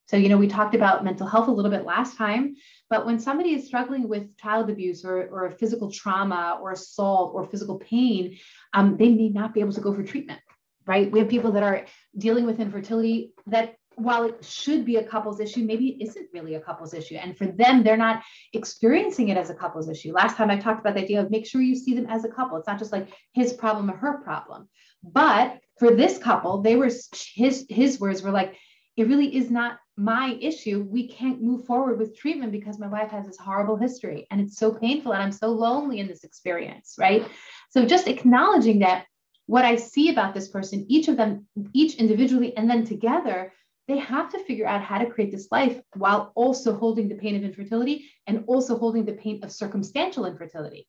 So, 0.08 0.16
you 0.16 0.28
know, 0.28 0.38
we 0.38 0.46
talked 0.46 0.74
about 0.74 1.04
mental 1.04 1.26
health 1.26 1.48
a 1.48 1.52
little 1.52 1.70
bit 1.70 1.84
last 1.84 2.16
time, 2.16 2.54
but 2.88 3.06
when 3.06 3.18
somebody 3.18 3.54
is 3.54 3.66
struggling 3.66 4.08
with 4.08 4.36
child 4.36 4.70
abuse 4.70 5.04
or, 5.04 5.28
or 5.28 5.50
physical 5.50 5.90
trauma 5.90 6.58
or 6.60 6.72
assault 6.72 7.32
or 7.34 7.44
physical 7.44 7.78
pain, 7.78 8.38
um, 8.72 8.96
they 8.96 9.08
may 9.08 9.28
not 9.28 9.52
be 9.52 9.60
able 9.60 9.72
to 9.72 9.80
go 9.80 9.92
for 9.92 10.04
treatment, 10.04 10.40
right? 10.86 11.10
We 11.10 11.18
have 11.18 11.28
people 11.28 11.52
that 11.52 11.64
are 11.64 11.86
dealing 12.16 12.46
with 12.46 12.60
infertility 12.60 13.32
that 13.48 13.75
while 13.96 14.24
it 14.24 14.44
should 14.44 14.84
be 14.84 14.96
a 14.96 15.04
couples 15.04 15.40
issue, 15.40 15.64
maybe 15.64 15.88
it 15.88 16.04
isn't 16.04 16.28
really 16.32 16.54
a 16.54 16.60
couples 16.60 16.92
issue. 16.92 17.16
And 17.16 17.36
for 17.36 17.46
them, 17.46 17.82
they're 17.82 17.96
not 17.96 18.22
experiencing 18.52 19.30
it 19.30 19.38
as 19.38 19.48
a 19.48 19.54
couples 19.54 19.88
issue. 19.88 20.12
Last 20.12 20.36
time 20.36 20.50
I 20.50 20.58
talked 20.58 20.80
about 20.80 20.94
the 20.94 21.02
idea 21.02 21.20
of 21.20 21.30
make 21.30 21.46
sure 21.46 21.62
you 21.62 21.74
see 21.74 21.94
them 21.94 22.06
as 22.06 22.24
a 22.24 22.28
couple. 22.28 22.58
It's 22.58 22.66
not 22.66 22.78
just 22.78 22.92
like 22.92 23.08
his 23.32 23.54
problem 23.54 23.90
or 23.90 23.96
her 23.96 24.18
problem. 24.18 24.68
But 25.02 25.58
for 25.78 25.94
this 25.94 26.18
couple, 26.18 26.60
they 26.60 26.76
were 26.76 26.90
his 27.34 27.66
his 27.68 27.98
words 27.98 28.22
were 28.22 28.30
like, 28.30 28.56
it 28.96 29.08
really 29.08 29.34
is 29.34 29.50
not 29.50 29.78
my 29.96 30.36
issue. 30.40 30.86
We 30.88 31.08
can't 31.08 31.42
move 31.42 31.64
forward 31.64 31.98
with 31.98 32.18
treatment 32.18 32.52
because 32.52 32.78
my 32.78 32.88
wife 32.88 33.10
has 33.10 33.26
this 33.26 33.38
horrible 33.38 33.76
history 33.76 34.26
and 34.30 34.40
it's 34.40 34.58
so 34.58 34.72
painful 34.72 35.12
and 35.12 35.22
I'm 35.22 35.32
so 35.32 35.48
lonely 35.48 36.00
in 36.00 36.06
this 36.06 36.24
experience, 36.24 36.96
right? 36.98 37.26
So 37.70 37.86
just 37.86 38.08
acknowledging 38.08 38.80
that 38.80 39.06
what 39.46 39.64
I 39.64 39.76
see 39.76 40.10
about 40.10 40.34
this 40.34 40.48
person, 40.48 40.84
each 40.88 41.08
of 41.08 41.16
them, 41.16 41.46
each 41.72 41.96
individually, 41.96 42.56
and 42.56 42.68
then 42.68 42.84
together 42.84 43.52
they 43.88 43.98
have 43.98 44.30
to 44.32 44.44
figure 44.44 44.66
out 44.66 44.82
how 44.82 44.98
to 44.98 45.10
create 45.10 45.30
this 45.30 45.48
life 45.52 45.80
while 45.94 46.32
also 46.34 46.76
holding 46.76 47.08
the 47.08 47.14
pain 47.14 47.36
of 47.36 47.44
infertility 47.44 48.10
and 48.26 48.44
also 48.46 48.78
holding 48.78 49.04
the 49.04 49.12
pain 49.12 49.40
of 49.42 49.52
circumstantial 49.52 50.26
infertility 50.26 50.88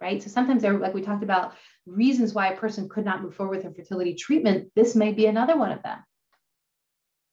right 0.00 0.22
so 0.22 0.30
sometimes 0.30 0.62
there 0.62 0.78
like 0.78 0.94
we 0.94 1.02
talked 1.02 1.24
about 1.24 1.54
reasons 1.86 2.34
why 2.34 2.48
a 2.48 2.56
person 2.56 2.88
could 2.88 3.04
not 3.04 3.22
move 3.22 3.34
forward 3.34 3.56
with 3.56 3.66
infertility 3.66 4.14
treatment 4.14 4.70
this 4.76 4.94
may 4.94 5.12
be 5.12 5.26
another 5.26 5.56
one 5.56 5.72
of 5.72 5.82
them 5.82 5.98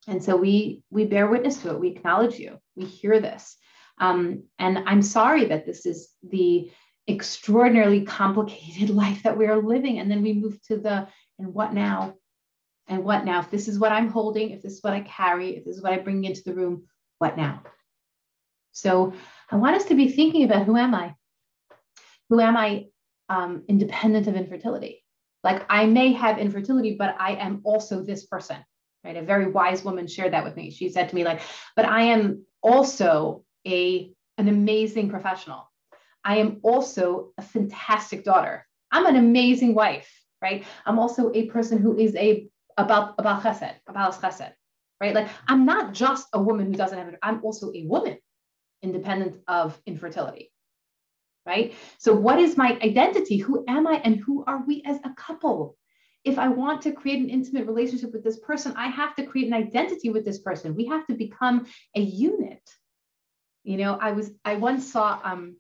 And 0.07 0.23
so 0.23 0.35
we 0.35 0.83
we 0.89 1.05
bear 1.05 1.27
witness 1.27 1.61
to 1.61 1.71
it. 1.71 1.79
We 1.79 1.89
acknowledge 1.89 2.37
you. 2.39 2.59
We 2.75 2.85
hear 2.85 3.19
this. 3.19 3.57
Um, 3.99 4.43
and 4.59 4.79
I'm 4.85 5.01
sorry 5.01 5.45
that 5.45 5.65
this 5.65 5.85
is 5.85 6.09
the 6.23 6.71
extraordinarily 7.07 8.01
complicated 8.05 8.89
life 9.03 9.23
that 9.23 9.37
we 9.37 9.47
are 9.47 9.61
living. 9.61 9.99
And 9.99 10.09
then 10.09 10.21
we 10.21 10.33
move 10.33 10.61
to 10.63 10.77
the 10.77 11.07
and 11.39 11.53
what 11.53 11.73
now? 11.73 12.15
And 12.88 13.03
what 13.03 13.25
now? 13.25 13.39
If 13.39 13.49
this 13.49 13.67
is 13.67 13.79
what 13.79 13.91
I'm 13.91 14.09
holding, 14.09 14.51
if 14.51 14.61
this 14.61 14.73
is 14.73 14.83
what 14.83 14.93
I 14.93 15.01
carry, 15.01 15.57
if 15.57 15.65
this 15.65 15.77
is 15.77 15.83
what 15.83 15.93
I 15.93 15.97
bring 15.97 16.23
into 16.23 16.43
the 16.43 16.53
room, 16.53 16.83
what 17.17 17.38
now? 17.38 17.61
So 18.71 19.13
I 19.49 19.55
want 19.55 19.75
us 19.75 19.86
to 19.86 19.95
be 19.95 20.09
thinking 20.09 20.43
about 20.43 20.65
who 20.65 20.77
am 20.77 20.93
I? 20.93 21.15
Who 22.29 22.39
am 22.39 22.57
I 22.57 22.88
um, 23.29 23.63
independent 23.67 24.27
of 24.27 24.36
infertility? 24.36 25.03
Like 25.43 25.65
I 25.69 25.86
may 25.86 26.13
have 26.13 26.39
infertility, 26.39 26.95
but 26.97 27.15
I 27.19 27.36
am 27.36 27.61
also 27.63 28.03
this 28.03 28.25
person, 28.25 28.57
right? 29.03 29.15
A 29.15 29.21
very 29.21 29.49
wise 29.49 29.83
woman 29.83 30.07
shared 30.07 30.33
that 30.33 30.43
with 30.43 30.55
me. 30.55 30.71
She 30.71 30.89
said 30.89 31.09
to 31.09 31.15
me, 31.15 31.23
like, 31.23 31.41
but 31.75 31.86
I 31.86 32.03
am 32.03 32.45
also 32.61 33.43
a 33.65 34.11
an 34.38 34.49
amazing 34.49 35.09
professional. 35.09 35.71
I 36.23 36.38
am 36.38 36.59
also 36.63 37.31
a 37.38 37.41
fantastic 37.41 38.23
daughter. 38.23 38.65
I'm 38.91 39.05
an 39.05 39.15
amazing 39.15 39.75
wife, 39.75 40.11
right? 40.41 40.65
I'm 40.86 40.99
also 40.99 41.31
a 41.33 41.45
person 41.45 41.77
who 41.77 41.97
is 41.97 42.15
a 42.15 42.47
about 42.78 43.15
about 43.17 43.43
chesed, 43.43 43.76
about 43.88 44.13
chesed, 44.21 44.53
right? 44.99 45.15
Like 45.15 45.30
I'm 45.47 45.65
not 45.65 45.93
just 45.93 46.28
a 46.34 46.41
woman 46.41 46.67
who 46.67 46.73
doesn't 46.73 46.97
have 46.97 47.07
it. 47.07 47.19
I'm 47.21 47.43
also 47.43 47.71
a 47.73 47.86
woman, 47.86 48.17
independent 48.82 49.38
of 49.47 49.80
infertility, 49.86 50.51
right? 51.45 51.73
So 51.97 52.13
what 52.13 52.39
is 52.39 52.57
my 52.57 52.78
identity? 52.82 53.38
Who 53.38 53.63
am 53.67 53.88
I, 53.88 53.95
and 54.03 54.17
who 54.17 54.43
are 54.45 54.63
we 54.65 54.84
as 54.86 54.97
a 55.03 55.13
couple? 55.15 55.78
If 56.23 56.39
I 56.39 56.47
want 56.47 56.82
to 56.84 56.91
create 56.91 57.19
an 57.19 57.30
intimate 57.30 57.67
relationship 57.67 58.11
with 58.11 58.23
this 58.23 58.39
person, 58.39 58.73
I 58.76 58.88
have 58.88 59.15
to 59.15 59.26
create 59.26 59.47
an 59.47 59.53
identity 59.53 60.09
with 60.09 60.26
this 60.26 60.39
person. 60.39 60.76
We 60.76 60.88
have 60.88 61.05
to 61.07 61.13
become 61.13 61.67
a 61.95 62.01
unit. 62.01 62.67
You 63.63 63.78
know, 63.78 63.97
I 63.99 64.11
was 64.11 64.32
I 64.43 64.55
once 64.55 64.91
saw 64.91 65.19
um 65.23 65.57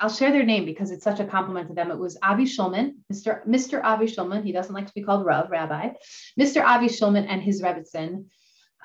I'll 0.00 0.10
share 0.10 0.32
their 0.32 0.44
name 0.44 0.64
because 0.64 0.90
it's 0.90 1.04
such 1.04 1.20
a 1.20 1.24
compliment 1.24 1.68
to 1.68 1.74
them. 1.74 1.90
It 1.90 1.98
was 1.98 2.18
Avi 2.22 2.44
Shulman, 2.44 2.94
Mr. 3.12 3.46
Mr. 3.46 3.82
Avi 3.82 4.06
Shulman. 4.06 4.44
He 4.44 4.52
doesn't 4.52 4.74
like 4.74 4.86
to 4.86 4.94
be 4.94 5.02
called 5.02 5.24
Rav, 5.24 5.50
Rabbi. 5.50 5.90
Mr. 6.38 6.64
Avi 6.64 6.86
Shulman 6.86 7.26
and 7.28 7.42
his 7.42 7.62
Rebbetzin. 7.62 8.26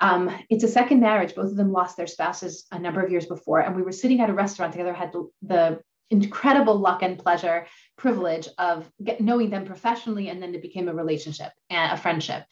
Um, 0.00 0.30
it's 0.50 0.64
a 0.64 0.68
second 0.68 1.00
marriage. 1.00 1.34
Both 1.34 1.50
of 1.50 1.56
them 1.56 1.72
lost 1.72 1.96
their 1.96 2.06
spouses 2.06 2.66
a 2.72 2.78
number 2.78 3.02
of 3.02 3.10
years 3.10 3.26
before. 3.26 3.60
And 3.60 3.76
we 3.76 3.82
were 3.82 3.92
sitting 3.92 4.20
at 4.20 4.30
a 4.30 4.34
restaurant 4.34 4.72
together, 4.72 4.92
had 4.92 5.12
the, 5.42 5.80
incredible 6.10 6.76
luck 6.76 7.02
and 7.02 7.18
pleasure, 7.18 7.66
privilege 7.96 8.46
of 8.58 8.86
get, 9.02 9.18
knowing 9.18 9.48
them 9.48 9.64
professionally. 9.64 10.28
And 10.28 10.42
then 10.42 10.54
it 10.54 10.60
became 10.60 10.88
a 10.88 10.94
relationship 10.94 11.52
and 11.70 11.92
a 11.92 11.96
friendship. 11.96 12.44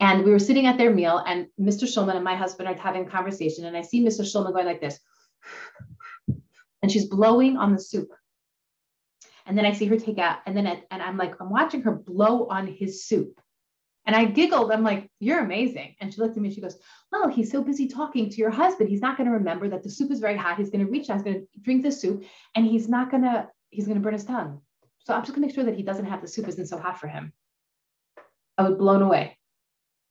And 0.00 0.22
we 0.22 0.30
were 0.30 0.38
sitting 0.38 0.66
at 0.66 0.76
their 0.76 0.92
meal, 0.92 1.24
and 1.26 1.46
Mr. 1.58 1.84
Shulman 1.84 2.16
and 2.16 2.24
my 2.24 2.36
husband 2.36 2.68
are 2.68 2.74
having 2.74 3.06
a 3.06 3.10
conversation. 3.10 3.64
And 3.64 3.74
I 3.74 3.80
see 3.80 4.04
Mr. 4.04 4.20
Shulman 4.20 4.52
going 4.52 4.66
like 4.66 4.82
this 4.82 5.00
and 6.86 6.92
she's 6.92 7.06
blowing 7.06 7.56
on 7.56 7.72
the 7.72 7.80
soup. 7.80 8.12
And 9.44 9.58
then 9.58 9.66
I 9.66 9.72
see 9.72 9.86
her 9.86 9.98
take 9.98 10.18
out, 10.18 10.38
and 10.46 10.56
then 10.56 10.68
it, 10.68 10.86
and 10.92 11.02
I'm 11.02 11.16
like, 11.16 11.34
I'm 11.40 11.50
watching 11.50 11.82
her 11.82 11.90
blow 11.90 12.46
on 12.46 12.68
his 12.68 13.04
soup. 13.04 13.40
And 14.06 14.14
I 14.14 14.26
giggled. 14.26 14.70
I'm 14.70 14.84
like, 14.84 15.10
you're 15.18 15.40
amazing. 15.40 15.96
And 16.00 16.14
she 16.14 16.20
looked 16.20 16.36
at 16.36 16.40
me 16.40 16.46
and 16.46 16.54
she 16.54 16.60
goes, 16.60 16.78
Well, 17.10 17.26
he's 17.26 17.50
so 17.50 17.60
busy 17.64 17.88
talking 17.88 18.30
to 18.30 18.36
your 18.36 18.50
husband. 18.50 18.88
He's 18.88 19.00
not 19.00 19.16
going 19.16 19.28
to 19.28 19.32
remember 19.32 19.68
that 19.68 19.82
the 19.82 19.90
soup 19.90 20.12
is 20.12 20.20
very 20.20 20.36
hot. 20.36 20.58
He's 20.58 20.70
going 20.70 20.86
to 20.86 20.90
reach 20.92 21.10
out, 21.10 21.16
he's 21.16 21.24
going 21.24 21.40
to 21.40 21.60
drink 21.60 21.82
the 21.82 21.90
soup, 21.90 22.22
and 22.54 22.64
he's 22.64 22.88
not 22.88 23.10
going 23.10 23.24
to, 23.24 23.48
he's 23.70 23.86
going 23.86 23.98
to 23.98 24.00
burn 24.00 24.12
his 24.12 24.24
tongue. 24.24 24.60
So 25.00 25.12
I'm 25.12 25.22
just 25.22 25.32
going 25.32 25.42
to 25.42 25.48
make 25.48 25.56
sure 25.56 25.64
that 25.64 25.74
he 25.74 25.82
doesn't 25.82 26.06
have 26.06 26.22
the 26.22 26.28
soup 26.28 26.46
isn't 26.46 26.68
so 26.68 26.78
hot 26.78 27.00
for 27.00 27.08
him. 27.08 27.32
I 28.56 28.62
was 28.62 28.78
blown 28.78 29.02
away. 29.02 29.36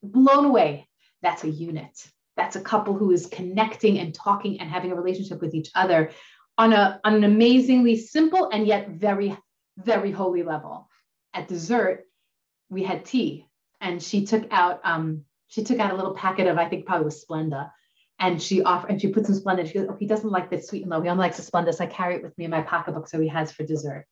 Blown 0.03 0.43
away. 0.43 0.89
That's 1.21 1.45
a 1.45 1.49
unit. 1.49 2.05
That's 2.35 2.57
a 2.57 2.61
couple 2.61 2.95
who 2.95 3.11
is 3.11 3.27
connecting 3.27 3.99
and 3.99 4.13
talking 4.13 4.59
and 4.59 4.69
having 4.69 4.91
a 4.91 4.95
relationship 4.95 5.39
with 5.39 5.53
each 5.53 5.71
other 5.73 6.11
on, 6.57 6.73
a, 6.73 6.99
on 7.03 7.15
an 7.15 7.23
amazingly 7.23 7.97
simple 7.97 8.49
and 8.51 8.65
yet 8.65 8.89
very, 8.89 9.37
very 9.77 10.11
holy 10.11 10.43
level. 10.43 10.89
At 11.33 11.47
dessert, 11.47 12.05
we 12.69 12.83
had 12.83 13.05
tea, 13.05 13.47
and 13.81 14.01
she 14.01 14.25
took 14.25 14.47
out 14.51 14.81
um, 14.83 15.25
she 15.47 15.63
took 15.63 15.79
out 15.79 15.91
a 15.91 15.95
little 15.95 16.13
packet 16.13 16.47
of 16.47 16.57
I 16.57 16.67
think 16.67 16.85
probably 16.85 17.05
was 17.05 17.23
Splenda, 17.23 17.71
and 18.19 18.41
she 18.41 18.63
offered 18.63 18.89
and 18.89 19.01
she 19.01 19.09
put 19.09 19.25
some 19.25 19.35
Splenda. 19.35 19.67
She 19.67 19.73
goes, 19.73 19.87
"Oh, 19.89 19.97
he 19.99 20.07
doesn't 20.07 20.31
like 20.31 20.49
the 20.49 20.61
sweet 20.61 20.83
and 20.83 20.91
low. 20.91 21.01
He 21.01 21.09
only 21.09 21.21
likes 21.21 21.37
the 21.37 21.43
Splenda, 21.43 21.73
so 21.73 21.83
I 21.83 21.87
carry 21.87 22.15
it 22.15 22.23
with 22.23 22.37
me 22.37 22.45
in 22.45 22.51
my 22.51 22.61
pocketbook, 22.61 23.07
so 23.07 23.19
he 23.19 23.27
has 23.27 23.51
for 23.51 23.63
dessert." 23.63 24.05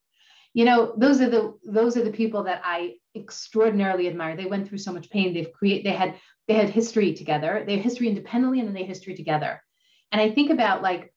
You 0.53 0.65
know, 0.65 0.93
those 0.97 1.21
are 1.21 1.29
the 1.29 1.57
those 1.65 1.97
are 1.97 2.03
the 2.03 2.11
people 2.11 2.43
that 2.43 2.61
I 2.63 2.95
extraordinarily 3.15 4.07
admire. 4.07 4.35
They 4.35 4.45
went 4.45 4.67
through 4.67 4.79
so 4.79 4.93
much 4.93 5.09
pain. 5.09 5.33
They've 5.33 5.51
created. 5.51 5.85
They 5.85 5.95
had 5.95 6.15
they 6.47 6.55
had 6.55 6.69
history 6.69 7.13
together. 7.13 7.63
They 7.65 7.75
have 7.75 7.83
history 7.83 8.07
independently, 8.07 8.59
and 8.59 8.67
then 8.67 8.75
they 8.75 8.81
have 8.81 8.89
history 8.89 9.15
together. 9.15 9.61
And 10.11 10.21
I 10.21 10.31
think 10.31 10.51
about 10.51 10.83
like 10.83 11.12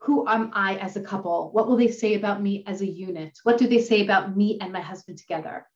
who 0.00 0.28
am 0.28 0.50
I 0.54 0.76
as 0.76 0.96
a 0.96 1.02
couple? 1.02 1.50
What 1.52 1.68
will 1.68 1.76
they 1.76 1.90
say 1.90 2.14
about 2.14 2.40
me 2.42 2.64
as 2.66 2.80
a 2.80 2.86
unit? 2.86 3.36
What 3.42 3.58
do 3.58 3.66
they 3.66 3.80
say 3.80 4.02
about 4.02 4.36
me 4.36 4.58
and 4.60 4.72
my 4.72 4.80
husband 4.80 5.18
together? 5.18 5.66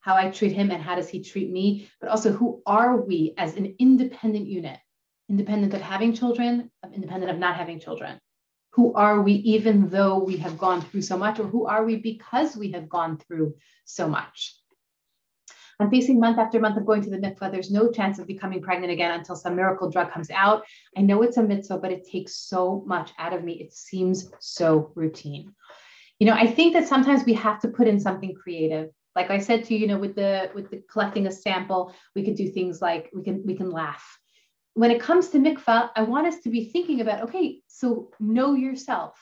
How 0.00 0.16
I 0.16 0.30
treat 0.30 0.52
him 0.52 0.70
and 0.70 0.82
how 0.82 0.94
does 0.94 1.08
he 1.08 1.22
treat 1.22 1.50
me? 1.50 1.88
But 2.00 2.10
also, 2.10 2.32
who 2.32 2.62
are 2.66 2.96
we 2.96 3.34
as 3.36 3.56
an 3.56 3.74
independent 3.78 4.46
unit? 4.46 4.78
Independent 5.28 5.74
of 5.74 5.80
having 5.80 6.12
children, 6.12 6.70
independent 6.92 7.30
of 7.30 7.38
not 7.38 7.56
having 7.56 7.80
children. 7.80 8.18
Who 8.72 8.94
are 8.94 9.20
we 9.20 9.34
even 9.34 9.88
though 9.88 10.18
we 10.18 10.38
have 10.38 10.58
gone 10.58 10.80
through 10.80 11.02
so 11.02 11.18
much, 11.18 11.38
or 11.38 11.44
who 11.46 11.66
are 11.66 11.84
we 11.84 11.96
because 11.96 12.56
we 12.56 12.72
have 12.72 12.88
gone 12.88 13.18
through 13.18 13.54
so 13.84 14.08
much? 14.08 14.61
I'm 15.80 15.90
facing 15.90 16.20
month 16.20 16.38
after 16.38 16.60
month 16.60 16.76
of 16.76 16.86
going 16.86 17.02
to 17.02 17.10
the 17.10 17.18
mikvah. 17.18 17.50
There's 17.50 17.70
no 17.70 17.90
chance 17.90 18.18
of 18.18 18.26
becoming 18.26 18.62
pregnant 18.62 18.92
again 18.92 19.18
until 19.18 19.36
some 19.36 19.56
miracle 19.56 19.90
drug 19.90 20.10
comes 20.10 20.30
out. 20.30 20.64
I 20.96 21.00
know 21.00 21.22
it's 21.22 21.36
a 21.36 21.42
mitzvah, 21.42 21.78
but 21.78 21.92
it 21.92 22.08
takes 22.08 22.36
so 22.36 22.82
much 22.86 23.10
out 23.18 23.32
of 23.32 23.44
me. 23.44 23.54
It 23.54 23.72
seems 23.72 24.30
so 24.40 24.92
routine. 24.94 25.54
You 26.18 26.26
know, 26.26 26.34
I 26.34 26.46
think 26.46 26.74
that 26.74 26.86
sometimes 26.86 27.24
we 27.24 27.34
have 27.34 27.60
to 27.62 27.68
put 27.68 27.88
in 27.88 27.98
something 27.98 28.34
creative. 28.34 28.90
Like 29.16 29.30
I 29.30 29.38
said 29.38 29.64
to 29.64 29.74
you, 29.74 29.80
you 29.80 29.86
know, 29.86 29.98
with 29.98 30.14
the 30.14 30.50
with 30.54 30.70
the 30.70 30.82
collecting 30.90 31.26
a 31.26 31.32
sample, 31.32 31.94
we 32.14 32.24
could 32.24 32.36
do 32.36 32.48
things 32.48 32.80
like 32.80 33.10
we 33.14 33.22
can 33.22 33.42
we 33.44 33.54
can 33.54 33.70
laugh. 33.70 34.18
When 34.74 34.90
it 34.90 35.00
comes 35.00 35.28
to 35.30 35.38
mikvah, 35.38 35.90
I 35.96 36.02
want 36.02 36.26
us 36.26 36.40
to 36.40 36.48
be 36.48 36.70
thinking 36.70 37.00
about, 37.00 37.22
okay, 37.22 37.60
so 37.66 38.10
know 38.20 38.54
yourself, 38.54 39.18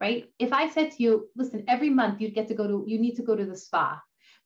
right? 0.00 0.30
If 0.38 0.54
I 0.54 0.70
said 0.70 0.92
to 0.92 1.02
you, 1.02 1.28
listen, 1.36 1.64
every 1.68 1.90
month 1.90 2.20
you'd 2.20 2.34
get 2.34 2.48
to 2.48 2.54
go 2.54 2.66
to, 2.66 2.84
you 2.86 2.98
need 2.98 3.16
to 3.16 3.22
go 3.22 3.36
to 3.36 3.44
the 3.44 3.56
spa 3.56 4.00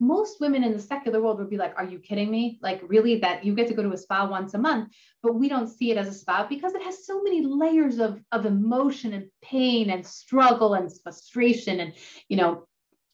most 0.06 0.40
women 0.40 0.64
in 0.64 0.72
the 0.72 0.78
secular 0.80 1.22
world 1.22 1.38
would 1.38 1.50
be 1.50 1.56
like, 1.56 1.74
Are 1.76 1.84
you 1.84 1.98
kidding 1.98 2.30
me? 2.30 2.58
Like, 2.62 2.82
really, 2.86 3.18
that 3.20 3.44
you 3.44 3.54
get 3.54 3.68
to 3.68 3.74
go 3.74 3.82
to 3.82 3.92
a 3.92 3.96
spa 3.96 4.28
once 4.28 4.54
a 4.54 4.58
month, 4.58 4.92
but 5.22 5.34
we 5.34 5.48
don't 5.48 5.68
see 5.68 5.90
it 5.90 5.96
as 5.96 6.08
a 6.08 6.12
spa 6.12 6.46
because 6.48 6.74
it 6.74 6.82
has 6.82 7.06
so 7.06 7.22
many 7.22 7.44
layers 7.44 7.98
of, 7.98 8.20
of 8.32 8.46
emotion 8.46 9.12
and 9.12 9.26
pain 9.42 9.90
and 9.90 10.06
struggle 10.06 10.74
and 10.74 10.90
frustration. 11.02 11.80
And, 11.80 11.94
you 12.28 12.36
know, 12.36 12.66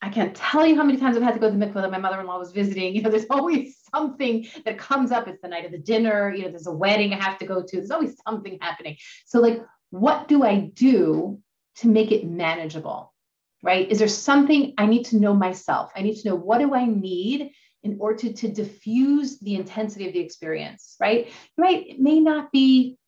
I 0.02 0.08
can't 0.08 0.34
tell 0.34 0.66
you 0.66 0.76
how 0.76 0.82
many 0.82 0.98
times 0.98 1.16
I've 1.16 1.22
had 1.22 1.34
to 1.34 1.40
go 1.40 1.50
to 1.50 1.56
the 1.56 1.64
mikvah 1.64 1.82
that 1.82 1.90
my 1.90 1.98
mother-in-law 1.98 2.38
was 2.38 2.52
visiting. 2.52 2.94
You 3.00 3.02
know, 3.02 3.10
there's 3.10 3.26
always 3.30 3.78
something 3.94 4.46
that 4.64 4.78
comes 4.78 5.12
up. 5.12 5.28
It's 5.28 5.42
the 5.42 5.48
night 5.48 5.66
of 5.66 5.72
the 5.72 5.78
dinner. 5.78 6.34
You 6.34 6.44
know, 6.44 6.50
there's 6.50 6.66
a 6.66 6.72
wedding 6.72 7.12
I 7.12 7.22
have 7.22 7.38
to 7.38 7.46
go 7.46 7.62
to. 7.62 7.76
There's 7.76 7.90
always 7.90 8.16
something 8.26 8.58
happening. 8.60 8.96
So, 9.26 9.40
like, 9.40 9.62
what 9.90 10.28
do 10.28 10.42
I 10.42 10.70
do 10.72 11.40
to 11.76 11.88
make 11.88 12.12
it 12.12 12.26
manageable? 12.26 13.12
Right? 13.62 13.90
Is 13.90 13.98
there 13.98 14.08
something 14.08 14.74
I 14.78 14.86
need 14.86 15.04
to 15.06 15.16
know 15.16 15.34
myself? 15.34 15.92
I 15.94 16.02
need 16.02 16.16
to 16.16 16.28
know 16.28 16.36
what 16.36 16.58
do 16.58 16.74
I 16.74 16.86
need 16.86 17.52
in 17.82 17.96
order 17.98 18.18
to, 18.18 18.32
to 18.32 18.48
diffuse 18.48 19.38
the 19.40 19.54
intensity 19.54 20.06
of 20.06 20.12
the 20.12 20.20
experience, 20.20 20.96
right? 21.00 21.32
Right. 21.56 21.86
It 21.88 22.00
may 22.00 22.20
not 22.20 22.52
be 22.52 22.98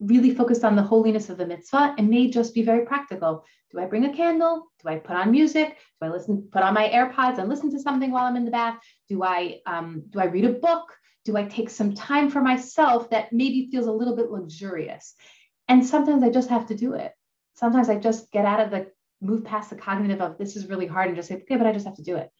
really 0.00 0.34
focused 0.34 0.64
on 0.64 0.74
the 0.74 0.82
holiness 0.82 1.30
of 1.30 1.38
the 1.38 1.46
mitzvah. 1.46 1.94
It 1.98 2.02
may 2.02 2.28
just 2.28 2.54
be 2.54 2.62
very 2.62 2.84
practical. 2.84 3.44
Do 3.70 3.78
I 3.78 3.86
bring 3.86 4.04
a 4.04 4.14
candle? 4.14 4.66
Do 4.82 4.88
I 4.88 4.96
put 4.96 5.16
on 5.16 5.30
music? 5.30 5.78
Do 6.00 6.08
I 6.08 6.10
listen, 6.10 6.48
put 6.50 6.62
on 6.62 6.74
my 6.74 6.88
AirPods 6.88 7.38
and 7.38 7.48
listen 7.48 7.70
to 7.70 7.80
something 7.80 8.10
while 8.10 8.26
I'm 8.26 8.36
in 8.36 8.44
the 8.44 8.50
bath? 8.50 8.78
Do 9.08 9.22
I 9.22 9.60
um, 9.66 10.04
do 10.10 10.18
I 10.20 10.24
read 10.24 10.44
a 10.44 10.52
book? 10.52 10.92
Do 11.24 11.36
I 11.36 11.44
take 11.44 11.70
some 11.70 11.94
time 11.94 12.30
for 12.30 12.42
myself 12.42 13.10
that 13.10 13.32
maybe 13.32 13.68
feels 13.70 13.86
a 13.86 13.92
little 13.92 14.16
bit 14.16 14.30
luxurious? 14.30 15.14
And 15.68 15.86
sometimes 15.86 16.22
I 16.22 16.30
just 16.30 16.50
have 16.50 16.66
to 16.66 16.74
do 16.74 16.94
it. 16.94 17.12
Sometimes 17.54 17.88
I 17.88 17.96
just 17.96 18.32
get 18.32 18.44
out 18.44 18.60
of 18.60 18.70
the 18.70 18.90
move 19.22 19.44
past 19.44 19.70
the 19.70 19.76
cognitive 19.76 20.20
of 20.20 20.36
this 20.36 20.56
is 20.56 20.68
really 20.68 20.86
hard 20.86 21.06
and 21.06 21.16
just 21.16 21.28
say, 21.28 21.36
okay, 21.36 21.56
but 21.56 21.66
I 21.66 21.72
just 21.72 21.86
have 21.86 21.96
to 21.96 22.02
do 22.02 22.16
it. 22.16 22.30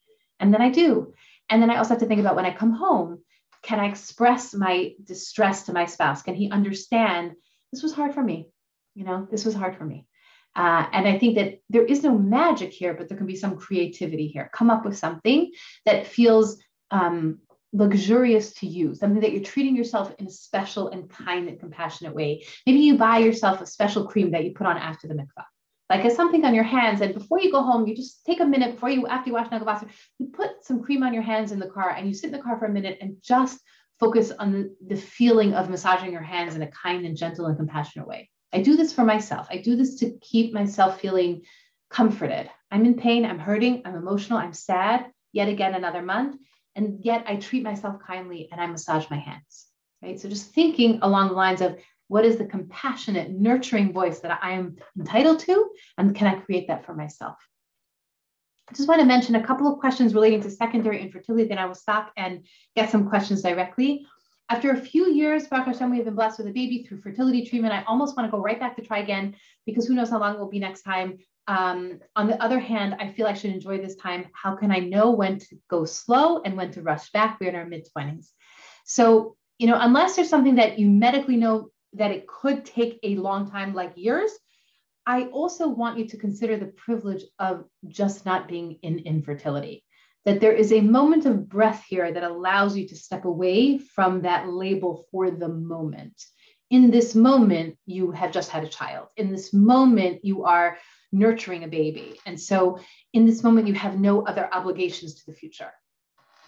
And 0.40 0.52
then 0.52 0.60
I 0.60 0.70
do. 0.70 1.14
And 1.48 1.62
then 1.62 1.70
I 1.70 1.76
also 1.76 1.90
have 1.90 2.00
to 2.00 2.06
think 2.06 2.20
about 2.20 2.36
when 2.36 2.44
I 2.44 2.52
come 2.52 2.72
home, 2.72 3.20
can 3.62 3.78
I 3.78 3.88
express 3.88 4.52
my 4.52 4.92
distress 5.04 5.64
to 5.64 5.72
my 5.72 5.86
spouse? 5.86 6.22
Can 6.22 6.34
he 6.34 6.50
understand 6.50 7.32
this 7.72 7.82
was 7.82 7.94
hard 7.94 8.12
for 8.12 8.22
me? 8.22 8.48
You 8.94 9.04
know, 9.04 9.28
this 9.30 9.44
was 9.44 9.54
hard 9.54 9.76
for 9.76 9.84
me. 9.84 10.06
Uh, 10.54 10.84
and 10.92 11.08
I 11.08 11.18
think 11.18 11.36
that 11.36 11.60
there 11.70 11.84
is 11.84 12.02
no 12.02 12.18
magic 12.18 12.72
here, 12.72 12.92
but 12.92 13.08
there 13.08 13.16
can 13.16 13.26
be 13.26 13.36
some 13.36 13.56
creativity 13.56 14.26
here. 14.26 14.50
Come 14.52 14.68
up 14.68 14.84
with 14.84 14.98
something 14.98 15.52
that 15.86 16.08
feels 16.08 16.58
um, 16.90 17.38
luxurious 17.72 18.52
to 18.54 18.66
you, 18.66 18.94
something 18.94 19.20
that 19.20 19.32
you're 19.32 19.42
treating 19.44 19.76
yourself 19.76 20.12
in 20.18 20.26
a 20.26 20.30
special 20.30 20.88
and 20.88 21.08
kind 21.08 21.48
and 21.48 21.58
compassionate 21.58 22.14
way. 22.14 22.44
Maybe 22.66 22.80
you 22.80 22.98
buy 22.98 23.18
yourself 23.18 23.62
a 23.62 23.66
special 23.66 24.06
cream 24.06 24.32
that 24.32 24.44
you 24.44 24.52
put 24.52 24.66
on 24.66 24.76
after 24.76 25.08
the 25.08 25.14
mikvah 25.14 25.44
like 25.90 26.04
it's 26.04 26.16
something 26.16 26.44
on 26.44 26.54
your 26.54 26.64
hands. 26.64 27.00
And 27.00 27.14
before 27.14 27.40
you 27.40 27.52
go 27.52 27.62
home, 27.62 27.86
you 27.86 27.94
just 27.94 28.24
take 28.24 28.40
a 28.40 28.46
minute 28.46 28.74
before 28.74 28.90
you, 28.90 29.06
after 29.06 29.28
you 29.28 29.34
wash 29.34 29.48
Nagelwasser, 29.48 29.88
you 30.18 30.26
put 30.26 30.64
some 30.64 30.82
cream 30.82 31.02
on 31.02 31.12
your 31.12 31.22
hands 31.22 31.52
in 31.52 31.58
the 31.58 31.68
car 31.68 31.90
and 31.90 32.06
you 32.06 32.14
sit 32.14 32.26
in 32.26 32.32
the 32.32 32.42
car 32.42 32.58
for 32.58 32.66
a 32.66 32.72
minute 32.72 32.98
and 33.00 33.16
just 33.22 33.60
focus 34.00 34.32
on 34.38 34.74
the 34.86 34.96
feeling 34.96 35.54
of 35.54 35.70
massaging 35.70 36.12
your 36.12 36.22
hands 36.22 36.56
in 36.56 36.62
a 36.62 36.70
kind 36.70 37.04
and 37.04 37.16
gentle 37.16 37.46
and 37.46 37.56
compassionate 37.56 38.08
way. 38.08 38.30
I 38.52 38.62
do 38.62 38.76
this 38.76 38.92
for 38.92 39.04
myself. 39.04 39.46
I 39.50 39.58
do 39.58 39.76
this 39.76 39.96
to 40.00 40.18
keep 40.20 40.52
myself 40.52 41.00
feeling 41.00 41.42
comforted. 41.90 42.50
I'm 42.70 42.84
in 42.84 42.94
pain, 42.94 43.24
I'm 43.24 43.38
hurting, 43.38 43.82
I'm 43.84 43.94
emotional, 43.94 44.38
I'm 44.38 44.52
sad, 44.52 45.06
yet 45.32 45.48
again 45.48 45.74
another 45.74 46.02
month. 46.02 46.36
And 46.74 47.04
yet 47.04 47.24
I 47.26 47.36
treat 47.36 47.62
myself 47.62 47.96
kindly 48.06 48.48
and 48.50 48.60
I 48.60 48.66
massage 48.66 49.08
my 49.10 49.18
hands. 49.18 49.66
Right. 50.02 50.18
So 50.18 50.28
just 50.28 50.52
thinking 50.52 50.98
along 51.02 51.28
the 51.28 51.34
lines 51.34 51.60
of 51.60 51.76
what 52.12 52.26
is 52.26 52.36
the 52.36 52.44
compassionate, 52.44 53.30
nurturing 53.30 53.90
voice 53.90 54.20
that 54.20 54.38
I 54.42 54.52
am 54.52 54.76
entitled 54.98 55.38
to? 55.40 55.70
And 55.96 56.14
can 56.14 56.26
I 56.26 56.40
create 56.40 56.68
that 56.68 56.84
for 56.84 56.92
myself? 56.94 57.38
I 58.68 58.74
just 58.74 58.86
want 58.86 59.00
to 59.00 59.06
mention 59.06 59.34
a 59.34 59.46
couple 59.46 59.66
of 59.66 59.80
questions 59.80 60.12
relating 60.12 60.42
to 60.42 60.50
secondary 60.50 61.00
infertility, 61.00 61.48
then 61.48 61.56
I 61.56 61.64
will 61.64 61.74
stop 61.74 62.12
and 62.18 62.46
get 62.76 62.90
some 62.90 63.08
questions 63.08 63.40
directly. 63.40 64.06
After 64.50 64.72
a 64.72 64.76
few 64.76 65.10
years, 65.10 65.46
Baruch 65.46 65.68
Hashem, 65.68 65.90
we 65.90 65.96
have 65.96 66.04
been 66.04 66.14
blessed 66.14 66.36
with 66.36 66.48
a 66.48 66.52
baby 66.52 66.82
through 66.82 67.00
fertility 67.00 67.46
treatment. 67.46 67.72
I 67.72 67.82
almost 67.84 68.14
want 68.14 68.26
to 68.28 68.30
go 68.30 68.42
right 68.42 68.60
back 68.60 68.76
to 68.76 68.82
try 68.82 68.98
again 68.98 69.34
because 69.64 69.86
who 69.86 69.94
knows 69.94 70.10
how 70.10 70.20
long 70.20 70.34
it 70.34 70.38
will 70.38 70.50
be 70.50 70.58
next 70.58 70.82
time. 70.82 71.16
Um, 71.48 71.98
on 72.14 72.26
the 72.26 72.40
other 72.42 72.60
hand, 72.60 72.96
I 72.98 73.10
feel 73.10 73.26
I 73.26 73.32
should 73.32 73.52
enjoy 73.52 73.78
this 73.78 73.96
time. 73.96 74.26
How 74.34 74.54
can 74.54 74.70
I 74.70 74.80
know 74.80 75.12
when 75.12 75.38
to 75.38 75.58
go 75.70 75.86
slow 75.86 76.42
and 76.42 76.58
when 76.58 76.72
to 76.72 76.82
rush 76.82 77.10
back? 77.12 77.38
We're 77.40 77.48
in 77.48 77.56
our 77.56 77.64
mid 77.64 77.88
20s. 77.96 78.26
So, 78.84 79.36
you 79.56 79.66
know, 79.66 79.78
unless 79.80 80.14
there's 80.16 80.28
something 80.28 80.56
that 80.56 80.78
you 80.78 80.90
medically 80.90 81.36
know 81.36 81.70
that 81.94 82.10
it 82.10 82.26
could 82.26 82.64
take 82.64 82.98
a 83.02 83.16
long 83.16 83.50
time, 83.50 83.74
like 83.74 83.92
years, 83.96 84.30
I 85.06 85.24
also 85.24 85.68
want 85.68 85.98
you 85.98 86.06
to 86.08 86.16
consider 86.16 86.56
the 86.56 86.66
privilege 86.66 87.24
of 87.38 87.64
just 87.88 88.24
not 88.24 88.48
being 88.48 88.78
in 88.82 89.00
infertility. 89.00 89.84
That 90.24 90.40
there 90.40 90.52
is 90.52 90.72
a 90.72 90.80
moment 90.80 91.26
of 91.26 91.48
breath 91.48 91.84
here 91.88 92.12
that 92.12 92.22
allows 92.22 92.76
you 92.76 92.86
to 92.88 92.96
step 92.96 93.24
away 93.24 93.78
from 93.78 94.22
that 94.22 94.48
label 94.48 95.04
for 95.10 95.30
the 95.32 95.48
moment. 95.48 96.14
In 96.70 96.90
this 96.90 97.14
moment, 97.14 97.76
you 97.86 98.12
have 98.12 98.32
just 98.32 98.50
had 98.50 98.62
a 98.62 98.68
child. 98.68 99.08
In 99.16 99.32
this 99.32 99.52
moment, 99.52 100.24
you 100.24 100.44
are 100.44 100.78
nurturing 101.10 101.64
a 101.64 101.68
baby. 101.68 102.18
And 102.24 102.40
so, 102.40 102.78
in 103.12 103.26
this 103.26 103.42
moment, 103.42 103.66
you 103.66 103.74
have 103.74 103.98
no 103.98 104.24
other 104.24 104.48
obligations 104.52 105.16
to 105.16 105.22
the 105.26 105.36
future. 105.36 105.72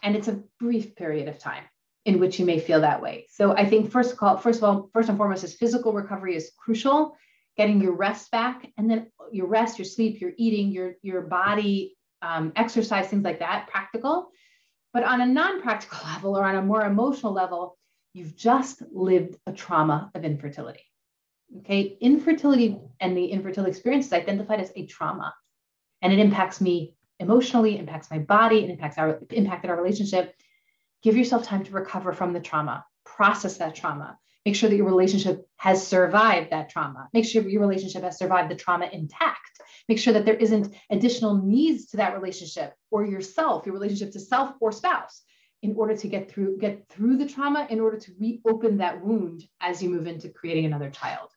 And 0.03 0.15
it's 0.15 0.29
a 0.29 0.43
brief 0.61 0.95
period 0.95 1.29
of 1.29 1.39
time 1.39 1.65
in 2.05 2.19
which 2.19 2.39
you 2.39 2.45
may 2.45 2.59
feel 2.59 2.81
that 2.81 3.01
way. 3.01 3.27
So 3.31 3.53
I 3.53 3.65
think 3.65 3.91
first 3.91 4.13
of 4.13 4.19
all, 4.23 4.37
first 4.37 4.59
of 4.59 4.65
all, 4.65 4.91
first 4.93 5.09
and 5.09 5.17
foremost, 5.17 5.45
is 5.45 5.55
physical 5.55 5.93
recovery 5.93 6.37
is 6.37 6.53
crucial. 6.59 7.17
Getting 7.57 7.81
your 7.81 7.93
rest 7.93 8.31
back 8.31 8.67
and 8.77 8.91
then 8.91 9.11
your 9.33 9.47
rest 9.47 9.79
your 9.79 9.85
sleep 9.85 10.21
your 10.21 10.33
eating 10.37 10.73
your 10.73 10.95
your 11.03 11.23
body 11.23 11.97
um, 12.21 12.53
exercise 12.57 13.07
things 13.09 13.25
like 13.25 13.39
that 13.39 13.69
practical. 13.69 14.31
But 14.93 15.05
on 15.05 15.21
a 15.21 15.27
non-practical 15.27 15.99
level 16.05 16.37
or 16.37 16.45
on 16.45 16.57
a 16.57 16.63
more 16.63 16.85
emotional 16.85 17.33
level 17.33 17.79
you've 18.13 18.37
just 18.37 18.83
lived 18.93 19.37
a 19.47 19.53
trauma 19.53 20.11
of 20.15 20.25
infertility. 20.25 20.85
Okay? 21.59 21.97
Infertility 22.01 22.79
and 23.01 23.17
the 23.17 23.27
infertility 23.27 23.71
experience 23.71 24.07
is 24.07 24.13
identified 24.13 24.61
as 24.61 24.73
a 24.77 24.87
trauma. 24.87 25.35
And 26.03 26.13
it 26.13 26.19
impacts 26.19 26.61
me 26.61 26.95
emotionally 27.21 27.79
impacts 27.79 28.11
my 28.11 28.19
body 28.19 28.65
it 28.65 28.71
impacts 28.71 28.99
our 28.99 29.21
impacted 29.31 29.71
our 29.71 29.77
relationship 29.77 30.35
give 31.05 31.17
yourself 31.17 31.45
time 31.45 31.63
to 31.63 31.73
recover 31.73 32.13
from 32.13 32.33
the 32.33 32.41
trauma 32.41 32.85
process 33.05 33.59
that 33.59 33.77
trauma 33.77 34.19
Make 34.45 34.57
sure 34.57 34.69
that 34.69 34.77
your 34.77 34.87
relationship 34.87 35.47
has 35.57 35.87
survived 35.87 36.51
that 36.51 36.69
trauma. 36.69 37.09
Make 37.15 37.25
sure 37.25 37.43
your 37.49 37.63
relationship 37.63 38.03
has 38.03 38.19
survived 38.19 38.51
the 38.51 38.55
trauma 38.55 38.91
intact. 38.93 39.61
Make 39.89 39.99
sure 39.99 40.13
that 40.13 40.27
there 40.27 40.35
isn't 40.35 40.75
additional 40.91 41.43
needs 41.43 41.87
to 41.87 41.97
that 41.97 42.15
relationship 42.15 42.75
or 42.91 43.07
yourself, 43.07 43.65
your 43.65 43.75
relationship 43.75 44.13
to 44.13 44.21
self 44.21 44.55
or 44.61 44.71
spouse 44.71 45.23
in 45.63 45.75
order 45.77 45.97
to 45.97 46.09
get 46.09 46.31
through 46.31 46.59
get 46.59 46.87
through 46.91 47.17
the 47.17 47.27
trauma 47.27 47.67
in 47.71 47.81
order 47.81 47.99
to 47.99 48.13
reopen 48.21 48.79
that 48.79 49.03
wound 49.03 49.43
as 49.63 49.83
you 49.83 49.89
move 49.89 50.07
into 50.07 50.29
creating 50.29 50.67
another 50.67 50.91
child. 50.91 51.31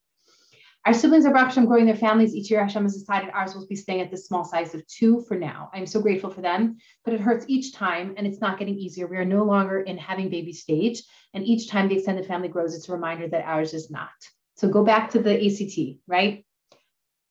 Our 0.87 0.93
siblings 0.93 1.25
are 1.25 1.35
Hashem 1.35 1.65
growing 1.65 1.85
their 1.85 1.97
families. 1.97 2.33
Each 2.33 2.49
year 2.49 2.63
Hashem 2.63 2.83
has 2.83 2.95
decided 2.95 3.29
ours 3.33 3.53
will 3.53 3.67
be 3.67 3.75
staying 3.75 3.99
at 3.99 4.09
the 4.09 4.15
small 4.15 4.45
size 4.45 4.73
of 4.73 4.87
two 4.87 5.19
for 5.27 5.35
now. 5.35 5.69
I'm 5.73 5.85
so 5.85 5.99
grateful 5.99 6.29
for 6.29 6.39
them, 6.39 6.77
but 7.03 7.13
it 7.13 7.19
hurts 7.19 7.43
each 7.49 7.73
time 7.73 8.13
and 8.15 8.25
it's 8.25 8.39
not 8.39 8.57
getting 8.57 8.79
easier. 8.79 9.05
We 9.05 9.17
are 9.17 9.25
no 9.25 9.43
longer 9.43 9.81
in 9.81 9.97
having 9.97 10.29
baby 10.29 10.53
stage. 10.53 11.03
And 11.33 11.43
each 11.43 11.67
time 11.67 11.89
the 11.89 11.95
extended 11.95 12.25
family 12.25 12.47
grows, 12.47 12.73
it's 12.73 12.87
a 12.87 12.93
reminder 12.93 13.27
that 13.27 13.43
ours 13.43 13.73
is 13.73 13.91
not. 13.91 14.13
So 14.55 14.69
go 14.69 14.85
back 14.85 15.11
to 15.11 15.19
the 15.19 15.35
ACT, 15.35 15.99
right? 16.07 16.45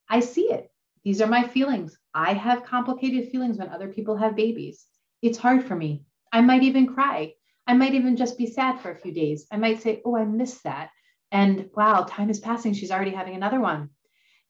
I 0.06 0.20
see 0.20 0.52
it. 0.52 0.70
These 1.02 1.22
are 1.22 1.26
my 1.26 1.48
feelings. 1.48 1.96
I 2.12 2.34
have 2.34 2.64
complicated 2.64 3.30
feelings 3.30 3.56
when 3.56 3.70
other 3.70 3.88
people 3.88 4.18
have 4.18 4.36
babies. 4.36 4.84
It's 5.22 5.38
hard 5.38 5.64
for 5.64 5.74
me. 5.74 6.04
I 6.30 6.42
might 6.42 6.62
even 6.62 6.92
cry. 6.92 7.32
I 7.66 7.72
might 7.72 7.94
even 7.94 8.18
just 8.18 8.36
be 8.36 8.48
sad 8.48 8.80
for 8.80 8.90
a 8.90 9.00
few 9.00 9.14
days. 9.14 9.46
I 9.50 9.56
might 9.56 9.80
say, 9.80 10.02
Oh, 10.04 10.14
I 10.14 10.26
miss 10.26 10.60
that. 10.60 10.90
And 11.32 11.68
wow, 11.74 12.06
time 12.08 12.30
is 12.30 12.40
passing. 12.40 12.72
She's 12.72 12.90
already 12.90 13.10
having 13.10 13.34
another 13.34 13.60
one. 13.60 13.90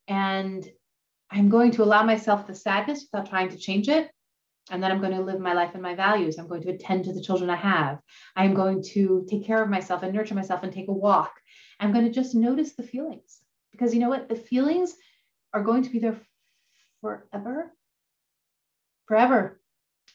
And 0.08 0.68
I'm 1.30 1.48
going 1.48 1.72
to 1.72 1.82
allow 1.82 2.02
myself 2.04 2.46
the 2.46 2.54
sadness 2.54 3.06
without 3.10 3.28
trying 3.28 3.48
to 3.50 3.58
change 3.58 3.88
it. 3.88 4.10
And 4.70 4.82
then 4.82 4.90
I'm 4.90 5.00
going 5.00 5.12
to 5.14 5.22
live 5.22 5.40
my 5.40 5.52
life 5.52 5.70
and 5.74 5.82
my 5.82 5.94
values. 5.94 6.38
I'm 6.38 6.48
going 6.48 6.62
to 6.62 6.70
attend 6.70 7.04
to 7.04 7.12
the 7.12 7.22
children 7.22 7.50
I 7.50 7.56
have. 7.56 8.00
I'm 8.34 8.54
going 8.54 8.82
to 8.94 9.24
take 9.28 9.46
care 9.46 9.62
of 9.62 9.70
myself 9.70 10.02
and 10.02 10.12
nurture 10.12 10.34
myself 10.34 10.62
and 10.62 10.72
take 10.72 10.88
a 10.88 10.92
walk. 10.92 11.32
I'm 11.78 11.92
going 11.92 12.04
to 12.04 12.10
just 12.10 12.34
notice 12.34 12.74
the 12.74 12.82
feelings 12.82 13.40
because 13.70 13.94
you 13.94 14.00
know 14.00 14.08
what? 14.08 14.28
The 14.28 14.36
feelings 14.36 14.94
are 15.52 15.62
going 15.62 15.84
to 15.84 15.90
be 15.90 16.00
there 16.00 16.20
forever. 17.00 17.72
Forever. 19.06 19.60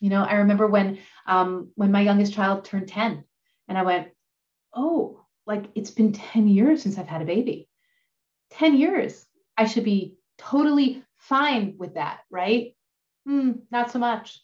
You 0.02 0.10
know, 0.10 0.24
I 0.24 0.36
remember 0.36 0.68
when 0.68 1.00
um, 1.28 1.72
when 1.76 1.92
my 1.92 2.02
youngest 2.02 2.34
child 2.34 2.66
turned 2.66 2.88
10 2.88 3.24
and 3.68 3.78
I 3.78 3.84
went, 3.84 4.10
oh, 4.76 5.21
like 5.52 5.66
it's 5.76 5.92
been 5.92 6.14
10 6.14 6.48
years 6.48 6.82
since 6.82 6.98
I've 6.98 7.08
had 7.08 7.22
a 7.22 7.26
baby. 7.26 7.68
10 8.52 8.76
years. 8.76 9.26
I 9.58 9.66
should 9.66 9.84
be 9.84 10.16
totally 10.38 11.04
fine 11.18 11.76
with 11.78 11.96
that, 11.96 12.22
right? 12.32 12.74
Hmm, 13.28 13.52
not 13.70 13.92
so 13.92 14.00
much, 14.00 14.40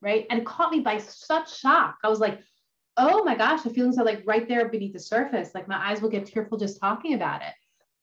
right? 0.00 0.24
And 0.30 0.38
it 0.38 0.46
caught 0.46 0.70
me 0.70 0.80
by 0.80 0.98
such 0.98 1.58
shock. 1.58 1.98
I 2.04 2.08
was 2.08 2.20
like, 2.20 2.40
oh 2.96 3.24
my 3.24 3.34
gosh, 3.34 3.62
the 3.62 3.70
feelings 3.70 3.98
are 3.98 4.04
like 4.04 4.22
right 4.24 4.46
there 4.48 4.68
beneath 4.68 4.92
the 4.92 5.00
surface. 5.00 5.50
Like 5.52 5.66
my 5.66 5.90
eyes 5.90 6.00
will 6.00 6.10
get 6.10 6.26
tearful 6.26 6.58
just 6.58 6.80
talking 6.80 7.14
about 7.14 7.42
it. 7.42 7.54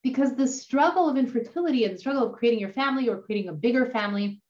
Because 0.04 0.36
the 0.36 0.48
struggle 0.48 1.10
of 1.10 1.18
infertility 1.18 1.86
and 1.86 1.96
the 1.96 2.00
struggle 2.00 2.28
of 2.28 2.38
creating 2.38 2.60
your 2.60 2.70
family 2.70 3.10
or 3.10 3.22
creating 3.22 3.50
a 3.50 3.54
bigger 3.54 3.86
family 3.86 4.42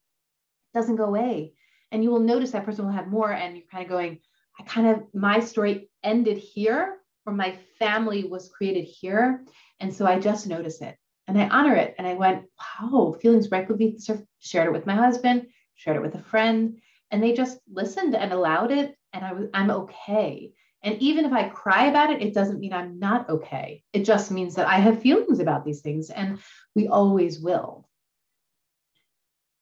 doesn't 0.73 0.95
go 0.95 1.05
away. 1.05 1.53
And 1.91 2.03
you 2.03 2.09
will 2.09 2.19
notice 2.19 2.51
that 2.51 2.65
person 2.65 2.85
will 2.85 2.91
have 2.91 3.07
more. 3.07 3.31
And 3.31 3.55
you're 3.55 3.67
kind 3.71 3.83
of 3.83 3.89
going, 3.89 4.19
I 4.59 4.63
kind 4.63 4.87
of, 4.87 5.03
my 5.13 5.39
story 5.39 5.89
ended 6.03 6.37
here 6.37 6.98
or 7.25 7.33
my 7.33 7.57
family 7.77 8.25
was 8.25 8.49
created 8.49 8.83
here. 8.83 9.45
And 9.79 9.93
so 9.93 10.05
I 10.05 10.19
just 10.19 10.47
notice 10.47 10.81
it 10.81 10.95
and 11.29 11.39
I 11.39 11.47
honor 11.47 11.75
it. 11.75 11.95
And 11.97 12.07
I 12.07 12.15
went, 12.15 12.45
wow, 12.81 13.15
feelings 13.21 13.47
the. 13.47 13.95
Shared 14.39 14.67
it 14.67 14.73
with 14.73 14.87
my 14.87 14.95
husband, 14.95 15.47
shared 15.75 15.97
it 15.97 16.01
with 16.01 16.15
a 16.15 16.23
friend, 16.23 16.79
and 17.11 17.21
they 17.21 17.33
just 17.33 17.59
listened 17.71 18.15
and 18.15 18.33
allowed 18.33 18.71
it. 18.71 18.95
And 19.13 19.23
I 19.23 19.33
was, 19.33 19.47
I'm 19.53 19.69
okay. 19.69 20.51
And 20.81 20.99
even 21.01 21.25
if 21.25 21.33
I 21.33 21.49
cry 21.49 21.85
about 21.85 22.09
it, 22.09 22.21
it 22.21 22.33
doesn't 22.33 22.59
mean 22.59 22.73
I'm 22.73 22.99
not 22.99 23.29
okay. 23.29 23.83
It 23.93 24.05
just 24.05 24.31
means 24.31 24.55
that 24.55 24.67
I 24.67 24.77
have 24.77 25.01
feelings 25.01 25.39
about 25.39 25.65
these 25.65 25.81
things, 25.81 26.09
and 26.09 26.39
we 26.75 26.87
always 26.87 27.39
will. 27.39 27.87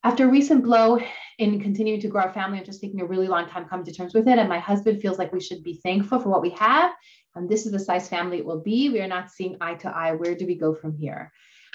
After 0.04 0.26
a 0.26 0.32
recent 0.32 0.64
blow 0.64 1.00
in 1.38 1.60
continuing 1.60 2.00
to 2.02 2.08
grow 2.08 2.22
our 2.22 2.34
family, 2.34 2.60
I'm 2.60 2.66
just 2.66 2.82
taking 2.82 3.02
a 3.02 3.06
really 3.06 3.28
long 3.28 3.50
time 3.50 3.66
coming 3.66 3.86
to 3.86 3.92
terms 3.92 4.14
with 4.14 4.28
it. 4.28 4.38
And 4.40 4.48
my 4.48 4.60
husband 4.60 5.02
feels 5.02 5.18
like 5.18 5.34
we 5.34 5.42
should 5.42 5.64
be 5.64 5.82
thankful 5.84 6.20
for 6.20 6.30
what 6.30 6.42
we 6.42 6.52
have 6.52 6.94
um, 7.38 7.48
this 7.48 7.66
is 7.66 7.72
the 7.72 7.80
size 7.80 8.10
family 8.10 8.38
it 8.38 8.46
will 8.46 8.62
be. 8.62 8.90
We 8.90 9.02
are 9.02 9.08
not 9.08 9.32
seeing 9.32 9.58
eye 9.62 9.76
to 9.76 9.90
eye. 9.90 10.14
Where 10.14 10.36
do 10.36 10.46
we 10.46 10.56
go 10.56 10.74
from 10.74 10.98
here? 10.98 11.32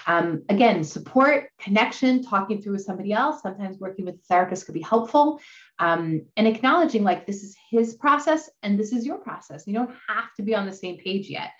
Um, 0.06 0.42
again, 0.48 0.82
support, 0.82 1.50
connection, 1.60 2.22
talking 2.24 2.60
through 2.60 2.72
with 2.72 2.82
somebody 2.82 3.12
else. 3.12 3.42
Sometimes 3.42 3.78
working 3.78 4.04
with 4.04 4.16
a 4.16 4.26
therapist 4.28 4.66
could 4.66 4.74
be 4.74 4.82
helpful. 4.82 5.40
Um, 5.78 6.26
and 6.36 6.48
acknowledging 6.48 7.04
like 7.04 7.26
this 7.26 7.42
is 7.42 7.56
his 7.70 7.94
process 7.94 8.50
and 8.62 8.78
this 8.78 8.92
is 8.92 9.06
your 9.06 9.18
process. 9.18 9.66
You 9.66 9.74
don't 9.74 9.94
have 10.08 10.34
to 10.36 10.42
be 10.42 10.54
on 10.54 10.66
the 10.66 10.72
same 10.72 10.98
page 10.98 11.28
yet. 11.28 11.50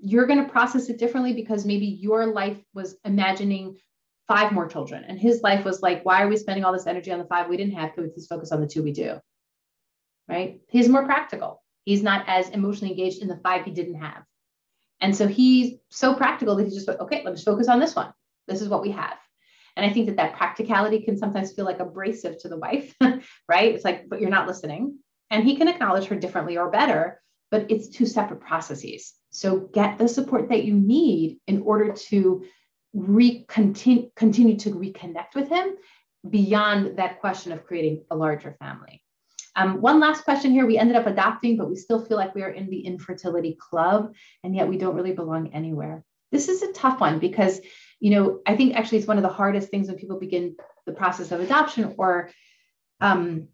You're 0.00 0.26
going 0.26 0.44
to 0.44 0.50
process 0.50 0.88
it 0.90 0.98
differently 0.98 1.32
because 1.32 1.64
maybe 1.64 1.86
your 1.86 2.26
life 2.26 2.58
was 2.74 2.96
imagining 3.04 3.76
five 4.28 4.52
more 4.52 4.68
children 4.68 5.04
and 5.08 5.18
his 5.18 5.40
life 5.42 5.64
was 5.64 5.80
like, 5.80 6.04
why 6.04 6.22
are 6.22 6.28
we 6.28 6.36
spending 6.36 6.64
all 6.64 6.72
this 6.72 6.86
energy 6.86 7.10
on 7.10 7.18
the 7.18 7.24
five 7.24 7.48
we 7.48 7.56
didn't 7.56 7.74
have? 7.74 7.94
Could 7.94 8.04
we 8.04 8.10
please 8.10 8.26
focus 8.26 8.52
on 8.52 8.60
the 8.60 8.66
two 8.66 8.82
we 8.82 8.92
do? 8.92 9.18
Right? 10.28 10.60
He's 10.68 10.90
more 10.90 11.06
practical. 11.06 11.62
He's 11.88 12.02
not 12.02 12.24
as 12.28 12.50
emotionally 12.50 12.92
engaged 12.92 13.22
in 13.22 13.28
the 13.28 13.40
five 13.42 13.64
he 13.64 13.70
didn't 13.70 14.02
have. 14.02 14.22
And 15.00 15.16
so 15.16 15.26
he's 15.26 15.78
so 15.88 16.14
practical 16.14 16.54
that 16.54 16.64
he's 16.64 16.74
just 16.74 16.86
like, 16.86 17.00
okay, 17.00 17.22
let's 17.24 17.42
focus 17.42 17.66
on 17.66 17.80
this 17.80 17.96
one. 17.96 18.12
This 18.46 18.60
is 18.60 18.68
what 18.68 18.82
we 18.82 18.90
have. 18.90 19.16
And 19.74 19.86
I 19.86 19.90
think 19.90 20.04
that 20.04 20.16
that 20.16 20.36
practicality 20.36 21.00
can 21.00 21.16
sometimes 21.16 21.52
feel 21.52 21.64
like 21.64 21.80
abrasive 21.80 22.36
to 22.40 22.48
the 22.50 22.58
wife, 22.58 22.94
right? 23.48 23.74
It's 23.74 23.86
like, 23.86 24.06
but 24.06 24.20
you're 24.20 24.28
not 24.28 24.46
listening. 24.46 24.98
And 25.30 25.44
he 25.44 25.56
can 25.56 25.66
acknowledge 25.66 26.04
her 26.08 26.16
differently 26.16 26.58
or 26.58 26.70
better, 26.70 27.22
but 27.50 27.70
it's 27.70 27.88
two 27.88 28.04
separate 28.04 28.40
processes. 28.40 29.14
So 29.30 29.56
get 29.72 29.96
the 29.96 30.08
support 30.08 30.50
that 30.50 30.64
you 30.64 30.74
need 30.74 31.38
in 31.46 31.62
order 31.62 31.94
to 32.10 32.44
re- 32.92 33.46
continue, 33.48 34.10
continue 34.14 34.58
to 34.58 34.72
reconnect 34.72 35.34
with 35.34 35.48
him 35.48 35.74
beyond 36.28 36.98
that 36.98 37.20
question 37.20 37.52
of 37.52 37.64
creating 37.64 38.04
a 38.10 38.14
larger 38.14 38.54
family. 38.58 39.02
Um, 39.58 39.80
one 39.80 39.98
last 39.98 40.22
question 40.22 40.52
here. 40.52 40.66
We 40.66 40.78
ended 40.78 40.94
up 40.94 41.08
adopting, 41.08 41.56
but 41.56 41.68
we 41.68 41.74
still 41.74 42.04
feel 42.04 42.16
like 42.16 42.32
we 42.32 42.42
are 42.44 42.50
in 42.50 42.70
the 42.70 42.78
infertility 42.78 43.58
club, 43.60 44.14
and 44.44 44.54
yet 44.54 44.68
we 44.68 44.78
don't 44.78 44.94
really 44.94 45.12
belong 45.12 45.52
anywhere. 45.52 46.04
This 46.30 46.48
is 46.48 46.62
a 46.62 46.72
tough 46.72 47.00
one 47.00 47.18
because, 47.18 47.60
you 47.98 48.10
know, 48.12 48.40
I 48.46 48.54
think 48.54 48.76
actually 48.76 48.98
it's 48.98 49.08
one 49.08 49.16
of 49.16 49.24
the 49.24 49.28
hardest 49.28 49.68
things 49.68 49.88
when 49.88 49.96
people 49.96 50.20
begin 50.20 50.54
the 50.86 50.92
process 50.92 51.32
of 51.32 51.40
adoption 51.40 51.96
or 51.98 52.30
um, 53.00 53.48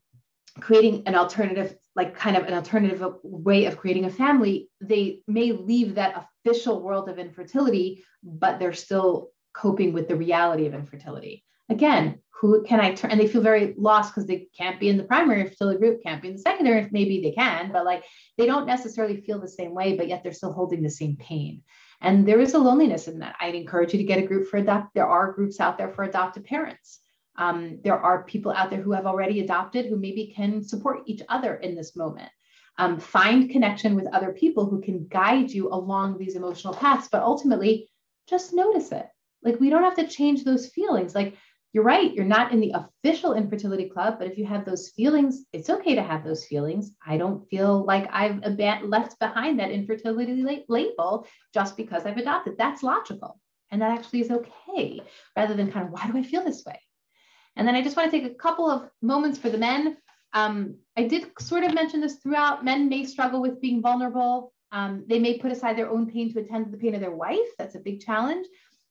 creating 0.61 1.05
an 1.07 1.15
alternative, 1.15 1.75
like 1.97 2.15
kind 2.15 2.37
of 2.37 2.45
an 2.45 2.53
alternative 2.53 3.03
way 3.23 3.65
of 3.65 3.79
creating 3.79 4.05
a 4.05 4.11
family. 4.11 4.69
They 4.83 5.23
may 5.27 5.53
leave 5.53 5.95
that 5.95 6.29
official 6.45 6.83
world 6.83 7.09
of 7.09 7.19
infertility, 7.19 8.05
but 8.23 8.59
they're 8.59 8.75
still 8.75 9.31
coping 9.55 9.95
with 9.95 10.09
the 10.09 10.17
reality 10.17 10.67
of 10.67 10.75
infertility. 10.75 11.45
Again, 11.71 12.21
who 12.31 12.63
can 12.65 12.81
I 12.81 12.93
turn? 12.95 13.11
And 13.11 13.21
they 13.21 13.29
feel 13.29 13.41
very 13.41 13.75
lost 13.79 14.13
because 14.13 14.27
they 14.27 14.49
can't 14.57 14.79
be 14.79 14.89
in 14.89 14.97
the 14.97 15.05
primary 15.05 15.49
fertility 15.49 15.79
group, 15.79 16.03
can't 16.03 16.21
be 16.21 16.29
in 16.29 16.35
the 16.35 16.41
secondary. 16.41 16.89
Maybe 16.91 17.23
they 17.23 17.33
can, 17.33 17.73
but 17.73 17.85
like 17.85 18.05
they 18.37 18.47
don't 18.47 18.67
necessarily 18.67 19.21
feel 19.21 19.41
the 19.41 19.49
same 19.49 19.73
way, 19.75 19.97
but 19.97 20.09
yet 20.09 20.23
they're 20.23 20.33
still 20.33 20.53
holding 20.53 20.83
the 20.83 20.91
same 20.91 21.17
pain. 21.17 21.63
And 22.01 22.27
there 22.29 22.41
is 22.41 22.55
a 22.55 22.59
loneliness 22.59 23.09
in 23.09 23.21
that. 23.21 23.37
I'd 23.41 23.55
encourage 23.55 23.95
you 23.95 23.99
to 23.99 24.05
get 24.05 24.19
a 24.19 24.27
group 24.27 24.49
for 24.49 24.59
adopt. 24.59 24.95
There 24.95 25.07
are 25.07 25.33
groups 25.33 25.59
out 25.61 25.79
there 25.79 25.91
for 25.91 26.05
adoptive 26.05 26.45
parents. 26.45 27.01
Um, 27.37 27.81
there 27.83 27.99
are 27.99 28.25
people 28.25 28.53
out 28.53 28.71
there 28.71 28.83
who 28.83 28.93
have 28.93 29.07
already 29.07 29.41
adopted 29.41 29.87
who 29.87 29.97
maybe 29.97 30.33
can 30.37 30.63
support 30.63 31.03
each 31.07 31.23
other 31.29 31.57
in 31.57 31.75
this 31.75 31.97
moment. 31.97 32.31
Um, 32.77 32.99
find 32.99 33.49
connection 33.51 33.95
with 33.95 34.13
other 34.13 34.33
people 34.33 34.67
who 34.67 34.81
can 34.81 35.07
guide 35.07 35.51
you 35.51 35.69
along 35.69 36.19
these 36.19 36.37
emotional 36.37 36.75
paths, 36.75 37.09
but 37.11 37.23
ultimately 37.23 37.89
just 38.29 38.53
notice 38.53 38.93
it. 38.93 39.07
Like 39.43 39.61
we 39.61 39.71
don't 39.71 39.83
have 39.83 39.97
to 39.97 40.09
change 40.09 40.45
those 40.45 40.69
feelings. 40.69 41.15
Like 41.15 41.37
you're 41.75 41.83
right, 41.83 42.15
you're 42.15 42.25
not 42.25 42.53
in 42.53 42.61
the 42.61 42.73
official 42.73 43.35
infertility 43.35 43.89
club, 43.89 44.15
but 44.19 44.29
if 44.29 44.39
you 44.39 44.47
have 44.47 44.65
those 44.65 44.91
feelings, 44.91 45.45
it's 45.53 45.69
okay 45.69 45.97
to 45.97 46.03
have 46.03 46.25
those 46.25 46.47
feelings. 46.47 46.93
I 47.05 47.17
don't 47.17 47.47
feel 47.51 47.85
like 47.85 48.09
I've 48.13 48.41
left 48.85 49.19
behind 49.19 49.59
that 49.59 49.73
infertility 49.73 50.63
label 50.69 51.27
just 51.53 51.77
because 51.77 52.07
I've 52.07 52.17
adopted. 52.17 52.57
That's 52.57 52.85
logical. 52.85 53.41
And 53.73 53.83
that 53.83 53.91
actually 53.91 54.21
is 54.21 54.31
okay, 54.31 55.03
rather 55.37 55.55
than 55.55 55.73
kind 55.73 55.87
of, 55.87 55.93
why 55.93 56.07
do 56.07 56.17
I 56.17 56.23
feel 56.23 56.45
this 56.45 56.65
way? 56.65 56.81
And 57.57 57.67
then 57.67 57.75
I 57.75 57.83
just 57.83 57.97
want 57.97 58.09
to 58.09 58.17
take 58.21 58.31
a 58.31 58.37
couple 58.37 58.71
of 58.71 58.89
moments 59.03 59.41
for 59.41 59.51
the 59.51 59.59
men. 59.59 59.97
Um, 60.33 60.77
I 60.97 61.09
did 61.09 61.33
sort 61.41 61.65
of 61.65 61.75
mention 61.75 62.01
this 62.01 62.17
throughout. 62.17 62.65
Men 62.65 62.89
may 62.89 63.05
struggle 63.05 63.43
with 63.43 63.61
being 63.61 63.83
vulnerable. 63.83 64.53
Um, 64.71 65.05
they 65.09 65.19
may 65.19 65.39
put 65.39 65.51
aside 65.51 65.77
their 65.77 65.91
own 65.91 66.09
pain 66.09 66.33
to 66.33 66.41
attend 66.41 66.67
to 66.67 66.71
the 66.71 66.79
pain 66.79 66.95
of 66.95 67.01
their 67.01 67.15
wife. 67.15 67.51
That's 67.59 67.75
a 67.75 67.81
big 67.81 68.01
challenge. 68.01 68.47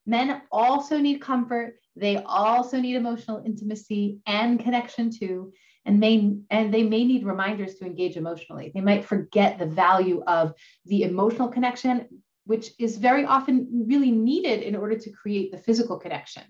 Men 0.05 0.41
also 0.51 0.97
need 0.97 1.21
comfort. 1.21 1.75
They 1.95 2.17
also 2.17 2.80
need 2.80 2.95
emotional 2.95 3.41
intimacy 3.45 4.19
and 4.25 4.59
connection 4.59 5.11
too. 5.11 5.53
And 5.85 5.99
may 5.99 6.38
and 6.49 6.73
they 6.73 6.84
may 6.84 7.03
need 7.03 7.25
reminders 7.25 7.75
to 7.75 7.85
engage 7.85 8.15
emotionally. 8.15 8.71
They 8.73 8.81
might 8.81 9.05
forget 9.05 9.59
the 9.59 9.65
value 9.65 10.23
of 10.25 10.53
the 10.85 11.03
emotional 11.03 11.49
connection, 11.49 12.07
which 12.45 12.71
is 12.80 12.97
very 12.97 13.25
often 13.25 13.85
really 13.88 14.11
needed 14.11 14.61
in 14.61 14.75
order 14.75 14.97
to 14.97 15.11
create 15.11 15.51
the 15.51 15.57
physical 15.57 15.97
connection 15.97 16.43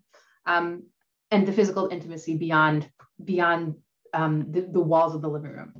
um, 0.45 0.84
and 1.31 1.47
the 1.47 1.53
physical 1.53 1.88
intimacy 1.88 2.38
beyond 2.38 2.88
beyond 3.23 3.75
um, 4.13 4.51
the, 4.51 4.61
the, 4.61 4.80
walls 4.80 5.15
of 5.15 5.21
the 5.21 5.30
living 5.30 5.51
room. 5.51 5.73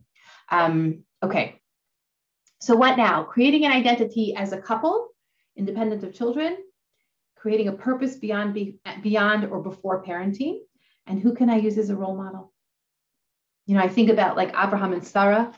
Um, 0.50 1.04
okay. 1.22 1.60
So 2.62 2.76
what 2.76 2.98
now? 2.98 3.24
Creating 3.24 3.66
an 3.66 3.72
identity 3.72 4.34
as 4.36 4.54
a 4.54 4.62
couple, 4.62 5.10
independent 5.56 6.04
of 6.04 6.14
children, 6.14 6.58
creating 7.44 7.68
a 7.68 7.74
purpose 7.74 8.16
beyond 8.16 8.54
be, 8.54 8.80
beyond 9.02 9.44
or 9.44 9.62
before 9.62 10.02
parenting. 10.02 10.60
And 11.08 11.22
who 11.22 11.36
can 11.36 11.50
i 11.50 11.58
use 11.58 11.78
as 11.78 11.90
a 11.90 11.96
role 11.96 12.16
model? 12.16 12.54
You 13.66 13.76
know 13.76 13.82
i 13.82 13.90
think 13.90 14.10
about 14.10 14.38
like 14.38 14.54
abraham 14.58 14.94
and 14.94 15.06
sarah 15.06 15.54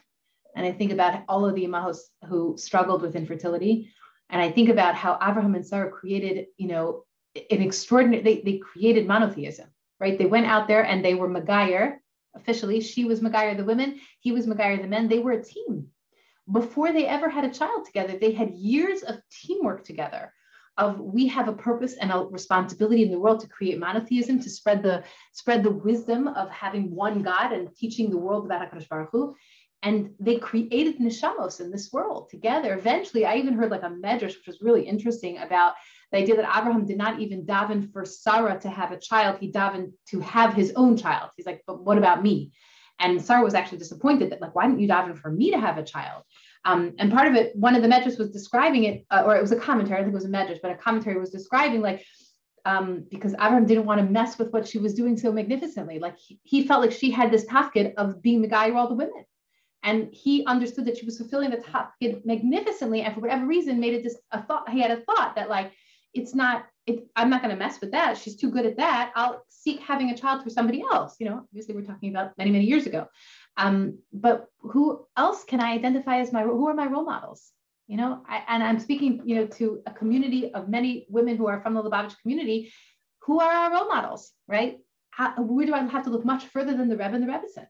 and 0.56 0.66
i 0.66 0.72
think 0.72 0.92
about 0.92 1.24
all 1.30 1.46
of 1.46 1.54
the 1.56 1.66
imahos 1.66 2.00
who 2.28 2.56
struggled 2.58 3.02
with 3.04 3.16
infertility. 3.16 3.92
And 4.32 4.42
i 4.42 4.50
think 4.52 4.70
about 4.70 4.96
how 4.96 5.14
abraham 5.22 5.54
and 5.54 5.66
sarah 5.66 5.92
created 5.92 6.48
you 6.58 6.68
know 6.68 7.06
an 7.36 7.62
extraordinary 7.62 8.24
they, 8.24 8.42
they 8.42 8.58
created 8.58 9.08
monotheism 9.08 9.68
right? 10.00 10.18
They 10.18 10.26
went 10.26 10.46
out 10.46 10.68
there 10.68 10.84
and 10.84 11.04
they 11.04 11.16
were 11.16 11.30
Megayer 11.30 11.98
officially 12.36 12.82
she 12.82 13.06
was 13.06 13.22
Megayer 13.22 13.56
the 13.56 13.64
women 13.72 14.00
he 14.20 14.32
was 14.32 14.46
Megayer 14.46 14.82
the 14.82 14.88
men. 14.88 15.08
They 15.08 15.20
were 15.20 15.34
a 15.34 15.44
team. 15.44 15.88
Before 16.52 16.92
they 16.92 17.08
ever 17.08 17.30
had 17.30 17.46
a 17.46 17.54
child 17.60 17.86
together 17.86 18.18
they 18.18 18.32
had 18.32 18.52
years 18.54 19.04
of 19.04 19.16
teamwork 19.32 19.86
together 19.86 20.34
of 20.78 21.00
we 21.00 21.28
have 21.28 21.48
a 21.48 21.54
purpose 21.54 21.94
and 21.94 22.12
a 22.12 22.20
responsibility 22.20 23.04
in 23.04 23.12
the 23.12 23.20
world 23.20 23.40
to 23.42 23.48
create 23.48 23.80
monotheism, 23.80 24.40
to 24.42 24.50
spread 24.50 24.84
the 24.84 25.04
spread 25.34 25.64
the 25.64 25.72
wisdom 25.72 26.28
of 26.28 26.50
having 26.50 26.94
one 26.94 27.24
God 27.24 27.54
and 27.54 27.74
teaching 27.76 28.10
the 28.10 28.18
world 28.18 28.46
about 28.46 28.62
Hakadosh 28.62 28.90
Baruch 28.90 29.10
Hu. 29.12 29.36
And 29.84 30.16
they 30.20 30.38
created 30.38 31.00
neshamos 31.00 31.62
in 31.62 31.70
this 31.70 31.94
world 31.94 32.30
together. 32.30 32.74
Eventually, 32.74 33.24
I 33.24 33.36
even 33.36 33.54
heard 33.54 33.70
like 33.70 33.84
a 33.84 33.90
medrash, 33.90 34.36
which 34.36 34.48
was 34.48 34.62
really 34.62 34.82
interesting 34.82 35.38
about 35.38 35.76
the 36.12 36.18
idea 36.18 36.36
that 36.38 36.58
Abraham 36.58 36.86
did 36.86 36.98
not 36.98 37.20
even 37.20 37.46
daven 37.46 37.92
for 37.94 38.04
Sarah 38.04 38.60
to 38.62 38.70
have 38.70 38.92
a 38.92 39.00
child; 39.00 39.38
he 39.40 39.52
davened 39.52 39.92
to 40.10 40.20
have 40.22 40.54
his 40.54 40.74
own 40.76 40.98
child. 40.98 41.30
He's 41.38 41.46
like, 41.46 41.62
but 41.68 41.84
what 41.84 41.98
about 41.98 42.24
me? 42.24 42.52
And 43.00 43.22
Sarah 43.22 43.44
was 43.44 43.54
actually 43.54 43.78
disappointed 43.80 44.32
that 44.32 44.42
like, 44.42 44.56
why 44.56 44.66
didn't 44.66 44.80
you 44.80 44.88
daven 44.88 45.18
for 45.18 45.30
me 45.30 45.52
to 45.52 45.60
have 45.60 45.78
a 45.78 45.84
child? 45.84 46.24
Um, 46.66 46.96
and 46.98 47.12
part 47.12 47.28
of 47.28 47.36
it, 47.36 47.56
one 47.56 47.76
of 47.76 47.84
the 47.84 47.88
medrash 47.88 48.18
was 48.18 48.32
describing 48.32 48.86
it, 48.86 49.06
uh, 49.12 49.24
or 49.26 49.36
it 49.36 49.42
was 49.42 49.52
a 49.52 49.56
commentary, 49.56 50.00
I 50.00 50.04
think 50.04 50.14
it 50.14 50.16
was 50.16 50.26
a 50.26 50.30
medrash, 50.30 50.60
but 50.62 50.72
a 50.72 50.76
commentary 50.76 51.20
was 51.20 51.30
describing 51.30 51.82
like, 51.82 52.04
um, 52.66 53.06
because 53.12 53.34
Abraham 53.34 53.68
didn't 53.68 53.86
want 53.86 54.02
to 54.02 54.08
mess 54.08 54.40
with 54.40 54.52
what 54.52 54.68
she 54.68 54.80
was 54.80 54.96
doing 54.96 55.16
so 55.16 55.32
magnificently. 55.32 56.00
Like 56.00 56.18
he, 56.18 56.40
he 56.44 56.66
felt 56.66 56.82
like 56.82 56.92
she 56.92 57.12
had 57.12 57.32
this 57.32 57.46
tafkid 57.46 57.94
of 57.96 58.22
being 58.24 58.42
the 58.42 58.48
guy 58.48 58.66
of 58.68 58.76
all 58.76 58.90
the 58.90 58.96
women. 58.96 59.24
And 59.84 60.10
he 60.12 60.44
understood 60.48 60.86
that 60.86 60.98
she 60.98 61.06
was 61.06 61.20
fulfilling 61.20 61.52
the 61.52 61.58
tafkid 61.58 62.26
magnificently. 62.26 63.02
And 63.02 63.14
for 63.14 63.20
whatever 63.20 63.46
reason, 63.46 63.80
made 63.80 63.94
it 63.94 64.02
just 64.02 64.18
a 64.32 64.42
thought, 64.42 64.68
he 64.68 64.82
had 64.82 64.90
a 64.90 65.02
thought 65.02 65.36
that 65.36 65.48
like, 65.48 65.72
it's 66.16 66.34
not, 66.34 66.66
it, 66.88 67.06
I'm 67.16 67.30
not 67.30 67.44
going 67.44 67.54
to 67.54 67.60
mess 67.60 67.80
with 67.82 67.92
that. 67.92 68.18
She's 68.18 68.36
too 68.36 68.50
good 68.50 68.66
at 68.66 68.78
that. 68.78 69.12
I'll 69.16 69.44
seek 69.50 69.80
having 69.82 70.10
a 70.10 70.18
child 70.18 70.44
for 70.44 70.50
somebody 70.50 70.82
else. 70.82 71.18
You 71.20 71.30
know, 71.30 71.38
obviously 71.38 71.76
we're 71.76 71.84
talking 71.84 72.10
about 72.10 72.36
many, 72.40 72.50
many 72.50 72.66
years 72.66 72.88
ago. 72.88 73.08
Um, 73.58 74.00
but 74.12 74.48
who 74.60 75.06
else 75.16 75.44
can 75.44 75.62
I 75.62 75.74
identify 75.74 76.20
as 76.20 76.34
my, 76.34 76.44
who 76.44 76.68
are 76.68 76.74
my 76.74 76.88
role 76.88 77.06
models? 77.06 77.52
You 77.88 77.98
know, 77.98 78.24
I, 78.28 78.44
and 78.48 78.64
I'm 78.64 78.80
speaking, 78.80 79.22
you 79.26 79.36
know, 79.36 79.48
to 79.48 79.82
a 79.86 79.92
community 79.92 80.54
of 80.54 80.70
many 80.70 81.06
women 81.10 81.38
who 81.38 81.48
are 81.48 81.62
from 81.62 81.76
the 81.76 81.84
Lubavitch 81.84 82.20
community. 82.22 82.72
Who 83.26 83.40
are 83.40 83.52
our 83.52 83.72
role 83.72 83.88
models, 83.88 84.32
right? 84.48 84.80
How, 85.10 85.34
where 85.42 85.66
do 85.66 85.74
I 85.74 85.84
have 85.84 86.04
to 86.04 86.10
look 86.10 86.26
much 86.26 86.46
further 86.46 86.76
than 86.78 86.90
the 86.90 86.98
Rebbe 86.98 87.16
and 87.16 87.24
the 87.24 87.28
Rebbetzin, 87.28 87.68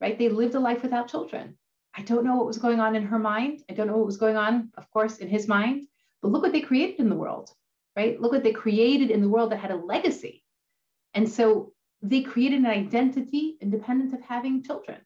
right? 0.00 0.18
They 0.18 0.28
lived 0.28 0.54
a 0.54 0.60
life 0.60 0.82
without 0.82 1.08
children. 1.08 1.58
I 1.96 2.02
don't 2.02 2.24
know 2.24 2.36
what 2.36 2.46
was 2.46 2.58
going 2.58 2.78
on 2.78 2.94
in 2.94 3.02
her 3.04 3.18
mind. 3.18 3.60
I 3.68 3.74
don't 3.74 3.86
know 3.86 3.96
what 3.96 4.06
was 4.06 4.18
going 4.18 4.36
on, 4.36 4.70
of 4.76 4.90
course, 4.90 5.18
in 5.18 5.28
his 5.28 5.48
mind. 5.48 5.86
But 6.20 6.30
look 6.30 6.42
what 6.42 6.52
they 6.52 6.60
created 6.60 7.00
in 7.00 7.08
the 7.08 7.16
world, 7.16 7.50
right? 7.96 8.20
Look 8.20 8.32
what 8.32 8.44
they 8.44 8.52
created 8.52 9.10
in 9.10 9.20
the 9.20 9.28
world 9.28 9.50
that 9.50 9.58
had 9.58 9.72
a 9.72 9.76
legacy. 9.76 10.44
And 11.14 11.28
so 11.28 11.71
they 12.02 12.22
created 12.22 12.60
an 12.60 12.66
identity 12.66 13.56
independent 13.60 14.12
of 14.12 14.20
having 14.22 14.62
children. 14.62 14.98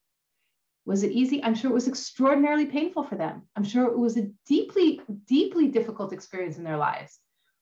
Was 0.86 1.02
it 1.02 1.12
easy? 1.12 1.43
I'm 1.43 1.55
sure 1.55 1.70
it 1.70 1.74
was 1.74 1.89
extraordinarily 1.89 2.66
painful 2.66 3.05
for 3.05 3.16
them. 3.16 3.43
I'm 3.56 3.64
sure 3.64 3.86
it 3.86 3.98
was 3.98 4.16
a 4.16 4.31
deeply, 4.47 5.01
deeply 5.27 5.68
difficult 5.68 6.12
experience 6.12 6.59
in 6.59 6.64
their 6.64 6.77
lives. 6.77 7.18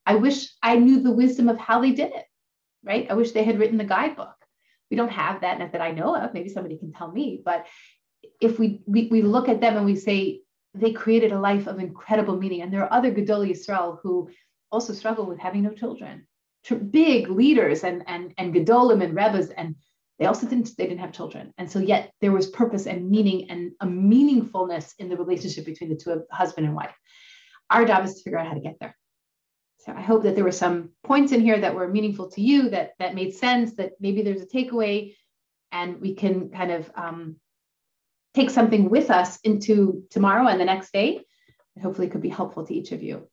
I 0.06 0.16
wish 0.16 0.52
I 0.62 0.76
knew 0.76 1.00
the 1.00 1.10
wisdom 1.10 1.48
of 1.48 1.58
how 1.58 1.80
they 1.80 1.92
did 1.92 2.12
it, 2.12 2.26
right? 2.84 3.06
I 3.10 3.14
wish 3.14 3.32
they 3.32 3.44
had 3.44 3.58
written 3.58 3.78
the 3.78 3.84
guidebook. 3.84 4.36
We 4.90 4.96
don't 4.96 5.10
have 5.10 5.40
that, 5.40 5.58
not 5.58 5.72
that 5.72 5.80
I 5.80 5.92
know 5.92 6.14
of. 6.14 6.34
Maybe 6.34 6.50
somebody 6.50 6.76
can 6.76 6.92
tell 6.92 7.10
me. 7.10 7.40
But 7.42 7.66
if 8.40 8.58
we, 8.58 8.82
we, 8.86 9.08
we 9.10 9.22
look 9.22 9.48
at 9.48 9.60
them 9.60 9.76
and 9.76 9.86
we 9.86 9.96
say, 9.96 10.42
they 10.74 10.92
created 10.92 11.32
a 11.32 11.40
life 11.40 11.66
of 11.66 11.78
incredible 11.78 12.36
meaning. 12.36 12.60
And 12.60 12.72
there 12.72 12.82
are 12.82 12.92
other 12.92 13.10
Gedolei 13.10 13.50
Yisrael 13.50 13.98
who 14.02 14.28
also 14.70 14.92
struggle 14.92 15.24
with 15.24 15.38
having 15.38 15.62
no 15.62 15.70
children 15.70 16.26
big 16.72 17.28
leaders 17.28 17.84
and 17.84 18.04
and 18.06 18.32
and 18.38 18.54
gedolim 18.54 19.02
and 19.02 19.14
rebbes 19.14 19.50
and 19.50 19.74
they 20.18 20.26
also 20.26 20.46
didn't 20.46 20.70
they 20.78 20.86
didn't 20.86 21.00
have 21.00 21.12
children. 21.12 21.52
And 21.58 21.70
so 21.70 21.78
yet 21.78 22.12
there 22.20 22.32
was 22.32 22.48
purpose 22.48 22.86
and 22.86 23.10
meaning 23.10 23.50
and 23.50 23.72
a 23.80 23.86
meaningfulness 23.86 24.94
in 24.98 25.08
the 25.08 25.16
relationship 25.16 25.64
between 25.66 25.90
the 25.90 25.96
two 25.96 26.10
of 26.10 26.24
husband 26.30 26.66
and 26.66 26.76
wife. 26.76 26.94
Our 27.70 27.84
job 27.84 28.04
is 28.04 28.14
to 28.14 28.22
figure 28.22 28.38
out 28.38 28.46
how 28.46 28.54
to 28.54 28.60
get 28.60 28.76
there. 28.80 28.96
So 29.80 29.92
i 29.92 30.00
hope 30.00 30.22
that 30.22 30.34
there 30.34 30.44
were 30.44 30.52
some 30.52 30.90
points 31.02 31.32
in 31.32 31.40
here 31.40 31.60
that 31.60 31.74
were 31.74 31.88
meaningful 31.88 32.30
to 32.30 32.40
you 32.40 32.70
that 32.70 32.92
that 32.98 33.14
made 33.14 33.34
sense 33.34 33.74
that 33.76 33.92
maybe 34.00 34.22
there's 34.22 34.40
a 34.40 34.46
takeaway 34.46 35.14
and 35.72 36.00
we 36.00 36.14
can 36.14 36.50
kind 36.50 36.70
of 36.70 36.90
um, 36.94 37.36
take 38.32 38.50
something 38.50 38.88
with 38.88 39.10
us 39.10 39.38
into 39.42 40.04
tomorrow 40.10 40.46
and 40.46 40.60
the 40.60 40.64
next 40.64 40.92
day. 40.92 41.20
Hopefully 41.82 42.08
could 42.08 42.22
be 42.22 42.28
helpful 42.28 42.64
to 42.64 42.72
each 42.72 42.92
of 42.92 43.02
you 43.02 43.28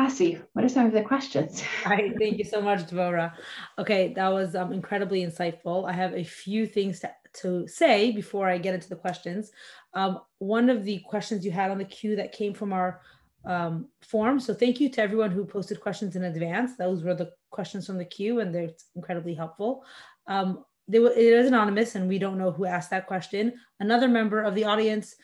Hasi, 0.00 0.40
what 0.54 0.64
are 0.64 0.68
some 0.68 0.86
of 0.86 0.92
the 0.92 1.02
questions? 1.02 1.62
Right. 1.86 2.14
Thank 2.18 2.38
you 2.38 2.44
so 2.44 2.62
much, 2.62 2.86
Dvora. 2.86 3.34
Okay, 3.78 4.14
that 4.14 4.28
was 4.28 4.54
um, 4.54 4.72
incredibly 4.72 5.26
insightful. 5.26 5.88
I 5.88 5.92
have 5.92 6.14
a 6.14 6.24
few 6.24 6.66
things 6.66 7.00
to, 7.00 7.10
to 7.42 7.68
say 7.68 8.10
before 8.10 8.48
I 8.48 8.56
get 8.56 8.74
into 8.74 8.88
the 8.88 8.96
questions. 8.96 9.52
Um, 9.92 10.20
one 10.38 10.70
of 10.70 10.84
the 10.84 11.00
questions 11.00 11.44
you 11.44 11.50
had 11.50 11.70
on 11.70 11.78
the 11.78 11.84
queue 11.84 12.16
that 12.16 12.32
came 12.32 12.54
from 12.54 12.72
our 12.72 13.02
um, 13.44 13.88
form. 14.00 14.40
So 14.40 14.54
thank 14.54 14.80
you 14.80 14.88
to 14.90 15.02
everyone 15.02 15.32
who 15.32 15.44
posted 15.44 15.80
questions 15.80 16.16
in 16.16 16.24
advance. 16.24 16.76
Those 16.76 17.02
were 17.04 17.14
the 17.14 17.32
questions 17.50 17.86
from 17.86 17.98
the 17.98 18.04
queue, 18.04 18.40
and 18.40 18.54
they're 18.54 18.70
incredibly 18.96 19.34
helpful. 19.34 19.84
Um, 20.26 20.64
it 20.92 21.16
is 21.16 21.46
anonymous 21.46 21.94
and 21.94 22.08
we 22.08 22.18
don't 22.18 22.38
know 22.38 22.50
who 22.50 22.64
asked 22.64 22.90
that 22.90 23.06
question. 23.06 23.52
Another 23.78 24.08
member 24.08 24.42
of 24.42 24.54
the 24.54 24.64
audience 24.64 25.14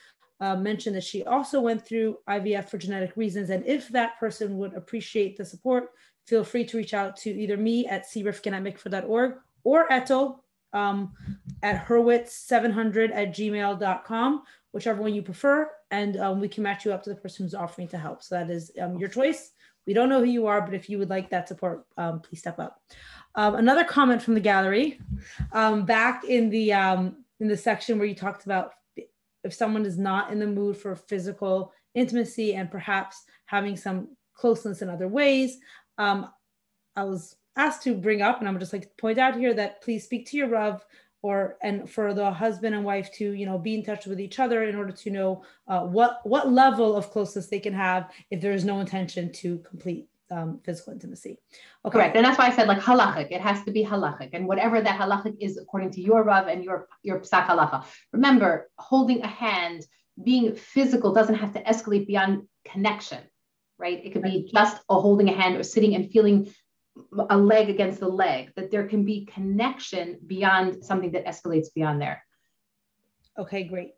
uh, 0.41 0.57
mentioned 0.57 0.97
that 0.97 1.05
she 1.05 1.25
also 1.25 1.61
went 1.61 1.85
through 1.85 2.19
IVF 2.29 2.69
for 2.69 2.79
genetic 2.79 3.17
reasons. 3.17 3.51
And 3.51 3.67
if 3.67 3.89
that 3.89 4.19
person 4.19 4.59
would 4.59 4.75
appreciate 4.75 5.37
the 5.37 5.45
support, 5.45 5.91
feel 6.27 6.45
free 6.45 6.65
to 6.65 6.77
reach 6.77 6.95
out 6.95 7.17
to 7.19 7.31
either 7.31 7.57
me 7.57 7.87
at 7.87 8.05
crifkin 8.05 8.53
at 8.53 8.63
mikvah.org 8.63 9.35
or 9.65 9.89
Etel 9.89 10.41
um, 10.73 11.13
at 11.63 11.87
hurwitz700 11.87 13.11
at 13.15 13.35
gmail.com, 13.35 14.43
whichever 14.73 15.03
one 15.03 15.15
you 15.15 15.23
prefer. 15.23 15.71
And 15.91 16.17
um, 16.19 16.41
we 16.41 16.49
can 16.49 16.63
match 16.63 16.85
you 16.85 16.93
up 16.93 17.03
to 17.05 17.11
the 17.11 17.17
person 17.17 17.45
who's 17.45 17.55
offering 17.55 17.89
to 17.89 17.99
help. 17.99 18.23
So 18.23 18.35
that 18.35 18.51
is 18.51 18.71
um, 18.81 18.99
your 18.99 19.09
choice. 19.09 19.53
We 19.87 19.95
don't 19.95 20.09
know 20.09 20.19
who 20.19 20.31
you 20.31 20.47
are, 20.47 20.61
but 20.61 20.75
if 20.75 20.91
you 20.91 20.99
would 20.99 21.11
like 21.11 21.31
that 21.31 21.49
support, 21.49 21.87
um, 21.97 22.21
please 22.21 22.41
step 22.41 22.59
up. 22.59 22.83
Um, 23.37 23.55
another 23.55 23.85
comment 23.85 24.21
from 24.21 24.35
the 24.35 24.41
gallery, 24.41 25.01
um, 25.53 25.85
back 25.85 26.25
in 26.25 26.51
the 26.51 26.73
um, 26.73 27.25
in 27.39 27.49
the 27.49 27.57
section 27.57 27.99
where 27.99 28.09
you 28.09 28.15
talked 28.15 28.47
about 28.47 28.73
if 29.47 29.55
someone 29.55 29.87
is 29.87 29.99
not 29.99 30.31
in 30.31 30.39
the 30.39 30.47
mood 30.47 30.77
for 30.77 30.95
physical 30.95 31.73
intimacy 31.95 32.55
and 32.55 32.71
perhaps 32.71 33.25
having 33.47 33.77
some 33.77 34.09
closeness 34.35 34.83
in 34.83 34.91
other 34.91 35.09
ways, 35.09 35.59
um, 35.99 36.31
I 36.95 37.05
was 37.05 37.37
asked 37.57 37.83
to 37.85 37.95
bring 37.95 38.23
up, 38.23 38.41
and 38.41 38.49
I'm 38.49 38.59
just 38.59 38.73
like 38.73 38.97
point 38.99 39.19
out 39.19 39.37
here 39.37 39.55
that 39.55 39.83
please 39.83 40.05
speak 40.05 40.27
to 40.27 40.37
your 40.37 40.49
Rav 40.49 40.85
or 41.23 41.57
and 41.63 41.89
for 41.91 42.15
the 42.15 42.31
husband 42.31 42.75
and 42.75 42.85
wife 42.85 43.11
to 43.15 43.33
you 43.33 43.47
know 43.47 43.59
be 43.59 43.75
in 43.75 43.85
touch 43.85 44.07
with 44.07 44.21
each 44.21 44.39
other 44.39 44.65
in 44.65 44.77
order 44.77 44.93
to 44.93 45.11
know 45.11 45.43
uh, 45.67 45.81
what 45.81 46.21
what 46.25 46.53
level 46.53 46.95
of 46.95 47.11
closeness 47.11 47.49
they 47.49 47.59
can 47.59 47.73
have 47.73 48.11
if 48.31 48.41
there 48.41 48.53
is 48.53 48.65
no 48.65 48.81
intention 48.81 49.33
to 49.33 49.59
complete 49.59 50.07
um, 50.31 50.61
physical 50.65 50.93
intimacy. 50.93 51.39
Okay. 51.85 51.93
Correct, 51.93 52.17
and 52.17 52.25
that's 52.25 52.39
why 52.39 52.47
I 52.47 52.51
said 52.51 52.69
like 52.69 52.81
halachic. 52.81 53.29
It 53.31 53.41
has 53.41 53.63
to 53.65 53.71
be 53.71 53.85
halachic, 53.85 54.31
and 54.33 54.47
whatever 54.47 54.81
that 54.81 54.99
halachic 54.99 55.37
is 55.41 55.59
according 55.59 55.91
to 55.93 56.01
your 56.01 56.23
rav 56.23 56.49
and 56.49 56.65
your 56.65 56.89
your 57.03 57.21
psak 57.21 57.47
halacha. 57.47 57.85
Remember, 58.13 58.71
holding 58.79 59.23
a 59.23 59.27
hand, 59.27 59.87
being 60.23 60.55
physical 60.55 61.13
doesn't 61.13 61.37
have 61.37 61.53
to 61.55 61.63
escalate 61.63 62.07
beyond 62.07 62.49
connection, 62.65 63.23
right? 63.79 64.05
It 64.05 64.13
could 64.13 64.23
be 64.23 64.51
just 64.53 64.83
a 64.89 65.01
holding 65.01 65.29
a 65.29 65.33
hand 65.33 65.57
or 65.57 65.63
sitting 65.63 65.95
and 65.95 66.11
feeling 66.11 66.53
a 67.31 67.37
leg 67.37 67.69
against 67.71 68.01
the 68.01 68.09
leg. 68.09 68.53
That 68.57 68.71
there 68.71 68.87
can 68.89 69.05
be 69.05 69.27
connection 69.27 70.19
beyond 70.27 70.85
something 70.85 71.13
that 71.13 71.27
escalates 71.27 71.69
beyond 71.75 72.01
there. 72.01 72.23
Okay, 73.39 73.65
great. 73.65 73.93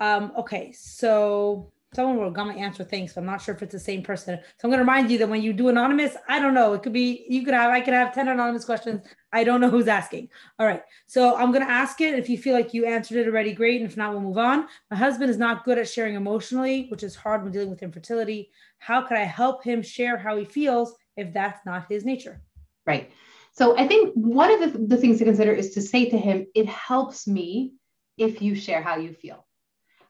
Um, 0.00 0.32
okay, 0.38 0.72
so 0.72 1.72
someone 1.94 2.18
will 2.18 2.30
gonna 2.30 2.54
answer 2.54 2.84
things. 2.84 3.14
So 3.14 3.20
I'm 3.20 3.26
not 3.26 3.40
sure 3.40 3.54
if 3.54 3.62
it's 3.62 3.72
the 3.72 3.78
same 3.78 4.02
person. 4.02 4.38
So 4.58 4.64
I'm 4.64 4.70
gonna 4.70 4.82
remind 4.82 5.10
you 5.10 5.18
that 5.18 5.28
when 5.28 5.42
you 5.42 5.52
do 5.52 5.68
anonymous, 5.68 6.16
I 6.28 6.38
don't 6.38 6.54
know. 6.54 6.74
It 6.74 6.82
could 6.82 6.92
be 6.92 7.24
you 7.28 7.44
could 7.44 7.54
have 7.54 7.70
I 7.70 7.80
could 7.80 7.94
have 7.94 8.14
10 8.14 8.28
anonymous 8.28 8.64
questions. 8.64 9.06
I 9.32 9.44
don't 9.44 9.60
know 9.60 9.70
who's 9.70 9.88
asking. 9.88 10.28
All 10.58 10.66
right. 10.66 10.82
So 11.06 11.36
I'm 11.36 11.50
gonna 11.50 11.64
ask 11.64 12.00
it. 12.00 12.18
If 12.18 12.28
you 12.28 12.36
feel 12.36 12.54
like 12.54 12.74
you 12.74 12.84
answered 12.84 13.18
it 13.18 13.26
already, 13.26 13.52
great. 13.52 13.80
And 13.80 13.90
if 13.90 13.96
not, 13.96 14.12
we'll 14.12 14.20
move 14.20 14.38
on. 14.38 14.66
My 14.90 14.96
husband 14.96 15.30
is 15.30 15.38
not 15.38 15.64
good 15.64 15.78
at 15.78 15.88
sharing 15.88 16.14
emotionally, 16.14 16.86
which 16.90 17.02
is 17.02 17.16
hard 17.16 17.42
when 17.42 17.52
dealing 17.52 17.70
with 17.70 17.82
infertility. 17.82 18.50
How 18.78 19.02
could 19.02 19.16
I 19.16 19.24
help 19.24 19.64
him 19.64 19.82
share 19.82 20.18
how 20.18 20.36
he 20.36 20.44
feels 20.44 20.94
if 21.16 21.32
that's 21.32 21.64
not 21.64 21.86
his 21.90 22.04
nature? 22.04 22.40
Right. 22.86 23.10
So 23.52 23.76
I 23.76 23.88
think 23.88 24.14
one 24.14 24.50
of 24.50 24.72
the, 24.72 24.78
the 24.78 24.96
things 24.96 25.18
to 25.18 25.24
consider 25.24 25.52
is 25.52 25.74
to 25.74 25.82
say 25.82 26.08
to 26.10 26.18
him, 26.18 26.46
it 26.54 26.68
helps 26.68 27.26
me 27.26 27.72
if 28.16 28.40
you 28.40 28.54
share 28.54 28.82
how 28.82 28.98
you 28.98 29.12
feel 29.12 29.47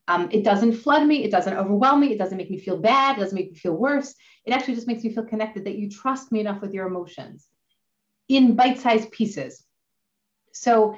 um, 0.09 0.29
it 0.33 0.43
doesn't 0.43 0.73
flood 0.73 1.07
me. 1.07 1.23
It 1.23 1.31
doesn't 1.31 1.55
overwhelm 1.55 2.01
me. 2.01 2.13
It 2.13 2.19
doesn't 2.19 2.39
make 2.39 2.51
me 2.51 2.59
feel 2.59 2.79
bad. 2.79 3.17
It 3.17 3.21
doesn't 3.21 3.37
make 3.37 3.53
me 3.53 3.59
feel 3.59 3.75
worse. 3.75 4.15
It 4.47 4.53
actually 4.53 4.75
just 4.75 4.87
makes 4.87 5.05
me 5.05 5.13
feel 5.13 5.25
connected 5.25 5.67
that 5.67 5.77
you 5.77 5.91
trust 5.91 6.33
me 6.33 6.41
enough 6.41 6.63
with 6.63 6.73
your 6.73 6.87
emotions 6.87 7.47
in 8.29 8.57
bite 8.57 8.79
sized 8.79 9.11
pieces. 9.11 9.63
So 10.53 10.97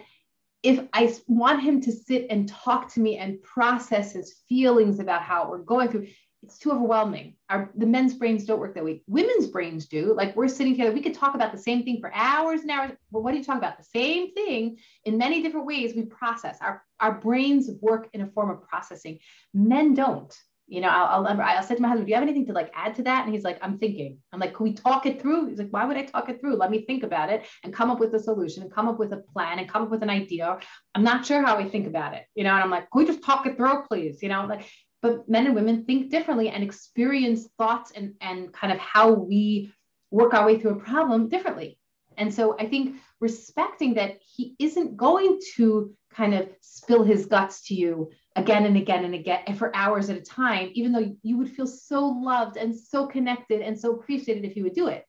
if 0.62 0.86
I 0.92 1.14
want 1.26 1.62
him 1.62 1.80
to 1.82 1.92
sit 1.92 2.26
and 2.30 2.48
talk 2.48 2.92
to 2.94 3.00
me 3.00 3.18
and 3.18 3.42
process 3.42 4.12
his 4.12 4.32
feelings 4.48 5.00
about 5.00 5.22
how 5.22 5.50
we're 5.50 5.58
going 5.58 5.88
through, 5.88 6.06
it's 6.42 6.58
too 6.58 6.72
overwhelming. 6.72 7.34
Our 7.50 7.70
the 7.74 7.86
men's 7.86 8.14
brains 8.14 8.44
don't 8.44 8.60
work 8.60 8.74
that 8.74 8.84
way. 8.84 9.02
Women's 9.06 9.48
brains 9.48 9.86
do. 9.86 10.14
Like 10.14 10.34
we're 10.34 10.48
sitting 10.48 10.72
together, 10.72 10.92
we 10.92 11.02
could 11.02 11.14
talk 11.14 11.34
about 11.34 11.52
the 11.52 11.58
same 11.58 11.84
thing 11.84 12.00
for 12.00 12.10
hours 12.14 12.62
and 12.62 12.70
hours. 12.70 12.92
But 13.12 13.22
what 13.22 13.32
do 13.32 13.38
you 13.38 13.44
talk 13.44 13.58
about? 13.58 13.76
The 13.76 13.84
same 13.84 14.32
thing 14.32 14.78
in 15.04 15.18
many 15.18 15.42
different 15.42 15.66
ways. 15.66 15.94
We 15.94 16.02
process. 16.06 16.58
Our 16.60 16.82
our 16.98 17.12
brains 17.12 17.70
work 17.80 18.08
in 18.14 18.22
a 18.22 18.26
form 18.28 18.50
of 18.50 18.62
processing. 18.62 19.18
Men 19.52 19.94
don't. 19.94 20.34
You 20.66 20.80
know, 20.80 20.88
I'll, 20.88 21.26
I'll 21.26 21.40
I'll 21.40 21.62
say 21.64 21.74
to 21.74 21.82
my 21.82 21.88
husband, 21.88 22.06
"Do 22.06 22.10
you 22.10 22.14
have 22.14 22.22
anything 22.22 22.46
to 22.46 22.52
like 22.52 22.70
add 22.74 22.94
to 22.94 23.02
that?" 23.02 23.24
And 23.24 23.34
he's 23.34 23.42
like, 23.42 23.58
"I'm 23.60 23.76
thinking." 23.76 24.18
I'm 24.32 24.38
like, 24.38 24.54
"Can 24.54 24.64
we 24.64 24.72
talk 24.72 25.04
it 25.04 25.20
through?" 25.20 25.48
He's 25.48 25.58
like, 25.58 25.70
"Why 25.70 25.84
would 25.84 25.96
I 25.96 26.04
talk 26.04 26.28
it 26.28 26.40
through? 26.40 26.56
Let 26.56 26.70
me 26.70 26.84
think 26.86 27.02
about 27.02 27.28
it 27.28 27.44
and 27.64 27.74
come 27.74 27.90
up 27.90 27.98
with 27.98 28.14
a 28.14 28.20
solution 28.20 28.62
and 28.62 28.72
come 28.72 28.86
up 28.86 28.98
with 28.98 29.12
a 29.12 29.18
plan 29.34 29.58
and 29.58 29.68
come 29.68 29.82
up 29.82 29.90
with 29.90 30.04
an 30.04 30.10
idea." 30.10 30.60
I'm 30.94 31.02
not 31.02 31.26
sure 31.26 31.44
how 31.44 31.60
we 31.60 31.68
think 31.68 31.88
about 31.88 32.14
it, 32.14 32.24
you 32.36 32.44
know. 32.44 32.54
And 32.54 32.62
I'm 32.62 32.70
like, 32.70 32.88
"Can 32.90 33.00
we 33.00 33.04
just 33.04 33.22
talk 33.22 33.46
it 33.46 33.56
through, 33.56 33.82
please?" 33.88 34.22
You 34.22 34.28
know, 34.28 34.46
like 34.46 34.64
but 35.02 35.28
men 35.28 35.46
and 35.46 35.54
women 35.54 35.84
think 35.84 36.10
differently 36.10 36.50
and 36.50 36.62
experience 36.62 37.48
thoughts 37.58 37.92
and, 37.92 38.14
and 38.20 38.52
kind 38.52 38.72
of 38.72 38.78
how 38.78 39.12
we 39.12 39.72
work 40.10 40.34
our 40.34 40.46
way 40.46 40.58
through 40.58 40.72
a 40.72 40.80
problem 40.80 41.28
differently. 41.28 41.78
And 42.16 42.32
so 42.32 42.56
I 42.58 42.66
think 42.66 42.96
respecting 43.20 43.94
that 43.94 44.18
he 44.20 44.54
isn't 44.58 44.96
going 44.96 45.40
to 45.56 45.94
kind 46.12 46.34
of 46.34 46.50
spill 46.60 47.02
his 47.02 47.26
guts 47.26 47.62
to 47.68 47.74
you 47.74 48.10
again 48.36 48.66
and 48.66 48.76
again 48.76 49.04
and 49.04 49.14
again 49.14 49.40
and 49.46 49.56
for 49.56 49.74
hours 49.74 50.10
at 50.10 50.16
a 50.16 50.20
time, 50.20 50.70
even 50.74 50.92
though 50.92 51.16
you 51.22 51.38
would 51.38 51.50
feel 51.50 51.66
so 51.66 52.06
loved 52.06 52.56
and 52.56 52.76
so 52.76 53.06
connected 53.06 53.62
and 53.62 53.78
so 53.78 53.94
appreciated 53.94 54.44
if 54.44 54.52
he 54.52 54.62
would 54.62 54.74
do 54.74 54.88
it. 54.88 55.04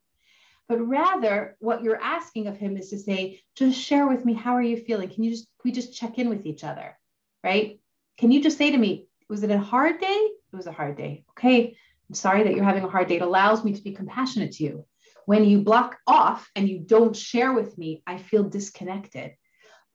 But 0.70 0.88
rather, 0.88 1.58
what 1.60 1.84
you're 1.84 2.02
asking 2.02 2.48
of 2.48 2.56
him 2.56 2.78
is 2.78 2.92
to 2.92 3.00
say, 3.00 3.42
just 3.56 3.78
share 3.78 4.08
with 4.08 4.24
me, 4.24 4.34
how 4.34 4.54
are 4.54 4.62
you 4.62 4.78
feeling? 4.78 5.10
Can 5.10 5.24
you 5.24 5.32
just, 5.32 5.48
we 5.66 5.72
just 5.72 5.94
check 5.94 6.18
in 6.18 6.30
with 6.30 6.46
each 6.46 6.64
other, 6.64 6.98
right? 7.44 7.80
Can 8.18 8.32
you 8.32 8.42
just 8.42 8.58
say 8.58 8.72
to 8.72 8.78
me, 8.78 9.08
was 9.32 9.44
it 9.44 9.49
a 9.49 9.58
hard 9.58 10.02
day? 10.02 10.28
It 10.52 10.56
was 10.56 10.68
a 10.68 10.74
hard 10.74 10.98
day. 10.98 11.24
Okay. 11.30 11.78
I'm 12.10 12.16
sorry 12.16 12.44
that 12.44 12.53
you're 12.53 12.66
having 12.66 12.84
a 12.84 12.90
hard 12.90 13.08
day. 13.08 13.16
It 13.16 13.22
allows 13.22 13.64
me 13.64 13.72
to 13.72 13.82
be 13.82 13.94
compassionate 13.94 14.52
to 14.53 14.64
you. 14.66 14.86
When 15.26 15.45
you 15.45 15.62
block 15.62 15.98
off 16.06 16.52
and 16.53 16.68
you 16.68 16.80
don't 16.80 17.16
share 17.16 17.53
with 17.53 17.78
me, 17.78 18.03
I 18.06 18.18
feel 18.18 18.44
disconnected. 18.44 19.32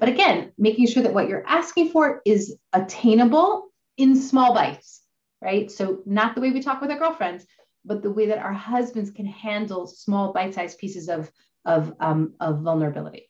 But 0.01 0.09
again, 0.09 0.53
making 0.57 0.87
sure 0.87 1.03
that 1.03 1.13
what 1.13 1.29
you're 1.29 1.47
asking 1.47 1.91
for 1.91 2.23
is 2.25 2.57
attainable 2.73 3.67
in 3.99 4.17
small 4.17 4.55
bites, 4.55 5.03
right? 5.43 5.71
So, 5.71 6.03
not 6.07 6.35
the 6.35 6.41
way 6.41 6.51
we 6.51 6.63
talk 6.63 6.81
with 6.81 6.91
our 6.91 6.99
girlfriends, 6.99 7.45
but 7.85 8.03
the 8.03 8.11
way 8.11 8.27
that 8.27 8.39
our 8.39 8.55
husbands 8.55 9.11
can 9.11 9.27
handle 9.27 9.87
small 9.87 10.33
bite 10.33 10.55
sized 10.55 10.79
pieces 10.79 11.11
of, 11.11 11.31
of, 11.67 11.93
um, 12.01 12.33
of 12.41 12.61
vulnerability. 12.61 13.29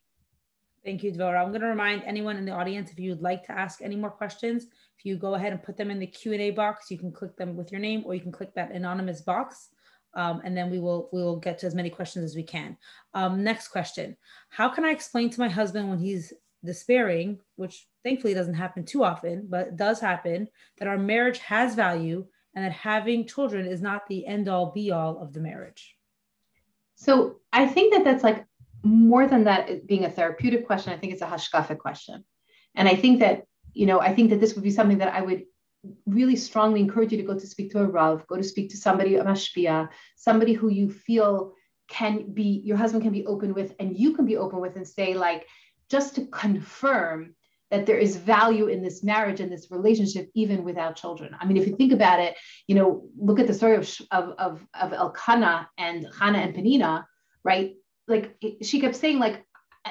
Thank 0.85 1.03
you, 1.03 1.11
Dvora. 1.11 1.43
I'm 1.43 1.49
going 1.49 1.63
to 1.63 1.67
remind 1.67 2.05
anyone 2.05 2.37
in 2.37 2.45
the 2.45 2.53
audience 2.53 2.93
if 2.93 3.01
you'd 3.01 3.21
like 3.21 3.45
to 3.47 3.53
ask 3.53 3.83
any 3.83 3.97
more 3.97 4.11
questions, 4.11 4.69
if 4.99 5.05
you 5.05 5.17
go 5.17 5.35
ahead 5.35 5.53
and 5.53 5.63
put 5.63 5.77
them 5.77 5.91
in 5.91 5.99
the 5.99 6.07
Q&A 6.07 6.51
box, 6.51 6.91
you 6.91 6.99
can 6.99 7.13
click 7.13 7.37
them 7.37 7.57
with 7.57 7.71
your 7.71 7.81
name 7.81 8.03
or 8.07 8.15
you 8.15 8.21
can 8.21 8.33
click 8.33 8.55
that 8.55 8.73
anonymous 8.73 9.21
box. 9.21 9.69
Um, 10.15 10.41
and 10.45 10.57
then 10.57 10.71
we 10.71 10.79
will 10.79 11.11
we 11.13 11.23
will 11.23 11.37
get 11.37 11.59
to 11.59 11.67
as 11.67 11.75
many 11.75 11.91
questions 11.91 12.25
as 12.25 12.35
we 12.35 12.43
can. 12.43 12.79
Um, 13.13 13.45
next 13.45 13.69
question: 13.69 14.17
How 14.49 14.71
can 14.71 14.85
I 14.87 14.91
explain 14.91 15.29
to 15.29 15.41
my 15.41 15.49
husband 15.49 15.91
when 15.91 15.99
he's 15.99 16.33
despairing, 16.65 17.39
which 17.57 17.87
thankfully 18.03 18.33
doesn't 18.33 18.55
happen 18.55 18.87
too 18.87 19.05
often, 19.05 19.47
but 19.49 19.77
does 19.77 20.01
happen, 20.01 20.49
that 20.79 20.89
our 20.89 20.97
marriage 20.97 21.39
has 21.39 21.75
value 21.75 22.25
and 22.55 22.65
that 22.65 22.73
having 22.73 23.27
children 23.27 23.67
is 23.67 23.83
not 23.83 24.07
the 24.07 24.27
end 24.27 24.49
all 24.49 24.73
be 24.73 24.91
all 24.91 25.19
of 25.19 25.35
the 25.35 25.41
marriage? 25.41 25.97
So 26.95 27.41
I 27.53 27.67
think 27.67 27.93
that 27.93 28.05
that's 28.05 28.25
like 28.25 28.47
more 28.83 29.27
than 29.27 29.45
that 29.45 29.87
being 29.87 30.05
a 30.05 30.11
therapeutic 30.11 30.67
question, 30.67 30.93
I 30.93 30.97
think 30.97 31.13
it's 31.13 31.23
a 31.23 31.27
hashkafic 31.27 31.79
question. 31.79 32.25
And 32.75 32.89
I 32.89 32.95
think 32.95 33.21
that, 33.21 33.45
you 33.77 33.87
know, 33.87 34.01
I 34.01 34.15
think 34.15 34.31
that 34.31 34.41
this 34.41 34.55
would 34.55 34.65
be 34.65 34.71
something 34.71 34.99
that 34.99 35.15
I 35.15 35.21
would 35.21 35.45
really 36.07 36.37
strongly 36.37 36.81
encourage 36.81 37.13
you 37.13 37.19
to 37.19 37.25
go 37.31 37.39
to 37.39 37.47
speak 37.47 37.71
to 37.73 37.81
a 37.81 37.87
Rav, 37.87 38.27
go 38.27 38.37
to 38.37 38.43
speak 38.43 38.71
to 38.71 38.77
somebody, 38.77 39.17
a 39.17 39.25
mashpia, 39.25 39.89
somebody 40.17 40.53
who 40.55 40.69
you 40.69 40.91
feel 40.91 41.53
can 41.89 42.33
be, 42.33 42.63
your 42.65 42.77
husband 42.77 43.03
can 43.03 43.13
be 43.13 43.27
open 43.27 43.55
with, 43.55 43.75
and 43.79 43.97
you 43.97 44.15
can 44.15 44.25
be 44.25 44.37
open 44.37 44.61
with 44.61 44.77
and 44.77 44.89
say, 44.89 45.15
like, 45.15 45.47
just 45.91 46.15
to 46.17 46.27
confirm 46.27 47.35
that 47.71 47.85
there 47.85 47.99
is 47.99 48.17
value 48.17 48.67
in 48.67 48.83
this 48.83 49.05
marriage 49.05 49.41
and 49.41 49.53
this 49.53 49.71
relationship 49.71 50.31
even 50.35 50.65
without 50.65 50.97
children. 50.97 51.37
I 51.39 51.47
mean, 51.47 51.57
if 51.57 51.67
you 51.67 51.77
think 51.77 51.93
about 51.93 52.21
it, 52.21 52.37
you 52.67 52.75
know, 52.75 53.09
look 53.19 53.39
at 53.39 53.47
the 53.47 53.55
story 53.55 53.77
of 53.77 53.89
of 54.11 54.35
of, 54.39 54.67
of 54.75 54.93
Elkanah 54.93 55.69
and 55.77 56.07
Hannah 56.19 56.39
and 56.39 56.55
Penina, 56.55 57.05
right? 57.45 57.75
like 58.09 58.37
she 58.63 58.81
kept 58.81 58.97
saying 58.97 59.19
like 59.19 59.45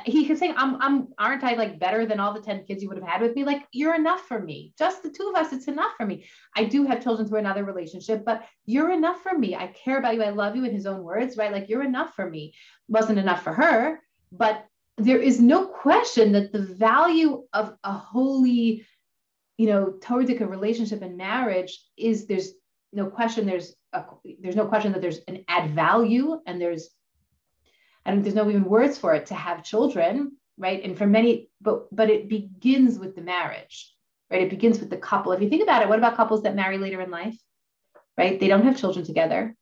he 0.06 0.26
kept 0.26 0.40
saying 0.40 0.54
I'm 0.58 0.82
I'm 0.82 1.08
aren't 1.18 1.44
I 1.44 1.54
like 1.54 1.80
better 1.80 2.06
than 2.06 2.20
all 2.20 2.34
the 2.34 2.42
10 2.42 2.66
kids 2.66 2.82
you 2.82 2.90
would 2.90 2.98
have 2.98 3.08
had 3.08 3.22
with 3.22 3.36
me? 3.36 3.44
Like 3.44 3.66
you're 3.72 3.96
enough 3.96 4.22
for 4.28 4.40
me. 4.40 4.74
Just 4.78 5.04
the 5.04 5.10
two 5.10 5.30
of 5.30 5.36
us 5.36 5.54
it's 5.54 5.68
enough 5.68 5.94
for 5.98 6.06
me. 6.06 6.26
I 6.56 6.66
do 6.66 6.86
have 6.86 7.04
children 7.04 7.28
through 7.28 7.40
another 7.40 7.64
relationship 7.64 8.26
but 8.26 8.46
you're 8.66 8.92
enough 8.92 9.22
for 9.22 9.38
me. 9.38 9.56
I 9.56 9.68
care 9.68 9.98
about 9.98 10.16
you. 10.16 10.24
I 10.24 10.30
love 10.30 10.56
you 10.56 10.66
in 10.66 10.74
his 10.74 10.86
own 10.86 11.04
words 11.04 11.38
right? 11.38 11.52
Like 11.52 11.70
you're 11.70 11.84
enough 11.84 12.16
for 12.16 12.30
me. 12.30 12.54
Wasn't 12.88 13.20
enough 13.20 13.44
for 13.44 13.54
her 13.54 14.02
but 14.32 14.66
there 14.98 15.20
is 15.20 15.40
no 15.40 15.68
question 15.68 16.32
that 16.34 16.52
the 16.52 16.62
value 16.62 17.44
of 17.54 17.76
a 17.84 17.94
holy 17.94 18.86
you 19.58 19.68
know 19.68 19.94
Torah 20.02 20.26
relationship 20.26 21.02
and 21.02 21.18
marriage 21.18 21.82
is 21.98 22.28
there's 22.28 22.52
no 22.94 23.08
question 23.08 23.46
there's 23.46 23.76
a, 23.94 24.04
there's 24.42 24.56
no 24.56 24.66
question 24.66 24.92
that 24.94 25.02
there's 25.02 25.20
an 25.28 25.44
add 25.48 25.72
value 25.72 26.40
and 26.46 26.60
there's 26.62 26.90
and 28.06 28.24
there's 28.24 28.36
no 28.36 28.50
even 28.50 28.66
words 28.66 28.98
for 28.98 29.14
it 29.14 29.28
to 29.28 29.36
have 29.36 29.64
children 29.64 30.32
right? 30.58 30.84
And 30.84 30.98
for 30.98 31.06
many, 31.06 31.50
but 31.62 31.94
but 31.94 32.10
it 32.10 32.30
begins 32.30 32.98
with 32.98 33.16
the 33.16 33.22
marriage, 33.22 33.94
right? 34.30 34.42
It 34.42 34.50
begins 34.50 34.80
with 34.80 34.90
the 34.90 34.98
couple. 34.98 35.32
If 35.32 35.42
you 35.42 35.50
think 35.50 35.64
about 35.64 35.82
it, 35.82 35.90
what 35.90 36.00
about 36.00 36.16
couples 36.16 36.44
that 36.44 36.56
marry 36.56 36.78
later 36.78 37.02
in 37.02 37.12
life? 37.12 37.38
Right? 38.18 38.40
They 38.40 38.48
don't 38.48 38.64
have 38.64 38.78
children 38.78 39.06
together. 39.06 39.56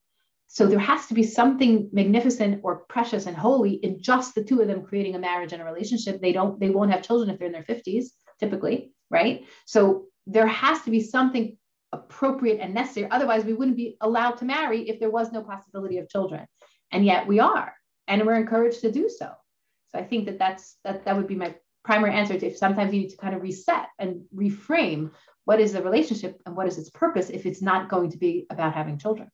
So 0.47 0.67
there 0.67 0.79
has 0.79 1.07
to 1.07 1.15
be 1.15 1.23
something 1.23 1.89
magnificent 1.91 2.61
or 2.63 2.85
precious 2.87 3.25
and 3.25 3.35
holy 3.35 3.71
in 3.71 3.99
just 4.01 4.35
the 4.35 4.43
two 4.43 4.61
of 4.61 4.67
them 4.67 4.83
creating 4.83 5.15
a 5.15 5.19
marriage 5.19 5.51
and 5.51 5.61
a 5.61 5.65
relationship. 5.65 6.21
They 6.21 6.31
don't, 6.31 6.59
they 6.59 6.69
won't 6.69 6.91
have 6.91 7.01
children 7.01 7.31
if 7.31 7.39
they're 7.39 7.47
in 7.47 7.53
their 7.53 7.63
50s, 7.63 8.05
typically, 8.39 8.91
right? 9.09 9.47
So 9.65 10.05
there 10.27 10.45
has 10.45 10.83
to 10.83 10.91
be 10.91 11.01
something 11.01 11.57
appropriate 11.91 12.59
and 12.59 12.75
necessary. 12.75 13.09
Otherwise, 13.09 13.45
we 13.45 13.53
wouldn't 13.53 13.77
be 13.77 13.97
allowed 14.01 14.37
to 14.37 14.45
marry 14.45 14.87
if 14.87 14.99
there 14.99 15.09
was 15.09 15.31
no 15.31 15.41
possibility 15.41 15.97
of 15.97 16.07
children. 16.07 16.45
And 16.91 17.03
yet 17.03 17.25
we 17.25 17.39
are, 17.39 17.73
and 18.07 18.25
we're 18.25 18.35
encouraged 18.35 18.81
to 18.81 18.91
do 18.91 19.09
so. 19.09 19.31
So 19.89 19.99
I 19.99 20.03
think 20.03 20.25
that 20.25 20.39
that's 20.39 20.77
that 20.83 21.05
that 21.05 21.15
would 21.15 21.27
be 21.27 21.35
my 21.35 21.55
primary 21.83 22.13
answer 22.13 22.39
to 22.39 22.45
if 22.45 22.57
sometimes 22.57 22.93
you 22.93 23.01
need 23.01 23.09
to 23.09 23.17
kind 23.17 23.35
of 23.35 23.41
reset 23.41 23.87
and 23.99 24.21
reframe 24.35 25.11
what 25.45 25.59
is 25.59 25.73
the 25.73 25.83
relationship 25.83 26.41
and 26.45 26.55
what 26.55 26.67
is 26.67 26.77
its 26.77 26.89
purpose 26.89 27.29
if 27.29 27.45
it's 27.45 27.61
not 27.61 27.89
going 27.89 28.09
to 28.09 28.17
be 28.17 28.45
about 28.49 28.73
having 28.73 28.97
children. 28.97 29.29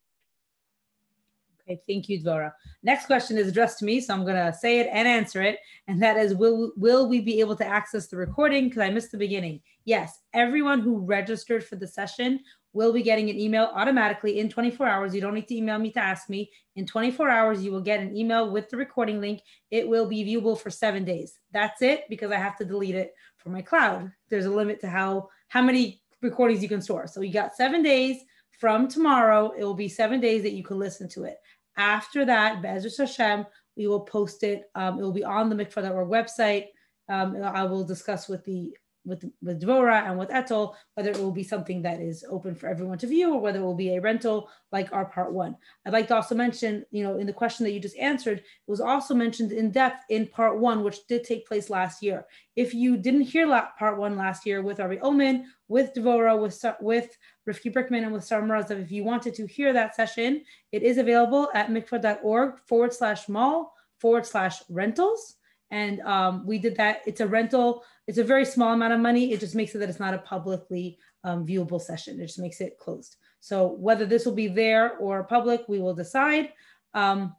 Okay, 1.62 1.80
thank 1.88 2.10
you, 2.10 2.20
Dvora. 2.20 2.52
Next 2.82 3.06
question 3.06 3.38
is 3.38 3.48
addressed 3.48 3.78
to 3.80 3.86
me, 3.86 4.02
so 4.02 4.12
I'm 4.12 4.26
gonna 4.26 4.52
say 4.52 4.80
it 4.80 4.90
and 4.91 5.08
answer 5.08 5.44
it, 5.44 5.60
and 5.88 6.02
that 6.02 6.18
is, 6.18 6.34
will 6.34 6.72
will 6.76 7.08
we 7.08 7.22
be 7.22 7.40
able 7.40 7.56
to 7.58 7.66
access 7.66 8.08
the 8.08 8.18
recording? 8.18 8.66
Because 8.66 8.82
I 8.82 8.90
missed 8.90 9.12
the 9.12 9.20
beginning. 9.20 9.62
Yes, 9.86 10.20
everyone 10.34 10.82
who 10.82 10.98
registered 10.98 11.64
for 11.64 11.76
the 11.76 11.88
session 11.88 12.40
will 12.74 12.94
be 12.94 13.02
getting 13.02 13.30
an 13.30 13.40
email 13.40 13.72
automatically 13.74 14.40
in 14.40 14.50
24 14.50 14.88
hours. 14.88 15.16
You 15.16 15.22
don't 15.22 15.34
need 15.34 15.48
to 15.48 15.56
email 15.56 15.80
me 15.80 15.91
to 15.91 16.00
ask 16.00 16.30
me. 16.30 16.52
In 16.76 16.86
24 16.86 17.30
hours, 17.30 17.64
you 17.64 17.72
will 17.72 17.82
get 17.82 18.00
an 18.00 18.16
email 18.16 18.52
with 18.52 18.70
the 18.70 18.78
recording 18.78 19.20
link. 19.20 19.41
It 19.72 19.88
will 19.88 20.06
be 20.06 20.24
viewable 20.24 20.60
for 20.60 20.70
seven 20.70 21.04
days. 21.04 21.40
That's 21.52 21.82
it 21.82 22.04
because 22.10 22.32
I 22.32 22.38
have 22.38 22.58
to 22.58 22.66
delete 22.66 22.96
it 22.96 23.14
from 23.38 23.54
my 23.54 23.62
cloud. 23.62 24.12
There's 24.30 24.46
a 24.46 24.52
limit 24.52 24.80
to 24.82 24.90
how 24.90 25.30
how 25.48 25.62
many 25.62 26.02
recordings 26.22 26.62
you 26.62 26.70
can 26.70 26.82
store. 26.82 27.08
So 27.08 27.22
you 27.22 27.34
got 27.34 27.56
seven 27.56 27.82
days 27.82 28.18
from 28.60 28.88
tomorrow. 28.88 29.54
It 29.58 29.64
will 29.64 29.74
be 29.74 29.90
seven 29.90 30.20
days 30.20 30.44
that 30.44 30.54
you 30.54 30.64
can 30.64 30.78
listen 30.78 31.10
to 31.10 31.24
it. 31.24 31.38
After 31.78 32.26
that, 32.26 32.62
Be'ezras 32.62 32.98
Hashem, 32.98 33.46
we 33.78 33.88
will 33.88 34.02
post 34.02 34.44
it. 34.44 34.64
Um, 34.76 35.00
it 35.00 35.02
will 35.02 35.14
be 35.14 35.24
on 35.24 35.50
the 35.50 35.56
mikvah.org 35.56 36.10
website. 36.10 36.66
Um, 37.08 37.41
I 37.41 37.64
will 37.64 37.84
discuss 37.84 38.28
with 38.28 38.44
the 38.44 38.76
with 39.06 39.24
with 39.42 39.62
Dvora 39.62 40.08
and 40.08 40.18
with 40.18 40.30
Etel 40.30 40.76
whether 40.96 41.10
it 41.12 41.18
will 41.18 41.32
be 41.32 41.44
something 41.44 41.82
that 41.82 42.02
is 42.02 42.26
open 42.30 42.56
for 42.56 42.68
everyone 42.68 42.98
to 43.00 43.08
view 43.08 43.34
or 43.34 43.40
whether 43.40 43.60
it 43.60 43.64
will 43.64 43.76
be 43.76 43.96
a 43.96 44.02
rental 44.02 44.50
like 44.72 44.92
our 44.92 45.06
part 45.06 45.32
one. 45.32 45.56
I'd 45.86 45.94
like 45.94 46.08
to 46.10 46.16
also 46.16 46.36
mention, 46.36 46.86
you 46.92 47.04
know, 47.04 47.18
in 47.18 47.26
the 47.26 47.34
question 47.34 47.64
that 47.64 47.72
you 47.72 47.80
just 47.80 47.98
answered, 47.98 48.40
it 48.40 48.46
was 48.68 48.82
also 48.82 49.14
mentioned 49.16 49.52
in 49.52 49.72
depth 49.72 50.04
in 50.10 50.28
part 50.28 50.60
one, 50.60 50.84
which 50.84 51.08
did 51.08 51.24
take 51.24 51.48
place 51.48 51.70
last 51.70 52.04
year. 52.04 52.26
If 52.56 52.74
you 52.74 52.98
didn't 52.98 53.22
hear 53.22 53.48
part 53.80 53.98
one 53.98 54.18
last 54.18 54.46
year 54.46 54.62
with 54.62 54.80
Ari 54.80 55.00
Omen, 55.00 55.46
with 55.68 55.94
Dvora, 55.94 56.40
with 56.40 56.64
with 56.82 57.18
Rifki 57.48 57.74
Brickman, 57.74 58.04
and 58.04 58.14
with 58.14 58.26
Sarah 58.26 58.44
Mrazov, 58.44 58.82
if 58.82 58.92
you 58.92 59.04
wanted 59.04 59.34
to 59.36 59.48
hear 59.48 59.74
that 59.74 59.96
session, 59.96 60.44
it 60.72 60.84
is 60.84 60.98
available 60.98 61.50
at 61.54 61.70
mikvah.org 61.70 62.60
forward 62.68 62.94
slash 62.94 63.30
mall 63.30 63.74
forward 64.00 64.26
slash 64.26 64.62
rentals 64.70 65.36
and 65.72 66.02
um, 66.02 66.46
we 66.46 66.58
did 66.58 66.76
that. 66.78 67.02
It's 67.06 67.22
a 67.22 67.28
rental. 67.28 67.84
It's 68.10 68.18
a 68.18 68.23
very 68.23 68.44
small 68.44 68.73
amount 68.73 68.91
of 68.91 68.99
money. 68.99 69.31
It 69.31 69.40
just 69.40 69.53
makes 69.53 69.76
it 69.76 69.77
that 69.77 69.88
it's 69.88 69.99
not 69.99 70.15
a 70.15 70.18
publicly 70.18 70.98
um, 71.23 71.45
viewable 71.45 71.80
session. 71.80 72.19
It 72.19 72.26
just 72.26 72.40
makes 72.40 72.60
it 72.60 72.80
closed. 72.80 73.18
So 73.40 73.68
whether 73.68 74.03
this 74.03 74.26
will 74.26 74.34
be 74.34 74.48
there 74.48 74.98
or 74.98 75.23
public, 75.26 75.65
we 75.68 75.77
will 75.77 75.94
decide. 75.94 76.49
Um, 76.95 77.36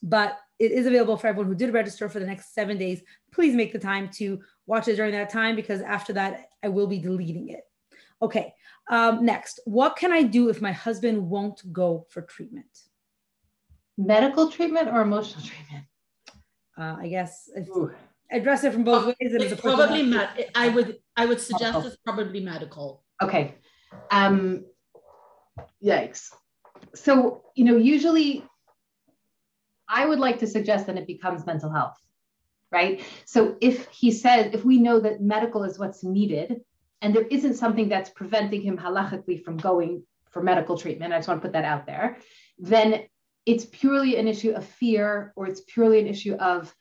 but 0.00 0.38
it 0.60 0.70
is 0.70 0.86
available 0.86 1.16
for 1.16 1.26
everyone 1.26 1.48
who 1.48 1.56
did 1.56 1.74
register 1.74 2.08
for 2.08 2.20
the 2.20 2.26
next 2.26 2.54
seven 2.54 2.78
days. 2.78 3.02
Please 3.32 3.56
make 3.56 3.72
the 3.72 3.78
time 3.80 4.08
to 4.10 4.40
watch 4.66 4.86
it 4.86 4.94
during 4.94 5.10
that 5.10 5.30
time 5.30 5.56
because 5.56 5.80
after 5.80 6.12
that, 6.12 6.50
I 6.62 6.68
will 6.68 6.86
be 6.86 7.00
deleting 7.00 7.48
it. 7.48 7.64
Okay, 8.22 8.54
um, 8.90 9.24
next, 9.24 9.58
what 9.64 9.96
can 9.96 10.12
I 10.12 10.22
do 10.22 10.48
if 10.48 10.62
my 10.62 10.70
husband 10.70 11.28
won't 11.28 11.72
go 11.72 12.06
for 12.08 12.22
treatment? 12.22 12.84
Medical 13.96 14.48
treatment 14.48 14.90
or 14.90 15.00
emotional 15.00 15.44
treatment? 15.44 15.86
uh, 16.78 16.96
I 17.00 17.08
guess 17.08 17.50
address 18.30 18.64
it 18.64 18.72
from 18.72 18.84
both 18.84 19.04
oh, 19.04 19.06
ways. 19.08 19.34
It's 19.34 19.60
probably 19.60 20.02
med- 20.02 20.50
I 20.54 20.68
would 20.68 20.98
I 21.16 21.26
would 21.26 21.40
suggest 21.40 21.76
oh. 21.76 21.86
it's 21.86 21.96
probably 21.96 22.40
medical. 22.40 23.02
Okay. 23.22 23.54
Um, 24.10 24.64
yikes. 25.82 26.30
So 26.94 27.42
you 27.54 27.64
know, 27.64 27.76
usually, 27.76 28.44
I 29.88 30.06
would 30.06 30.18
like 30.18 30.38
to 30.40 30.46
suggest 30.46 30.86
that 30.86 30.96
it 30.96 31.06
becomes 31.06 31.46
mental 31.46 31.70
health, 31.70 31.96
right? 32.70 33.02
So 33.24 33.56
if 33.60 33.88
he 33.88 34.12
says, 34.12 34.52
if 34.52 34.64
we 34.64 34.78
know 34.78 35.00
that 35.00 35.20
medical 35.20 35.64
is 35.64 35.78
what's 35.78 36.04
needed, 36.04 36.60
and 37.02 37.14
there 37.14 37.26
isn't 37.26 37.54
something 37.54 37.88
that's 37.88 38.10
preventing 38.10 38.62
him 38.62 38.76
halachically 38.76 39.42
from 39.42 39.56
going 39.56 40.04
for 40.30 40.42
medical 40.42 40.76
treatment, 40.76 41.12
I 41.12 41.18
just 41.18 41.28
want 41.28 41.40
to 41.40 41.46
put 41.46 41.52
that 41.52 41.64
out 41.64 41.86
there, 41.86 42.18
then 42.58 43.04
it's 43.46 43.64
purely 43.64 44.18
an 44.18 44.28
issue 44.28 44.50
of 44.50 44.64
fear 44.64 45.32
or 45.36 45.46
it's 45.46 45.62
purely 45.62 46.00
an 46.00 46.06
issue 46.06 46.34
of 46.34 46.74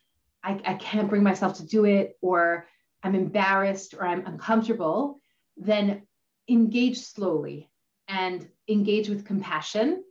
I, 0.43 0.59
I 0.65 0.73
can't 0.75 1.09
bring 1.09 1.23
myself 1.23 1.57
to 1.57 1.65
do 1.65 1.85
it 1.85 2.17
or 2.21 2.67
I'm 3.03 3.15
embarrassed 3.15 3.93
or 3.93 4.05
I'm 4.05 4.25
uncomfortable, 4.25 5.19
then 5.55 6.03
engage 6.49 6.99
slowly 6.99 7.69
and 8.07 8.47
engage 8.67 9.09
with 9.09 9.25
compassion 9.25 10.03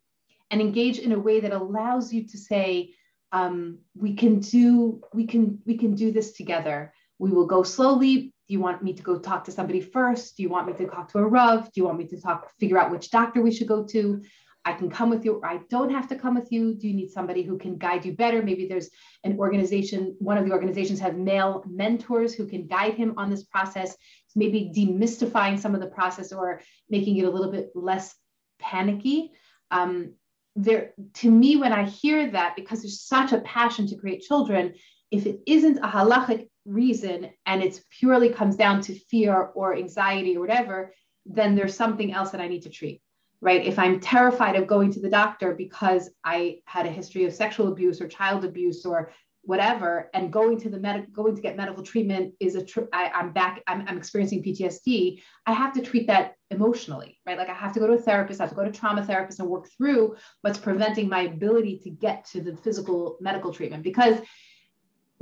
and 0.50 0.60
engage 0.60 0.98
in 0.98 1.12
a 1.12 1.18
way 1.18 1.40
that 1.40 1.52
allows 1.52 2.12
you 2.12 2.26
to 2.28 2.38
say, 2.38 2.94
um, 3.32 3.78
we 3.96 4.14
can 4.14 4.40
do, 4.40 5.02
we 5.12 5.26
can, 5.26 5.60
we 5.66 5.76
can 5.76 5.94
do 5.94 6.12
this 6.12 6.32
together. 6.32 6.92
We 7.18 7.30
will 7.30 7.46
go 7.46 7.62
slowly. 7.62 8.32
Do 8.46 8.52
you 8.52 8.60
want 8.60 8.82
me 8.82 8.92
to 8.92 9.02
go 9.02 9.18
talk 9.18 9.44
to 9.44 9.52
somebody 9.52 9.80
first? 9.80 10.36
Do 10.36 10.42
you 10.42 10.48
want 10.48 10.68
me 10.68 10.74
to 10.74 10.86
talk 10.86 11.10
to 11.12 11.18
a 11.18 11.26
Rav? 11.26 11.64
Do 11.64 11.72
you 11.74 11.84
want 11.84 11.98
me 11.98 12.06
to 12.08 12.20
talk, 12.20 12.50
figure 12.60 12.78
out 12.78 12.90
which 12.90 13.10
doctor 13.10 13.42
we 13.42 13.52
should 13.52 13.66
go 13.66 13.84
to? 13.84 14.22
I 14.66 14.72
can 14.72 14.90
come 14.90 15.10
with 15.10 15.24
you 15.24 15.34
or 15.34 15.46
I 15.46 15.60
don't 15.70 15.92
have 15.92 16.08
to 16.08 16.16
come 16.16 16.34
with 16.34 16.50
you? 16.50 16.74
Do 16.74 16.88
you 16.88 16.94
need 16.94 17.12
somebody 17.12 17.44
who 17.44 17.56
can 17.56 17.78
guide 17.78 18.04
you 18.04 18.14
better? 18.14 18.42
Maybe 18.42 18.66
there's 18.66 18.90
an 19.22 19.38
organization, 19.38 20.16
one 20.18 20.36
of 20.36 20.44
the 20.44 20.50
organizations 20.50 20.98
have 20.98 21.16
male 21.16 21.62
mentors 21.68 22.34
who 22.34 22.48
can 22.48 22.66
guide 22.66 22.94
him 22.94 23.14
on 23.16 23.30
this 23.30 23.44
process, 23.44 23.96
maybe 24.34 24.72
demystifying 24.76 25.56
some 25.56 25.76
of 25.76 25.80
the 25.80 25.86
process 25.86 26.32
or 26.32 26.60
making 26.90 27.16
it 27.16 27.26
a 27.26 27.30
little 27.30 27.52
bit 27.52 27.70
less 27.76 28.12
panicky. 28.58 29.30
Um, 29.70 30.14
there, 30.56 30.94
to 31.14 31.30
me, 31.30 31.54
when 31.54 31.72
I 31.72 31.84
hear 31.84 32.28
that, 32.32 32.56
because 32.56 32.82
there's 32.82 33.02
such 33.02 33.30
a 33.30 33.42
passion 33.42 33.86
to 33.86 33.96
create 33.96 34.22
children, 34.22 34.74
if 35.12 35.26
it 35.26 35.38
isn't 35.46 35.78
a 35.78 35.86
halachic 35.86 36.48
reason 36.64 37.30
and 37.44 37.62
it's 37.62 37.84
purely 37.90 38.30
comes 38.30 38.56
down 38.56 38.80
to 38.80 38.98
fear 39.10 39.52
or 39.54 39.76
anxiety 39.76 40.36
or 40.36 40.40
whatever, 40.40 40.92
then 41.24 41.54
there's 41.54 41.76
something 41.76 42.12
else 42.12 42.32
that 42.32 42.40
I 42.40 42.48
need 42.48 42.62
to 42.62 42.70
treat 42.70 43.00
right? 43.40 43.64
If 43.64 43.78
I'm 43.78 44.00
terrified 44.00 44.56
of 44.56 44.66
going 44.66 44.92
to 44.92 45.00
the 45.00 45.10
doctor 45.10 45.54
because 45.54 46.10
I 46.24 46.58
had 46.64 46.86
a 46.86 46.90
history 46.90 47.24
of 47.24 47.34
sexual 47.34 47.68
abuse 47.68 48.00
or 48.00 48.08
child 48.08 48.44
abuse 48.44 48.84
or 48.84 49.12
whatever, 49.42 50.10
and 50.12 50.32
going 50.32 50.58
to 50.58 50.68
the 50.68 50.78
medic, 50.78 51.12
going 51.12 51.36
to 51.36 51.40
get 51.40 51.56
medical 51.56 51.84
treatment 51.84 52.34
is 52.40 52.56
a, 52.56 52.64
tr- 52.64 52.90
I, 52.92 53.10
I'm 53.14 53.32
back, 53.32 53.62
I'm, 53.68 53.86
I'm 53.86 53.96
experiencing 53.96 54.42
PTSD. 54.42 55.22
I 55.46 55.52
have 55.52 55.72
to 55.74 55.82
treat 55.82 56.08
that 56.08 56.34
emotionally, 56.50 57.20
right? 57.24 57.38
Like 57.38 57.48
I 57.48 57.54
have 57.54 57.72
to 57.74 57.80
go 57.80 57.86
to 57.86 57.92
a 57.92 57.98
therapist, 57.98 58.40
I 58.40 58.44
have 58.44 58.50
to 58.50 58.56
go 58.56 58.64
to 58.64 58.72
trauma 58.72 59.04
therapist 59.04 59.38
and 59.38 59.48
work 59.48 59.68
through 59.76 60.16
what's 60.40 60.58
preventing 60.58 61.08
my 61.08 61.20
ability 61.22 61.78
to 61.84 61.90
get 61.90 62.24
to 62.32 62.40
the 62.40 62.56
physical 62.56 63.18
medical 63.20 63.52
treatment 63.52 63.84
because 63.84 64.18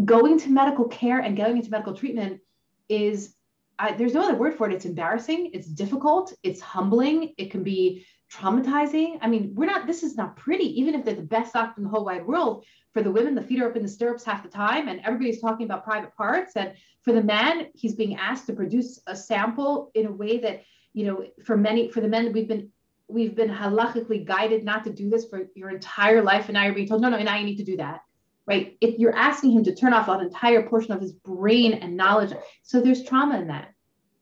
going 0.03 0.39
to 0.41 0.49
medical 0.49 0.89
care 0.89 1.21
and 1.21 1.37
going 1.37 1.59
into 1.59 1.71
medical 1.71 1.95
treatment 1.95 2.41
is 2.89 3.34
I, 3.79 3.93
there's 3.93 4.15
no 4.15 4.23
other 4.23 4.37
word 4.37 4.55
for 4.55 4.69
it. 4.69 4.75
It's 4.75 4.85
embarrassing. 4.85 5.51
It's 5.53 5.67
difficult. 5.67 6.33
It's 6.43 6.61
humbling. 6.61 7.35
It 7.37 7.51
can 7.51 7.63
be 7.63 8.07
traumatizing. 8.33 9.19
I 9.21 9.29
mean, 9.29 9.53
we're 9.55 9.67
not, 9.67 9.87
this 9.87 10.03
is 10.03 10.17
not 10.17 10.37
pretty, 10.37 10.81
even 10.81 10.95
if 10.95 11.05
they're 11.05 11.15
the 11.15 11.23
best 11.23 11.53
doctor 11.53 11.81
in 11.81 11.85
the 11.85 11.91
whole 11.91 12.05
wide 12.05 12.27
world. 12.27 12.65
For 12.93 13.03
the 13.03 13.11
women, 13.11 13.35
the 13.35 13.43
feet 13.43 13.61
are 13.61 13.69
up 13.69 13.77
in 13.77 13.83
the 13.83 13.89
stirrups 13.89 14.25
half 14.25 14.43
the 14.43 14.49
time, 14.49 14.89
and 14.89 15.01
everybody's 15.05 15.41
talking 15.41 15.67
about 15.67 15.85
private 15.85 16.15
parts. 16.15 16.53
And 16.55 16.75
for 17.03 17.13
the 17.13 17.23
man, 17.23 17.67
he's 17.75 17.95
being 17.95 18.17
asked 18.17 18.47
to 18.47 18.53
produce 18.53 19.01
a 19.07 19.17
sample 19.17 19.91
in 19.95 20.07
a 20.07 20.13
way 20.13 20.39
that, 20.39 20.63
you 20.93 21.07
know, 21.07 21.27
for 21.45 21.57
many, 21.57 21.91
for 21.91 22.01
the 22.01 22.09
men, 22.09 22.33
we've 22.33 22.49
been 22.49 22.71
we've 23.09 23.35
been 23.35 23.51
halachically 23.51 24.25
guided 24.25 24.65
not 24.65 24.85
to 24.85 24.91
do 24.91 25.11
this 25.11 25.29
for 25.29 25.43
your 25.55 25.71
entire 25.71 26.23
life, 26.23 26.47
and 26.47 26.55
now 26.55 26.65
you're 26.65 26.75
being 26.75 26.89
told, 26.89 27.03
no, 27.03 27.09
no, 27.11 27.19
now 27.19 27.37
you 27.37 27.45
need 27.45 27.59
to 27.59 27.65
do 27.65 27.77
that 27.77 28.01
right? 28.47 28.77
If 28.81 28.99
you're 28.99 29.17
asking 29.17 29.53
him 29.53 29.65
to 29.65 29.75
turn 29.75 29.93
off 29.93 30.09
an 30.09 30.21
entire 30.21 30.63
portion 30.69 30.93
of 30.93 31.01
his 31.01 31.13
brain 31.13 31.75
and 31.75 31.97
knowledge, 31.97 32.33
so 32.63 32.81
there's 32.81 33.05
trauma 33.05 33.39
in 33.39 33.49
that. 33.49 33.73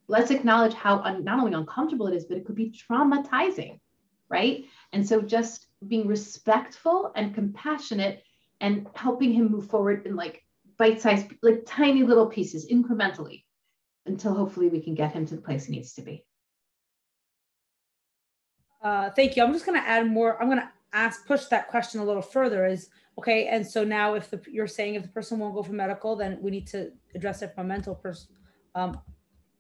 Let's 0.08 0.30
acknowledge 0.30 0.74
how 0.74 0.98
un- 1.00 1.24
not 1.24 1.40
only 1.40 1.54
uncomfortable 1.54 2.06
it 2.06 2.14
is, 2.14 2.24
but 2.24 2.36
it 2.36 2.44
could 2.44 2.54
be 2.54 2.70
traumatizing, 2.70 3.80
right? 4.28 4.64
And 4.92 5.06
so 5.06 5.22
just 5.22 5.66
being 5.86 6.06
respectful 6.06 7.12
and 7.16 7.34
compassionate 7.34 8.22
and 8.60 8.86
helping 8.94 9.32
him 9.32 9.50
move 9.50 9.68
forward 9.68 10.06
in 10.06 10.14
like 10.14 10.44
bite-sized, 10.78 11.26
like 11.42 11.62
tiny 11.66 12.02
little 12.02 12.26
pieces 12.26 12.70
incrementally 12.70 13.44
until 14.06 14.34
hopefully 14.34 14.68
we 14.68 14.80
can 14.80 14.94
get 14.94 15.12
him 15.12 15.26
to 15.26 15.36
the 15.36 15.40
place 15.40 15.64
he 15.64 15.72
needs 15.72 15.94
to 15.94 16.02
be. 16.02 16.24
Uh, 18.82 19.10
thank 19.10 19.36
you. 19.36 19.44
I'm 19.44 19.52
just 19.52 19.64
going 19.64 19.80
to 19.80 19.88
add 19.88 20.06
more. 20.08 20.40
I'm 20.40 20.48
going 20.48 20.60
to 20.60 20.68
ask, 20.92 21.26
push 21.26 21.46
that 21.46 21.68
question 21.68 22.00
a 22.00 22.04
little 22.04 22.22
further. 22.22 22.66
Is 22.66 22.88
Okay, 23.18 23.46
and 23.48 23.66
so 23.66 23.84
now 23.84 24.14
if 24.14 24.30
the 24.30 24.40
you're 24.50 24.66
saying 24.66 24.94
if 24.94 25.02
the 25.02 25.08
person 25.08 25.38
won't 25.38 25.54
go 25.54 25.62
for 25.62 25.72
medical, 25.72 26.16
then 26.16 26.38
we 26.40 26.50
need 26.50 26.66
to 26.68 26.90
address 27.14 27.42
it 27.42 27.54
from 27.54 27.66
a 27.66 27.68
mental 27.68 27.94
pers- 27.94 28.28
um, 28.74 28.98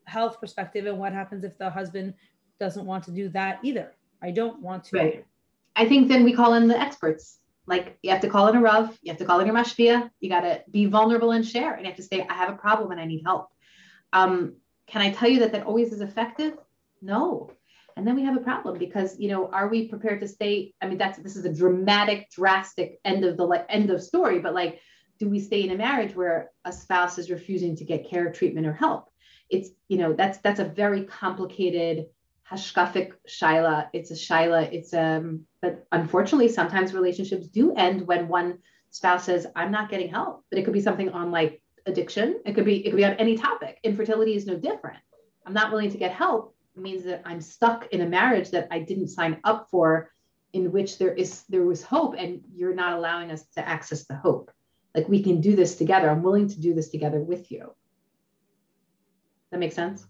health 0.04 0.40
perspective. 0.40 0.86
And 0.86 0.98
what 0.98 1.12
happens 1.12 1.44
if 1.44 1.58
the 1.58 1.68
husband 1.68 2.14
doesn't 2.58 2.86
want 2.86 3.04
to 3.04 3.10
do 3.10 3.28
that 3.30 3.60
either? 3.62 3.94
I 4.22 4.30
don't 4.30 4.60
want 4.60 4.84
to. 4.84 4.96
Right. 4.96 5.26
I 5.76 5.86
think 5.86 6.08
then 6.08 6.24
we 6.24 6.32
call 6.32 6.54
in 6.54 6.68
the 6.68 6.78
experts. 6.78 7.38
Like 7.66 7.98
you 8.02 8.10
have 8.10 8.20
to 8.22 8.28
call 8.28 8.48
in 8.48 8.56
a 8.56 8.60
Rav, 8.60 8.98
you 9.02 9.12
have 9.12 9.18
to 9.18 9.24
call 9.24 9.38
in 9.40 9.46
your 9.46 9.54
mashpia, 9.54 10.10
you 10.20 10.28
got 10.28 10.40
to 10.40 10.62
be 10.70 10.86
vulnerable 10.86 11.30
and 11.30 11.46
share, 11.46 11.74
and 11.74 11.82
you 11.82 11.86
have 11.86 11.96
to 11.96 12.02
say, 12.02 12.26
I 12.28 12.34
have 12.34 12.48
a 12.48 12.56
problem 12.56 12.90
and 12.90 13.00
I 13.00 13.04
need 13.04 13.22
help. 13.24 13.50
Um, 14.12 14.56
can 14.86 15.00
I 15.00 15.10
tell 15.12 15.28
you 15.28 15.38
that 15.40 15.52
that 15.52 15.64
always 15.64 15.92
is 15.92 16.00
effective? 16.00 16.54
No. 17.00 17.50
And 17.96 18.06
then 18.06 18.16
we 18.16 18.24
have 18.24 18.36
a 18.36 18.40
problem 18.40 18.78
because 18.78 19.18
you 19.18 19.28
know, 19.28 19.48
are 19.50 19.68
we 19.68 19.88
prepared 19.88 20.20
to 20.20 20.28
stay? 20.28 20.74
I 20.80 20.86
mean, 20.86 20.98
that's 20.98 21.18
this 21.18 21.36
is 21.36 21.44
a 21.44 21.52
dramatic, 21.52 22.30
drastic 22.30 23.00
end 23.04 23.24
of 23.24 23.36
the 23.36 23.44
like 23.44 23.66
end 23.68 23.90
of 23.90 24.02
story, 24.02 24.38
but 24.38 24.54
like, 24.54 24.80
do 25.18 25.28
we 25.28 25.38
stay 25.38 25.62
in 25.62 25.70
a 25.70 25.76
marriage 25.76 26.14
where 26.14 26.50
a 26.64 26.72
spouse 26.72 27.18
is 27.18 27.30
refusing 27.30 27.76
to 27.76 27.84
get 27.84 28.08
care, 28.08 28.32
treatment, 28.32 28.66
or 28.66 28.72
help? 28.72 29.08
It's 29.50 29.70
you 29.88 29.98
know, 29.98 30.12
that's 30.12 30.38
that's 30.38 30.60
a 30.60 30.64
very 30.64 31.04
complicated 31.04 32.06
hashkafic 32.50 33.12
shaila. 33.28 33.88
It's 33.92 34.10
a 34.10 34.14
shaila. 34.14 34.72
It's 34.72 34.92
um, 34.94 35.46
but 35.60 35.86
unfortunately, 35.92 36.48
sometimes 36.48 36.94
relationships 36.94 37.48
do 37.48 37.74
end 37.74 38.06
when 38.06 38.28
one 38.28 38.58
spouse 38.90 39.24
says, 39.24 39.46
"I'm 39.54 39.70
not 39.70 39.90
getting 39.90 40.08
help." 40.08 40.44
But 40.50 40.58
it 40.58 40.64
could 40.64 40.74
be 40.74 40.80
something 40.80 41.10
on 41.10 41.30
like 41.30 41.62
addiction. 41.86 42.40
It 42.44 42.54
could 42.54 42.64
be 42.64 42.84
it 42.84 42.90
could 42.90 42.96
be 42.96 43.04
on 43.04 43.14
any 43.14 43.36
topic. 43.36 43.78
Infertility 43.82 44.34
is 44.34 44.46
no 44.46 44.56
different. 44.56 44.98
I'm 45.46 45.54
not 45.54 45.72
willing 45.72 45.90
to 45.90 45.98
get 45.98 46.12
help 46.12 46.54
means 46.76 47.04
that 47.04 47.22
I'm 47.24 47.40
stuck 47.40 47.86
in 47.92 48.00
a 48.00 48.06
marriage 48.06 48.50
that 48.50 48.68
I 48.70 48.80
didn't 48.80 49.08
sign 49.08 49.38
up 49.44 49.68
for, 49.70 50.10
in 50.52 50.72
which 50.72 50.98
there 50.98 51.12
is 51.12 51.44
there 51.48 51.64
was 51.64 51.82
hope, 51.82 52.14
and 52.18 52.40
you're 52.54 52.74
not 52.74 52.94
allowing 52.94 53.30
us 53.30 53.44
to 53.54 53.66
access 53.66 54.04
the 54.04 54.16
hope. 54.16 54.50
Like 54.94 55.08
we 55.08 55.22
can 55.22 55.40
do 55.40 55.56
this 55.56 55.76
together. 55.76 56.10
I'm 56.10 56.22
willing 56.22 56.48
to 56.48 56.60
do 56.60 56.74
this 56.74 56.90
together 56.90 57.20
with 57.20 57.50
you. 57.50 57.74
That 59.50 59.58
makes 59.58 59.74
sense. 59.74 60.06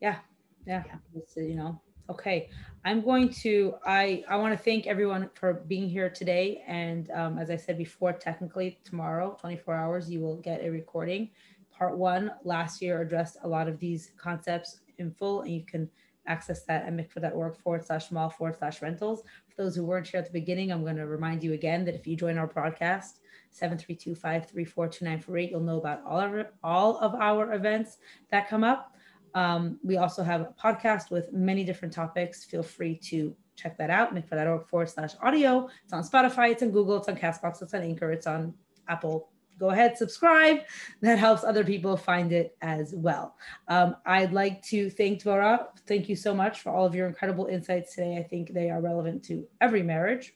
Yeah, 0.00 0.18
yeah. 0.66 0.82
yeah. 0.86 1.42
you 1.42 1.54
know, 1.54 1.80
okay. 2.08 2.48
I'm 2.84 3.02
going 3.02 3.28
to. 3.42 3.74
I 3.84 4.24
I 4.28 4.36
want 4.36 4.56
to 4.56 4.62
thank 4.62 4.86
everyone 4.86 5.30
for 5.34 5.52
being 5.52 5.88
here 5.88 6.08
today. 6.08 6.62
And 6.66 7.10
um, 7.10 7.38
as 7.38 7.50
I 7.50 7.56
said 7.56 7.76
before, 7.76 8.12
technically 8.12 8.80
tomorrow, 8.84 9.36
24 9.40 9.74
hours, 9.74 10.10
you 10.10 10.20
will 10.20 10.36
get 10.36 10.62
a 10.62 10.70
recording. 10.70 11.30
Part 11.80 11.96
one 11.96 12.30
last 12.44 12.82
year 12.82 13.00
addressed 13.00 13.38
a 13.42 13.48
lot 13.48 13.66
of 13.66 13.78
these 13.78 14.10
concepts 14.18 14.80
in 14.98 15.10
full, 15.10 15.40
and 15.40 15.50
you 15.50 15.64
can 15.64 15.88
access 16.26 16.62
that 16.64 16.84
at 16.84 16.92
mikvah.org 16.92 17.56
forward 17.56 17.86
slash 17.86 18.10
mall 18.10 18.28
forward 18.28 18.58
slash 18.58 18.82
rentals. 18.82 19.22
For 19.48 19.62
those 19.62 19.74
who 19.74 19.86
weren't 19.86 20.06
here 20.06 20.20
at 20.20 20.26
the 20.26 20.32
beginning, 20.32 20.70
I'm 20.70 20.82
going 20.82 20.96
to 20.96 21.06
remind 21.06 21.42
you 21.42 21.54
again 21.54 21.86
that 21.86 21.94
if 21.94 22.06
you 22.06 22.16
join 22.16 22.36
our 22.36 22.46
broadcast, 22.46 23.20
732-534-2948, 23.58 25.50
you'll 25.50 25.60
know 25.60 25.78
about 25.78 26.02
all 26.06 26.20
of, 26.20 26.46
all 26.62 26.98
of 26.98 27.14
our 27.14 27.54
events 27.54 27.96
that 28.30 28.46
come 28.46 28.62
up. 28.62 28.94
Um, 29.34 29.78
we 29.82 29.96
also 29.96 30.22
have 30.22 30.42
a 30.42 30.54
podcast 30.62 31.10
with 31.10 31.32
many 31.32 31.64
different 31.64 31.94
topics. 31.94 32.44
Feel 32.44 32.62
free 32.62 32.94
to 33.04 33.34
check 33.56 33.78
that 33.78 33.88
out, 33.88 34.14
mikvah.org 34.14 34.66
forward 34.66 34.90
slash 34.90 35.12
audio. 35.22 35.66
It's 35.84 35.94
on 35.94 36.02
Spotify, 36.02 36.50
it's 36.50 36.62
on 36.62 36.72
Google, 36.72 36.98
it's 36.98 37.08
on 37.08 37.16
Castbox, 37.16 37.62
it's 37.62 37.72
on 37.72 37.80
Anchor, 37.80 38.12
it's 38.12 38.26
on 38.26 38.52
Apple. 38.86 39.30
Go 39.60 39.70
ahead, 39.70 39.98
subscribe. 39.98 40.60
That 41.02 41.18
helps 41.18 41.44
other 41.44 41.64
people 41.64 41.94
find 41.98 42.32
it 42.32 42.56
as 42.62 42.94
well. 42.94 43.36
Um, 43.68 43.94
I'd 44.06 44.32
like 44.32 44.62
to 44.68 44.88
thank 44.88 45.22
Dvora. 45.22 45.66
Thank 45.86 46.08
you 46.08 46.16
so 46.16 46.34
much 46.34 46.62
for 46.62 46.70
all 46.70 46.86
of 46.86 46.94
your 46.94 47.06
incredible 47.06 47.44
insights 47.44 47.94
today. 47.94 48.16
I 48.16 48.22
think 48.22 48.54
they 48.54 48.70
are 48.70 48.80
relevant 48.80 49.22
to 49.24 49.46
every 49.60 49.82
marriage. 49.82 50.32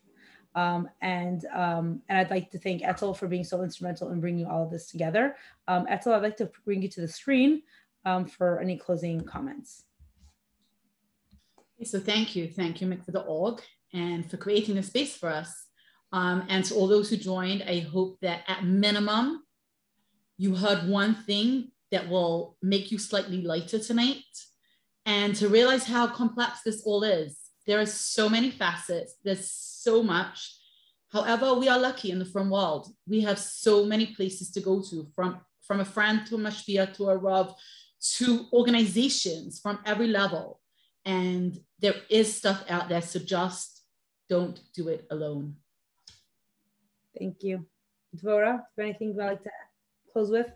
Um, 0.54 0.88
and 1.00 1.46
um, 1.46 2.02
and 2.08 2.18
I'd 2.18 2.30
like 2.30 2.50
to 2.50 2.58
thank 2.58 2.82
Etel 2.82 3.16
for 3.16 3.26
being 3.26 3.44
so 3.44 3.62
instrumental 3.62 4.10
in 4.10 4.20
bringing 4.20 4.46
all 4.46 4.62
of 4.62 4.70
this 4.70 4.86
together. 4.86 5.36
Um, 5.66 5.86
Etel, 5.86 6.12
I'd 6.12 6.22
like 6.22 6.36
to 6.36 6.50
bring 6.64 6.82
you 6.82 6.88
to 6.90 7.00
the 7.00 7.08
screen 7.08 7.62
um, 8.04 8.26
for 8.26 8.60
any 8.60 8.76
closing 8.76 9.22
comments. 9.22 9.84
So 11.82 11.98
thank 11.98 12.36
you. 12.36 12.46
Thank 12.46 12.80
you, 12.80 12.86
Mick, 12.86 13.04
for 13.04 13.10
the 13.10 13.22
org 13.22 13.62
and 13.92 14.30
for 14.30 14.36
creating 14.36 14.78
a 14.78 14.82
space 14.82 15.16
for 15.16 15.28
us. 15.28 15.66
Um, 16.14 16.44
and 16.48 16.64
to 16.66 16.76
all 16.76 16.86
those 16.86 17.10
who 17.10 17.16
joined, 17.16 17.64
I 17.64 17.80
hope 17.80 18.20
that 18.22 18.44
at 18.46 18.62
minimum, 18.64 19.42
you 20.38 20.54
heard 20.54 20.88
one 20.88 21.16
thing 21.16 21.72
that 21.90 22.08
will 22.08 22.56
make 22.62 22.92
you 22.92 22.98
slightly 22.98 23.42
lighter 23.42 23.80
tonight 23.80 24.22
and 25.04 25.34
to 25.34 25.48
realize 25.48 25.84
how 25.84 26.06
complex 26.06 26.60
this 26.64 26.84
all 26.86 27.02
is. 27.02 27.36
There 27.66 27.80
are 27.80 27.86
so 27.86 28.28
many 28.28 28.52
facets, 28.52 29.16
there's 29.24 29.50
so 29.50 30.04
much. 30.04 30.56
However, 31.12 31.52
we 31.54 31.68
are 31.68 31.80
lucky 31.80 32.12
in 32.12 32.20
the 32.20 32.24
frum 32.24 32.48
world. 32.48 32.94
We 33.08 33.22
have 33.22 33.38
so 33.40 33.84
many 33.84 34.06
places 34.06 34.52
to 34.52 34.60
go 34.60 34.84
to 34.90 35.08
from, 35.16 35.40
from 35.66 35.80
a 35.80 35.84
friend 35.84 36.24
to 36.26 36.36
a 36.36 36.38
mashpia 36.38 36.94
to 36.94 37.08
a 37.08 37.16
rav 37.16 37.56
to 38.18 38.46
organizations 38.52 39.58
from 39.58 39.80
every 39.84 40.06
level. 40.06 40.60
And 41.04 41.58
there 41.80 41.96
is 42.08 42.36
stuff 42.36 42.62
out 42.68 42.88
there. 42.88 43.02
So 43.02 43.18
just 43.18 43.82
don't 44.28 44.60
do 44.76 44.86
it 44.86 45.08
alone. 45.10 45.56
Thank 47.18 47.42
you. 47.42 47.66
Dvora, 48.16 48.56
is 48.56 48.60
there 48.76 48.86
anything 48.86 49.08
you'd 49.08 49.16
like 49.16 49.42
to 49.42 49.50
close 50.12 50.30
with? 50.30 50.46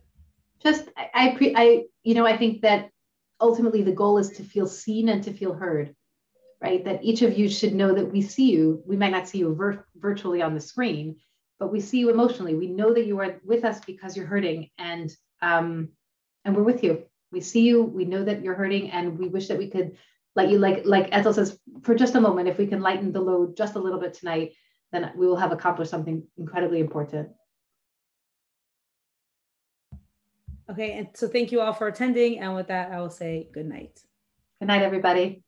Just, 0.62 0.88
I, 0.96 1.10
I, 1.14 1.52
I, 1.56 1.84
you 2.02 2.14
know, 2.14 2.26
I 2.26 2.36
think 2.36 2.62
that 2.62 2.90
ultimately 3.40 3.82
the 3.82 3.92
goal 3.92 4.18
is 4.18 4.30
to 4.30 4.42
feel 4.42 4.66
seen 4.66 5.08
and 5.08 5.22
to 5.24 5.32
feel 5.32 5.54
heard, 5.54 5.94
right? 6.60 6.84
That 6.84 7.04
each 7.04 7.22
of 7.22 7.38
you 7.38 7.48
should 7.48 7.74
know 7.74 7.94
that 7.94 8.12
we 8.12 8.22
see 8.22 8.50
you. 8.50 8.82
We 8.86 8.96
might 8.96 9.12
not 9.12 9.28
see 9.28 9.38
you 9.38 9.54
vir- 9.54 9.86
virtually 9.96 10.42
on 10.42 10.54
the 10.54 10.60
screen, 10.60 11.16
but 11.58 11.72
we 11.72 11.80
see 11.80 11.98
you 11.98 12.10
emotionally. 12.10 12.54
We 12.54 12.68
know 12.68 12.92
that 12.94 13.06
you 13.06 13.20
are 13.20 13.40
with 13.44 13.64
us 13.64 13.80
because 13.84 14.16
you're 14.16 14.26
hurting, 14.26 14.70
and 14.78 15.10
um, 15.42 15.90
and 16.44 16.56
we're 16.56 16.62
with 16.62 16.82
you 16.82 17.04
we 17.30 17.40
see 17.40 17.62
you 17.62 17.82
we 17.82 18.04
know 18.04 18.24
that 18.24 18.42
you're 18.42 18.54
hurting 18.54 18.90
and 18.90 19.18
we 19.18 19.28
wish 19.28 19.48
that 19.48 19.58
we 19.58 19.68
could 19.68 19.96
let 20.34 20.50
you 20.50 20.58
like 20.58 20.84
like 20.84 21.08
Ethel 21.12 21.34
says 21.34 21.58
for 21.82 21.94
just 21.94 22.14
a 22.14 22.20
moment 22.20 22.48
if 22.48 22.58
we 22.58 22.66
can 22.66 22.80
lighten 22.80 23.12
the 23.12 23.20
load 23.20 23.56
just 23.56 23.74
a 23.74 23.78
little 23.78 24.00
bit 24.00 24.14
tonight 24.14 24.52
then 24.92 25.10
we 25.16 25.26
will 25.26 25.36
have 25.36 25.52
accomplished 25.52 25.90
something 25.90 26.22
incredibly 26.36 26.80
important 26.80 27.28
okay 30.70 30.92
and 30.98 31.08
so 31.14 31.28
thank 31.28 31.52
you 31.52 31.60
all 31.60 31.72
for 31.72 31.88
attending 31.88 32.38
and 32.38 32.54
with 32.54 32.68
that 32.68 32.90
i 32.92 33.00
will 33.00 33.10
say 33.10 33.48
good 33.52 33.66
night 33.66 34.00
good 34.60 34.68
night 34.68 34.82
everybody 34.82 35.42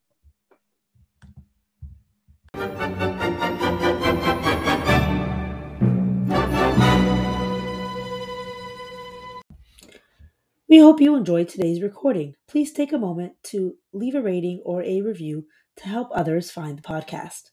We 10.70 10.78
hope 10.78 11.00
you 11.00 11.16
enjoyed 11.16 11.48
today's 11.48 11.82
recording. 11.82 12.36
Please 12.46 12.72
take 12.72 12.92
a 12.92 12.98
moment 12.98 13.32
to 13.46 13.74
leave 13.92 14.14
a 14.14 14.22
rating 14.22 14.62
or 14.64 14.84
a 14.84 15.00
review 15.00 15.46
to 15.78 15.88
help 15.88 16.10
others 16.14 16.52
find 16.52 16.78
the 16.78 16.82
podcast. 16.82 17.50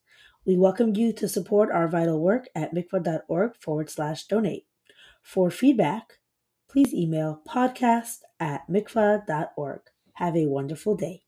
We 0.48 0.56
welcome 0.56 0.96
you 0.96 1.12
to 1.12 1.28
support 1.28 1.74
our 1.74 1.90
vital 1.90 2.22
work 2.22 2.46
at 2.56 2.74
mikvah.org 2.74 3.58
forward 3.60 3.90
slash 3.90 4.28
donate. 4.28 4.66
For 5.22 5.52
feedback, 5.52 6.20
please 6.70 6.94
email 6.94 7.42
podcast 7.46 8.20
at 8.40 8.62
mikvah.org. 8.70 9.82
Have 10.14 10.38
a 10.38 10.46
wonderful 10.46 10.96
day. 10.96 11.27